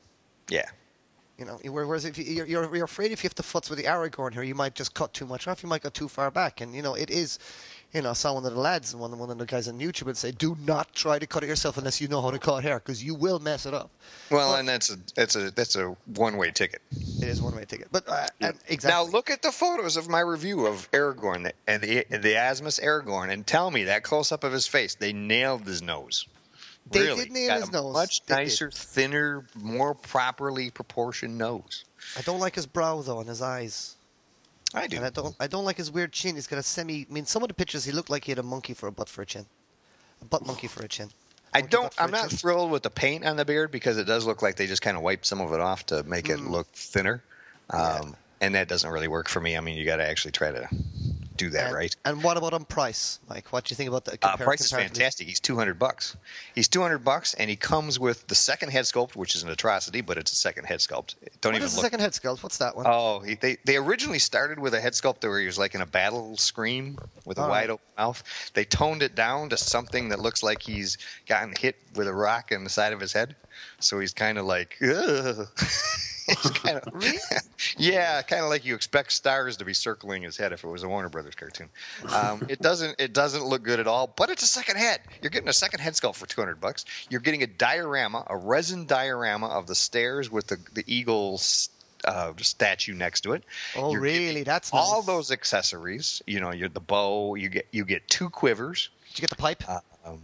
Yeah. 0.50 0.66
You 1.38 1.46
know, 1.46 1.58
whereas 1.64 2.04
if 2.04 2.18
you, 2.18 2.26
you're, 2.26 2.46
you're 2.46 2.76
you're 2.76 2.84
afraid 2.84 3.14
if 3.14 3.24
you 3.24 3.30
have 3.30 3.36
to 3.36 3.44
futz 3.44 3.70
with 3.70 3.80
the 3.80 3.86
Aragorn 3.86 4.34
here, 4.34 4.44
you 4.44 4.56
might 4.56 4.76
just 4.76 4.94
cut 4.94 5.14
too 5.14 5.26
much 5.26 5.48
off. 5.48 5.64
You 5.64 5.70
might 5.70 5.82
go 5.82 5.88
too 5.90 6.10
far 6.10 6.30
back, 6.30 6.60
and 6.60 6.76
you 6.76 6.82
know 6.82 6.96
it 6.96 7.10
is. 7.10 7.40
You 7.94 8.04
know, 8.04 8.12
I 8.12 8.14
saw 8.14 8.34
one 8.36 8.46
of 8.46 8.54
the 8.54 8.60
lads, 8.60 8.96
one 8.96 9.18
one 9.18 9.32
of 9.32 9.40
the 9.40 9.48
guys 9.48 9.68
on 9.68 9.80
YouTube 9.80 10.04
would 10.04 10.18
say, 10.18 10.30
"Do 10.32 10.56
not 10.64 10.94
try 10.94 11.18
to 11.18 11.26
cut 11.26 11.44
it 11.44 11.48
yourself 11.48 11.78
unless 11.78 12.00
you 12.00 12.08
know 12.08 12.22
how 12.22 12.30
to 12.30 12.38
cut 12.38 12.64
hair, 12.64 12.78
because 12.78 13.04
you 13.04 13.16
will 13.16 13.40
mess 13.40 13.66
it 13.66 13.74
up." 13.74 13.90
Well, 14.30 14.50
Well- 14.50 14.60
and 14.60 14.70
that's 14.70 14.92
a 14.92 14.98
that's 15.16 15.36
a 15.36 15.50
that's 15.52 15.76
a 15.76 15.96
one 16.16 16.38
way 16.38 16.52
ticket. 16.52 16.84
It 16.92 17.28
is 17.28 17.42
one 17.42 17.56
way 17.56 17.66
ticket, 17.66 17.88
but 17.92 18.08
uh, 18.08 18.28
and 18.42 18.56
Now 18.84 19.04
look 19.04 19.32
at 19.32 19.42
the 19.42 19.52
photos 19.52 19.98
of 19.98 20.08
my 20.08 20.20
review 20.20 20.68
of 20.68 20.90
Aragorn 20.92 21.52
and 21.66 21.82
the 21.82 22.06
the 22.10 22.34
Asmus 22.36 22.80
Aragorn, 22.80 23.32
and 23.32 23.48
tell 23.48 23.72
me 23.72 23.86
that 23.86 24.04
close 24.04 24.32
up 24.32 24.44
of 24.44 24.52
his 24.52 24.68
face, 24.68 24.94
they 24.94 25.12
nailed 25.12 25.66
his 25.66 25.82
nose. 25.82 26.28
They 26.92 27.02
really. 27.02 27.24
did 27.26 27.32
nail 27.34 27.60
his 27.60 27.70
a 27.70 27.72
nose. 27.72 27.94
Much 27.94 28.26
They 28.26 28.36
did. 28.36 28.42
nicer, 28.44 28.72
thinner, 28.72 29.46
more 29.56 29.96
properly 29.96 30.70
proportioned 30.70 31.38
nose. 31.40 31.86
I 32.18 32.22
don't 32.22 32.40
like 32.40 32.54
his 32.56 32.66
brow 32.68 33.02
though 33.02 33.20
and 33.20 33.28
his 33.30 33.42
eyes, 33.42 33.96
I 34.74 34.88
do. 34.88 34.98
and 34.98 35.06
I 35.06 35.10
don't 35.10 35.36
I 35.40 35.48
don't 35.48 35.66
like 35.66 35.78
his 35.78 35.92
weird 35.92 36.12
chin. 36.12 36.36
He's 36.36 36.48
got 36.48 36.60
a 36.60 36.64
semi. 36.64 37.08
I 37.10 37.14
mean, 37.14 37.26
some 37.26 37.42
of 37.42 37.48
the 37.48 37.54
pictures 37.54 37.86
he 37.86 37.92
looked 37.92 38.10
like 38.10 38.26
he 38.26 38.32
had 38.32 38.40
a 38.40 38.44
monkey 38.44 38.74
for 38.74 38.88
a 38.88 38.92
butt 38.92 39.10
for 39.10 39.22
a 39.24 39.26
chin, 39.26 39.46
a 40.22 40.26
butt 40.26 40.46
monkey 40.46 40.68
for 40.68 40.84
a 40.84 40.88
chin. 40.88 41.10
I 41.54 41.62
Monkey 41.62 41.72
don't. 41.72 41.94
I'm 41.98 42.12
not 42.12 42.30
chin. 42.30 42.38
thrilled 42.38 42.70
with 42.72 42.84
the 42.84 42.92
paint 42.92 43.26
on 43.26 43.36
the 43.36 43.46
beard 43.46 43.72
because 43.72 43.98
it 43.98 44.04
does 44.06 44.26
look 44.28 44.42
like 44.44 44.56
they 44.56 44.68
just 44.68 44.82
kind 44.84 44.96
of 44.96 45.02
wiped 45.04 45.26
some 45.26 45.42
of 45.42 45.52
it 45.54 45.60
off 45.60 45.86
to 45.88 46.04
make 46.04 46.30
it 46.30 46.40
Mm. 46.40 46.50
look 46.52 46.68
thinner, 46.74 47.24
um, 47.72 48.16
and 48.42 48.54
that 48.54 48.68
doesn't 48.68 48.90
really 48.92 49.08
work 49.08 49.28
for 49.28 49.42
me. 49.42 49.58
I 49.58 49.60
mean, 49.60 49.76
you 49.76 49.86
got 49.86 49.98
to 49.98 50.08
actually 50.08 50.32
try 50.32 50.52
to 50.52 50.68
do 51.40 51.50
that 51.52 51.68
and, 51.68 51.76
right. 51.76 51.96
And 52.06 52.22
what 52.24 52.38
about 52.38 52.54
on 52.54 52.66
price, 52.66 53.20
Mike? 53.30 53.52
What 53.52 53.64
do 53.66 53.72
you 53.72 53.76
think 53.76 53.90
about 53.90 54.06
the 54.06 54.18
Uh, 54.22 54.36
price 54.38 54.62
is 54.62 54.72
fantastic. 54.72 55.28
He's 55.28 55.40
two 55.40 55.56
hundred 55.56 55.80
bucks. 55.80 56.16
He's 56.54 56.68
two 56.68 56.82
hundred 56.82 57.00
bucks, 57.00 57.34
and 57.36 57.50
he 57.50 57.56
comes 57.56 57.98
with 58.00 58.28
the 58.28 58.36
second 58.36 58.70
head 58.72 58.86
sculpt, 58.86 59.16
which 59.16 59.36
is 59.36 59.44
an 59.44 59.50
atrocity, 59.50 60.02
but 60.02 60.18
it's 60.18 60.32
a 60.32 60.36
second 60.36 60.66
head 60.66 60.80
sculpt. 60.80 61.16
Don't 61.42 61.54
What 61.54 61.56
even 61.58 61.66
is 61.66 61.72
the 61.74 61.78
look. 61.78 61.86
second 61.86 62.00
head 62.02 62.12
sculpt? 62.12 62.44
What's 62.44 62.58
that 62.58 62.76
one? 62.76 62.86
Oh, 62.88 63.20
he, 63.22 63.36
they 63.36 63.58
they 63.66 63.78
originally 63.78 64.20
started 64.20 64.60
with 64.60 64.74
a 64.74 64.82
head 64.82 64.94
sculpt 64.94 65.24
where 65.28 65.40
he 65.40 65.46
was 65.46 65.58
like 65.58 65.74
in 65.76 65.82
a 65.82 65.86
battle 65.86 66.38
scream 66.38 66.98
with 67.26 67.38
a 67.40 67.42
All 67.42 67.50
wide 67.50 67.62
right. 67.62 67.70
open 67.72 67.86
mouth. 67.98 68.24
They 68.54 68.66
toned 68.66 69.02
it 69.02 69.16
down 69.16 69.50
to 69.50 69.58
something 69.58 70.10
that 70.10 70.20
looks 70.20 70.44
like 70.44 70.62
he's 70.62 70.98
gotten 71.28 71.54
hit 71.58 71.76
with 71.96 72.08
a 72.08 72.14
rock 72.14 72.52
in 72.52 72.64
the 72.64 72.70
side 72.70 72.94
of 72.94 73.00
his 73.00 73.14
head. 73.14 73.36
So 73.80 74.00
he's 74.00 74.14
kind 74.14 74.38
of 74.38 74.46
like. 74.46 74.78
It's 76.30 76.50
kind 76.60 76.78
of 76.78 76.94
Really? 76.94 77.18
yeah, 77.78 78.22
kind 78.22 78.44
of 78.44 78.50
like 78.50 78.66
you 78.66 78.76
expect 78.76 79.12
stars 79.12 79.58
to 79.58 79.66
be 79.66 79.74
circling 79.74 80.22
his 80.24 80.38
head 80.38 80.54
if 80.54 80.64
it 80.64 80.68
was 80.68 80.84
a 80.84 80.88
Warner 80.90 81.10
Brothers 81.10 81.36
cartoon. 81.36 81.70
Um, 82.14 82.46
it 82.50 82.60
doesn't. 82.62 82.96
It 83.00 83.14
doesn't 83.14 83.44
look 83.46 83.64
good 83.64 83.80
at 83.80 83.88
all. 83.88 84.08
But 84.16 84.30
it's 84.30 84.44
a 84.44 84.48
second 84.48 84.78
head. 84.78 85.02
You're 85.22 85.30
getting 85.32 85.50
a 85.50 85.54
second 85.54 85.80
head 85.80 85.94
sculpt 85.94 86.16
for 86.16 86.26
200 86.28 86.60
bucks. 86.62 86.86
You're 87.10 87.22
getting 87.22 87.44
a 87.44 87.48
diorama, 87.48 88.24
a 88.28 88.38
resin 88.38 88.86
diorama 88.86 89.48
of 89.48 89.68
the 89.68 89.76
stairs 89.76 90.30
with 90.32 90.48
the 90.48 90.58
the 90.74 90.84
eagle's 90.88 91.70
uh, 92.06 92.34
statue 92.38 92.94
next 92.94 93.22
to 93.22 93.34
it. 93.34 93.44
oh, 93.76 93.92
You're 93.92 94.02
really? 94.02 94.44
That's 94.44 94.70
all 94.72 94.98
nice. 95.00 95.06
those 95.06 95.32
accessories. 95.32 96.22
You 96.28 96.40
know, 96.40 96.52
you're 96.52 96.70
the 96.70 96.80
bow. 96.80 97.36
You 97.36 97.50
get 97.50 97.68
you 97.72 97.86
get 97.86 98.08
two 98.08 98.30
quivers. 98.30 98.90
Did 99.10 99.18
you 99.20 99.22
get 99.24 99.30
the 99.32 99.36
pipe? 99.36 99.64
Uh, 99.68 99.80
um, 100.06 100.22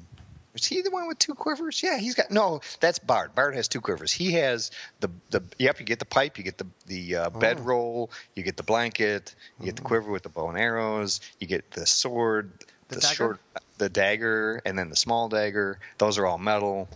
is 0.56 0.66
he 0.66 0.82
the 0.82 0.90
one 0.90 1.08
with 1.08 1.20
two 1.20 1.34
quivers? 1.36 1.84
Yeah, 1.84 1.98
he's 1.98 2.16
got 2.16 2.32
no. 2.32 2.62
That's 2.80 2.98
Bard. 2.98 3.36
Bard 3.36 3.56
has 3.56 3.68
two 3.68 3.82
quivers. 3.82 4.12
He 4.12 4.32
has 4.34 4.72
the 5.02 5.10
the. 5.30 5.44
Yep, 5.60 5.80
you 5.82 5.86
get 5.86 6.00
the 6.00 6.06
pipe. 6.06 6.38
You 6.38 6.44
get 6.44 6.58
the 6.58 6.68
the 6.88 7.16
uh, 7.18 7.30
Oh. 7.34 7.40
bedroll. 7.40 8.10
You 8.36 8.44
get 8.44 8.58
the 8.58 8.64
blanket. 8.64 9.36
You 9.60 9.66
get 9.66 9.76
the 9.76 9.82
quiver 9.82 10.12
with 10.12 10.24
the 10.24 10.30
bow 10.30 10.50
and 10.50 10.58
arrows. 10.58 11.22
You 11.40 11.48
get 11.48 11.70
the 11.72 11.86
sword, 11.86 12.52
The 12.88 12.96
the, 12.96 13.02
dagger? 13.02 13.14
short, 13.16 13.40
the 13.78 13.90
dagger, 13.90 14.62
and 14.66 14.78
then 14.80 14.90
the 14.90 14.96
small 14.96 15.30
dagger. 15.30 15.80
Those 15.98 16.18
are 16.18 16.26
all 16.26 16.38
metal. 16.38 16.88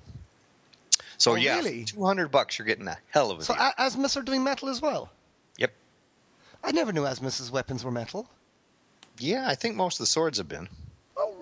So 1.18 1.34
Oh, 1.34 1.36
yeah, 1.36 1.58
really? 1.58 1.84
two 1.84 2.04
hundred 2.06 2.30
bucks. 2.32 2.58
You're 2.58 2.66
getting 2.66 2.88
a 2.88 2.98
hell 3.12 3.30
of 3.32 3.40
a 3.40 3.44
so 3.44 3.54
deal. 3.54 3.72
Asmus 3.78 4.16
are 4.16 4.22
doing 4.22 4.44
metal 4.44 4.70
as 4.70 4.82
well. 4.82 5.10
yep. 5.58 5.74
I 6.64 6.72
never 6.72 6.94
knew 6.94 7.04
Asmus's 7.04 7.52
weapons 7.52 7.84
were 7.84 7.92
metal. 7.92 8.30
Yeah, 9.18 9.46
I 9.50 9.56
think 9.56 9.76
most 9.76 9.96
of 9.96 10.04
the 10.04 10.06
swords 10.08 10.38
have 10.38 10.48
been. 10.48 10.70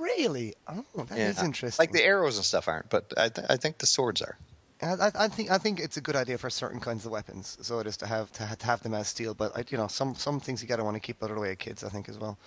Really? 0.08 0.54
Oh, 0.68 0.84
that 1.10 1.18
is 1.18 1.38
yeah. 1.38 1.46
interesting. 1.46 1.82
Like 1.84 1.92
the 1.92 2.04
arrows 2.04 2.38
and 2.38 2.46
stuff 2.46 2.68
aren't, 2.68 2.90
but 2.90 3.04
I, 3.18 3.30
th- 3.30 3.48
I 3.50 3.58
think 3.58 3.78
the 3.80 3.86
swords 3.88 4.22
are. 4.22 4.38
I, 4.82 4.94
I- 5.08 5.12
I 5.26 5.28
think 5.28 5.50
I 5.52 5.58
think 5.58 5.80
it's 5.80 5.98
a 5.98 6.02
good 6.02 6.16
idea 6.16 6.38
for 6.38 6.50
certain 6.50 6.80
kinds 6.80 7.06
of 7.06 7.12
weapons. 7.12 7.58
So 7.62 7.80
it 7.80 7.88
is 7.88 7.98
to 7.98 8.08
have 8.08 8.32
to, 8.34 8.46
ha- 8.46 8.56
to 8.62 8.66
have 8.66 8.82
them 8.84 8.94
as 8.94 9.08
steel. 9.08 9.34
But 9.34 9.50
I, 9.58 9.64
you 9.70 9.78
know, 9.78 9.88
some 9.88 10.14
some 10.16 10.40
things 10.40 10.62
you 10.62 10.68
gotta 10.68 10.84
want 10.84 10.96
to 10.96 11.00
keep 11.08 11.22
out 11.24 11.30
of 11.32 11.36
the 11.36 11.42
way 11.42 11.52
of 11.52 11.58
kids. 11.58 11.84
I 11.84 11.90
think 11.90 12.08
as 12.10 12.18
well. 12.20 12.38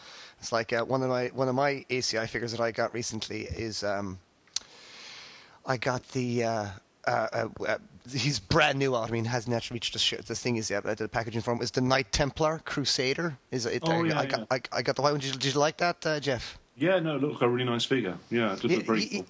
It's 0.40 0.52
like 0.52 0.72
uh, 0.72 0.84
one 0.84 1.02
of 1.02 1.08
my 1.08 1.26
one 1.28 1.48
of 1.48 1.54
my 1.54 1.84
ACI 1.90 2.28
figures 2.28 2.52
that 2.52 2.60
I 2.60 2.70
got 2.70 2.94
recently 2.94 3.42
is 3.42 3.82
um, 3.84 4.18
I 5.66 5.76
got 5.76 6.06
the. 6.12 6.44
Uh, 6.44 6.66
uh, 7.06 7.26
uh, 7.32 7.48
uh, 7.66 7.78
he's 8.12 8.38
brand 8.38 8.78
new 8.78 8.94
out. 8.94 9.08
I 9.08 9.10
mean, 9.10 9.24
hasn't 9.24 9.56
actually 9.56 9.76
reached 9.76 9.94
the, 9.94 9.98
sh- 9.98 10.22
the 10.26 10.34
thing 10.34 10.56
is 10.56 10.68
yet. 10.70 10.84
But 10.84 10.98
the 10.98 11.08
packaging 11.08 11.40
form 11.40 11.62
is 11.62 11.70
the 11.70 11.80
Knight 11.80 12.12
Templar 12.12 12.60
Crusader. 12.66 13.38
Is 13.50 13.64
it? 13.64 13.82
Oh, 13.86 14.04
I, 14.04 14.06
yeah, 14.06 14.18
I, 14.20 14.26
got, 14.26 14.46
I, 14.50 14.60
I 14.70 14.82
got 14.82 14.96
the 14.96 15.02
white 15.02 15.12
one. 15.12 15.20
Did 15.20 15.28
you, 15.34 15.40
did 15.40 15.54
you 15.54 15.58
like 15.60 15.78
that, 15.78 16.04
uh, 16.06 16.20
Jeff? 16.20 16.58
Yeah, 16.80 16.98
no, 16.98 17.16
it 17.16 17.20
looked 17.22 17.34
like 17.34 17.42
a 17.42 17.48
really 17.48 17.66
nice 17.70 17.84
figure. 17.84 18.16
Yeah, 18.30 18.54
it 18.54 18.60
did 18.62 18.70
look 18.72 18.86
very 18.86 19.00
he, 19.02 19.16
cool. 19.18 19.26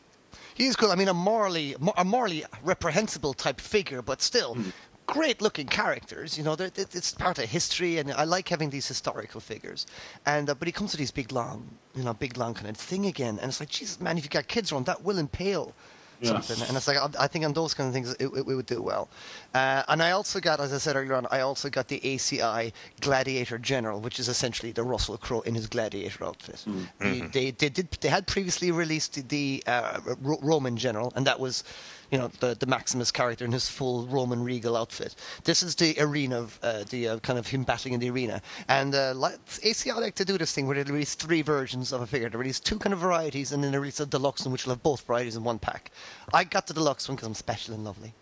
he 0.54 0.66
is 0.66 0.76
cool. 0.76 0.92
I 0.92 0.94
mean, 0.94 1.08
a 1.08 1.14
morally, 1.14 1.74
a 1.96 2.04
morally 2.04 2.44
reprehensible 2.62 3.34
type 3.34 3.60
figure, 3.60 4.00
but 4.02 4.22
still 4.22 4.54
Hmm. 4.54 4.70
great 5.06 5.42
looking 5.42 5.66
characters. 5.66 6.38
You 6.38 6.44
know, 6.44 6.54
they're, 6.54 6.70
they're- 6.70 6.86
it's 6.92 7.12
part 7.12 7.38
of 7.40 7.46
history, 7.50 7.98
and 7.98 8.12
I 8.12 8.22
like 8.22 8.48
having 8.48 8.70
these 8.70 8.86
historical 8.86 9.40
figures. 9.40 9.86
And 10.26 10.48
uh, 10.48 10.54
but 10.54 10.68
he 10.68 10.72
comes 10.72 10.92
to 10.92 10.96
these 10.96 11.10
big 11.10 11.32
long, 11.32 11.68
you 11.96 12.04
know, 12.04 12.14
big 12.14 12.36
long 12.36 12.54
kind 12.54 12.68
of 12.68 12.76
thing 12.76 13.06
again, 13.06 13.38
and 13.40 13.48
it's 13.50 13.58
like, 13.60 13.68
Jesus, 13.70 14.00
man, 14.00 14.16
if 14.16 14.22
you 14.24 14.30
got 14.30 14.46
kids 14.46 14.70
around, 14.70 14.86
that 14.86 15.02
will 15.04 15.18
impale. 15.18 15.74
Yeah. 16.20 16.38
Something. 16.40 16.68
And 16.68 16.76
it's 16.76 16.86
like 16.86 16.98
I, 17.18 17.26
think 17.26 17.44
on 17.46 17.52
those 17.54 17.72
kind 17.72 17.88
of 17.88 17.94
things 17.94 18.12
it, 18.14 18.26
it, 18.26 18.36
it 18.36 18.44
would 18.46 18.66
do 18.66 18.82
well. 18.82 19.08
Uh, 19.54 19.82
and 19.88 20.02
I 20.02 20.10
also 20.10 20.38
got, 20.38 20.60
as 20.60 20.72
I 20.72 20.78
said 20.78 20.94
earlier 20.96 21.14
on, 21.14 21.26
I 21.30 21.40
also 21.40 21.70
got 21.70 21.88
the 21.88 21.98
ACI 22.00 22.72
Gladiator 23.00 23.56
General, 23.58 24.00
which 24.00 24.20
is 24.20 24.28
essentially 24.28 24.72
the 24.72 24.82
Russell 24.82 25.16
Crowe 25.16 25.40
in 25.40 25.54
his 25.54 25.66
gladiator 25.66 26.24
outfit. 26.24 26.64
The- 27.00 27.26
they, 27.32 27.50
they 27.52 27.68
did 27.70 27.88
they 28.02 28.08
had 28.08 28.26
previously 28.26 28.70
released 28.70 29.28
the 29.28 29.62
uh, 29.66 30.00
Ro- 30.20 30.38
Roman 30.42 30.76
General, 30.76 31.12
and 31.16 31.26
that 31.26 31.40
was, 31.40 31.64
you 32.10 32.18
know, 32.18 32.28
the, 32.40 32.56
the 32.58 32.66
Maximus 32.66 33.10
character 33.10 33.44
in 33.44 33.52
his 33.52 33.68
full 33.68 34.06
Roman 34.06 34.42
regal 34.42 34.76
outfit. 34.76 35.14
This 35.44 35.62
is 35.62 35.74
the 35.74 35.96
arena 36.00 36.40
of 36.40 36.58
uh, 36.62 36.84
the 36.90 37.08
uh, 37.08 37.18
kind 37.20 37.38
of 37.38 37.46
him 37.46 37.62
battling 37.62 37.94
in 37.94 38.00
the 38.00 38.10
arena. 38.10 38.42
And 38.68 38.94
uh, 38.94 39.14
like, 39.14 39.44
ACI 39.46 39.96
like 39.96 40.14
to 40.16 40.24
do 40.24 40.36
this 40.36 40.52
thing 40.52 40.66
where 40.66 40.82
they 40.82 40.90
release 40.90 41.14
three 41.14 41.42
versions 41.42 41.92
of 41.92 42.02
a 42.02 42.06
figure. 42.06 42.28
They 42.28 42.38
release 42.38 42.60
two 42.60 42.78
kind 42.78 42.92
of 42.92 42.98
varieties, 42.98 43.52
and 43.52 43.62
then 43.62 43.72
they 43.72 43.78
release 43.78 44.00
a 44.00 44.06
deluxe 44.06 44.44
one, 44.44 44.52
which 44.52 44.66
will 44.66 44.74
have 44.74 44.82
both 44.82 45.02
varieties 45.02 45.36
in 45.36 45.44
one 45.44 45.58
pack. 45.58 45.90
I 46.34 46.44
got 46.44 46.66
the 46.66 46.74
deluxe 46.74 47.08
one 47.08 47.16
because 47.16 47.28
I'm 47.28 47.34
special 47.34 47.74
and 47.74 47.84
lovely 47.84 48.14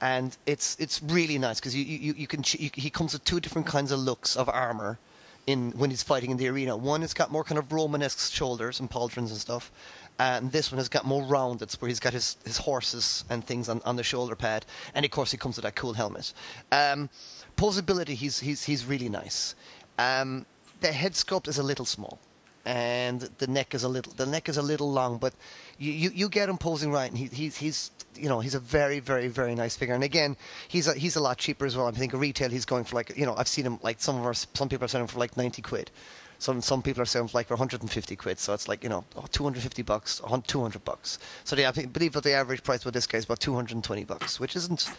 and 0.00 0.36
it's 0.44 0.76
it's 0.78 1.02
really 1.04 1.38
nice 1.38 1.58
because 1.58 1.74
you, 1.74 1.82
you 1.82 2.14
you 2.18 2.26
can 2.26 2.44
you, 2.58 2.68
he 2.74 2.90
comes 2.90 3.14
with 3.14 3.24
two 3.24 3.40
different 3.40 3.66
kinds 3.66 3.90
of 3.90 3.98
looks 3.98 4.36
of 4.36 4.46
armor 4.46 4.98
in 5.46 5.70
when 5.72 5.90
he's 5.90 6.02
fighting 6.02 6.30
in 6.30 6.36
the 6.36 6.48
arena. 6.48 6.76
One 6.76 7.00
has 7.02 7.14
got 7.14 7.30
more 7.30 7.44
kind 7.44 7.58
of 7.58 7.72
Romanesque 7.72 8.32
shoulders 8.32 8.80
and 8.80 8.90
pauldrons 8.90 9.30
and 9.30 9.38
stuff, 9.38 9.70
and 10.18 10.50
this 10.52 10.70
one 10.70 10.78
has 10.78 10.88
got 10.88 11.04
more 11.04 11.22
rounded, 11.24 11.72
where 11.74 11.88
he's 11.88 12.00
got 12.00 12.12
his, 12.12 12.36
his 12.44 12.56
horses 12.56 13.24
and 13.28 13.44
things 13.44 13.68
on, 13.68 13.80
on 13.84 13.96
the 13.96 14.02
shoulder 14.02 14.34
pad, 14.34 14.64
and 14.94 15.04
of 15.04 15.10
course 15.10 15.30
he 15.30 15.36
comes 15.36 15.56
with 15.56 15.64
that 15.64 15.76
cool 15.76 15.92
helmet. 15.92 16.32
Um, 16.72 17.10
posability, 17.56 18.14
he's 18.14 18.40
he's 18.40 18.64
he's 18.64 18.84
really 18.84 19.08
nice. 19.08 19.54
Um, 19.98 20.46
the 20.80 20.92
head 20.92 21.12
sculpt 21.12 21.48
is 21.48 21.58
a 21.58 21.62
little 21.62 21.86
small 21.86 22.18
and 22.66 23.20
the 23.38 23.46
neck 23.46 23.74
is 23.74 23.84
a 23.84 23.88
little 23.88 24.12
the 24.16 24.26
neck 24.26 24.48
is 24.48 24.56
a 24.56 24.62
little 24.62 24.90
long, 24.90 25.18
but 25.18 25.32
you, 25.78 25.92
you, 25.92 26.10
you 26.12 26.28
get 26.28 26.48
him 26.48 26.58
posing 26.58 26.90
right, 26.90 27.08
and 27.08 27.16
he, 27.16 27.26
he's 27.26 27.56
he's 27.56 27.92
you 28.16 28.28
know 28.28 28.40
he's 28.40 28.56
a 28.56 28.60
very 28.60 28.98
very 28.98 29.28
very 29.28 29.54
nice 29.54 29.76
figure. 29.76 29.94
And 29.94 30.02
again, 30.02 30.36
he's 30.66 30.88
a, 30.88 30.94
he's 30.94 31.14
a 31.14 31.20
lot 31.20 31.38
cheaper 31.38 31.64
as 31.64 31.76
well. 31.76 31.86
I 31.86 31.92
think 31.92 32.12
retail 32.12 32.50
he's 32.50 32.64
going 32.64 32.84
for 32.84 32.96
like 32.96 33.16
you 33.16 33.24
know 33.24 33.36
I've 33.36 33.48
seen 33.48 33.64
him 33.64 33.78
like 33.82 34.00
some 34.00 34.16
of 34.18 34.26
our 34.26 34.34
some 34.34 34.68
people 34.68 34.84
are 34.84 34.88
selling 34.88 35.06
for 35.06 35.20
like 35.20 35.36
ninety 35.36 35.62
quid. 35.62 35.92
Some 36.38 36.60
some 36.60 36.82
people 36.82 37.02
are 37.02 37.06
selling 37.06 37.30
like 37.32 37.48
for 37.48 37.54
150 37.54 38.16
quid, 38.16 38.38
so 38.38 38.52
it's 38.54 38.68
like 38.68 38.82
you 38.82 38.88
know 38.88 39.04
oh, 39.16 39.24
250 39.30 39.82
bucks, 39.82 40.20
200 40.46 40.84
bucks. 40.84 41.18
So 41.44 41.56
they, 41.56 41.64
I 41.64 41.70
believe 41.70 42.12
that 42.12 42.24
the 42.24 42.32
average 42.32 42.62
price 42.62 42.84
with 42.84 42.94
this 42.94 43.06
guy 43.06 43.18
is 43.18 43.24
about 43.24 43.40
220 43.40 44.04
bucks, 44.04 44.38
which 44.38 44.56
isn't 44.56 44.90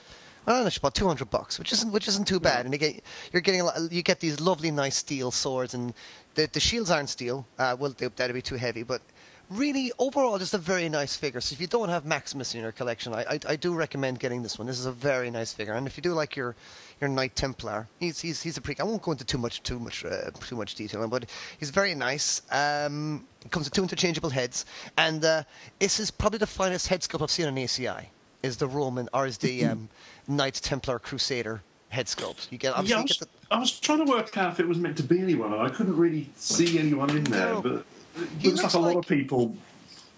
I 0.48 0.52
don't 0.52 0.62
know, 0.62 0.68
it's 0.68 0.78
about 0.78 0.96
two 0.96 1.08
hundred 1.08 1.30
bucks, 1.30 1.60
which 1.60 1.74
isn't 1.74 1.92
which 1.92 2.08
isn't 2.08 2.26
too 2.26 2.40
bad. 2.40 2.64
And 2.66 2.74
you 2.74 2.80
get 2.80 3.04
you're 3.34 3.42
getting 3.42 3.60
a 3.60 3.66
lot, 3.66 3.92
you 3.92 4.02
get 4.02 4.22
these 4.22 4.40
lovely 4.40 4.72
nice 4.72 4.96
steel 4.96 5.30
swords, 5.30 5.74
and 5.74 5.94
the 6.36 6.48
the 6.48 6.62
shields 6.62 6.90
aren't 6.90 7.10
steel. 7.10 7.46
Uh, 7.60 7.76
well, 7.78 7.94
they, 7.98 8.08
that'd 8.08 8.34
be 8.34 8.42
too 8.42 8.56
heavy, 8.56 8.84
but 8.84 9.02
really 9.50 9.92
overall, 10.00 10.40
just 10.40 10.54
a 10.54 10.58
very 10.58 10.88
nice 10.88 11.18
figure. 11.18 11.42
So 11.42 11.54
if 11.54 11.60
you 11.60 11.68
don't 11.68 11.90
have 11.90 12.06
Maximus 12.06 12.56
in 12.56 12.62
your 12.62 12.72
collection, 12.72 13.14
I, 13.14 13.26
I 13.30 13.40
I 13.46 13.56
do 13.58 13.74
recommend 13.74 14.20
getting 14.20 14.42
this 14.42 14.58
one. 14.58 14.68
This 14.68 14.80
is 14.80 14.86
a 14.86 14.92
very 14.94 15.30
nice 15.30 15.52
figure, 15.52 15.74
and 15.74 15.86
if 15.86 15.98
you 15.98 16.02
do 16.02 16.14
like 16.14 16.38
your 16.38 16.56
your 17.00 17.10
Knight 17.10 17.36
Templar, 17.36 17.88
he's 18.00 18.20
he's 18.20 18.41
he's 18.41 18.58
a 18.58 18.62
pretty. 18.62 18.82
I 18.82 18.84
won't 18.84 19.02
go 19.02 19.12
into 19.12 19.26
too 19.26 19.38
much 19.38 19.62
too 19.64 19.80
much 19.80 20.04
uh, 20.06 20.32
too 20.45 20.56
much 20.56 20.76
detail, 20.76 21.08
but 21.08 21.26
he's 21.60 21.70
very 21.70 21.93
nice. 21.93 22.41
Um, 22.52 23.26
comes 23.52 23.68
with 23.68 23.74
two 23.74 23.84
interchangeable 23.84 24.30
heads, 24.30 24.66
and 24.98 25.24
uh, 25.24 25.43
this 25.80 26.00
is 26.00 26.12
probably 26.12 26.39
the 26.39 26.48
finest 26.48 26.88
head 26.88 27.02
sculpt 27.02 27.22
I've 27.22 27.32
seen 27.32 27.48
on 27.48 27.56
ACI. 27.56 28.06
Is 28.43 28.58
the 28.58 28.68
Roman 28.68 29.10
or 29.14 29.26
is 29.26 29.38
the 29.39 29.66
um, 29.66 29.89
Knight 30.28 30.56
Templar 30.56 31.00
Crusader 31.00 31.62
head 31.89 32.06
sculpt? 32.06 32.52
You 32.52 32.58
get 32.58 32.74
obviously 32.74 32.93
Yeah, 32.93 33.00
I 33.00 33.04
was, 33.04 33.18
get 33.18 33.20
the, 33.20 33.56
I 33.56 33.60
was 33.60 33.80
trying 33.80 34.06
to 34.06 34.12
work 34.12 34.38
out 34.38 34.54
if 34.54 34.60
it 34.60 34.68
was 34.68 34.78
meant 34.78 34.98
to 34.98 35.04
be 35.04 35.20
anyone, 35.20 35.54
and 35.54 35.62
I 35.62 35.70
couldn't 35.70 35.98
really 35.98 36.30
see 36.36 36.78
anyone 36.80 37.10
in 37.12 37.24
there. 37.26 37.54
No. 37.54 37.62
But 37.62 37.72
it 37.72 38.43
looks 38.43 38.43
like 38.43 38.56
looks 38.64 38.74
a 38.74 38.80
lot 38.80 38.88
like- 38.88 38.98
of 38.98 39.08
people 39.08 39.56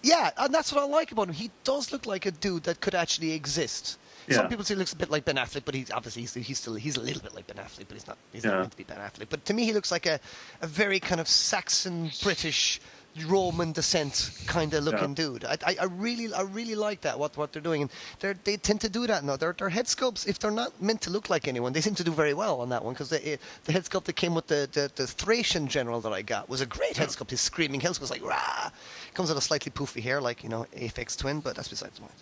Yeah, 0.01 0.31
and 0.37 0.53
that's 0.53 0.71
what 0.71 0.81
I 0.81 0.85
like 0.85 1.11
about 1.11 1.27
him. 1.27 1.33
He 1.33 1.51
does 1.63 1.91
look 1.91 2.05
like 2.05 2.25
a 2.25 2.31
dude 2.31 2.63
that 2.63 2.79
could 2.81 2.95
actually 2.95 3.31
exist. 3.31 3.97
Some 4.35 4.47
people 4.49 4.63
say 4.65 4.73
he 4.75 4.79
looks 4.79 4.93
a 4.93 4.97
bit 4.97 5.09
like 5.09 5.25
Ben 5.25 5.35
Affleck, 5.35 5.63
but 5.65 5.75
he's 5.75 5.91
obviously 5.91 6.21
he's, 6.23 6.33
he's 6.33 6.57
still 6.59 6.75
he's 6.75 6.97
a 6.97 7.01
little 7.01 7.21
bit 7.21 7.33
like 7.35 7.47
Ben 7.47 7.57
Affleck, 7.57 7.85
but 7.87 7.93
he's 7.93 8.07
not 8.07 8.17
he's 8.31 8.43
Yeah. 8.45 8.51
not 8.51 8.59
meant 8.59 8.71
to 8.71 8.77
be 8.77 8.83
Ben 8.83 8.97
Affleck. 8.97 9.27
But 9.29 9.45
to 9.45 9.53
me, 9.53 9.65
he 9.65 9.73
looks 9.73 9.91
like 9.91 10.05
a, 10.05 10.19
a 10.61 10.67
very 10.67 10.99
kind 10.99 11.19
of 11.21 11.27
Saxon 11.27 12.11
British 12.23 12.79
Roman 13.25 13.71
descent 13.71 14.31
kind 14.45 14.71
of 14.73 14.83
looking 14.83 15.09
Yeah. 15.09 15.15
dude. 15.15 15.43
I, 15.43 15.57
I, 15.65 15.75
I 15.81 15.85
really 15.85 16.31
I 16.31 16.41
really 16.41 16.75
like 16.75 17.01
that 17.01 17.17
what 17.17 17.35
what 17.37 17.51
they're 17.51 17.61
doing, 17.61 17.81
and 17.81 17.91
they 18.19 18.33
they 18.43 18.55
tend 18.57 18.81
to 18.81 18.89
do 18.89 19.07
that 19.07 19.23
now. 19.23 19.35
Their 19.35 19.53
their 19.53 19.69
head 19.69 19.87
sculpts, 19.87 20.27
if 20.27 20.37
they're 20.37 20.51
not 20.51 20.79
meant 20.81 21.01
to 21.01 21.09
look 21.09 21.27
like 21.29 21.47
anyone, 21.47 21.73
they 21.73 21.81
seem 21.81 21.95
to 21.95 22.03
do 22.03 22.11
very 22.11 22.35
well 22.35 22.61
on 22.61 22.69
that 22.69 22.83
one 22.85 22.93
because 22.93 23.09
the 23.09 23.39
the 23.65 23.71
head 23.73 23.83
sculpt 23.83 24.03
that 24.05 24.15
came 24.15 24.35
with 24.35 24.47
the, 24.47 24.69
the 24.71 24.91
the 24.95 25.07
Thracian 25.07 25.67
general 25.67 26.01
that 26.01 26.13
I 26.13 26.21
got 26.21 26.47
was 26.49 26.61
a 26.61 26.67
great 26.67 26.97
head 26.97 27.09
sculpt. 27.09 27.31
His 27.31 27.41
screaming 27.41 27.81
head 27.81 27.91
sculpt 27.93 28.01
was 28.01 28.11
like 28.11 28.23
rah. 28.23 28.69
Comes 29.15 29.29
with 29.29 29.37
a 29.39 29.41
slightly 29.41 29.71
poofy 29.71 30.01
hair, 30.03 30.21
like 30.21 30.43
you 30.43 30.49
know 30.49 30.67
Aphex 30.77 31.17
Twin, 31.17 31.39
but 31.39 31.55
that's 31.55 31.67
besides 31.67 31.95
the 31.95 32.01
point. 32.01 32.13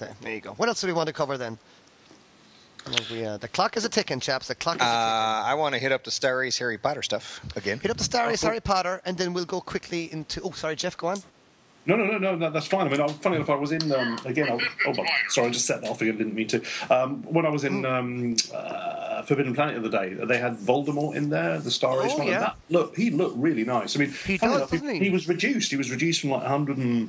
There, 0.00 0.14
there 0.22 0.34
you 0.34 0.40
go. 0.40 0.52
What 0.52 0.68
else 0.68 0.80
do 0.80 0.86
we 0.88 0.92
want 0.92 1.06
to 1.06 1.12
cover 1.12 1.38
then? 1.38 1.58
We, 3.10 3.24
uh, 3.24 3.36
the 3.36 3.46
clock 3.48 3.76
is 3.76 3.84
a 3.84 3.88
ticking, 3.90 4.18
chaps. 4.20 4.48
The 4.48 4.54
clock 4.54 4.76
is 4.76 4.82
Uh, 4.82 4.84
a 4.84 4.88
ticking. 4.88 5.50
I 5.50 5.54
want 5.54 5.74
to 5.74 5.78
hit 5.78 5.92
up 5.92 6.02
the 6.02 6.10
Star 6.10 6.42
Ace 6.42 6.58
Harry 6.58 6.78
Potter 6.78 7.02
stuff 7.02 7.40
again. 7.54 7.78
Hit 7.78 7.90
up 7.90 7.98
the 7.98 8.04
Star 8.04 8.30
Ace 8.30 8.42
Oh. 8.42 8.48
Harry 8.48 8.60
Potter, 8.60 9.02
and 9.04 9.16
then 9.18 9.34
we'll 9.34 9.44
go 9.44 9.60
quickly 9.60 10.10
into. 10.12 10.40
Oh, 10.42 10.50
sorry, 10.52 10.76
Jeff, 10.76 10.96
go 10.96 11.08
on. 11.08 11.22
No, 11.86 11.96
no, 11.96 12.04
no, 12.04 12.18
no, 12.18 12.34
no, 12.36 12.50
that's 12.50 12.66
fine. 12.66 12.86
I 12.86 12.90
mean, 12.90 13.00
I, 13.00 13.08
funny 13.08 13.36
enough, 13.36 13.48
I 13.50 13.54
was 13.54 13.72
in 13.72 13.90
um, 13.92 14.18
again. 14.24 14.48
I, 14.50 14.58
oh, 14.86 14.92
but- 14.94 15.06
sorry, 15.28 15.48
I 15.48 15.50
just 15.50 15.66
set 15.66 15.82
that 15.82 15.90
off 15.90 16.00
again. 16.00 16.16
Didn't 16.16 16.34
mean 16.34 16.48
to. 16.48 16.62
Um, 16.90 17.22
when 17.24 17.44
I 17.44 17.50
was 17.50 17.64
in 17.64 17.84
um, 17.84 18.36
uh, 18.54 19.22
Forbidden 19.22 19.54
Planet 19.54 19.82
the 19.82 19.88
other 19.88 20.08
day, 20.08 20.14
they 20.24 20.38
had 20.38 20.56
Voldemort 20.56 21.16
in 21.16 21.28
there, 21.28 21.58
the 21.58 21.70
Star 21.70 22.02
Ace 22.04 22.12
Oh, 22.14 22.18
one. 22.18 22.26
yeah. 22.28 22.34
and 22.34 22.42
That, 22.44 22.56
look, 22.70 22.96
he 22.96 23.10
looked 23.10 23.36
really 23.36 23.64
nice. 23.64 23.94
I 23.96 24.00
mean, 24.00 24.12
He 24.26 24.38
does, 24.38 24.56
enough, 24.56 24.70
doesn't 24.70 24.88
he? 24.88 24.98
he 25.00 25.10
was 25.10 25.28
reduced. 25.28 25.70
He 25.70 25.76
was 25.76 25.90
reduced 25.90 26.22
from 26.22 26.30
like 26.30 26.42
100 26.42 26.76
and 26.78 27.08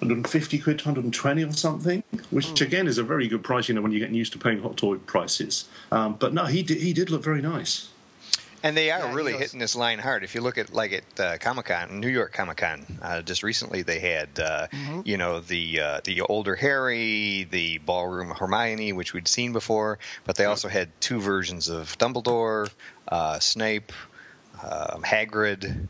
150 0.00 0.58
quid 0.58 0.78
to 0.80 0.84
120 0.86 1.44
or 1.44 1.52
something, 1.52 2.02
which 2.30 2.46
Hmm. 2.48 2.64
again 2.64 2.86
is 2.86 2.98
a 2.98 3.02
very 3.02 3.28
good 3.28 3.42
price. 3.44 3.68
You 3.68 3.74
know, 3.74 3.82
when 3.82 3.92
you're 3.92 4.00
getting 4.00 4.14
used 4.14 4.32
to 4.32 4.38
paying 4.38 4.62
hot 4.62 4.76
toy 4.76 4.96
prices. 4.96 5.66
Um, 5.92 6.14
but 6.18 6.32
no, 6.32 6.46
he 6.46 6.62
did. 6.62 6.78
He 6.78 6.92
did 6.92 7.10
look 7.10 7.22
very 7.22 7.42
nice. 7.42 7.88
And 8.62 8.76
they 8.76 8.90
are 8.90 8.98
Yeah, 9.00 9.14
really 9.14 9.32
hitting 9.32 9.58
this 9.58 9.74
line 9.74 9.98
hard. 9.98 10.22
If 10.22 10.34
you 10.34 10.42
look 10.42 10.58
at 10.58 10.70
like 10.72 10.92
at 10.92 11.20
uh, 11.20 11.38
Comic 11.38 11.66
Con, 11.66 11.98
New 11.98 12.08
York 12.10 12.34
Comic 12.34 12.58
Con, 12.58 12.84
uh, 13.00 13.22
just 13.22 13.42
recently 13.42 13.80
they 13.82 14.00
had 14.00 14.28
uh, 14.38 14.66
Mm-hmm. 14.72 15.00
you 15.04 15.16
know 15.16 15.40
the 15.40 15.80
uh, 15.80 16.00
the 16.04 16.20
older 16.22 16.56
Harry, 16.56 17.46
the 17.50 17.78
ballroom 17.78 18.30
Hermione, 18.30 18.92
which 18.92 19.12
we'd 19.14 19.28
seen 19.28 19.52
before, 19.54 19.98
but 20.24 20.36
they 20.36 20.44
also 20.44 20.68
had 20.68 20.88
two 21.00 21.20
versions 21.20 21.68
of 21.70 21.96
Dumbledore, 21.98 22.70
uh, 23.08 23.38
Snape, 23.38 23.92
um, 24.62 25.02
Hagrid. 25.02 25.88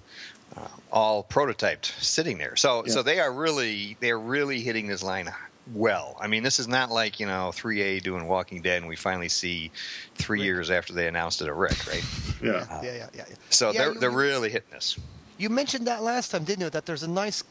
Uh, 0.56 0.66
all 0.90 1.22
prototyped 1.22 1.86
sitting 2.02 2.36
there 2.38 2.56
so 2.56 2.84
so 2.86 3.02
they 3.02 3.20
are 3.20 3.32
really 3.32 3.96
they're 4.00 4.18
really 4.18 4.60
hitting 4.60 4.88
this 4.88 5.00
line 5.02 5.30
well 5.74 6.16
i 6.20 6.26
mean 6.26 6.42
this 6.42 6.58
is 6.58 6.66
not 6.66 6.90
like 6.90 7.20
you 7.20 7.26
know 7.26 7.52
3a 7.54 8.02
doing 8.02 8.26
walking 8.26 8.60
dead 8.60 8.78
and 8.78 8.88
we 8.88 8.96
finally 8.96 9.28
see 9.28 9.70
three 10.16 10.40
Rick. 10.40 10.46
years 10.46 10.70
after 10.70 10.92
they 10.92 11.06
announced 11.06 11.40
it 11.40 11.48
a 11.48 11.54
rick 11.54 11.86
right 11.86 12.04
Yeah. 12.42 12.66
Yeah, 12.82 12.82
yeah, 12.82 12.92
yeah. 13.14 13.24
yeah. 13.28 13.34
so 13.50 13.70
Yeah, 13.70 13.78
they're 13.78 13.92
you- 13.92 14.00
they're 14.00 14.10
you- 14.10 14.16
really 14.16 14.50
hitting 14.50 14.70
this. 14.72 14.98
You 15.38 15.48
mentioned 15.48 15.86
that 15.86 16.02
last 16.02 16.32
time, 16.32 16.44
didn't 16.44 16.64
you? 16.64 16.68
That 16.70 16.84
there's 16.84 17.02
a 17.02 17.08
nice 17.08 17.42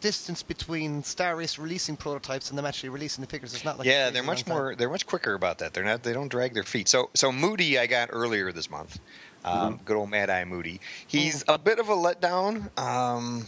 distance 0.00 0.42
between 0.42 1.02
Star 1.02 1.38
Ace 1.42 1.58
releasing 1.58 1.94
prototypes 1.94 2.48
and 2.48 2.56
them 2.56 2.64
actually 2.64 2.88
releasing 2.88 3.20
the 3.22 3.28
figures. 3.28 3.52
It's 3.52 3.62
not 3.62 3.76
like 3.76 3.86
yeah, 3.86 4.08
they're 4.08 4.22
much 4.22 4.46
long 4.48 4.56
time. 4.56 4.64
more 4.66 4.74
they're 4.74 4.88
much 4.88 5.04
quicker 5.06 5.34
about 5.34 5.58
that. 5.58 5.74
They're 5.74 5.84
not 5.84 6.02
they 6.02 6.14
don't 6.14 6.28
drag 6.28 6.54
their 6.54 6.62
feet. 6.62 6.88
So 6.88 7.10
so 7.12 7.30
Moody 7.30 7.78
I 7.78 7.86
got 7.86 8.08
earlier 8.10 8.52
this 8.52 8.70
month. 8.70 8.98
Um, 9.46 9.80
Good 9.84 9.96
old 9.96 10.10
Mad 10.10 10.28
Eye 10.28 10.44
Moody. 10.44 10.80
He's 11.06 11.44
a 11.48 11.56
bit 11.56 11.78
of 11.78 11.88
a 11.88 11.94
letdown. 11.94 12.76
Um, 12.78 13.46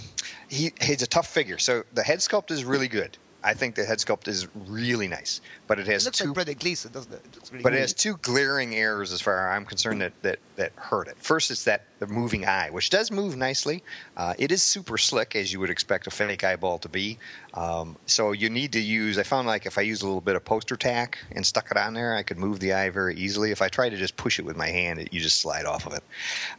he 0.48 0.72
he's 0.80 1.02
a 1.02 1.06
tough 1.06 1.26
figure. 1.26 1.58
So 1.58 1.84
the 1.94 2.02
head 2.02 2.20
sculpt 2.20 2.50
is 2.50 2.64
really 2.64 2.88
good. 2.88 3.18
I 3.42 3.54
think 3.54 3.74
the 3.74 3.84
head 3.84 3.98
sculpt 3.98 4.26
is 4.26 4.48
really 4.54 5.06
nice, 5.08 5.40
but 5.66 5.78
it 5.78 5.86
It 5.88 5.92
has 5.92 6.04
looks 6.04 6.18
two 6.18 6.26
like 6.26 6.34
Brendan 6.34 6.56
Gleeson, 6.58 6.92
doesn't 6.92 7.12
it? 7.12 7.22
It's 7.36 7.52
really 7.52 7.62
but 7.62 7.72
it 7.72 7.80
has 7.80 7.94
two 7.94 8.16
glaring 8.18 8.74
errors 8.74 9.12
as 9.12 9.20
far 9.20 9.48
as 9.48 9.56
I'm 9.56 9.64
concerned 9.64 10.00
that, 10.00 10.12
that, 10.22 10.38
that 10.58 10.72
hurt 10.76 11.08
it. 11.08 11.16
First, 11.18 11.50
it's 11.50 11.64
that 11.64 11.84
the 11.98 12.06
moving 12.06 12.46
eye, 12.46 12.68
which 12.70 12.90
does 12.90 13.10
move 13.10 13.36
nicely. 13.36 13.82
Uh, 14.16 14.34
it 14.38 14.52
is 14.52 14.62
super 14.62 14.98
slick, 14.98 15.34
as 15.34 15.52
you 15.52 15.58
would 15.58 15.70
expect 15.70 16.06
a 16.06 16.10
fake 16.10 16.44
eyeball 16.44 16.78
to 16.78 16.88
be. 16.88 17.18
Um, 17.54 17.96
so 18.06 18.32
you 18.32 18.50
need 18.50 18.72
to 18.72 18.80
use. 18.80 19.18
I 19.18 19.22
found 19.22 19.48
like 19.48 19.66
if 19.66 19.78
I 19.78 19.80
used 19.80 20.02
a 20.02 20.06
little 20.06 20.20
bit 20.20 20.36
of 20.36 20.44
poster 20.44 20.76
tack 20.76 21.18
and 21.32 21.44
stuck 21.44 21.70
it 21.70 21.76
on 21.76 21.94
there, 21.94 22.14
I 22.14 22.22
could 22.22 22.38
move 22.38 22.60
the 22.60 22.72
eye 22.72 22.90
very 22.90 23.16
easily. 23.16 23.50
If 23.50 23.62
I 23.62 23.68
tried 23.68 23.90
to 23.90 23.96
just 23.96 24.16
push 24.16 24.38
it 24.38 24.44
with 24.44 24.56
my 24.56 24.68
hand, 24.68 25.00
it, 25.00 25.12
you 25.12 25.20
just 25.20 25.40
slide 25.40 25.64
off 25.64 25.86
of 25.86 25.94
it. 25.94 26.04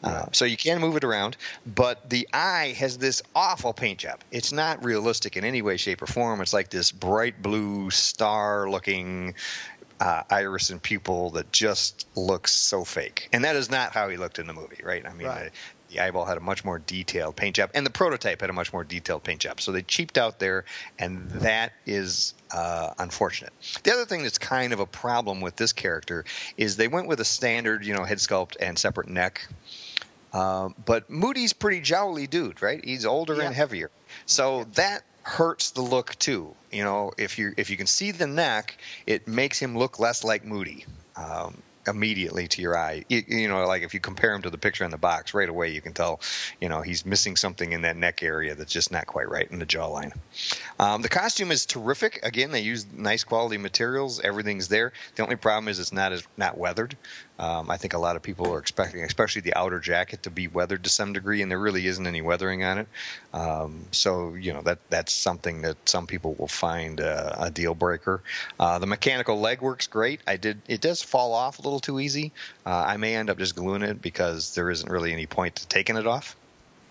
Uh, 0.04 0.26
so 0.32 0.46
you 0.46 0.58
can 0.58 0.82
move 0.82 0.96
it 0.96 1.04
around, 1.04 1.38
but 1.76 2.10
the 2.10 2.28
eye 2.34 2.76
has 2.78 2.98
this 2.98 3.22
awful 3.36 3.72
paint 3.72 4.00
job. 4.00 4.20
It's 4.32 4.52
not 4.52 4.84
realistic 4.84 5.38
in 5.38 5.46
any 5.46 5.62
way, 5.62 5.78
shape, 5.78 6.02
or 6.02 6.08
form. 6.08 6.42
It's 6.42 6.54
like 6.54 6.70
this 6.70 6.92
bright 6.92 7.42
blue 7.42 7.92
star-looking 7.92 9.36
uh, 10.00 10.24
iris 10.30 10.70
and 10.70 10.82
pupil 10.82 11.30
that 11.32 11.52
just 11.52 12.08
looks 12.16 12.54
so 12.54 12.84
fake. 12.84 13.28
And 13.34 13.44
that 13.44 13.56
is 13.56 13.70
not 13.70 13.92
how 13.92 14.08
he 14.10 14.18
looked 14.18 14.40
in 14.40 14.48
the 14.48 14.54
movie, 14.54 14.80
right? 14.84 15.06
I 15.06 15.14
mean, 15.14 15.28
Right. 15.28 15.52
the, 15.90 15.96
the 15.96 16.00
eyeball 16.02 16.26
had 16.26 16.38
a 16.38 16.42
much 16.42 16.64
more 16.64 16.78
detailed 16.80 17.36
paint 17.36 17.56
job, 17.56 17.72
and 17.74 17.86
the 17.86 17.90
prototype 17.90 18.42
had 18.42 18.50
a 18.50 18.54
much 18.54 18.72
more 18.72 18.84
detailed 18.84 19.24
paint 19.24 19.42
job. 19.42 19.60
So 19.60 19.72
they 19.72 19.82
cheaped 19.82 20.18
out 20.18 20.40
there, 20.40 20.64
and 21.00 21.30
that 21.32 21.72
is 21.86 22.34
uh, 22.52 22.94
unfortunate. 23.00 23.52
The 23.84 23.92
other 23.92 24.06
thing 24.06 24.22
that's 24.24 24.38
kind 24.38 24.72
of 24.72 24.80
a 24.80 24.86
problem 24.86 25.42
with 25.42 25.56
this 25.56 25.74
character 25.74 26.26
is 26.58 26.78
they 26.78 26.88
went 26.88 27.08
with 27.08 27.20
a 27.20 27.26
standard, 27.26 27.84
you 27.86 27.94
know, 27.94 28.04
head 28.04 28.20
sculpt 28.20 28.56
and 28.60 28.78
separate 28.78 29.10
neck. 29.10 29.48
Um, 30.32 30.76
but 30.86 31.10
Moody's 31.10 31.54
pretty 31.54 31.82
jowly 31.82 32.28
dude, 32.28 32.62
right? 32.62 32.84
He's 32.86 33.06
older 33.06 33.36
Yeah. 33.38 33.48
and 33.48 33.56
heavier, 33.56 33.90
so 34.28 34.66
that 34.76 35.02
hurts 35.24 35.72
the 35.72 35.82
look 35.82 36.18
too. 36.20 36.56
You 36.72 36.84
know, 36.84 37.12
if 37.18 37.38
you 37.38 37.54
if 37.58 37.70
you 37.70 37.78
can 37.78 37.88
see 37.88 38.12
the 38.12 38.28
neck, 38.28 38.78
it 39.06 39.28
makes 39.28 39.60
him 39.60 39.78
look 39.78 40.00
less 40.00 40.24
like 40.24 40.46
Moody. 40.46 40.86
Um, 41.16 41.62
immediately 41.88 42.48
to 42.48 42.62
your 42.62 42.78
eye. 42.78 43.04
You, 43.10 43.24
you 43.28 43.48
know 43.48 43.66
like 43.66 43.82
if 43.82 43.94
you 43.94 44.00
compare 44.00 44.34
him 44.34 44.42
to 44.44 44.50
the 44.50 44.58
picture 44.58 44.84
in 44.84 44.92
the 44.92 44.98
box 44.98 45.34
right 45.34 45.50
away 45.50 45.70
you 45.72 45.82
can 45.82 45.94
tell 45.94 46.22
you 46.62 46.70
know 46.70 46.82
he's 46.82 47.06
missing 47.06 47.36
something 47.36 47.72
in 47.72 47.82
that 47.82 47.98
neck 47.98 48.22
area 48.24 48.56
that's 48.56 48.72
just 48.72 48.92
not 48.92 49.08
quite 49.08 49.30
right 49.30 49.50
in 49.52 49.60
the 49.60 49.66
jawline. 49.66 50.16
Um, 50.80 51.02
the 51.02 51.10
costume 51.10 51.52
is 51.52 51.66
terrific. 51.66 52.20
Again 52.24 52.52
they 52.52 52.62
use 52.62 52.86
nice 52.96 53.24
quality 53.24 53.58
materials. 53.58 54.20
Everything's 54.22 54.68
there. 54.68 54.94
The 55.16 55.24
only 55.24 55.36
problem 55.36 55.68
is 55.68 55.80
it's 55.80 55.94
not 55.94 56.12
as 56.12 56.24
not 56.38 56.58
weathered 56.58 56.96
um, 57.40 57.70
I 57.72 57.78
think 57.78 57.94
a 57.94 57.98
lot 57.98 58.16
of 58.16 58.22
people 58.22 58.54
are 58.54 58.60
expecting, 58.60 59.02
especially 59.04 59.42
the 59.42 59.58
outer 59.58 59.80
jacket, 59.80 60.24
to 60.24 60.30
be 60.30 60.48
weathered 60.48 60.84
to 60.84 60.90
some 60.90 61.14
degree, 61.14 61.42
and 61.42 61.50
there 61.50 61.60
really 61.60 61.88
isn't 61.88 62.06
any 62.06 62.22
weathering 62.22 62.64
on 62.64 62.80
it. 62.80 62.88
Um, 63.34 63.86
so 63.92 64.34
you 64.34 64.52
know 64.52 64.62
that 64.64 64.80
that's 64.90 65.14
something 65.14 65.62
that 65.62 65.78
some 65.88 66.06
people 66.06 66.36
will 66.36 66.50
find 66.50 67.00
uh, 67.00 67.36
a 67.40 67.50
deal 67.50 67.74
breaker. 67.74 68.22
Uh, 68.60 68.78
the 68.80 68.88
mechanical 68.88 69.40
leg 69.40 69.62
works 69.62 69.88
great. 69.88 70.20
I 70.28 70.36
did 70.36 70.62
it 70.68 70.82
does 70.82 71.02
fall 71.02 71.34
off 71.34 71.60
a 71.60 71.62
little 71.62 71.80
too 71.80 72.00
easy. 72.00 72.34
Uh, 72.66 72.84
I 72.88 72.98
may 72.98 73.16
end 73.16 73.30
up 73.30 73.38
just 73.38 73.56
gluing 73.56 73.84
it 73.84 74.02
because 74.02 74.54
there 74.56 74.70
isn't 74.70 74.92
really 74.92 75.14
any 75.14 75.26
point 75.26 75.56
to 75.58 75.68
taking 75.68 75.96
it 75.96 76.06
off. 76.06 76.36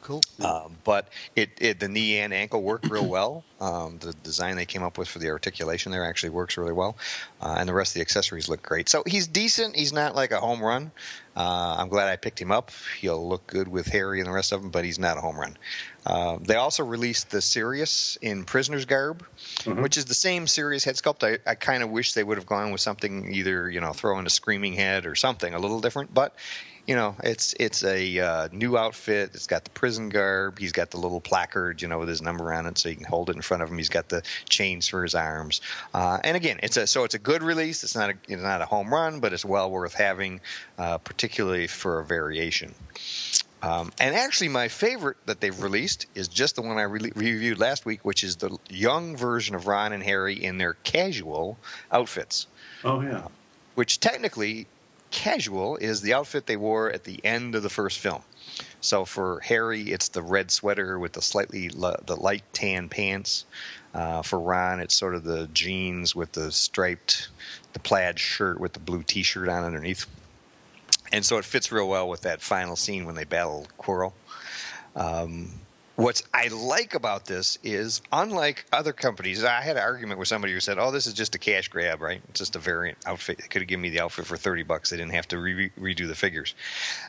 Cool. 0.09 0.23
Um, 0.43 0.77
but 0.85 1.09
it, 1.37 1.51
it 1.61 1.81
the 1.81 1.89
knee 1.89 2.19
and 2.19 2.33
ankle 2.33 2.63
work 2.63 2.83
real 2.89 3.07
well. 3.17 3.45
Um, 3.61 3.99
the 3.99 4.15
design 4.23 4.57
they 4.57 4.65
came 4.65 4.83
up 4.83 4.97
with 4.97 5.07
for 5.07 5.19
the 5.19 5.29
articulation 5.29 5.93
there 5.93 6.05
actually 6.05 6.31
works 6.31 6.57
really 6.57 6.73
well, 6.73 6.97
uh, 7.43 7.57
and 7.59 7.69
the 7.69 7.75
rest 7.75 7.91
of 7.91 7.95
the 7.95 8.01
accessories 8.01 8.49
look 8.49 8.63
great. 8.63 8.89
So 8.89 9.03
he's 9.07 9.27
decent. 9.27 9.77
He's 9.77 9.93
not 9.93 10.15
like 10.15 10.33
a 10.33 10.41
home 10.41 10.63
run. 10.63 10.91
Uh, 11.37 11.77
I'm 11.79 11.89
glad 11.89 12.09
I 12.09 12.17
picked 12.17 12.41
him 12.41 12.51
up. 12.51 12.71
He'll 12.99 13.29
look 13.29 13.47
good 13.47 13.69
with 13.69 13.87
Harry 13.89 14.19
and 14.19 14.27
the 14.27 14.33
rest 14.33 14.51
of 14.51 14.63
them, 14.63 14.71
but 14.71 14.85
he's 14.85 14.99
not 14.99 15.19
a 15.19 15.21
home 15.21 15.39
run. 15.39 15.57
Uh, 16.07 16.39
they 16.41 16.57
also 16.57 16.85
released 16.85 17.31
the 17.31 17.41
Sirius 17.43 18.17
in 18.23 18.45
prisoner's 18.45 18.87
garb, 18.87 19.25
which 19.67 19.99
is 19.99 20.07
the 20.07 20.15
same 20.15 20.47
Sirius 20.47 20.85
head 20.85 20.95
sculpt. 20.95 21.23
I, 21.23 21.39
I 21.49 21.55
kind 21.55 21.83
of 21.83 21.91
wish 21.91 22.15
they 22.15 22.25
would 22.25 22.39
have 22.39 22.47
gone 22.47 22.73
with 22.73 22.81
something 22.81 23.33
either 23.33 23.71
you 23.71 23.81
know 23.81 23.93
throw 23.93 24.19
in 24.19 24.27
a 24.27 24.31
screaming 24.31 24.73
head 24.73 25.05
or 25.05 25.15
something 25.15 25.53
a 25.53 25.59
little 25.59 25.81
different, 25.81 26.15
but 26.15 26.35
you 26.89 26.95
know, 26.95 27.15
it's 27.23 27.55
it's 27.61 27.85
a 27.85 28.19
uh, 28.19 28.49
new 28.51 28.79
outfit. 28.79 29.33
It's 29.35 29.47
got 29.47 29.65
the 29.65 29.71
prison 29.71 30.09
garb. 30.09 30.59
He's 30.59 30.73
got 30.73 30.91
the 30.91 30.97
little 30.97 31.21
placard, 31.21 31.83
you 31.83 31.87
know, 31.87 31.99
with 31.99 32.09
his 32.09 32.23
number 32.23 32.51
on 32.51 32.65
it, 32.65 32.79
so 32.79 32.89
you 32.89 32.97
can 32.97 33.05
hold 33.05 33.29
it 33.29 33.37
in 33.37 33.43
front 33.43 33.63
of 33.63 33.69
him. 33.69 33.77
He's 33.77 33.91
got 33.91 34.09
the 34.09 34.23
chains 34.49 34.89
for 34.89 35.03
his 35.03 35.15
arms. 35.15 35.61
Uh, 35.93 36.19
and 36.25 36.35
again, 36.35 36.59
it's 36.63 36.79
a 36.79 36.87
so 36.87 37.05
it's 37.05 37.13
a 37.15 37.19
good 37.19 37.43
release. 37.43 37.85
It's 37.85 37.95
not 37.95 38.09
a 38.09 38.15
it's 38.27 38.43
not 38.43 38.63
a 38.63 38.65
home 38.65 38.91
run, 38.91 39.21
but 39.21 39.35
it's 39.35 39.45
well 39.45 39.71
worth 39.71 39.93
having, 39.93 40.41
uh, 40.79 40.97
particularly 40.97 41.67
for 41.67 42.01
a 42.01 42.05
variation. 42.07 42.75
Um, 43.63 43.93
and 44.01 44.15
actually, 44.15 44.49
my 44.49 44.69
favorite 44.69 45.19
that 45.27 45.43
they've 45.43 45.63
released 45.63 46.07
is 46.15 46.27
just 46.27 46.57
the 46.57 46.63
one 46.63 46.79
I 46.79 46.85
re- 46.85 47.13
reviewed 47.15 47.59
last 47.59 47.85
week, 47.85 48.03
which 48.03 48.25
is 48.25 48.37
the 48.37 48.57
young 48.71 49.15
version 49.15 49.55
of 49.55 49.67
Ron 49.67 49.93
and 49.93 50.03
Harry 50.03 50.43
in 50.43 50.57
their 50.57 50.73
casual 50.85 51.59
outfits 51.93 52.47
Oh 52.83 53.03
yeah. 53.03 53.27
which 53.75 54.01
technically 54.01 54.69
casual 55.11 55.77
is 55.77 56.01
the 56.01 56.15
outfit 56.15 56.47
they 56.47 56.57
wore 56.57 56.91
at 56.91 57.05
the 57.05 57.25
end 57.25 57.55
of 57.55 57.63
the 57.63 57.71
first 57.71 57.99
film. 57.99 58.23
So 58.81 59.05
for 59.05 59.41
Harry, 59.41 59.93
it's 59.93 60.09
the 60.09 60.23
red 60.23 60.51
sweater 60.51 60.99
with 60.99 61.13
the 61.13 61.23
slightly 61.23 61.69
li- 61.69 61.97
the 62.07 62.17
light 62.17 62.45
tan 62.53 62.89
pants. 62.89 63.45
Uh, 63.95 64.23
for 64.23 64.39
Ron, 64.39 64.81
it's 64.81 64.95
sort 64.95 65.15
of 65.15 65.25
the 65.25 65.49
jeans 65.53 66.15
with 66.15 66.33
the 66.33 66.53
striped, 66.53 67.29
the 67.73 67.79
plaid 67.79 68.19
shirt 68.19 68.61
with 68.61 68.73
the 68.75 68.81
blue 68.81 69.03
T-shirt 69.03 69.49
on 69.49 69.65
underneath. 69.65 70.07
And 71.11 71.25
so 71.25 71.39
it 71.39 71.45
fits 71.45 71.73
real 71.73 71.89
well 71.89 72.09
with 72.09 72.23
that 72.23 72.43
final 72.43 72.77
scene 72.77 73.07
when 73.07 73.15
they 73.15 73.25
battle 73.25 73.67
Quirrell. 73.79 74.13
Um, 74.95 75.53
What 75.99 76.23
I 76.33 76.47
like 76.47 76.95
about 76.95 77.25
this 77.25 77.59
is, 77.65 78.03
unlike 78.13 78.65
other 78.73 78.93
companies, 78.93 79.43
I 79.43 79.61
had 79.63 79.77
an 79.77 79.83
argument 79.83 80.21
with 80.21 80.29
somebody 80.29 80.53
who 80.53 80.61
said, 80.61 80.79
"Oh, 80.79 80.93
this 80.93 81.09
is 81.09 81.13
just 81.13 81.35
a 81.35 81.39
cash 81.39 81.67
grab, 81.67 82.01
right? 82.01 82.23
It's 82.29 82.39
just 82.39 82.55
a 82.55 82.61
variant 82.61 82.99
outfit. 83.05 83.39
They 83.39 83.49
could 83.49 83.63
have 83.63 83.69
given 83.69 83.81
me 83.83 83.91
the 83.91 83.99
outfit 83.99 84.25
for 84.25 84.37
thirty 84.37 84.63
bucks. 84.63 84.91
They 84.91 84.97
didn't 84.97 85.15
have 85.15 85.27
to 85.27 85.39
re- 85.39 85.71
redo 85.71 86.07
the 86.07 86.15
figures." 86.15 86.55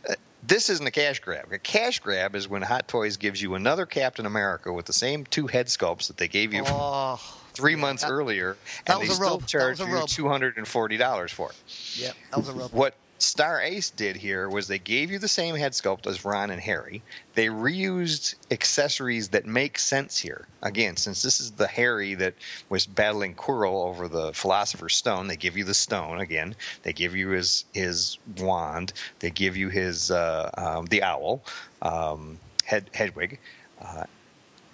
Uh, 0.10 0.16
this 0.42 0.72
isn't 0.72 0.88
a 0.88 0.92
cash 0.92 1.20
grab. 1.20 1.52
A 1.54 1.60
cash 1.60 2.00
grab 2.00 2.36
is 2.36 2.48
when 2.50 2.64
Hot 2.64 2.88
Toys 2.88 3.16
gives 3.18 3.40
you 3.40 3.54
another 3.54 3.86
Captain 3.86 4.26
America 4.26 4.74
with 4.74 4.88
the 4.88 4.94
same 4.94 5.24
two 5.26 5.46
head 5.46 5.68
sculpts 5.68 6.08
that 6.08 6.18
they 6.18 6.28
gave 6.28 6.52
you 6.52 6.64
Oh, 6.66 7.22
three 7.54 7.76
months 7.76 8.02
that- 8.02 8.10
earlier, 8.10 8.58
that 8.86 8.94
and 8.96 9.04
they 9.04 9.10
was 9.10 9.20
a 9.20 9.22
still. 9.24 9.38
That 9.38 9.48
charge 9.48 9.80
you 9.82 10.04
two 10.08 10.30
hundred 10.30 10.58
and 10.58 10.68
forty 10.68 10.98
dollars 10.98 11.32
for 11.32 11.52
it. 11.52 11.56
yeah, 11.96 12.14
that 12.32 12.38
was 12.40 12.50
a 12.50 12.54
rub. 12.54 12.74
What 12.74 12.96
Star 13.22 13.62
Ace 13.62 13.90
did 13.90 14.16
here 14.16 14.50
was 14.50 14.68
they 14.68 14.80
gave 14.80 15.12
you 15.12 15.20
the 15.20 15.28
same 15.28 15.56
head 15.56 15.74
sculpt 15.74 16.08
as 16.08 16.24
Ron 16.24 16.50
and 16.50 16.62
Harry. 16.62 17.02
They 17.34 17.48
reused 17.48 18.36
accessories 18.50 19.30
that 19.30 19.46
make 19.46 19.78
sense 19.78 20.18
here. 20.18 20.48
Again, 20.62 20.96
since 20.96 21.22
this 21.22 21.40
is 21.40 21.52
the 21.52 21.68
Harry 21.68 22.16
that 22.16 22.34
was 22.70 22.86
battling 22.86 23.36
Quirrell 23.36 23.86
over 23.86 24.08
the 24.08 24.34
Philosopher's 24.34 24.96
Stone, 24.96 25.28
they 25.28 25.36
give 25.36 25.58
you 25.58 25.66
the 25.66 25.74
stone 25.74 26.20
again. 26.20 26.56
They 26.84 26.94
give 26.94 27.16
you 27.16 27.30
his 27.30 27.66
his 27.74 28.18
wand. 28.38 28.94
They 29.20 29.30
give 29.30 29.58
you 29.58 29.70
his 29.70 30.12
uh, 30.12 30.50
um, 30.58 30.86
the 30.86 31.04
owl 31.04 31.44
um, 31.82 32.40
head 32.64 32.90
Hedwig. 32.94 33.40
Uh, 33.82 34.06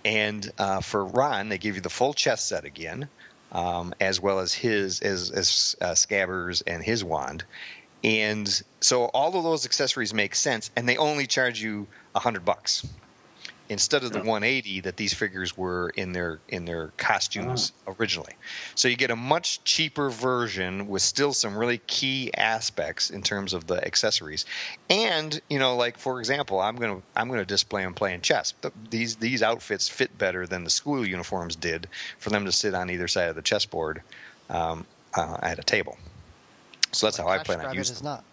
and 0.04 0.52
uh, 0.60 0.82
for 0.82 1.04
Ron, 1.04 1.50
they 1.50 1.58
give 1.58 1.76
you 1.76 1.82
the 1.82 1.90
full 1.90 2.14
chest 2.14 2.48
set 2.48 2.64
again, 2.64 3.10
um, 3.52 3.94
as 4.00 4.22
well 4.22 4.40
as 4.40 4.54
his 4.54 5.00
as 5.02 5.32
as 5.32 5.76
uh, 5.82 5.92
Scabbers 5.94 6.62
and 6.68 6.84
his 6.84 7.04
wand. 7.04 7.44
And 8.06 8.62
so 8.82 9.06
all 9.06 9.36
of 9.36 9.44
those 9.44 9.66
accessories 9.66 10.14
make 10.14 10.36
sense, 10.36 10.70
and 10.76 10.88
they 10.88 10.96
only 10.96 11.26
charge 11.26 11.60
you 11.60 11.88
a 12.14 12.20
hundred 12.20 12.46
bucks 12.46 12.86
instead 13.68 14.04
of 14.04 14.12
the 14.14 14.20
Yeah. 14.20 14.26
180 14.26 14.82
that 14.82 14.98
these 14.98 15.16
figures 15.16 15.58
were 15.58 15.90
in 15.96 16.12
their 16.12 16.40
in 16.48 16.66
their 16.66 16.90
costumes 16.98 17.72
originally. 17.88 18.34
So 18.76 18.88
you 18.88 18.96
get 18.96 19.10
a 19.10 19.16
much 19.16 19.64
cheaper 19.64 20.12
version 20.12 20.88
with 20.88 21.02
still 21.02 21.34
some 21.34 21.58
really 21.58 21.80
key 21.80 22.32
aspects 22.36 23.10
in 23.10 23.24
terms 23.24 23.54
of 23.54 23.66
the 23.66 23.84
accessories. 23.84 24.46
And, 24.88 25.42
you 25.50 25.58
know, 25.58 25.76
like 25.76 25.98
for 25.98 26.20
example, 26.20 26.60
I'm 26.60 26.76
going 26.76 26.98
to 27.02 27.04
I'm 27.16 27.28
going 27.28 27.40
to 27.40 27.46
display 27.46 27.84
them 27.84 27.96
playing 27.96 28.22
chess. 28.22 28.54
These 28.92 29.16
these 29.16 29.42
outfits 29.42 29.90
fit 29.90 30.16
better 30.16 30.46
than 30.46 30.64
the 30.64 30.70
school 30.70 31.08
uniforms 31.08 31.56
did 31.56 31.90
for 32.20 32.30
them 32.30 32.46
to 32.46 32.52
sit 32.52 32.76
on 32.76 32.92
either 32.92 33.08
side 33.08 33.30
of 33.30 33.36
the 33.36 33.42
chessboard 33.42 34.04
um, 34.48 34.86
uh, 35.18 35.38
at 35.42 35.58
a 35.58 35.64
table. 35.64 35.98
So 36.96 37.08
that's 37.08 37.18
how 37.18 37.28
I 37.28 37.40
plan 37.40 37.60
on 37.60 37.74
it 37.74 37.78
using 37.78 37.96
is 37.96 38.04
not. 38.04 38.24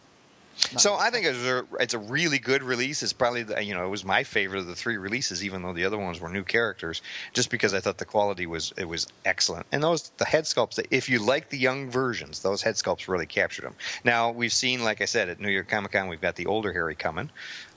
Not 0.72 0.82
so. 0.82 0.94
I 0.94 1.10
think 1.10 1.26
it's 1.26 1.38
a, 1.38 1.64
it's 1.80 1.94
a 1.94 1.98
really 1.98 2.38
good 2.38 2.62
release. 2.62 3.02
It's 3.02 3.12
probably 3.12 3.42
the, 3.42 3.64
you 3.64 3.74
know 3.74 3.84
it 3.86 3.88
was 3.88 4.04
my 4.04 4.22
favorite 4.22 4.60
of 4.60 4.66
the 4.66 4.74
three 4.74 4.98
releases, 4.98 5.42
even 5.44 5.62
though 5.62 5.72
the 5.72 5.84
other 5.84 5.98
ones 5.98 6.20
were 6.20 6.28
new 6.28 6.44
characters. 6.44 7.00
Just 7.32 7.50
because 7.50 7.72
I 7.74 7.80
thought 7.80 7.98
the 7.98 8.04
quality 8.04 8.46
was 8.46 8.72
it 8.76 8.84
was 8.84 9.08
excellent, 9.24 9.66
and 9.72 9.82
those 9.82 10.10
the 10.18 10.26
head 10.26 10.44
sculpts. 10.44 10.78
If 10.90 11.08
you 11.08 11.18
like 11.20 11.48
the 11.48 11.58
young 11.58 11.90
versions, 11.90 12.40
those 12.40 12.62
head 12.62 12.74
sculpts 12.74 13.08
really 13.08 13.26
captured 13.26 13.62
them. 13.62 13.74
Now 14.04 14.30
we've 14.30 14.52
seen, 14.52 14.84
like 14.84 15.00
I 15.00 15.06
said, 15.06 15.28
at 15.28 15.40
New 15.40 15.50
York 15.50 15.68
Comic 15.68 15.92
Con, 15.92 16.08
we've 16.08 16.20
got 16.20 16.36
the 16.36 16.46
older 16.46 16.72
Harry 16.72 16.94
coming, 16.94 17.30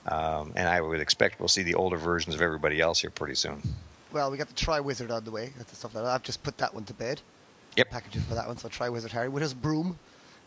um, 0.06 0.52
and 0.54 0.68
I 0.68 0.80
would 0.80 1.00
expect 1.00 1.40
we'll 1.40 1.48
see 1.48 1.62
the 1.62 1.74
older 1.74 1.96
versions 1.96 2.34
of 2.34 2.42
everybody 2.42 2.80
else 2.80 3.00
here 3.00 3.10
pretty 3.10 3.36
soon. 3.36 3.62
Well, 4.12 4.30
we 4.30 4.36
got 4.36 4.48
the 4.48 4.54
Triwizard 4.54 5.10
on 5.10 5.24
the 5.24 5.30
way. 5.30 5.52
That's 5.56 5.70
the 5.70 5.76
stuff 5.76 5.94
that 5.94 6.04
I've 6.04 6.22
just 6.22 6.42
put 6.42 6.58
that 6.58 6.74
one 6.74 6.84
to 6.84 6.94
bed. 6.94 7.22
Yep. 7.76 7.90
Packaging 7.90 8.22
for 8.22 8.34
that 8.34 8.46
one. 8.46 8.56
So 8.56 8.68
Triwizard 8.68 9.10
Harry 9.10 9.28
with 9.28 9.42
his 9.42 9.52
broom 9.52 9.98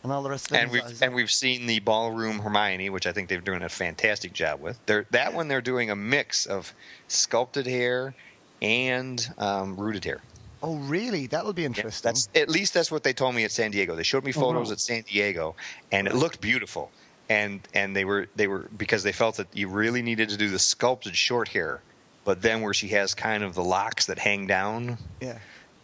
and 0.02 0.12
all 0.12 0.22
the 0.22 0.30
rest 0.30 0.50
of. 0.50 0.56
And 0.56 0.70
we've 0.70 1.02
and 1.02 1.14
we've 1.14 1.30
seen 1.30 1.66
the 1.66 1.80
ballroom 1.80 2.38
Hermione, 2.38 2.90
which 2.90 3.06
I 3.06 3.12
think 3.12 3.28
they're 3.28 3.40
doing 3.40 3.62
a 3.62 3.68
fantastic 3.68 4.32
job 4.32 4.60
with. 4.60 4.78
They're, 4.86 5.06
that 5.10 5.34
one 5.34 5.48
they're 5.48 5.60
doing 5.60 5.90
a 5.90 5.96
mix 5.96 6.46
of 6.46 6.72
sculpted 7.08 7.66
hair 7.66 8.14
and 8.62 9.26
um, 9.38 9.76
rooted 9.76 10.04
hair. 10.04 10.20
oh, 10.62 10.76
really? 10.76 11.26
That'll 11.26 11.52
be 11.52 11.62
Yeah, 11.62 11.68
interesting. 11.68 12.08
that's 12.08 12.28
at 12.34 12.48
least 12.50 12.74
that's 12.74 12.90
what 12.90 13.02
they 13.02 13.12
told 13.12 13.34
me 13.34 13.44
at 13.44 13.50
San 13.50 13.70
Diego. 13.70 13.96
They 13.96 14.02
showed 14.02 14.24
me 14.24 14.32
Oh, 14.36 14.40
photos 14.40 14.66
wow. 14.68 14.72
at 14.72 14.80
San 14.80 15.02
Diego, 15.02 15.54
and 15.92 16.06
it 16.06 16.14
looked 16.14 16.40
beautiful. 16.40 16.90
And 17.28 17.60
and 17.74 17.94
they 17.94 18.04
were 18.04 18.26
they 18.36 18.48
were 18.48 18.68
because 18.76 19.02
they 19.02 19.12
felt 19.12 19.36
that 19.36 19.46
you 19.54 19.68
really 19.68 20.02
needed 20.02 20.28
to 20.30 20.36
do 20.36 20.48
the 20.50 20.58
sculpted 20.58 21.14
short 21.16 21.46
hair, 21.48 21.80
but 22.24 22.42
then 22.42 22.60
where 22.60 22.74
she 22.74 22.88
has 22.88 23.14
kind 23.14 23.44
of 23.44 23.54
the 23.54 23.62
locks 23.62 24.06
that 24.06 24.18
hang 24.18 24.46
down, 24.48 24.98
yeah. 25.20 25.38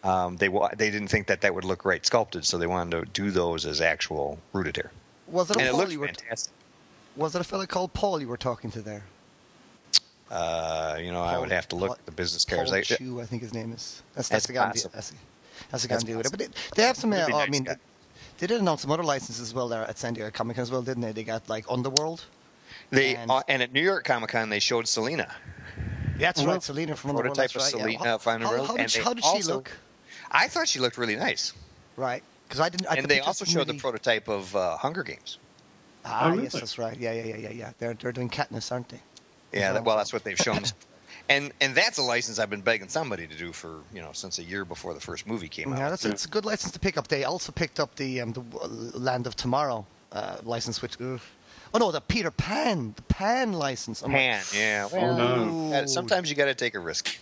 Um, 0.07 0.37
they 0.37 0.49
they 0.77 0.91
didn't 0.91 1.09
think 1.09 1.27
that 1.27 1.41
that 1.41 1.55
would 1.55 1.65
look 1.65 1.85
right 1.85 2.05
sculpted, 2.05 2.45
so 2.45 2.59
they 2.59 2.67
wanted 2.67 2.91
to 3.05 3.11
do 3.13 3.31
those 3.31 3.67
as 3.67 3.81
actual 3.81 4.39
rooted 4.53 4.77
hair, 4.77 4.91
Was 5.27 5.51
it 5.51 5.57
a 5.57 5.61
and 5.61 5.71
Paul 5.71 5.79
looked 5.81 5.93
you 5.93 6.01
were? 6.01 6.07
fantastic. 6.07 6.53
Was 7.17 7.35
it 7.35 7.41
a 7.41 7.45
fella 7.45 7.67
called 7.67 7.93
Paul 7.95 8.21
you 8.21 8.29
were 8.29 8.37
talking 8.37 8.71
to 8.73 8.83
there? 8.83 9.05
Uh, 10.31 10.99
you 11.01 11.13
know, 11.13 11.23
I 11.23 11.39
would 11.39 11.51
have 11.53 11.69
to 11.69 11.77
look 11.77 11.89
Paul- 11.89 11.97
at 11.97 12.07
the 12.07 12.13
business 12.13 12.45
Paul 12.45 12.59
cards. 12.59 12.73
I, 12.73 12.83
Chu, 12.83 13.21
I 13.21 13.27
think 13.27 13.43
his 13.43 13.55
name 13.55 13.73
is. 13.73 14.03
That's, 14.15 14.29
that's 14.29 14.47
That's 14.47 14.47
the 14.47 14.53
guy. 14.53 14.67
That's, 14.93 15.13
that's 15.71 15.83
the 15.83 15.89
guy 15.89 15.95
I'm 15.97 16.17
with 16.17 16.27
it. 16.27 16.31
But 16.31 16.39
they, 16.41 16.49
they 16.75 16.83
have 16.83 16.97
some. 16.97 17.13
Uh, 17.13 17.27
oh, 17.33 17.39
I 17.39 17.49
mean, 17.49 17.65
they, 17.65 17.75
they 18.39 18.47
did 18.49 18.61
announce 18.61 18.83
some 18.83 18.91
other 18.91 19.05
licenses 19.05 19.41
as 19.41 19.55
well 19.55 19.69
there 19.69 19.83
at 19.83 19.99
San 19.99 20.15
Diego 20.15 20.31
Comic 20.31 20.57
Con 20.57 20.63
as 20.63 20.71
well, 20.71 20.83
didn't 20.83 21.03
they? 21.03 21.13
They 21.13 21.25
got 21.25 21.49
like 21.49 21.65
Underworld. 21.71 22.25
they 22.91 23.15
and- 23.17 23.31
uh, 23.31 23.43
and 23.49 23.63
at 23.63 23.73
New 23.73 23.81
York 23.81 24.05
Comic 24.05 24.31
Con 24.31 24.51
they 24.51 24.59
showed 24.59 24.87
Selena. 24.89 25.33
That's 26.19 26.43
right, 26.45 26.63
Selena 26.63 26.97
from 26.97 27.11
Underworld. 27.11 27.37
prototype 27.37 27.57
of 27.57 27.63
right. 27.63 27.75
yeah. 27.75 27.99
Selena 27.99 28.19
from 28.19 28.43
How, 28.43 28.47
Underworld, 28.49 28.67
how, 28.69 28.75
did, 28.77 28.83
and 28.83 28.91
she, 28.91 29.01
how 29.01 29.15
did 29.15 29.25
she 29.25 29.31
also- 29.31 29.55
look? 29.57 29.71
I 30.37 30.49
thought 30.49 30.69
she 30.69 30.79
looked 30.81 30.99
really 30.99 31.17
nice, 31.17 31.53
Right, 31.97 32.23
because 32.47 32.61
I 32.61 32.69
didn't. 32.69 32.87
I, 32.89 32.97
and 32.97 33.07
they 33.07 33.21
also 33.21 33.45
showed 33.45 33.67
really- 33.67 33.79
the 33.79 33.81
prototype 33.81 34.29
of 34.29 34.55
uh, 34.55 34.77
Hunger 34.77 35.03
Games. 35.03 35.39
Ah, 36.05 36.31
Oh, 36.31 36.39
yes, 36.39 36.53
that's 36.53 36.79
right. 36.79 36.97
Yeah, 36.99 37.13
yeah, 37.13 37.25
yeah, 37.25 37.37
yeah, 37.37 37.51
yeah. 37.51 37.73
They're 37.79 37.95
they're 37.95 38.13
doing 38.13 38.29
Katniss, 38.29 38.71
aren't 38.71 38.89
they? 38.91 39.01
Yeah, 39.53 39.73
that, 39.73 39.85
well, 39.85 39.97
that's 39.97 40.13
what 40.13 40.23
they've 40.25 40.39
shown. 40.39 40.61
and 41.29 41.53
and 41.61 41.75
that's 41.75 41.99
a 41.99 42.03
license 42.03 42.39
I've 42.39 42.51
been 42.51 42.61
begging 42.61 42.89
somebody 42.89 43.27
to 43.27 43.35
do 43.37 43.53
for 43.53 43.81
you 43.93 44.01
know 44.03 44.11
since 44.13 44.39
a 44.39 44.45
year 44.45 44.65
before 44.65 44.95
the 44.95 45.01
first 45.01 45.27
movie 45.27 45.49
came 45.49 45.73
out. 45.73 45.79
Yeah, 45.79 45.87
out. 45.87 45.91
that's 45.91 46.05
it's 46.05 46.25
a 46.27 46.29
good 46.29 46.45
license 46.45 46.73
to 46.73 46.79
pick 46.79 46.97
up. 46.97 47.09
They 47.09 47.25
also 47.25 47.51
picked 47.51 47.81
up 47.81 47.97
the 47.97 48.21
um, 48.21 48.33
the 48.33 48.43
uh, 48.63 48.69
Land 48.99 49.27
of 49.27 49.35
Tomorrow 49.37 49.87
uh, 50.13 50.37
license, 50.45 50.83
which 50.83 51.01
ugh. 51.01 51.21
oh 51.75 51.79
no, 51.79 51.91
the 51.91 52.01
Peter 52.01 52.31
Pan, 52.31 52.93
the 52.95 53.03
Pan 53.03 53.53
license. 53.53 54.03
I'm 54.03 54.13
like, 54.13 54.21
Pan, 54.21 54.43
yeah. 54.55 54.89
Oh, 54.93 55.71
no. 55.71 55.87
sometimes 55.87 56.31
you 56.31 56.37
got 56.37 56.45
to 56.47 56.55
take 56.55 56.75
a 56.75 56.81
risk. 56.81 57.17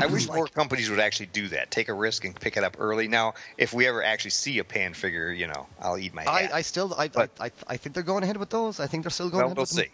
I 0.00 0.06
wish 0.06 0.28
more 0.28 0.46
companies 0.46 0.88
would 0.90 1.00
actually 1.00 1.26
do 1.26 1.48
that. 1.48 1.70
Take 1.70 1.88
a 1.88 1.94
risk 1.94 2.24
and 2.24 2.34
pick 2.38 2.56
it 2.56 2.64
up 2.64 2.76
early. 2.78 3.08
Now, 3.08 3.34
if 3.58 3.72
we 3.72 3.86
ever 3.86 4.02
actually 4.02 4.30
see 4.30 4.58
a 4.58 4.64
Pan 4.64 4.94
figure, 4.94 5.32
you 5.32 5.46
know, 5.46 5.66
I'll 5.80 5.98
eat 5.98 6.14
my 6.14 6.24
I, 6.26 6.42
hat. 6.42 6.54
I 6.54 6.62
still 6.62 6.94
I, 6.96 7.08
But- 7.08 7.30
I, 7.40 7.46
I 7.46 7.50
I 7.68 7.76
think 7.76 7.94
they're 7.94 8.02
going 8.04 8.22
ahead 8.22 8.36
with 8.36 8.50
those. 8.50 8.78
I 8.80 8.86
think 8.86 9.02
they're 9.04 9.10
still 9.10 9.30
going 9.30 9.38
well, 9.38 9.46
ahead 9.46 9.56
we'll 9.56 9.62
with 9.62 9.70
see. 9.70 9.90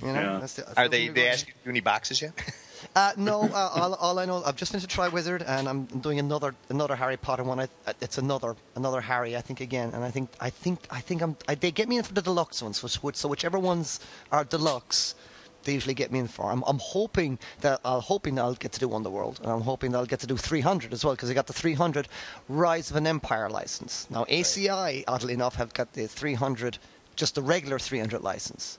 them. 0.00 0.08
You 0.08 0.14
know, 0.14 0.32
Yeah. 0.34 0.38
that's 0.40 0.54
the- 0.54 0.68
I 0.78 0.84
Are 0.84 0.88
they? 0.88 1.04
think 1.06 1.14
They 1.14 1.22
they're 1.22 1.32
ask 1.32 1.46
you 1.46 1.52
to 1.54 1.58
do 1.64 1.70
any 1.70 1.80
boxes 1.80 2.20
yet? 2.22 2.32
Uh, 2.94 3.12
no, 3.16 3.42
uh, 3.42 3.70
all, 3.74 3.94
all 3.94 4.18
I 4.20 4.24
know, 4.24 4.40
I've 4.44 4.54
just 4.54 4.70
finished 4.70 4.88
Triwizard, 4.88 5.42
and 5.46 5.68
I'm 5.68 5.84
doing 5.86 6.20
another 6.20 6.54
another 6.68 6.94
Harry 6.94 7.16
Potter 7.16 7.42
one. 7.42 7.58
I, 7.58 7.66
it's 8.00 8.18
another 8.18 8.54
another 8.76 9.00
Harry, 9.00 9.36
I 9.36 9.40
think 9.40 9.60
again, 9.60 9.90
and 9.94 10.04
I 10.04 10.12
think 10.12 10.30
I 10.40 10.48
think 10.50 10.86
I 10.88 11.00
think 11.00 11.20
I'm. 11.20 11.36
I, 11.48 11.56
they 11.56 11.72
get 11.72 11.88
me 11.88 11.96
in 11.98 12.04
for 12.04 12.14
the 12.14 12.22
deluxe 12.22 12.62
ones, 12.62 12.80
which, 12.82 12.94
which, 13.02 13.16
so 13.16 13.28
whichever 13.28 13.58
ones 13.58 13.98
are 14.30 14.44
deluxe, 14.44 15.16
they 15.64 15.74
usually 15.74 15.94
get 15.94 16.12
me 16.12 16.18
in 16.18 16.28
for. 16.28 16.50
I'm, 16.50 16.62
I'm 16.66 16.78
hoping 16.78 17.38
that 17.60 17.80
I'm 17.84 18.00
hoping 18.00 18.36
that 18.36 18.42
I'll 18.42 18.54
get 18.54 18.72
to 18.72 18.80
do 18.80 18.92
Underworld, 18.92 19.40
and 19.42 19.50
I'm 19.50 19.60
hoping 19.60 19.92
that 19.92 19.98
I'll 19.98 20.06
get 20.06 20.20
to 20.20 20.26
do 20.26 20.36
300 20.36 20.92
as 20.92 21.04
well, 21.04 21.14
because 21.14 21.30
I 21.30 21.34
got 21.34 21.46
the 21.46 21.52
300 21.52 22.08
Rise 22.48 22.90
of 22.90 22.96
an 22.96 23.06
Empire 23.06 23.50
license. 23.50 24.06
Now 24.10 24.24
ACI, 24.24 25.04
oddly 25.06 25.34
enough, 25.34 25.56
have 25.56 25.74
got 25.74 25.92
the 25.92 26.06
300, 26.06 26.78
just 27.16 27.34
the 27.34 27.42
regular 27.42 27.78
300 27.78 28.22
license. 28.22 28.78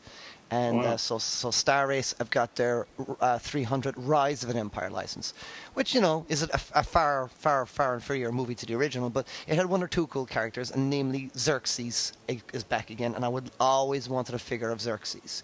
And 0.52 0.78
Wow. 0.78 0.94
uh, 0.94 0.98
so, 0.98 1.20
so 1.20 1.52
Star 1.52 1.92
Ace 1.92 2.16
have 2.18 2.32
got 2.32 2.56
their 2.56 2.88
uh, 3.22 3.38
300 3.38 3.96
Rise 3.98 4.44
of 4.44 4.50
an 4.50 4.58
Empire 4.58 4.90
license, 4.90 5.34
which 5.76 5.94
you 5.94 6.02
know 6.02 6.26
is 6.28 6.42
a, 6.44 6.50
a 6.74 6.84
far, 6.84 7.28
far, 7.28 7.66
far 7.68 7.94
inferior 7.94 8.32
movie 8.32 8.56
to 8.56 8.66
the 8.66 8.74
original. 8.74 9.10
But 9.12 9.28
it 9.48 9.56
had 9.56 9.68
one 9.68 9.84
or 9.84 9.88
two 9.88 10.08
cool 10.08 10.26
characters, 10.26 10.72
and 10.72 10.90
namely 10.90 11.30
Xerxes 11.38 12.14
is 12.54 12.64
back 12.64 12.90
again, 12.90 13.14
and 13.16 13.24
I 13.24 13.28
would 13.28 13.52
always 13.60 14.10
wanted 14.10 14.34
a 14.36 14.40
figure 14.40 14.72
of 14.72 14.82
Xerxes. 14.82 15.44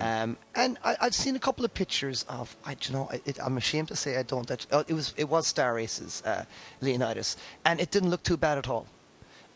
Um, 0.00 0.36
and 0.54 0.78
I, 0.84 0.96
I've 1.00 1.14
seen 1.14 1.36
a 1.36 1.38
couple 1.38 1.64
of 1.64 1.72
pictures 1.72 2.24
of, 2.28 2.54
I, 2.66 2.76
you 2.82 2.92
know, 2.92 3.08
it, 3.24 3.38
I'm 3.42 3.56
ashamed 3.56 3.88
to 3.88 3.96
say 3.96 4.16
I 4.18 4.22
don't. 4.24 4.50
Actually, 4.50 4.72
oh, 4.72 4.84
it 4.88 4.92
was 4.94 5.14
it 5.16 5.28
was 5.28 5.46
Star 5.46 5.78
Ace's 5.78 6.22
uh, 6.26 6.44
Leonidas, 6.80 7.36
and 7.64 7.80
it 7.80 7.90
didn't 7.90 8.10
look 8.10 8.22
too 8.24 8.36
bad 8.36 8.58
at 8.58 8.68
all. 8.68 8.86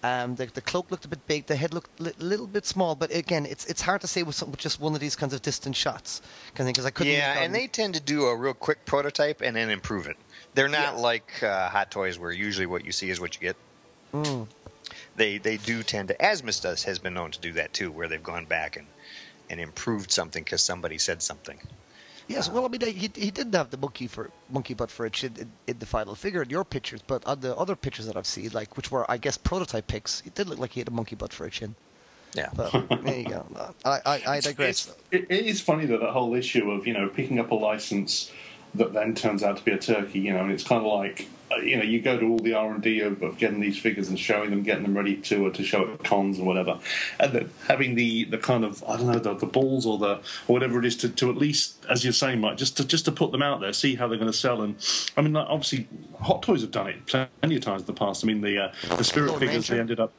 Um, 0.05 0.35
the, 0.35 0.47
the 0.47 0.61
cloak 0.61 0.91
looked 0.91 1.07
a 1.07 1.09
bit 1.09 1.27
big. 1.27 1.47
The 1.47 1.57
head 1.57 1.73
looked 1.73 1.99
a 1.99 2.03
li- 2.05 2.13
little 2.19 2.47
bit 2.47 2.67
small. 2.67 2.95
But 2.95 3.15
again, 3.15 3.47
it's 3.47 3.65
it's 3.67 3.81
hard 3.81 4.01
to 4.03 4.07
say 4.07 4.23
with, 4.23 4.35
some, 4.35 4.51
with 4.51 4.61
just 4.61 4.79
one 4.79 4.95
of 4.95 5.01
these 5.01 5.17
kinds 5.17 5.33
of 5.33 5.41
distant 5.41 5.75
shots. 5.77 6.21
Because 6.55 6.85
I 6.85 6.91
couldn't. 6.91 7.15
Yeah, 7.15 7.41
and 7.43 7.55
they 7.55 7.67
tend 7.67 7.95
to 7.95 8.01
do 8.01 8.27
a 8.27 8.37
real 8.37 8.53
quick 8.53 8.85
prototype 8.85 9.41
and 9.41 9.57
then 9.57 9.71
improve 9.71 10.07
it. 10.07 10.17
They're 10.55 10.69
not 10.69 10.95
Yeah. 10.97 11.01
like 11.01 11.43
uh, 11.43 11.71
Hot 11.71 11.91
Toys, 11.91 12.19
where 12.19 12.33
usually 12.33 12.67
what 12.67 12.85
you 12.85 12.93
see 12.93 13.09
is 13.09 13.19
what 13.21 13.35
you 13.35 13.41
get. 13.41 13.57
Mm. 14.13 14.47
They 15.17 15.39
they 15.39 15.57
do 15.57 15.83
tend 15.83 16.09
to, 16.09 16.15
Asmus 16.19 16.85
has 16.85 16.99
been 16.99 17.15
known 17.15 17.31
to 17.31 17.41
do 17.41 17.53
that 17.55 17.73
too, 17.73 17.91
where 17.91 18.07
they've 18.07 18.23
gone 18.23 18.45
back 18.45 18.77
and 18.77 18.87
and 19.49 19.59
improved 19.61 20.11
something 20.11 20.43
because 20.45 20.63
somebody 20.63 20.99
said 20.99 21.23
something. 21.23 21.59
Yes, 22.27 22.51
well, 22.51 22.65
I 22.65 22.69
mean, 22.69 22.81
he, 22.81 23.11
he 23.15 23.31
didn't 23.31 23.55
have 23.55 23.71
the 23.71 23.77
monkey 23.77 24.07
for 24.07 24.31
monkey 24.49 24.73
butt 24.75 24.91
for 24.91 25.05
a 25.05 25.11
chin 25.11 25.35
in, 25.39 25.53
in 25.67 25.79
the 25.79 25.87
final 25.87 26.15
figure 26.15 26.43
in 26.43 26.49
your 26.49 26.65
pictures, 26.65 27.03
but 27.07 27.25
on 27.27 27.41
the 27.41 27.55
other 27.57 27.77
pictures 27.77 28.07
that 28.07 28.17
I've 28.17 28.27
seen, 28.27 28.51
like 28.53 28.77
which 28.77 28.91
were 28.91 29.11
I 29.11 29.19
guess 29.19 29.37
prototype 29.37 29.87
pics, 29.87 30.23
it 30.25 30.35
did 30.35 30.49
look 30.49 30.59
like 30.59 30.73
he 30.73 30.81
had 30.81 30.89
a 30.89 30.93
monkey 30.93 31.17
butt 31.17 31.33
for 31.33 31.45
a 31.45 31.51
chin. 31.51 31.75
Yeah. 32.35 32.49
But 32.55 32.73
there 33.05 33.19
you 33.19 33.29
go. 33.29 33.47
I, 33.85 34.01
I, 34.05 34.23
I 34.27 34.41
digress. 34.41 34.89
It's, 34.89 34.97
it, 35.11 35.27
it 35.29 35.47
is 35.47 35.61
funny 35.61 35.87
that 35.87 36.01
that 36.01 36.11
whole 36.11 36.35
issue 36.35 36.71
of 36.71 36.87
you 36.87 36.95
know 36.95 37.09
picking 37.09 37.39
up 37.39 37.51
a 37.51 37.55
license 37.55 38.33
that 38.75 38.93
then 38.93 39.15
turns 39.15 39.43
out 39.43 39.59
to 39.59 39.65
be 39.65 39.73
a 39.73 39.79
turkey. 39.79 40.21
You 40.21 40.33
know, 40.33 40.41
and 40.41 40.53
it's 40.53 40.65
kind 40.65 40.85
of 40.85 40.91
like 40.91 41.29
you 41.63 41.77
know 41.77 41.83
you 41.83 42.01
go 42.01 42.19
to 42.19 42.27
all 42.27 42.39
the 42.39 42.55
R 42.55 42.73
and 42.73 42.83
D 42.83 43.01
of, 43.01 43.23
of 43.23 43.39
getting 43.39 43.61
these 43.61 43.79
figures 43.79 44.09
and 44.09 44.19
showing 44.19 44.51
them, 44.51 44.63
getting 44.63 44.83
them 44.83 44.97
ready 44.97 45.17
to 45.17 45.47
uh, 45.47 45.51
to 45.51 45.63
show 45.63 45.93
at 45.93 46.05
cons 46.05 46.39
or 46.39 46.45
whatever, 46.45 46.79
and 47.21 47.33
then 47.33 47.51
having 47.69 47.95
the 47.95 48.25
the 48.25 48.39
kind 48.39 48.65
of 48.65 48.83
I 48.85 48.97
don't 48.97 49.07
know 49.07 49.19
the, 49.19 49.35
the 49.35 49.47
balls 49.47 49.87
or 49.87 49.99
the 49.99 50.15
or 50.49 50.53
whatever 50.55 50.79
it 50.79 50.85
is 50.85 50.97
to, 50.99 51.09
to 51.09 51.31
at 51.31 51.37
least 51.37 51.85
as 51.89 52.05
you're 52.05 52.13
saying, 52.13 52.41
Mike, 52.41 52.57
just 52.57 52.77
to 52.79 52.85
just 52.85 53.05
to 53.07 53.13
put 53.13 53.33
them 53.33 53.43
out 53.43 53.61
there, 53.61 53.73
see 53.73 53.95
how 53.95 54.09
they're 54.09 54.19
going 54.19 54.31
to 54.31 54.37
sell. 54.37 54.63
And 54.63 54.77
I 55.17 55.23
mean, 55.23 55.33
like, 55.33 55.47
obviously, 55.49 55.89
Hot 56.21 56.43
Toys 56.43 56.63
have 56.63 56.71
done 56.71 56.89
it 56.89 57.07
plenty 57.07 57.57
of 57.57 57.63
times 57.63 57.83
in 57.83 57.87
the 57.87 57.93
past. 57.93 58.25
I 58.25 58.27
mean, 58.27 58.41
the 58.41 58.65
uh, 58.65 58.97
the 58.97 59.05
Spirit 59.05 59.29
Lord 59.29 59.41
figures 59.41 59.71
Ranger. 59.71 59.75
they 59.75 59.81
ended 59.81 60.01
up. 60.01 60.13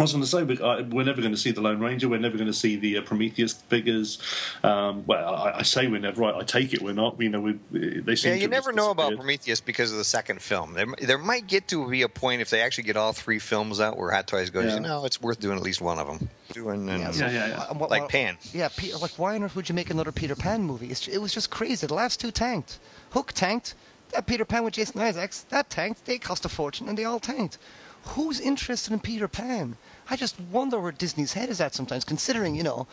I 0.00 0.02
was 0.04 0.12
going 0.12 0.24
to 0.24 0.56
say, 0.56 0.64
uh, 0.64 0.82
we're 0.84 1.04
never 1.04 1.20
going 1.20 1.34
to 1.34 1.38
see 1.38 1.50
the 1.50 1.60
Lone 1.60 1.78
Ranger. 1.78 2.08
We're 2.08 2.18
never 2.20 2.38
going 2.38 2.46
to 2.46 2.54
see 2.54 2.76
the 2.76 2.96
uh, 2.96 3.02
Prometheus 3.02 3.52
figures. 3.52 4.16
Um, 4.64 5.04
well, 5.06 5.34
I, 5.34 5.58
I 5.58 5.62
say 5.62 5.88
we're 5.88 6.00
never. 6.00 6.22
Right, 6.22 6.34
I 6.34 6.42
take 6.42 6.72
it 6.72 6.80
we're 6.80 6.94
not. 6.94 7.20
You 7.20 7.28
know, 7.28 7.40
we, 7.42 7.52
they 7.70 8.16
seem 8.16 8.30
Yeah, 8.30 8.36
to 8.36 8.40
you 8.42 8.48
never 8.48 8.72
know 8.72 8.90
about. 8.90 9.14
Prometheus 9.14 9.60
because 9.60 9.92
of 9.92 9.98
the 9.98 10.04
second 10.04 10.40
film. 10.40 10.72
There, 10.72 10.86
there 11.02 11.18
might 11.18 11.46
get 11.46 11.68
to 11.68 11.86
be 11.86 12.00
a 12.00 12.08
point 12.08 12.40
if 12.40 12.48
they 12.48 12.62
actually 12.62 12.84
get 12.84 12.96
all 12.96 13.12
three 13.12 13.38
films 13.38 13.78
out 13.78 13.98
where 13.98 14.10
Hot 14.10 14.26
Toys 14.26 14.48
goes, 14.48 14.64
Yeah. 14.64 14.74
you 14.76 14.80
know, 14.80 15.04
it's 15.04 15.20
worth 15.20 15.38
doing 15.38 15.58
at 15.58 15.62
least 15.62 15.82
one 15.82 15.98
of 15.98 16.06
them. 16.06 16.30
Doing 16.54 16.88
and, 16.88 17.00
Yeah, 17.02 17.12
Yeah, 17.12 17.30
yeah, 17.30 17.46
yeah. 17.48 17.62
Uh, 17.68 17.74
what- 17.74 17.90
like 17.90 18.08
Pan. 18.08 18.38
Yeah, 18.54 18.68
Peter, 18.74 18.96
like 18.96 19.12
why 19.18 19.34
on 19.34 19.42
earth 19.42 19.54
would 19.54 19.68
you 19.68 19.74
make 19.74 19.90
another 19.90 20.12
Peter 20.12 20.34
Pan 20.34 20.62
movie? 20.62 20.86
It's, 20.90 21.08
it 21.08 21.18
was 21.18 21.34
just 21.34 21.50
crazy. 21.50 21.86
The 21.86 21.92
last 21.92 22.20
two 22.20 22.30
tanked. 22.30 22.78
Hook 23.10 23.32
tanked. 23.34 23.74
That 24.14 24.26
Peter 24.26 24.46
Pan 24.46 24.64
with 24.64 24.72
Jason 24.74 24.98
Isaacs, 25.02 25.42
that 25.50 25.68
tanked. 25.68 26.06
They 26.06 26.16
cost 26.18 26.46
a 26.46 26.48
fortune 26.48 26.88
and 26.88 26.96
they 26.96 27.04
all 27.04 27.20
tanked. 27.20 27.58
Who's 28.04 28.40
interested 28.40 28.94
in 28.94 29.00
Peter 29.00 29.28
Pan? 29.28 29.76
I 30.10 30.16
just 30.16 30.38
wonder 30.50 30.78
where 30.80 30.92
Disney's 30.92 31.32
head 31.32 31.48
is 31.48 31.60
at 31.60 31.74
sometimes, 31.74 32.04
considering, 32.04 32.56
you 32.56 32.64
know, 32.64 32.86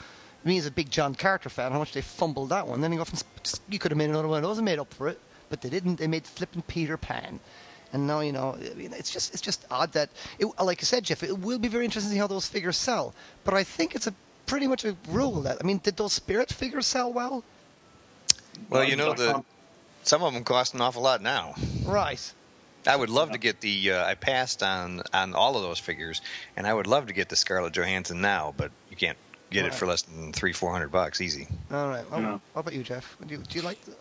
me 0.43 0.57
as 0.57 0.67
a 0.67 0.71
big 0.71 0.89
John 0.91 1.15
Carter 1.15 1.49
fan, 1.49 1.71
how 1.71 1.79
much 1.79 1.93
they 1.93 2.01
fumbled 2.01 2.49
that 2.49 2.67
one. 2.67 2.79
Then 2.81 2.93
you, 2.93 3.03
from, 3.03 3.19
you 3.69 3.79
could 3.79 3.91
have 3.91 3.97
made 3.97 4.09
another 4.09 4.27
one 4.27 4.37
of 4.37 4.43
those 4.43 4.59
and 4.59 4.65
made 4.65 4.79
up 4.79 4.93
for 4.93 5.07
it, 5.07 5.19
but 5.49 5.61
they 5.61 5.69
didn't. 5.69 5.95
They 5.97 6.07
made 6.07 6.25
flipping 6.25 6.61
Peter 6.61 6.95
Pan. 6.95 7.39
And 7.93 8.05
now 8.05 8.19
you 8.19 8.31
know, 8.31 8.55
I 8.59 8.73
mean, 8.75 8.93
it's 8.93 9.11
just 9.11 9.33
it's 9.33 9.41
just 9.41 9.65
odd 9.71 9.93
that, 9.93 10.09
it, 10.39 10.45
like 10.61 10.81
I 10.81 10.83
said, 10.83 11.05
Jeff, 11.05 11.23
it 11.23 11.37
will 11.39 11.57
be 11.59 11.69
very 11.69 11.85
interesting 11.85 12.09
to 12.09 12.13
see 12.15 12.19
how 12.19 12.27
those 12.27 12.47
figures 12.47 12.77
sell. 12.77 13.15
But 13.45 13.53
I 13.53 13.63
think 13.63 13.95
it's 13.95 14.07
a 14.07 14.13
pretty 14.45 14.67
much 14.67 14.85
a 14.85 14.95
rule 15.09 15.41
that 15.41 15.57
I 15.61 15.65
mean, 15.65 15.79
did 15.79 15.97
those 15.97 16.13
spirit 16.13 16.51
figures 16.51 16.85
sell 16.85 17.11
well? 17.11 17.43
Well, 18.69 18.83
you 18.83 18.95
know, 18.95 19.13
the 19.13 19.43
some 20.03 20.21
of 20.21 20.33
them 20.33 20.43
cost 20.43 20.73
an 20.73 20.81
awful 20.81 21.01
lot 21.01 21.21
now. 21.21 21.55
Right. 21.83 22.33
I 22.87 22.95
would 22.95 23.09
love 23.09 23.31
to 23.31 23.37
get 23.37 23.61
the. 23.61 23.91
Uh, 23.91 24.05
I 24.05 24.15
passed 24.15 24.63
on 24.63 25.01
on 25.13 25.33
all 25.33 25.55
of 25.55 25.63
those 25.63 25.79
figures, 25.79 26.21
and 26.55 26.65
I 26.67 26.73
would 26.73 26.87
love 26.87 27.07
to 27.07 27.13
get 27.13 27.29
the 27.29 27.35
Scarlett 27.35 27.73
Johansson 27.73 28.21
now, 28.21 28.53
but 28.55 28.71
you 28.89 28.97
can't 28.97 29.17
get 29.51 29.65
it 29.65 29.69
Right. 29.69 29.73
for 29.79 29.87
less 29.87 30.01
than 30.03 30.33
three, 30.33 30.53
four 30.53 30.71
hundred 30.71 30.89
bucks 30.91 31.21
easy. 31.21 31.47
All 31.71 31.89
right. 31.89 32.09
Well, 32.09 32.21
Yeah. 32.21 32.39
What 32.53 32.61
about 32.61 32.73
you, 32.73 32.83
Jeff? 32.83 33.17
Do 33.25 33.35
you, 33.35 33.43
do 33.43 33.59
you 33.59 33.61
like? 33.63 33.81
The, 33.81 33.95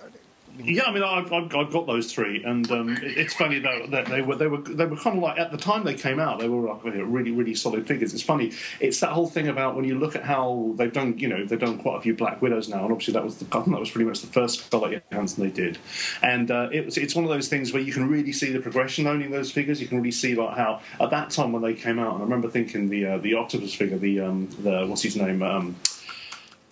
Yeah, 0.59 0.84
I 0.84 0.92
mean, 0.92 1.02
I've, 1.02 1.32
I've, 1.32 1.54
I've 1.54 1.72
got 1.72 1.86
those 1.86 2.12
three, 2.12 2.42
and 2.42 2.70
um, 2.70 2.98
it's 3.02 3.34
funny 3.34 3.59
though 3.59 3.86
that 3.90 4.07
they 4.07 4.22
were 4.22 4.36
they 4.36 4.46
were 4.46 4.59
they 4.59 4.86
were 4.86 4.96
kind 4.96 5.16
of 5.16 5.22
like 5.22 5.38
at 5.38 5.50
the 5.50 5.59
time 5.59 5.84
they 5.84 5.94
came 5.94 6.18
out, 6.18 6.38
they 6.38 6.48
were 6.48 6.68
like 6.68 6.82
really 6.84 7.30
really 7.30 7.54
solid 7.54 7.86
figures. 7.86 8.14
It's 8.14 8.22
funny, 8.22 8.52
it's 8.80 9.00
that 9.00 9.11
whole 9.11 9.26
thing 9.26 9.48
about 9.48 9.76
when 9.76 9.84
you 9.84 9.98
look 9.98 10.16
at 10.16 10.22
how 10.22 10.72
they've 10.76 10.92
done, 10.92 11.18
you 11.18 11.28
know, 11.28 11.44
they've 11.44 11.59
done 11.59 11.78
quite 11.78 11.98
a 11.98 12.00
few 12.00 12.14
Black 12.14 12.40
Widows 12.40 12.68
now, 12.68 12.84
and 12.84 12.92
obviously 12.92 13.12
that 13.14 13.24
was 13.24 13.36
the 13.36 13.46
I 13.57 13.61
think 13.61 13.74
that 13.74 13.80
was 13.80 13.90
pretty 13.90 14.09
much 14.09 14.20
the 14.22 14.28
first 14.28 14.64
Scarlett 14.66 15.04
Johansson 15.11 15.44
they 15.44 15.50
did, 15.50 15.78
and 16.22 16.50
uh, 16.50 16.68
it 16.72 16.84
was 16.84 16.96
it's 16.96 17.14
one 17.14 17.24
of 17.24 17.30
those 17.30 17.48
things 17.48 17.72
where 17.72 17.82
you 17.82 17.92
can 17.92 18.09
really 18.09 18.32
see 18.32 18.50
the 18.50 18.61
progression 18.61 19.07
owning 19.07 19.30
those 19.30 19.50
figures. 19.50 19.80
You 19.80 19.88
can 19.88 19.98
really 19.98 20.11
see 20.11 20.34
like 20.34 20.57
how 20.57 20.80
at 21.00 21.11
that 21.11 21.30
time 21.30 21.52
when 21.52 21.62
they 21.62 21.74
came 21.74 21.98
out, 21.98 22.14
and 22.14 22.20
I 22.20 22.24
remember 22.24 22.48
thinking 22.48 22.88
the 22.88 23.07
uh, 23.07 23.18
the 23.18 23.34
Octopus 23.34 23.74
figure, 23.74 23.98
the 23.98 24.20
um, 24.20 24.48
the 24.62 24.86
what's 24.86 25.02
his 25.02 25.16
name, 25.16 25.42
um, 25.42 25.76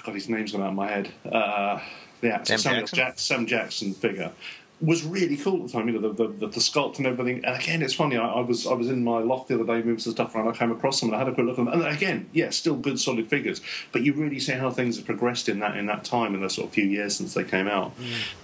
God, 0.05 0.15
his 0.15 0.29
name's 0.29 0.53
gone 0.53 0.63
out 0.63 0.69
of 0.69 0.75
my 0.75 0.89
head. 0.89 1.13
Uh, 1.31 1.81
the 2.25 2.35
actor, 2.35 2.59
Sam 2.59 2.59
Samuel 2.59 2.81
Jackson? 2.87 2.97
Jack- 2.97 3.19
Sam 3.19 3.47
Jackson 3.47 3.95
figure 3.95 4.33
was 4.81 5.05
really 5.05 5.37
cool 5.37 5.61
at 5.61 5.67
the 5.69 5.73
time. 5.73 5.89
You 5.89 6.01
know, 6.01 6.13
the, 6.13 6.27
the, 6.27 6.33
the, 6.33 6.47
the 6.49 6.61
sculpt 6.61 6.99
and 6.99 7.07
everything. 7.07 7.45
And 7.45 7.61
again, 7.61 7.81
it's 7.83 7.95
funny. 7.95 8.17
I, 8.17 8.27
I 8.27 8.41
was 8.41 8.67
I 8.67 8.75
was 8.75 8.89
in 8.89 9.05
my 9.05 9.19
loft 9.19 9.49
the 9.49 9.55
other 9.55 9.65
day 9.65 9.77
moving 9.77 9.99
some 9.99 10.13
stuff 10.13 10.35
around. 10.35 10.49
I 10.49 10.53
came 10.53 10.73
across 10.73 11.01
them 11.01 11.11
and 11.11 11.17
I 11.17 11.19
had 11.21 11.29
a 11.29 11.35
quick 11.35 11.47
look 11.47 11.59
at 11.59 11.65
them. 11.65 11.69
And 11.69 11.85
again, 11.85 12.29
yeah, 12.33 12.51
still 12.51 12.75
good 12.75 12.99
solid 12.99 13.29
figures. 13.29 13.61
But 13.93 14.03
you 14.03 14.13
really 14.13 14.41
see 14.41 14.53
how 14.53 14.71
things 14.71 14.97
have 14.97 15.07
progressed 15.07 15.49
in 15.49 15.61
that 15.61 15.77
in 15.77 15.87
that 15.87 16.05
time 16.05 16.35
in 16.35 16.41
the 16.41 16.51
sort 16.51 16.69
of 16.69 16.75
few 16.75 16.85
years 16.85 17.17
since 17.17 17.35
they 17.35 17.45
came 17.45 17.69
out. 17.69 17.93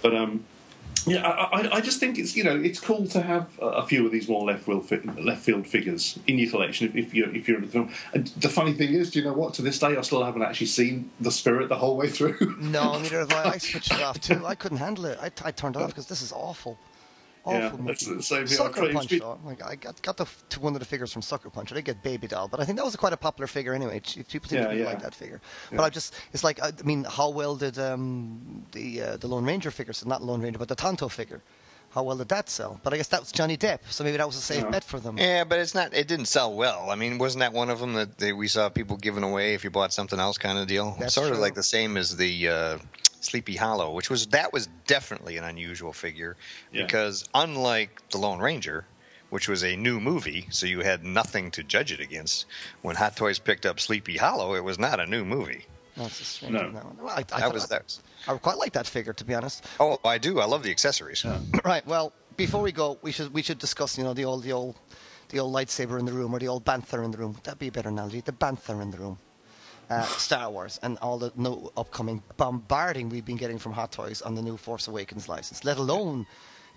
But 0.01 0.15
um, 0.15 0.45
yeah, 1.05 1.27
I, 1.27 1.77
I, 1.77 1.81
just 1.81 1.99
think 1.99 2.17
it's 2.17 2.35
you 2.35 2.43
know 2.43 2.55
it's 2.55 2.79
cool 2.79 3.07
to 3.07 3.21
have 3.21 3.49
a, 3.61 3.85
few 3.85 4.05
of 4.05 4.11
these 4.11 4.27
more 4.29 4.43
left 4.43 4.65
field 4.65 4.89
left 5.19 5.41
field 5.41 5.67
figures 5.67 6.19
in 6.27 6.37
your 6.37 6.49
collection 6.49 6.87
if, 6.87 6.95
if 6.95 7.13
you're 7.13 7.33
if 7.35 7.47
you're 7.47 7.57
in 7.57 7.65
the 7.65 7.71
film. 7.71 7.91
And 8.13 8.27
the 8.27 8.49
funny 8.49 8.73
thing 8.73 8.93
is, 8.93 9.11
do 9.11 9.19
you 9.19 9.25
know 9.25 9.33
what? 9.33 9.53
To 9.55 9.61
this 9.61 9.79
day, 9.79 9.97
I 9.97 10.01
still 10.01 10.23
haven't 10.23 10.43
actually 10.43 10.67
seen 10.67 11.09
the 11.19 11.31
spirit 11.31 11.69
the 11.69 11.77
whole 11.77 11.97
way 11.97 12.09
through. 12.09 12.57
no, 12.59 12.97
neither 12.99 13.19
have 13.19 13.33
I. 13.33 13.51
I 13.51 13.57
switched 13.57 13.93
it 13.93 14.01
off 14.01 14.19
too. 14.19 14.45
I 14.45 14.55
couldn't 14.55 14.77
handle 14.77 15.05
it. 15.05 15.17
I, 15.21 15.31
I 15.43 15.51
turned 15.51 15.75
it 15.75 15.81
off 15.81 15.89
because 15.89 16.07
this 16.07 16.21
is 16.21 16.31
awful. 16.31 16.77
Awful 17.43 17.59
Yeah, 17.59 17.71
movie. 17.71 17.83
that's 17.87 18.05
the 18.05 18.21
same. 18.21 18.45
Sucker 18.47 18.83
I've 18.83 18.93
Punch, 18.93 19.09
tried- 19.09 19.21
though. 19.21 19.39
Like, 19.43 19.63
I 19.63 19.75
got, 19.75 19.99
got 20.01 20.17
the, 20.17 20.27
to 20.49 20.59
one 20.59 20.73
of 20.75 20.79
the 20.79 20.85
figures 20.85 21.11
from 21.11 21.21
Sucker 21.23 21.49
Punch. 21.49 21.71
I 21.71 21.75
did 21.75 21.85
get 21.85 22.03
Baby 22.03 22.27
Doll, 22.27 22.47
but 22.47 22.59
I 22.59 22.65
think 22.65 22.77
that 22.77 22.85
was 22.85 22.95
quite 22.95 23.13
a 23.13 23.17
popular 23.17 23.47
figure 23.47 23.73
anyway. 23.73 23.99
Ch- 23.99 24.19
People 24.27 24.47
seem 24.49 24.59
Yeah, 24.59 24.65
to 24.65 24.69
really 24.69 24.81
yeah. 24.81 24.87
like 24.87 25.01
that 25.01 25.15
figure. 25.15 25.41
Yeah. 25.71 25.77
But 25.77 25.83
I 25.83 25.89
just, 25.89 26.13
it's 26.33 26.43
like, 26.43 26.61
I 26.61 26.67
I 26.67 26.83
mean, 26.83 27.03
how 27.03 27.29
well 27.29 27.55
did 27.55 27.79
um, 27.79 28.63
the 28.73 29.01
uh, 29.01 29.17
the 29.17 29.27
Lone 29.27 29.45
Ranger 29.45 29.71
figure, 29.71 29.93
so 29.93 30.07
not 30.07 30.21
Lone 30.23 30.41
Ranger, 30.41 30.59
but 30.59 30.67
the 30.67 30.75
Tonto 30.75 31.07
figure, 31.07 31.41
how 31.89 32.03
well 32.03 32.15
did 32.17 32.29
that 32.29 32.47
sell? 32.49 32.79
But 32.83 32.93
I 32.93 32.97
guess 32.97 33.07
that 33.07 33.19
was 33.21 33.31
Johnny 33.31 33.57
Depp, 33.57 33.79
so 33.89 34.03
maybe 34.03 34.17
that 34.17 34.27
was 34.27 34.35
a 34.37 34.41
safe 34.41 34.63
Yeah. 34.63 34.69
bet 34.69 34.83
for 34.83 34.99
them. 34.99 35.17
Yeah, 35.17 35.43
but 35.43 35.57
it's 35.59 35.73
not. 35.73 35.93
It 35.95 36.07
didn't 36.07 36.25
sell 36.27 36.53
well. 36.53 36.89
I 36.91 36.95
mean, 36.95 37.17
wasn't 37.17 37.39
that 37.39 37.53
one 37.53 37.69
of 37.71 37.79
them 37.79 37.93
that 37.93 38.19
they, 38.19 38.33
we 38.33 38.47
saw 38.47 38.69
people 38.69 38.97
giving 38.97 39.23
away 39.23 39.55
if 39.55 39.63
you 39.63 39.71
bought 39.71 39.91
something 39.93 40.19
else, 40.19 40.37
kind 40.37 40.59
of 40.59 40.67
deal? 40.67 40.95
That's 40.99 41.15
sort 41.15 41.31
of 41.31 41.39
like 41.39 41.55
the 41.55 41.63
same 41.63 41.97
as 41.97 42.15
the 42.15 42.47
uh, 42.47 42.77
Sleepy 43.21 43.55
Hollow, 43.55 43.91
which 43.93 44.09
was 44.09 44.27
that 44.27 44.51
was 44.51 44.67
definitely 44.87 45.37
an 45.37 45.43
unusual 45.45 45.93
figure 45.93 46.35
Yeah. 46.73 46.83
because 46.83 47.23
unlike 47.33 48.01
the 48.09 48.17
Lone 48.17 48.39
Ranger, 48.39 48.85
which 49.29 49.47
was 49.47 49.63
a 49.63 49.75
new 49.77 49.99
movie, 50.01 50.47
so 50.49 50.65
you 50.65 50.81
had 50.81 51.05
nothing 51.05 51.51
to 51.51 51.63
judge 51.63 51.91
it 51.93 51.99
against. 52.01 52.45
When 52.81 52.95
Hot 52.97 53.15
Toys 53.15 53.39
picked 53.39 53.65
up 53.65 53.79
Sleepy 53.79 54.17
Hollow, 54.17 54.55
it 54.55 54.63
was 54.63 54.77
not 54.77 54.99
a 54.99 55.05
new 55.05 55.23
movie. 55.23 55.65
That's 55.95 56.19
a 56.19 56.23
strange 56.25 56.53
No. 56.53 56.63
one, 56.63 56.73
that 56.73 56.85
one. 56.85 56.97
Well, 57.01 57.09
I, 57.15 57.23
I, 57.33 57.39
That 57.41 57.53
was 57.53 57.67
that. 57.67 57.97
I 58.27 58.35
quite 58.37 58.57
like 58.57 58.73
that 58.73 58.87
figure, 58.87 59.13
to 59.13 59.23
be 59.25 59.33
honest. 59.33 59.65
oh, 59.79 59.97
I 60.03 60.17
do. 60.17 60.39
I 60.39 60.45
love 60.45 60.63
the 60.63 60.71
accessories. 60.71 61.25
right. 61.65 61.85
Well, 61.87 62.11
before 62.37 62.61
we 62.61 62.71
go, 62.71 62.97
we 63.01 63.11
should 63.11 63.33
we 63.33 63.41
should 63.41 63.57
discuss, 63.59 63.97
you 63.97 64.03
know, 64.03 64.13
the 64.13 64.25
old 64.25 64.43
the 64.43 64.51
old 64.53 64.75
the 65.29 65.39
old 65.39 65.53
lightsaber 65.53 65.99
in 65.99 66.05
the 66.05 66.11
room 66.13 66.33
or 66.33 66.39
the 66.39 66.47
old 66.47 66.65
bantha 66.65 67.03
in 67.03 67.11
the 67.11 67.17
room. 67.17 67.37
That'd 67.43 67.59
be 67.59 67.67
a 67.67 67.71
better 67.71 67.89
analogy. 67.89 68.21
The 68.21 68.31
bantha 68.31 68.81
in 68.81 68.91
the 68.91 68.97
room. 68.97 69.17
Uh, 69.91 70.03
Star 70.05 70.49
Wars 70.49 70.79
and 70.83 70.97
all 71.01 71.17
the 71.17 71.31
no 71.35 71.71
upcoming 71.75 72.23
bombarding 72.37 73.09
we've 73.09 73.25
been 73.25 73.35
getting 73.37 73.59
from 73.59 73.73
Hot 73.73 73.91
Toys 73.91 74.21
on 74.21 74.35
the 74.35 74.41
new 74.41 74.55
Force 74.57 74.87
Awakens 74.87 75.27
license, 75.27 75.65
let 75.65 75.77
alone, 75.77 76.25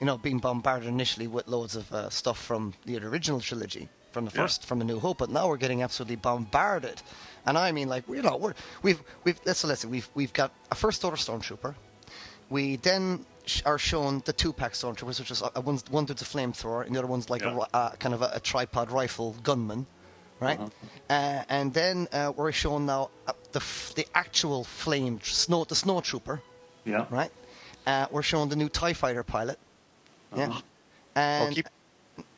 you 0.00 0.06
know, 0.06 0.18
being 0.18 0.38
bombarded 0.40 0.88
initially 0.88 1.28
with 1.28 1.46
loads 1.46 1.76
of 1.76 1.90
uh, 1.92 2.10
stuff 2.10 2.38
from 2.42 2.74
the 2.86 2.98
original 2.98 3.40
trilogy, 3.40 3.88
from 4.10 4.24
the 4.24 4.32
Yeah. 4.34 4.42
first, 4.42 4.64
from 4.66 4.78
the 4.80 4.84
New 4.84 4.98
Hope, 4.98 5.18
but 5.18 5.30
now 5.30 5.46
we're 5.48 5.58
getting 5.58 5.82
absolutely 5.82 6.16
bombarded. 6.16 7.00
And 7.46 7.56
I 7.56 7.70
mean, 7.72 7.88
like, 7.88 8.04
you 8.08 8.22
know, 8.22 8.36
we're, 8.36 8.54
we've 8.82 9.00
we've 9.22 9.38
let's 9.44 9.62
listen, 9.62 9.90
we've 9.90 10.08
we've 10.14 10.32
got 10.32 10.50
a 10.72 10.74
first 10.74 11.04
order 11.04 11.16
stormtrooper. 11.16 11.74
We 12.50 12.76
then 12.76 13.24
sh- 13.46 13.62
are 13.64 13.78
shown 13.78 14.22
the 14.24 14.32
two-pack 14.32 14.72
stormtroopers, 14.72 15.18
which 15.20 15.30
is 15.30 15.40
uh, 15.42 15.50
one, 15.62 15.78
one 15.90 16.04
dude's 16.04 16.22
a 16.22 16.24
flamethrower, 16.24 16.84
and 16.84 16.94
the 16.94 16.98
other 16.98 17.08
one's 17.08 17.30
like 17.30 17.42
a, 17.42 17.46
Yeah. 17.46 17.54
ri- 17.56 17.70
uh, 17.72 17.90
kind 18.02 18.14
of 18.14 18.22
a, 18.22 18.30
a 18.34 18.40
tripod 18.40 18.90
rifle 18.90 19.36
gunman, 19.42 19.86
right? 20.41 20.61
Uh, 21.11 21.43
and 21.49 21.72
then 21.74 22.09
uh, 22.12 22.32
we're 22.37 22.53
shown 22.53 22.87
now 22.87 23.11
the 23.53 23.61
f- 23.61 23.93
the 23.97 24.07
actual 24.14 24.64
flame 24.64 25.20
snow 25.22 25.64
the 25.64 25.74
snow 25.74 26.01
trooper, 26.01 26.41
Yeah. 26.85 27.07
right? 27.11 27.30
Uh, 27.87 28.07
we're 28.11 28.22
shown 28.22 28.49
the 28.49 28.57
new 28.57 28.68
Tie 28.68 28.95
Fighter 28.95 29.22
pilot, 29.22 29.59
yeah, 30.37 30.49
Uh-huh. 30.49 30.61
and, 31.14 31.51
Oh, 31.53 31.55
keep, 31.55 31.66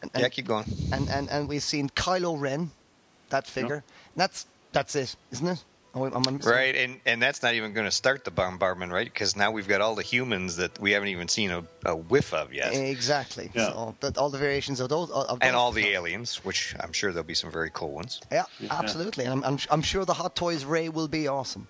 and, 0.02 0.10
yeah, 0.22 0.28
keep 0.28 0.46
going. 0.46 0.64
and, 0.92 1.08
and 1.08 1.30
and 1.30 1.48
we've 1.48 1.62
seen 1.62 1.88
Kylo 1.90 2.38
Ren, 2.40 2.70
that 3.30 3.46
figure. 3.46 3.82
That's 4.16 4.46
that's 4.72 4.94
it, 4.96 5.16
isn't 5.32 5.46
it? 5.48 5.64
Oh, 5.96 6.04
I'm, 6.04 6.26
I'm 6.26 6.36
Right, 6.38 6.76
and 6.76 7.00
and 7.06 7.22
that's 7.22 7.42
not 7.42 7.54
even 7.54 7.72
going 7.72 7.86
to 7.86 7.90
start 7.90 8.24
the 8.24 8.30
bombardment, 8.30 8.92
right? 8.92 9.06
Because 9.06 9.34
now 9.34 9.50
we've 9.50 9.66
got 9.66 9.80
all 9.80 9.94
the 9.94 10.02
humans 10.02 10.56
that 10.56 10.78
we 10.78 10.92
haven't 10.92 11.08
even 11.08 11.26
seen 11.26 11.50
a, 11.50 11.64
a 11.86 11.96
whiff 11.96 12.34
of 12.34 12.52
yet, 12.52 12.74
Exactly. 12.74 13.50
Yeah. 13.54 13.68
So 13.68 13.96
that 14.00 14.18
all 14.18 14.28
the 14.28 14.36
variations 14.38 14.80
of 14.80 14.90
those, 14.90 15.10
of 15.10 15.38
and 15.40 15.54
those- 15.54 15.54
all 15.54 15.72
the 15.72 15.88
aliens, 15.88 16.44
which 16.44 16.74
I'm 16.80 16.92
sure 16.92 17.12
there'll 17.12 17.24
be 17.24 17.34
some 17.34 17.50
very 17.50 17.70
cool 17.72 17.92
ones. 17.92 18.20
Yeah, 18.30 18.44
absolutely. 18.70 19.24
And 19.24 19.32
I'm, 19.32 19.44
I'm, 19.44 19.58
I'm 19.70 19.82
sure 19.82 20.04
the 20.04 20.14
Hot 20.14 20.36
Toys 20.36 20.66
Rey 20.66 20.90
will 20.90 21.08
be 21.08 21.28
awesome. 21.28 21.66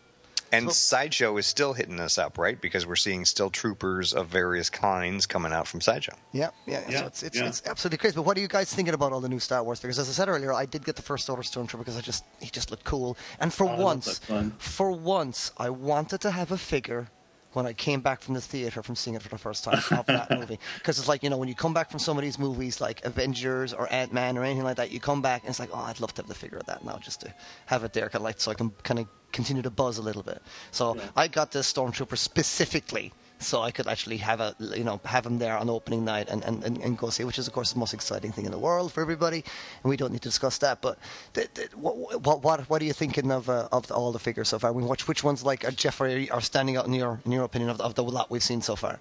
And 0.57 0.67
So- 0.69 0.97
Sideshow 0.97 1.37
is 1.37 1.47
still 1.47 1.73
hitting 1.73 2.01
us 2.01 2.19
up, 2.19 2.39
right? 2.39 2.61
Because 2.61 2.87
we're 2.87 2.97
seeing 2.97 3.25
still 3.25 3.51
troopers 3.51 4.13
of 4.15 4.29
various 4.29 4.71
kinds 4.71 5.27
coming 5.27 5.53
out 5.53 5.67
from 5.69 5.81
Sideshow. 5.81 6.15
Yeah, 6.33 6.51
yeah. 6.67 6.83
Yeah, 6.89 7.01
so 7.01 7.07
it's, 7.07 7.23
it's, 7.23 7.39
yeah. 7.39 7.47
it's 7.49 7.63
absolutely 7.67 7.99
crazy. 7.99 8.17
But 8.17 8.23
what 8.23 8.37
are 8.37 8.41
you 8.41 8.49
guys 8.49 8.73
thinking 8.73 8.95
about 8.95 9.13
all 9.13 9.21
the 9.21 9.29
new 9.29 9.41
Star 9.41 9.63
Wars 9.63 9.81
figures? 9.81 9.99
As 9.99 10.09
I 10.09 10.13
said 10.13 10.29
earlier, 10.29 10.53
I 10.53 10.67
did 10.67 10.85
get 10.85 10.97
the 10.97 11.03
first 11.03 11.29
Order 11.29 11.43
Stormtrooper 11.43 11.79
because 11.79 11.97
I 11.97 12.01
just 12.01 12.25
he 12.41 12.49
just 12.51 12.71
looked 12.71 12.85
cool. 12.85 13.17
And 13.41 13.53
for 13.53 13.67
I 13.67 13.77
love 13.77 13.81
once, 13.81 14.21
for 14.59 14.91
once, 14.93 15.53
I 15.59 15.71
wanted 15.71 16.21
to 16.23 16.31
have 16.31 16.53
a 16.53 16.59
figure 16.59 17.09
when 17.57 17.65
I 17.67 17.73
came 17.73 18.03
back 18.03 18.21
from 18.21 18.35
the 18.35 18.41
theater 18.43 18.83
from 18.83 18.95
seeing 18.95 19.17
it 19.17 19.23
for 19.23 19.31
the 19.31 19.39
first 19.39 19.65
time 19.65 19.81
of 19.99 20.05
that 20.07 20.31
movie. 20.39 20.61
Because 20.77 20.99
it's 20.99 21.09
like 21.09 21.23
you 21.23 21.31
know 21.31 21.39
when 21.39 21.49
you 21.49 21.55
come 21.55 21.73
back 21.73 21.91
from 21.91 21.99
some 21.99 22.19
of 22.19 22.23
these 22.23 22.39
movies 22.39 22.83
like 22.83 23.03
Avengers 23.07 23.73
or 23.73 23.91
Ant 23.91 24.13
Man 24.13 24.37
or 24.37 24.45
anything 24.45 24.63
like 24.63 24.77
that, 24.77 24.91
you 24.91 25.01
come 25.01 25.23
back 25.23 25.41
and 25.43 25.49
it's 25.49 25.59
like, 25.59 25.71
oh, 25.73 25.79
I'd 25.79 25.99
love 25.99 26.13
to 26.15 26.23
have 26.23 26.29
the 26.29 26.35
figure 26.35 26.59
of 26.59 26.67
that 26.67 26.85
now, 26.85 26.99
just 26.99 27.23
to 27.23 27.33
have 27.65 27.83
it 27.83 27.95
there, 27.95 28.11
like 28.21 28.41
so 28.41 28.51
I 28.51 28.55
can 28.55 28.73
kind 28.83 29.01
of 29.01 29.07
continue 29.33 29.63
to 29.63 29.71
buzz 29.71 29.97
a 29.97 30.03
little 30.03 30.23
bit. 30.23 30.43
So 30.71 30.97
Yeah. 30.97 31.03
I 31.17 31.29
got 31.29 31.51
this 31.51 31.73
stormtrooper 31.73 32.19
specifically 32.19 33.13
so 33.39 33.63
I 33.63 33.71
could 33.71 33.87
actually 33.87 34.17
have 34.19 34.41
a 34.41 34.55
you 34.59 34.85
know 34.85 35.01
have 35.05 35.27
him 35.27 35.39
there 35.39 35.57
on 35.57 35.69
opening 35.69 36.05
night 36.05 36.29
and, 36.29 36.43
and, 36.45 36.65
and, 36.65 36.79
and 36.79 36.99
go 36.99 37.11
see, 37.11 37.25
which 37.25 37.39
is 37.39 37.47
of 37.47 37.53
course 37.53 37.73
the 37.73 37.79
most 37.79 37.95
exciting 37.95 38.33
thing 38.33 38.47
in 38.47 38.53
the 38.53 38.59
world 38.59 38.93
for 38.93 39.01
everybody, 39.03 39.45
and 39.83 39.91
we 39.91 39.97
don't 39.97 40.13
need 40.13 40.23
to 40.23 40.29
discuss 40.29 40.59
that. 40.59 40.81
But 40.81 40.99
th- 41.35 41.53
th- 41.55 41.77
what, 41.77 42.23
what 42.43 42.69
what 42.71 42.83
are 42.83 42.85
you 42.85 42.93
thinking 42.93 43.31
of 43.31 43.49
uh, 43.49 43.69
of 43.73 43.91
all 43.91 44.13
the 44.13 44.19
figures 44.19 44.49
so 44.49 44.59
far? 44.59 44.71
I 44.71 44.75
mean, 44.75 44.89
which 44.89 45.07
which 45.09 45.23
ones 45.23 45.43
like 45.43 45.65
uh, 45.65 45.71
Jeff 45.71 46.01
are, 46.01 46.11
are 46.31 46.41
standing 46.41 46.77
out 46.77 46.87
in 46.87 46.95
your 46.95 47.21
in 47.25 47.33
your 47.33 47.45
opinion 47.45 47.71
of, 47.71 47.81
of 47.81 47.95
the 47.95 48.03
lot 48.03 48.31
we've 48.31 48.43
seen 48.43 48.63
so 48.63 48.77
far? 48.77 48.99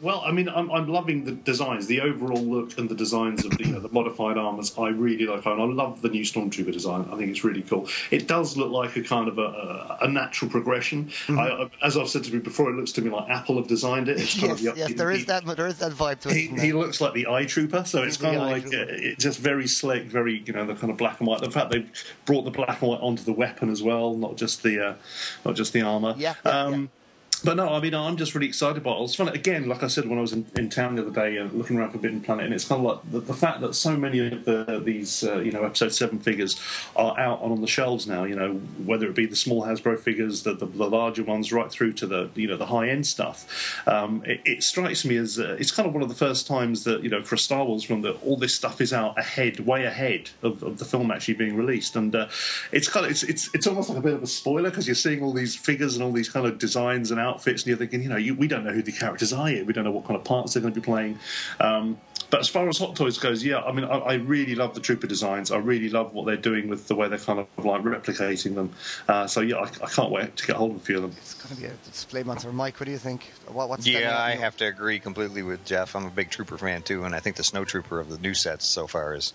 Well, 0.00 0.22
I 0.24 0.32
mean, 0.32 0.48
I'm, 0.48 0.70
I'm 0.70 0.88
loving 0.88 1.24
the 1.24 1.32
designs, 1.32 1.86
the 1.86 2.00
overall 2.00 2.40
look 2.40 2.78
and 2.78 2.88
the 2.88 2.94
designs 2.94 3.44
of 3.44 3.56
the, 3.56 3.64
you 3.64 3.72
know, 3.72 3.80
the 3.80 3.88
modified 3.88 4.36
armors. 4.36 4.76
I 4.78 4.88
really 4.88 5.26
like, 5.26 5.44
and 5.46 5.60
I 5.60 5.64
love 5.64 6.02
the 6.02 6.08
new 6.08 6.22
Stormtrooper 6.22 6.72
design. 6.72 7.08
I 7.12 7.16
think 7.16 7.30
it's 7.30 7.44
really 7.44 7.62
cool. 7.62 7.88
It 8.10 8.28
does 8.28 8.56
look 8.56 8.70
like 8.70 8.96
a 8.96 9.02
kind 9.02 9.28
of 9.28 9.38
a, 9.38 9.98
a, 10.02 10.08
natural 10.08 10.50
progression. 10.50 11.10
I, 11.28 11.32
I, 11.32 11.70
as 11.82 11.96
I've 11.96 12.08
said 12.08 12.24
to 12.24 12.30
you 12.30 12.40
before, 12.40 12.70
it 12.70 12.76
looks 12.76 12.92
to 12.92 13.02
me 13.02 13.10
like 13.10 13.28
Apple 13.28 13.56
have 13.56 13.66
designed 13.66 14.08
it. 14.08 14.20
It's 14.20 14.38
kind 14.38 14.58
Yes, 14.60 14.76
yes, 14.76 14.94
there 14.94 15.10
is 15.10 15.26
that 15.26 15.44
there 15.44 15.66
is 15.66 15.78
that 15.78 15.92
vibe 15.92 16.20
to 16.20 16.30
it. 16.30 16.34
He, 16.34 16.46
he 16.48 16.72
looks 16.72 17.00
like 17.00 17.12
the 17.12 17.26
eye 17.26 17.44
trooper, 17.44 17.84
so 17.84 18.02
it's 18.02 18.16
kind 18.16 18.36
of 18.36 18.42
like 18.42 18.66
uh, 18.66 18.86
it's 18.88 19.22
just 19.22 19.38
very 19.38 19.66
slick, 19.66 20.04
very 20.04 20.42
you 20.44 20.52
know 20.52 20.66
the 20.66 20.74
kind 20.74 20.90
of 20.90 20.96
black 20.96 21.20
and 21.20 21.28
white. 21.28 21.40
The 21.40 21.50
fact 21.50 21.70
they've 21.70 21.90
brought 22.24 22.42
the 22.44 22.50
black 22.50 22.80
and 22.80 22.90
white 22.90 23.00
onto 23.00 23.22
the 23.22 23.32
weapon 23.32 23.70
as 23.70 23.82
well, 23.82 24.14
not 24.14 24.36
just 24.36 24.62
the 24.62 24.88
uh, 24.88 24.94
not 25.44 25.54
just 25.54 25.72
the 25.72 25.82
armor. 25.82 26.14
Yeah, 26.16 26.34
yeah, 26.44 26.50
um, 26.50 26.72
yeah. 26.72 26.97
But 27.44 27.56
no, 27.56 27.68
I 27.68 27.80
mean, 27.80 27.94
I'm 27.94 28.16
just 28.16 28.34
really 28.34 28.46
excited 28.46 28.78
about 28.78 29.00
it. 29.00 29.04
It's 29.04 29.14
fun. 29.14 29.28
Again, 29.28 29.68
like 29.68 29.82
I 29.82 29.86
said, 29.86 30.06
when 30.06 30.18
I 30.18 30.20
was 30.20 30.32
in, 30.32 30.46
in 30.56 30.68
town 30.68 30.96
the 30.96 31.02
other 31.02 31.10
day, 31.10 31.38
uh, 31.38 31.44
looking 31.46 31.78
around 31.78 31.92
Forbidden 31.92 32.20
Planet, 32.20 32.46
and 32.46 32.54
it's 32.54 32.64
kind 32.64 32.84
of 32.84 32.86
like 32.86 33.12
the, 33.12 33.20
the 33.20 33.34
fact 33.34 33.60
that 33.60 33.74
so 33.74 33.96
many 33.96 34.26
of 34.26 34.44
the, 34.44 34.82
these, 34.84 35.22
uh, 35.24 35.38
you 35.38 35.52
know, 35.52 35.64
Episode 35.64 35.92
7 35.92 36.18
figures 36.18 36.60
are 36.96 37.18
out 37.18 37.40
on 37.40 37.60
the 37.60 37.66
shelves 37.66 38.06
now, 38.06 38.24
you 38.24 38.34
know, 38.34 38.54
whether 38.84 39.06
it 39.06 39.14
be 39.14 39.26
the 39.26 39.36
small 39.36 39.62
Hasbro 39.62 39.98
figures, 39.98 40.42
the, 40.42 40.54
the, 40.54 40.66
the 40.66 40.88
larger 40.88 41.22
ones, 41.22 41.52
right 41.52 41.70
through 41.70 41.92
to 41.94 42.06
the, 42.06 42.30
you 42.34 42.48
know, 42.48 42.56
the 42.56 42.66
high-end 42.66 43.06
stuff. 43.06 43.86
Um, 43.86 44.22
it, 44.26 44.40
it 44.44 44.62
strikes 44.62 45.04
me 45.04 45.16
as, 45.16 45.38
uh, 45.38 45.56
it's 45.58 45.70
kind 45.70 45.86
of 45.86 45.94
one 45.94 46.02
of 46.02 46.08
the 46.08 46.14
first 46.14 46.46
times 46.46 46.84
that, 46.84 47.02
you 47.02 47.10
know, 47.10 47.22
for 47.22 47.36
a 47.36 47.38
Star 47.38 47.64
Wars 47.64 47.84
film, 47.84 48.02
that 48.02 48.22
all 48.24 48.36
this 48.36 48.54
stuff 48.54 48.80
is 48.80 48.92
out 48.92 49.18
ahead, 49.18 49.60
way 49.60 49.84
ahead 49.84 50.30
of, 50.42 50.62
of 50.62 50.78
the 50.78 50.84
film 50.84 51.10
actually 51.10 51.34
being 51.34 51.56
released. 51.56 51.94
And 51.96 52.14
uh, 52.14 52.28
it's 52.72 52.88
kind 52.88 53.06
of, 53.06 53.12
it's, 53.12 53.22
it's, 53.22 53.54
it's 53.54 53.66
almost 53.66 53.88
like 53.88 53.98
a 53.98 54.02
bit 54.02 54.14
of 54.14 54.22
a 54.22 54.26
spoiler 54.26 54.70
because 54.70 54.86
you're 54.86 54.94
seeing 54.94 55.22
all 55.22 55.32
these 55.32 55.54
figures 55.54 55.94
and 55.94 56.04
all 56.04 56.12
these 56.12 56.28
kind 56.28 56.46
of 56.46 56.58
designs 56.58 57.10
and 57.10 57.20
outfits, 57.28 57.62
and 57.62 57.68
you're 57.68 57.76
thinking, 57.76 58.02
you 58.02 58.08
know, 58.08 58.16
you, 58.16 58.34
we 58.34 58.48
don't 58.48 58.64
know 58.64 58.72
who 58.72 58.82
the 58.82 58.92
characters 58.92 59.32
are 59.32 59.50
yet. 59.50 59.66
We 59.66 59.72
don't 59.72 59.84
know 59.84 59.90
what 59.90 60.04
kind 60.04 60.16
of 60.16 60.24
parts 60.24 60.54
they're 60.54 60.62
going 60.62 60.74
to 60.74 60.80
be 60.80 60.84
playing. 60.84 61.18
Um, 61.60 61.98
but 62.30 62.40
as 62.40 62.48
far 62.48 62.68
as 62.68 62.78
Hot 62.78 62.94
Toys 62.96 63.16
goes, 63.18 63.44
yeah, 63.44 63.60
I 63.60 63.72
mean, 63.72 63.84
I, 63.84 63.98
I 63.98 64.14
really 64.14 64.54
love 64.54 64.74
the 64.74 64.80
Trooper 64.80 65.06
designs. 65.06 65.50
I 65.50 65.56
really 65.58 65.88
love 65.88 66.12
what 66.12 66.26
they're 66.26 66.36
doing 66.36 66.68
with 66.68 66.86
the 66.86 66.94
way 66.94 67.08
they're 67.08 67.18
kind 67.18 67.38
of 67.38 67.46
like 67.64 67.82
replicating 67.82 68.54
them. 68.54 68.72
Uh, 69.08 69.26
so 69.26 69.40
yeah, 69.40 69.56
I, 69.56 69.62
I 69.84 69.88
can't 69.88 70.10
wait 70.10 70.36
to 70.36 70.46
get 70.46 70.56
hold 70.56 70.72
of 70.72 70.76
a 70.78 70.80
few 70.80 70.96
of 70.96 71.02
them. 71.02 71.12
It's 71.16 71.34
going 71.34 71.54
to 71.56 71.60
be 71.60 71.66
a 71.68 71.72
display 71.90 72.22
monster. 72.22 72.52
Mike, 72.52 72.78
what 72.78 72.86
do 72.86 72.92
you 72.92 72.98
think? 72.98 73.30
What, 73.46 73.68
what's 73.68 73.86
Yeah, 73.86 74.20
I 74.20 74.32
have 74.32 74.56
to 74.58 74.66
agree 74.66 74.98
completely 74.98 75.42
with 75.42 75.64
Jeff. 75.64 75.96
I'm 75.96 76.06
a 76.06 76.10
big 76.10 76.30
Trooper 76.30 76.58
fan 76.58 76.82
too, 76.82 77.04
and 77.04 77.14
I 77.14 77.20
think 77.20 77.36
the 77.36 77.44
Snow 77.44 77.64
Trooper 77.64 78.00
of 78.00 78.10
the 78.10 78.18
new 78.18 78.34
sets 78.34 78.66
so 78.66 78.86
far 78.86 79.14
is 79.14 79.32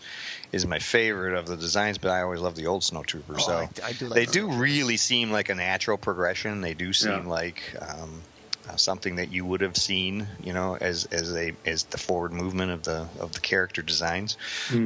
is 0.52 0.68
my 0.68 0.80
favorite 0.80 1.36
of 1.36 1.48
the 1.48 1.58
designs. 1.58 1.98
But 1.98 2.12
I 2.12 2.22
always 2.22 2.42
love 2.42 2.56
the 2.56 2.68
old 2.68 2.84
Snow 2.84 3.04
Trooper. 3.04 3.36
Oh, 3.38 3.40
so 3.40 3.54
I- 3.54 3.70
I 3.84 3.92
do 3.94 4.08
like 4.08 4.16
they 4.16 4.26
the 4.26 4.32
do 4.32 4.52
really 4.52 4.98
seem 4.98 5.32
like 5.32 5.50
a 5.50 5.56
natural 5.56 5.98
progression. 5.98 6.62
They 6.62 6.74
do 6.74 6.94
seem 6.94 7.12
Yeah. 7.12 7.28
like. 7.28 7.62
Um, 7.82 8.22
uh, 8.68 8.76
something 8.78 9.16
that 9.16 9.32
you 9.32 9.46
would 9.46 9.62
have 9.62 9.78
seen, 9.78 10.28
you 10.40 10.54
know, 10.54 10.78
as 10.82 11.06
as 11.06 11.36
a 11.36 11.52
as 11.66 11.84
the 11.86 11.98
forward 11.98 12.32
movement 12.34 12.72
of 12.72 12.84
the 12.84 13.08
of 13.20 13.34
the 13.34 13.40
character 13.40 13.82
designs. 13.82 14.38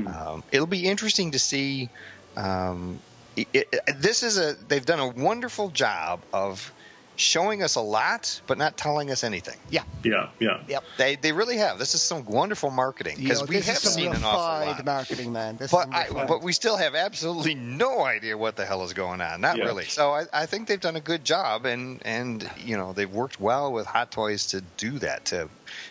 Um, 0.08 0.44
it'll 0.52 0.68
be 0.68 0.86
interesting 0.86 1.32
to 1.32 1.40
see. 1.40 1.90
Um, 2.36 3.00
it, 3.36 3.48
it, 3.54 3.68
this 4.00 4.24
is 4.24 4.38
a 4.38 4.56
they've 4.68 4.86
done 4.86 5.00
a 5.00 5.08
wonderful 5.08 5.70
job 5.70 6.26
of 6.34 6.74
showing 7.18 7.64
us 7.64 7.76
a 7.76 7.82
lot, 7.82 8.40
but 8.48 8.58
not 8.58 8.78
telling 8.78 9.12
us 9.12 9.24
anything. 9.24 9.58
Yeah. 9.70 9.84
Yeah, 10.04 10.30
yeah. 10.40 10.62
Yep. 10.68 10.84
They 10.98 11.16
they 11.18 11.32
really 11.34 11.58
have. 11.58 11.80
This 11.80 11.94
is 11.96 12.02
some 12.02 12.24
wonderful 12.26 12.70
marketing 12.70 13.18
You 13.18 13.24
because 13.24 13.48
we 13.48 13.56
this 13.58 13.68
have 13.68 13.76
is 13.78 13.82
some 13.82 13.92
seen 13.94 14.08
an 14.14 14.24
awful 14.24 14.68
lot. 14.68 14.86
marketing, 14.86 15.34
man. 15.34 15.58
This 15.58 15.72
But 15.72 15.88
is 15.90 15.94
I, 16.16 16.26
but 16.26 16.42
we 16.42 16.54
still 16.54 16.78
have 16.78 16.96
absolutely 16.96 17.56
no 17.56 18.02
idea 18.06 18.38
what 18.38 18.56
the 18.56 18.66
hell 18.66 18.84
is 18.84 18.94
going 18.94 19.20
on. 19.20 19.42
Not 19.42 19.58
Yeah. 19.58 19.66
really. 19.66 19.86
So 19.86 20.12
I, 20.14 20.26
I 20.32 20.46
think 20.46 20.68
they've 20.68 20.80
done 20.80 20.96
a 20.96 21.02
good 21.02 21.26
job, 21.26 21.66
and 21.66 22.02
and 22.06 22.50
you 22.58 22.78
know 22.78 22.94
they've 22.94 23.12
worked 23.12 23.40
well 23.40 23.74
with 23.74 23.88
Hot 23.88 24.12
Toys 24.12 24.46
to 24.48 24.62
do 24.78 25.00
that 25.00 25.26
to 25.26 25.50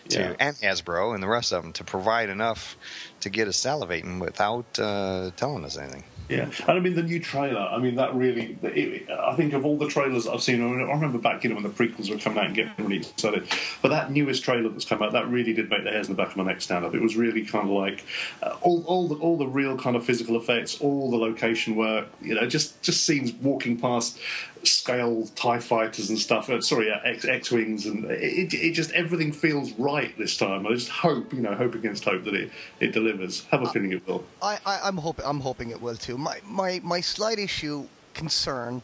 to 0.09 0.19
Yeah. 0.19 0.35
and 0.39 0.55
Hasbro 0.57 1.13
and 1.13 1.21
the 1.21 1.27
rest 1.27 1.51
of 1.51 1.61
them 1.61 1.73
to 1.73 1.83
provide 1.83 2.29
enough 2.29 2.75
to 3.19 3.29
get 3.29 3.47
us 3.47 3.57
salivating 3.61 4.19
without 4.19 4.79
uh, 4.79 5.31
telling 5.35 5.65
us 5.65 5.77
anything. 5.77 6.03
Yeah, 6.29 6.49
and 6.67 6.77
I 6.77 6.79
mean 6.79 6.95
the 6.95 7.03
new 7.03 7.21
trailer. 7.21 7.61
I 7.61 7.77
mean 7.77 7.95
that 7.95 8.13
really. 8.13 8.57
It, 8.61 9.09
I 9.09 9.33
think 9.35 9.53
of 9.53 9.65
all 9.65 9.77
the 9.77 9.87
trailers 9.87 10.27
I've 10.27 10.41
seen. 10.41 10.61
I 10.61 10.91
remember 10.91 11.17
back 11.17 11.43
you 11.43 11.49
know 11.49 11.55
when 11.55 11.63
the 11.63 11.69
prequels 11.69 12.09
were 12.09 12.17
coming 12.17 12.39
out 12.39 12.47
and 12.47 12.55
getting 12.55 12.73
really 12.77 12.97
excited. 12.97 13.47
But 13.81 13.89
that 13.89 14.11
newest 14.11 14.43
trailer 14.43 14.67
that's 14.67 14.83
come 14.83 15.01
out, 15.01 15.13
that 15.13 15.29
really 15.29 15.53
did 15.53 15.69
make 15.69 15.85
the 15.85 15.91
hairs 15.91 16.09
in 16.09 16.15
the 16.15 16.21
back 16.21 16.31
of 16.31 16.37
my 16.37 16.43
neck 16.43 16.61
stand 16.61 16.83
up. 16.83 16.93
It 16.93 17.01
was 17.01 17.15
really 17.15 17.45
kind 17.45 17.69
of 17.69 17.73
like 17.73 18.03
uh, 18.43 18.57
all, 18.61 18.83
all 18.85 19.07
the 19.07 19.15
all 19.15 19.37
the 19.37 19.47
real 19.47 19.77
kind 19.77 19.95
of 19.95 20.05
physical 20.05 20.35
effects, 20.35 20.81
all 20.81 21.09
the 21.09 21.17
location 21.17 21.77
work. 21.77 22.07
You 22.21 22.35
know, 22.35 22.45
just 22.45 22.81
just 22.81 23.05
scenes 23.05 23.31
walking 23.31 23.79
past 23.79 24.19
scale 24.63 25.27
Tie 25.35 25.59
fighters 25.59 26.09
and 26.09 26.17
stuff. 26.17 26.49
Uh, 26.49 26.61
sorry, 26.61 26.91
uh, 26.91 26.99
X 27.03 27.25
X 27.25 27.51
wings, 27.51 27.85
and 27.85 28.05
it, 28.05 28.53
it 28.53 28.71
just 28.73 28.91
everything 28.91 29.31
feels 29.31 29.71
right 29.73 30.17
this 30.17 30.37
time. 30.37 30.65
I 30.67 30.71
just 30.73 30.89
hope 30.89 31.33
you 31.33 31.41
know, 31.41 31.53
hope 31.55 31.75
against 31.75 32.05
hope 32.05 32.23
that 32.25 32.33
it 32.33 32.51
it 32.79 32.91
delivers. 32.93 33.45
Have 33.51 33.61
a 33.63 33.69
feeling 33.69 33.91
it 33.91 34.05
will. 34.07 34.23
I, 34.41 34.57
I, 34.65 34.79
I'm 34.83 34.97
hoping 34.97 35.25
I'm 35.25 35.39
hoping 35.39 35.69
it 35.71 35.81
will 35.81 35.95
too. 35.95 36.17
My 36.17 36.39
my 36.45 36.79
my 36.83 37.01
slight 37.01 37.39
issue 37.39 37.85
concern 38.13 38.81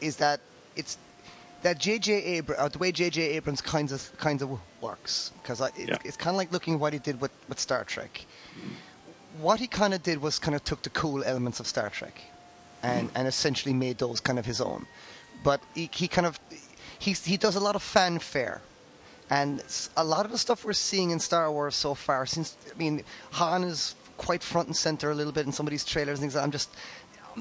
is 0.00 0.16
that 0.16 0.40
it's 0.76 0.98
that 1.62 1.80
JJ 1.80 2.08
Abrams, 2.24 2.60
uh, 2.60 2.68
the 2.68 2.78
way 2.78 2.92
JJ 2.92 3.18
Abrams 3.18 3.60
kinds 3.60 3.90
of 3.92 4.10
kinds 4.18 4.42
of 4.42 4.50
works 4.80 5.32
because 5.42 5.60
it's, 5.60 5.78
Yeah. 5.78 5.96
it's 6.04 6.16
kind 6.16 6.34
of 6.34 6.36
like 6.38 6.52
looking 6.52 6.74
at 6.74 6.80
what 6.80 6.92
he 6.92 6.98
did 6.98 7.20
with, 7.20 7.32
with 7.48 7.58
Star 7.58 7.82
Trek. 7.84 8.24
What 9.40 9.58
he 9.60 9.66
kind 9.66 9.92
of 9.92 10.02
did 10.02 10.20
was 10.22 10.38
kind 10.38 10.54
of 10.54 10.64
took 10.64 10.82
the 10.82 10.90
cool 10.90 11.22
elements 11.24 11.60
of 11.60 11.66
Star 11.66 11.90
Trek, 11.90 12.20
and 12.82 13.10
and 13.14 13.26
essentially 13.28 13.74
made 13.74 13.98
those 13.98 14.20
kind 14.20 14.38
of 14.38 14.46
his 14.46 14.60
own. 14.60 14.86
But 15.46 15.60
he, 15.76 15.88
he 16.00 16.08
kind 16.08 16.26
of 16.26 16.34
he 17.04 17.12
he 17.12 17.36
does 17.36 17.54
a 17.56 17.60
lot 17.60 17.74
of 17.76 17.82
fanfare 17.82 18.58
and 19.30 19.62
a 19.96 20.04
lot 20.14 20.24
of 20.26 20.32
the 20.32 20.38
stuff 20.46 20.64
we're 20.64 20.72
seeing 20.90 21.10
in 21.14 21.20
Star 21.20 21.46
Wars 21.56 21.76
so 21.76 21.94
far, 21.94 22.26
since 22.26 22.56
I 22.74 22.76
mean, 22.76 22.94
Han 23.38 23.62
is 23.64 23.94
quite 24.26 24.42
front 24.42 24.66
and 24.70 24.76
center 24.76 25.10
a 25.10 25.14
little 25.14 25.32
bit 25.38 25.46
in 25.46 25.52
some 25.52 25.66
of 25.68 25.70
these 25.70 25.84
trailers 25.84 26.18
and 26.18 26.22
things. 26.24 26.36
I'm 26.44 26.50
just, 26.50 26.70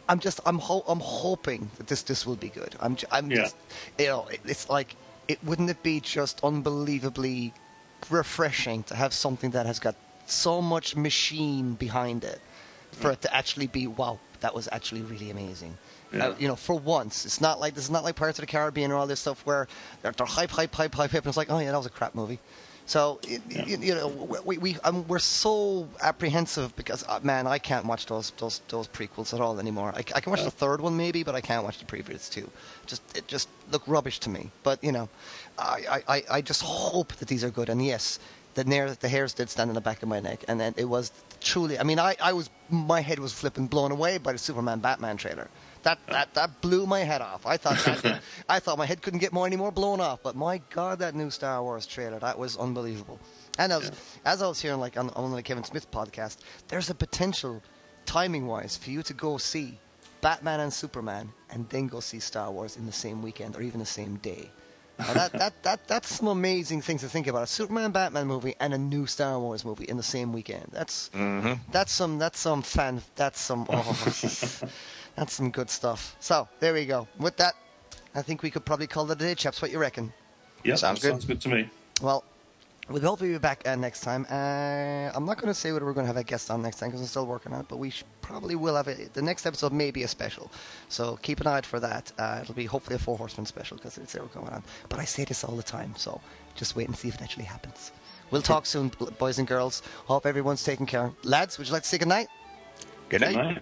I'm 0.09 0.19
just, 0.19 0.39
I'm, 0.45 0.59
ho- 0.59 0.83
I'm 0.87 0.99
hoping 0.99 1.61
that 1.77 1.87
this 1.87 2.03
this 2.03 2.25
will 2.27 2.35
be 2.47 2.49
good. 2.49 2.75
I'm, 2.79 2.95
j- 2.95 3.07
I'm 3.11 3.27
Yeah. 3.31 3.37
just, 3.43 3.55
you 3.97 4.07
know, 4.11 4.27
it- 4.35 4.41
it's 4.45 4.69
like, 4.69 4.95
it 5.27 5.39
wouldn't 5.43 5.69
it 5.75 5.81
be 5.83 5.99
just 5.99 6.35
unbelievably 6.43 7.53
refreshing 8.11 8.83
to 8.83 8.95
have 8.95 9.13
something 9.13 9.51
that 9.51 9.65
has 9.65 9.79
got 9.79 9.95
so 10.27 10.61
much 10.61 10.95
machine 10.95 11.73
behind 11.73 12.23
it 12.23 12.39
for 12.91 13.11
it 13.11 13.21
to 13.21 13.29
actually 13.35 13.67
be 13.67 13.87
wow, 13.87 14.19
that 14.41 14.53
was 14.53 14.67
actually 14.71 15.01
really 15.01 15.29
amazing. 15.31 15.77
Yeah. 16.15 16.27
Uh, 16.27 16.35
you 16.39 16.47
know, 16.47 16.55
for 16.55 16.75
once, 16.75 17.25
it's 17.25 17.41
not 17.41 17.59
like 17.59 17.73
this 17.75 17.83
is 17.85 17.91
not 17.91 18.03
like 18.03 18.15
Pirates 18.15 18.39
of 18.39 18.43
the 18.43 18.47
Caribbean 18.51 18.91
or 18.91 18.95
all 18.95 19.07
this 19.07 19.19
stuff 19.19 19.45
where 19.45 19.67
they're, 20.01 20.11
they're 20.13 20.25
hype, 20.25 20.49
hype, 20.51 20.73
hype, 20.73 20.93
hype, 20.95 21.11
hype, 21.11 21.23
and 21.23 21.27
it's 21.27 21.37
like, 21.37 21.51
oh 21.51 21.59
yeah, 21.59 21.71
that 21.71 21.77
was 21.77 21.85
a 21.85 21.89
crap 21.89 22.15
movie. 22.15 22.39
So 22.87 23.19
it, 23.23 23.41
Yeah. 23.49 23.65
you, 23.65 23.77
you 23.79 23.95
know, 23.95 24.07
we, 24.45 24.57
we 24.59 24.77
um, 24.83 25.07
we're 25.07 25.17
so 25.19 25.87
apprehensive 26.01 26.75
because 26.75 27.03
uh, 27.09 27.19
man, 27.23 27.47
I 27.47 27.57
can't 27.57 27.85
watch 27.85 28.05
those 28.05 28.31
those 28.37 28.61
those 28.69 28.87
prequels 28.87 29.33
at 29.33 29.41
all 29.41 29.59
anymore. 29.59 29.91
I, 29.95 29.99
I 30.15 30.19
can 30.21 30.29
watch 30.31 30.43
the 30.43 30.51
third 30.51 30.81
one 30.81 30.95
maybe, 30.95 31.23
but 31.23 31.33
I 31.35 31.41
can't 31.41 31.63
watch 31.63 31.79
the 31.79 31.85
previous 31.85 32.29
two. 32.29 32.47
Just 32.85 33.01
it 33.17 33.27
just 33.27 33.49
look 33.71 33.81
rubbish 33.87 34.19
to 34.19 34.29
me. 34.29 34.51
But 34.63 34.83
you 34.83 34.91
know, 34.91 35.09
I 35.57 36.01
I, 36.07 36.23
I- 36.29 36.41
just 36.41 36.61
hope 36.61 37.13
that 37.15 37.27
these 37.27 37.43
are 37.43 37.49
good. 37.49 37.69
And 37.69 37.83
yes, 37.83 38.19
the 38.53 38.63
nair, 38.63 38.93
the 38.93 39.09
hairs 39.09 39.33
did 39.33 39.49
stand 39.49 39.69
on 39.71 39.73
the 39.75 39.81
back 39.81 40.03
of 40.03 40.07
my 40.09 40.19
neck, 40.19 40.45
and 40.47 40.59
then 40.59 40.75
it 40.77 40.85
was 40.85 41.11
truly. 41.41 41.79
I 41.79 41.83
mean, 41.83 41.97
I, 41.97 42.15
I 42.21 42.33
was 42.33 42.51
my 42.69 43.01
head 43.01 43.17
was 43.17 43.33
flipping, 43.33 43.65
blown 43.65 43.91
away 43.91 44.19
by 44.19 44.31
the 44.31 44.37
Superman 44.37 44.79
Batman 44.79 45.17
trailer. 45.17 45.49
That, 45.85 45.99
that 46.07 46.33
that 46.33 46.61
blew 46.61 46.87
my 46.87 47.01
head 47.01 47.21
off. 47.21 47.45
I 47.45 47.57
thought 47.57 47.77
that, 47.85 48.21
I 48.49 48.59
thought 48.59 48.79
my 48.79 48.87
head 48.87 49.03
couldn't 49.03 49.19
get 49.19 49.31
more 49.31 49.45
any 49.45 49.55
more 49.55 49.71
blown 49.71 50.01
off. 50.01 50.23
But 50.23 50.35
my 50.35 50.59
God, 50.71 50.97
that 50.97 51.13
new 51.13 51.29
Star 51.29 51.61
Wars 51.61 51.85
trailer 51.85 52.17
that 52.17 52.39
was 52.39 52.57
unbelievable. 52.57 53.19
And 53.59 53.71
as, 53.71 53.91
as 54.25 54.41
I 54.41 54.47
was 54.47 54.59
hearing 54.59 54.79
like 54.79 54.97
on, 54.97 55.11
on 55.11 55.31
the 55.31 55.43
Kevin 55.43 55.63
Smith 55.63 55.91
podcast, 55.91 56.37
there's 56.69 56.89
a 56.89 56.95
potential, 56.95 57.61
timing 58.07 58.47
wise, 58.47 58.75
for 58.75 58.89
you 58.89 59.03
to 59.03 59.13
go 59.13 59.37
see 59.37 59.77
Batman 60.21 60.61
and 60.61 60.73
Superman 60.73 61.31
and 61.51 61.69
then 61.69 61.85
go 61.85 61.99
see 61.99 62.19
Star 62.19 62.51
Wars 62.51 62.77
in 62.77 62.87
the 62.87 62.91
same 62.91 63.21
weekend 63.21 63.55
or 63.55 63.61
even 63.61 63.79
the 63.79 63.85
same 63.85 64.15
day. 64.17 64.49
That, 64.97 65.33
that, 65.33 65.63
that, 65.63 65.87
that's 65.87 66.15
some 66.15 66.29
amazing 66.29 66.81
things 66.81 67.01
to 67.01 67.09
think 67.09 67.27
about. 67.27 67.43
A 67.43 67.47
Superman 67.47 67.91
Batman 67.91 68.25
movie 68.25 68.55
and 68.59 68.73
a 68.73 68.77
new 68.77 69.05
Star 69.05 69.39
Wars 69.39 69.63
movie 69.63 69.85
in 69.85 69.97
the 69.97 70.03
same 70.03 70.33
weekend. 70.33 70.67
That's 70.71 71.09
mm-hmm. 71.09 71.53
that's 71.71 71.91
some 71.91 72.17
that's 72.17 72.39
some 72.39 72.61
fan 72.61 73.01
that's 73.15 73.41
some 73.41 73.67
oh, 73.69 74.69
that's 75.15 75.33
some 75.33 75.51
good 75.51 75.69
stuff. 75.69 76.15
So 76.19 76.47
there 76.59 76.73
we 76.73 76.85
go. 76.85 77.07
With 77.19 77.37
that, 77.37 77.53
I 78.13 78.21
think 78.21 78.43
we 78.43 78.49
could 78.51 78.65
probably 78.65 78.87
call 78.87 79.09
it 79.09 79.21
a 79.21 79.23
day, 79.23 79.35
chaps. 79.35 79.61
What 79.61 79.71
you 79.71 79.79
reckon? 79.79 80.13
Yeah, 80.63 80.75
Sounds 80.75 81.01
good. 81.01 81.11
Sounds 81.11 81.25
good 81.25 81.41
to 81.41 81.49
me. 81.49 81.69
Well, 82.01 82.23
we'll 82.89 83.01
hopefully 83.01 83.31
be 83.31 83.37
back 83.37 83.61
uh, 83.67 83.75
next 83.75 84.01
time. 84.01 84.25
Uh, 84.29 85.11
I'm 85.15 85.25
not 85.25 85.37
going 85.37 85.47
to 85.47 85.53
say 85.53 85.71
whether 85.71 85.85
we're 85.85 85.93
going 85.93 86.05
to 86.05 86.13
have 86.13 86.17
a 86.17 86.23
guest 86.23 86.49
on 86.51 86.61
next 86.61 86.77
time 86.79 86.89
because 86.89 87.01
I'm 87.01 87.07
still 87.07 87.25
working 87.27 87.53
on 87.53 87.61
it, 87.61 87.67
but 87.67 87.77
we 87.77 87.89
sh- 87.91 88.03
probably 88.21 88.55
will 88.55 88.75
have 88.75 88.87
it. 88.87 89.13
The 89.13 89.21
next 89.21 89.45
episode 89.45 89.71
may 89.73 89.91
be 89.91 90.03
a 90.03 90.07
special, 90.07 90.51
so 90.89 91.17
keep 91.21 91.39
an 91.41 91.47
eye 91.47 91.57
out 91.57 91.65
for 91.65 91.79
that. 91.79 92.11
Uh, 92.17 92.39
it'll 92.41 92.55
be 92.55 92.65
hopefully 92.65 92.95
a 92.95 92.99
Four 92.99 93.17
Horsemen 93.17 93.45
special 93.45 93.77
because 93.77 93.97
it's 93.97 94.15
ever 94.15 94.25
going 94.27 94.49
on. 94.49 94.63
But 94.89 94.99
I 94.99 95.05
say 95.05 95.23
this 95.23 95.43
all 95.43 95.55
the 95.55 95.63
time, 95.63 95.93
so 95.97 96.19
just 96.55 96.75
wait 96.75 96.87
and 96.87 96.97
see 96.97 97.07
if 97.09 97.15
it 97.15 97.21
actually 97.21 97.45
happens. 97.45 97.91
We'll 98.31 98.41
talk 98.53 98.65
soon, 98.65 98.91
boys 99.19 99.37
and 99.39 99.47
girls. 99.47 99.81
Hope 100.05 100.25
everyone's 100.25 100.63
taking 100.63 100.85
care. 100.87 101.11
Lads, 101.23 101.57
would 101.57 101.67
you 101.67 101.73
like 101.73 101.83
to 101.83 101.89
say 101.89 101.97
goodnight? 101.99 102.27
Good 103.09 103.21
night. 103.21 103.35
Right? 103.35 103.51
Yeah. 103.53 103.59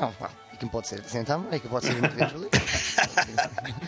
Oh, 0.00 0.14
well, 0.20 0.30
you 0.52 0.58
can 0.58 0.68
both 0.68 0.86
say 0.86 0.96
it 0.96 1.00
at 1.00 1.04
the 1.04 1.10
same 1.10 1.24
time, 1.24 1.46
or 1.48 1.52
you 1.54 1.60
can 1.60 1.70
both 1.70 1.84
say 1.84 1.90
it 1.96 2.04
individually. 2.04 2.48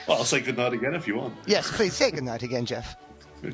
Well, 0.06 0.18
I'll 0.18 0.24
say 0.24 0.40
good 0.40 0.56
night 0.56 0.72
again 0.72 0.94
if 0.94 1.06
you 1.06 1.16
want. 1.16 1.34
yes, 1.46 1.70
please 1.70 1.92
say 1.94 2.10
goodnight 2.10 2.42
again, 2.42 2.64
Jeff. 2.66 2.96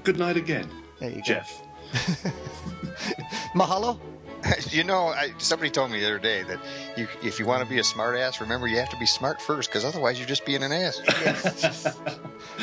Good 0.04 0.18
night 0.18 0.36
again, 0.36 0.68
There 1.00 1.10
you 1.10 1.16
go. 1.16 1.22
Jeff. 1.22 1.62
Mahalo. 3.54 3.98
you 4.72 4.84
know, 4.84 5.08
I, 5.08 5.32
somebody 5.38 5.70
told 5.70 5.90
me 5.90 6.00
the 6.00 6.06
other 6.06 6.18
day 6.18 6.42
that 6.44 6.58
you, 6.96 7.08
if 7.22 7.38
you 7.38 7.46
want 7.46 7.62
to 7.64 7.68
be 7.68 7.78
a 7.78 7.84
smart 7.84 8.16
ass, 8.16 8.40
remember 8.40 8.66
you 8.68 8.76
have 8.78 8.88
to 8.90 8.96
be 8.98 9.06
smart 9.06 9.40
first, 9.42 9.68
because 9.70 9.84
otherwise 9.84 10.18
you're 10.18 10.28
just 10.28 10.44
being 10.46 10.62
an 10.62 10.72
ass. 10.72 11.00
Yes. 11.06 11.86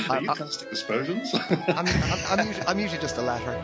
Are 0.10 0.22
you 0.22 0.30
I- 0.30 0.36
casting 0.36 0.70
aspersions? 0.70 1.34
I'm, 1.34 1.88
I'm, 1.88 2.40
I'm, 2.40 2.48
usually, 2.48 2.68
I'm 2.68 2.80
usually 2.80 3.02
just 3.02 3.16
the 3.16 3.22
latter. 3.24 3.62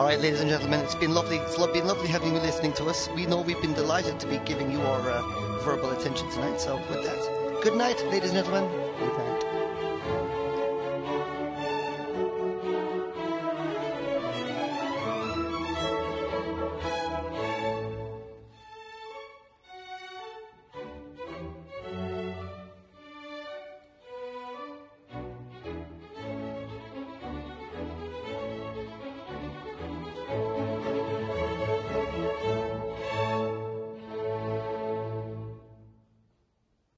All 0.00 0.06
right, 0.06 0.18
ladies 0.18 0.40
and 0.40 0.50
gentlemen, 0.50 0.80
it's 0.80 0.96
been 0.96 1.14
lovely. 1.14 1.36
It's 1.36 1.56
been 1.56 1.86
lovely 1.86 2.08
having 2.08 2.34
you 2.34 2.40
listening 2.40 2.72
to 2.72 2.86
us. 2.86 3.08
We 3.14 3.26
know 3.26 3.42
we've 3.42 3.62
been 3.62 3.74
delighted 3.74 4.18
to 4.20 4.26
be 4.26 4.38
giving 4.38 4.72
you 4.72 4.80
our 4.80 5.08
uh, 5.08 5.22
verbal 5.60 5.92
attention 5.92 6.28
tonight. 6.32 6.60
So, 6.60 6.78
with 6.90 7.04
that, 7.04 7.60
good 7.62 7.76
night, 7.76 8.04
ladies 8.06 8.32
and 8.32 8.44
gentlemen. 8.44 8.68
Good 8.98 9.16
night. 9.16 9.43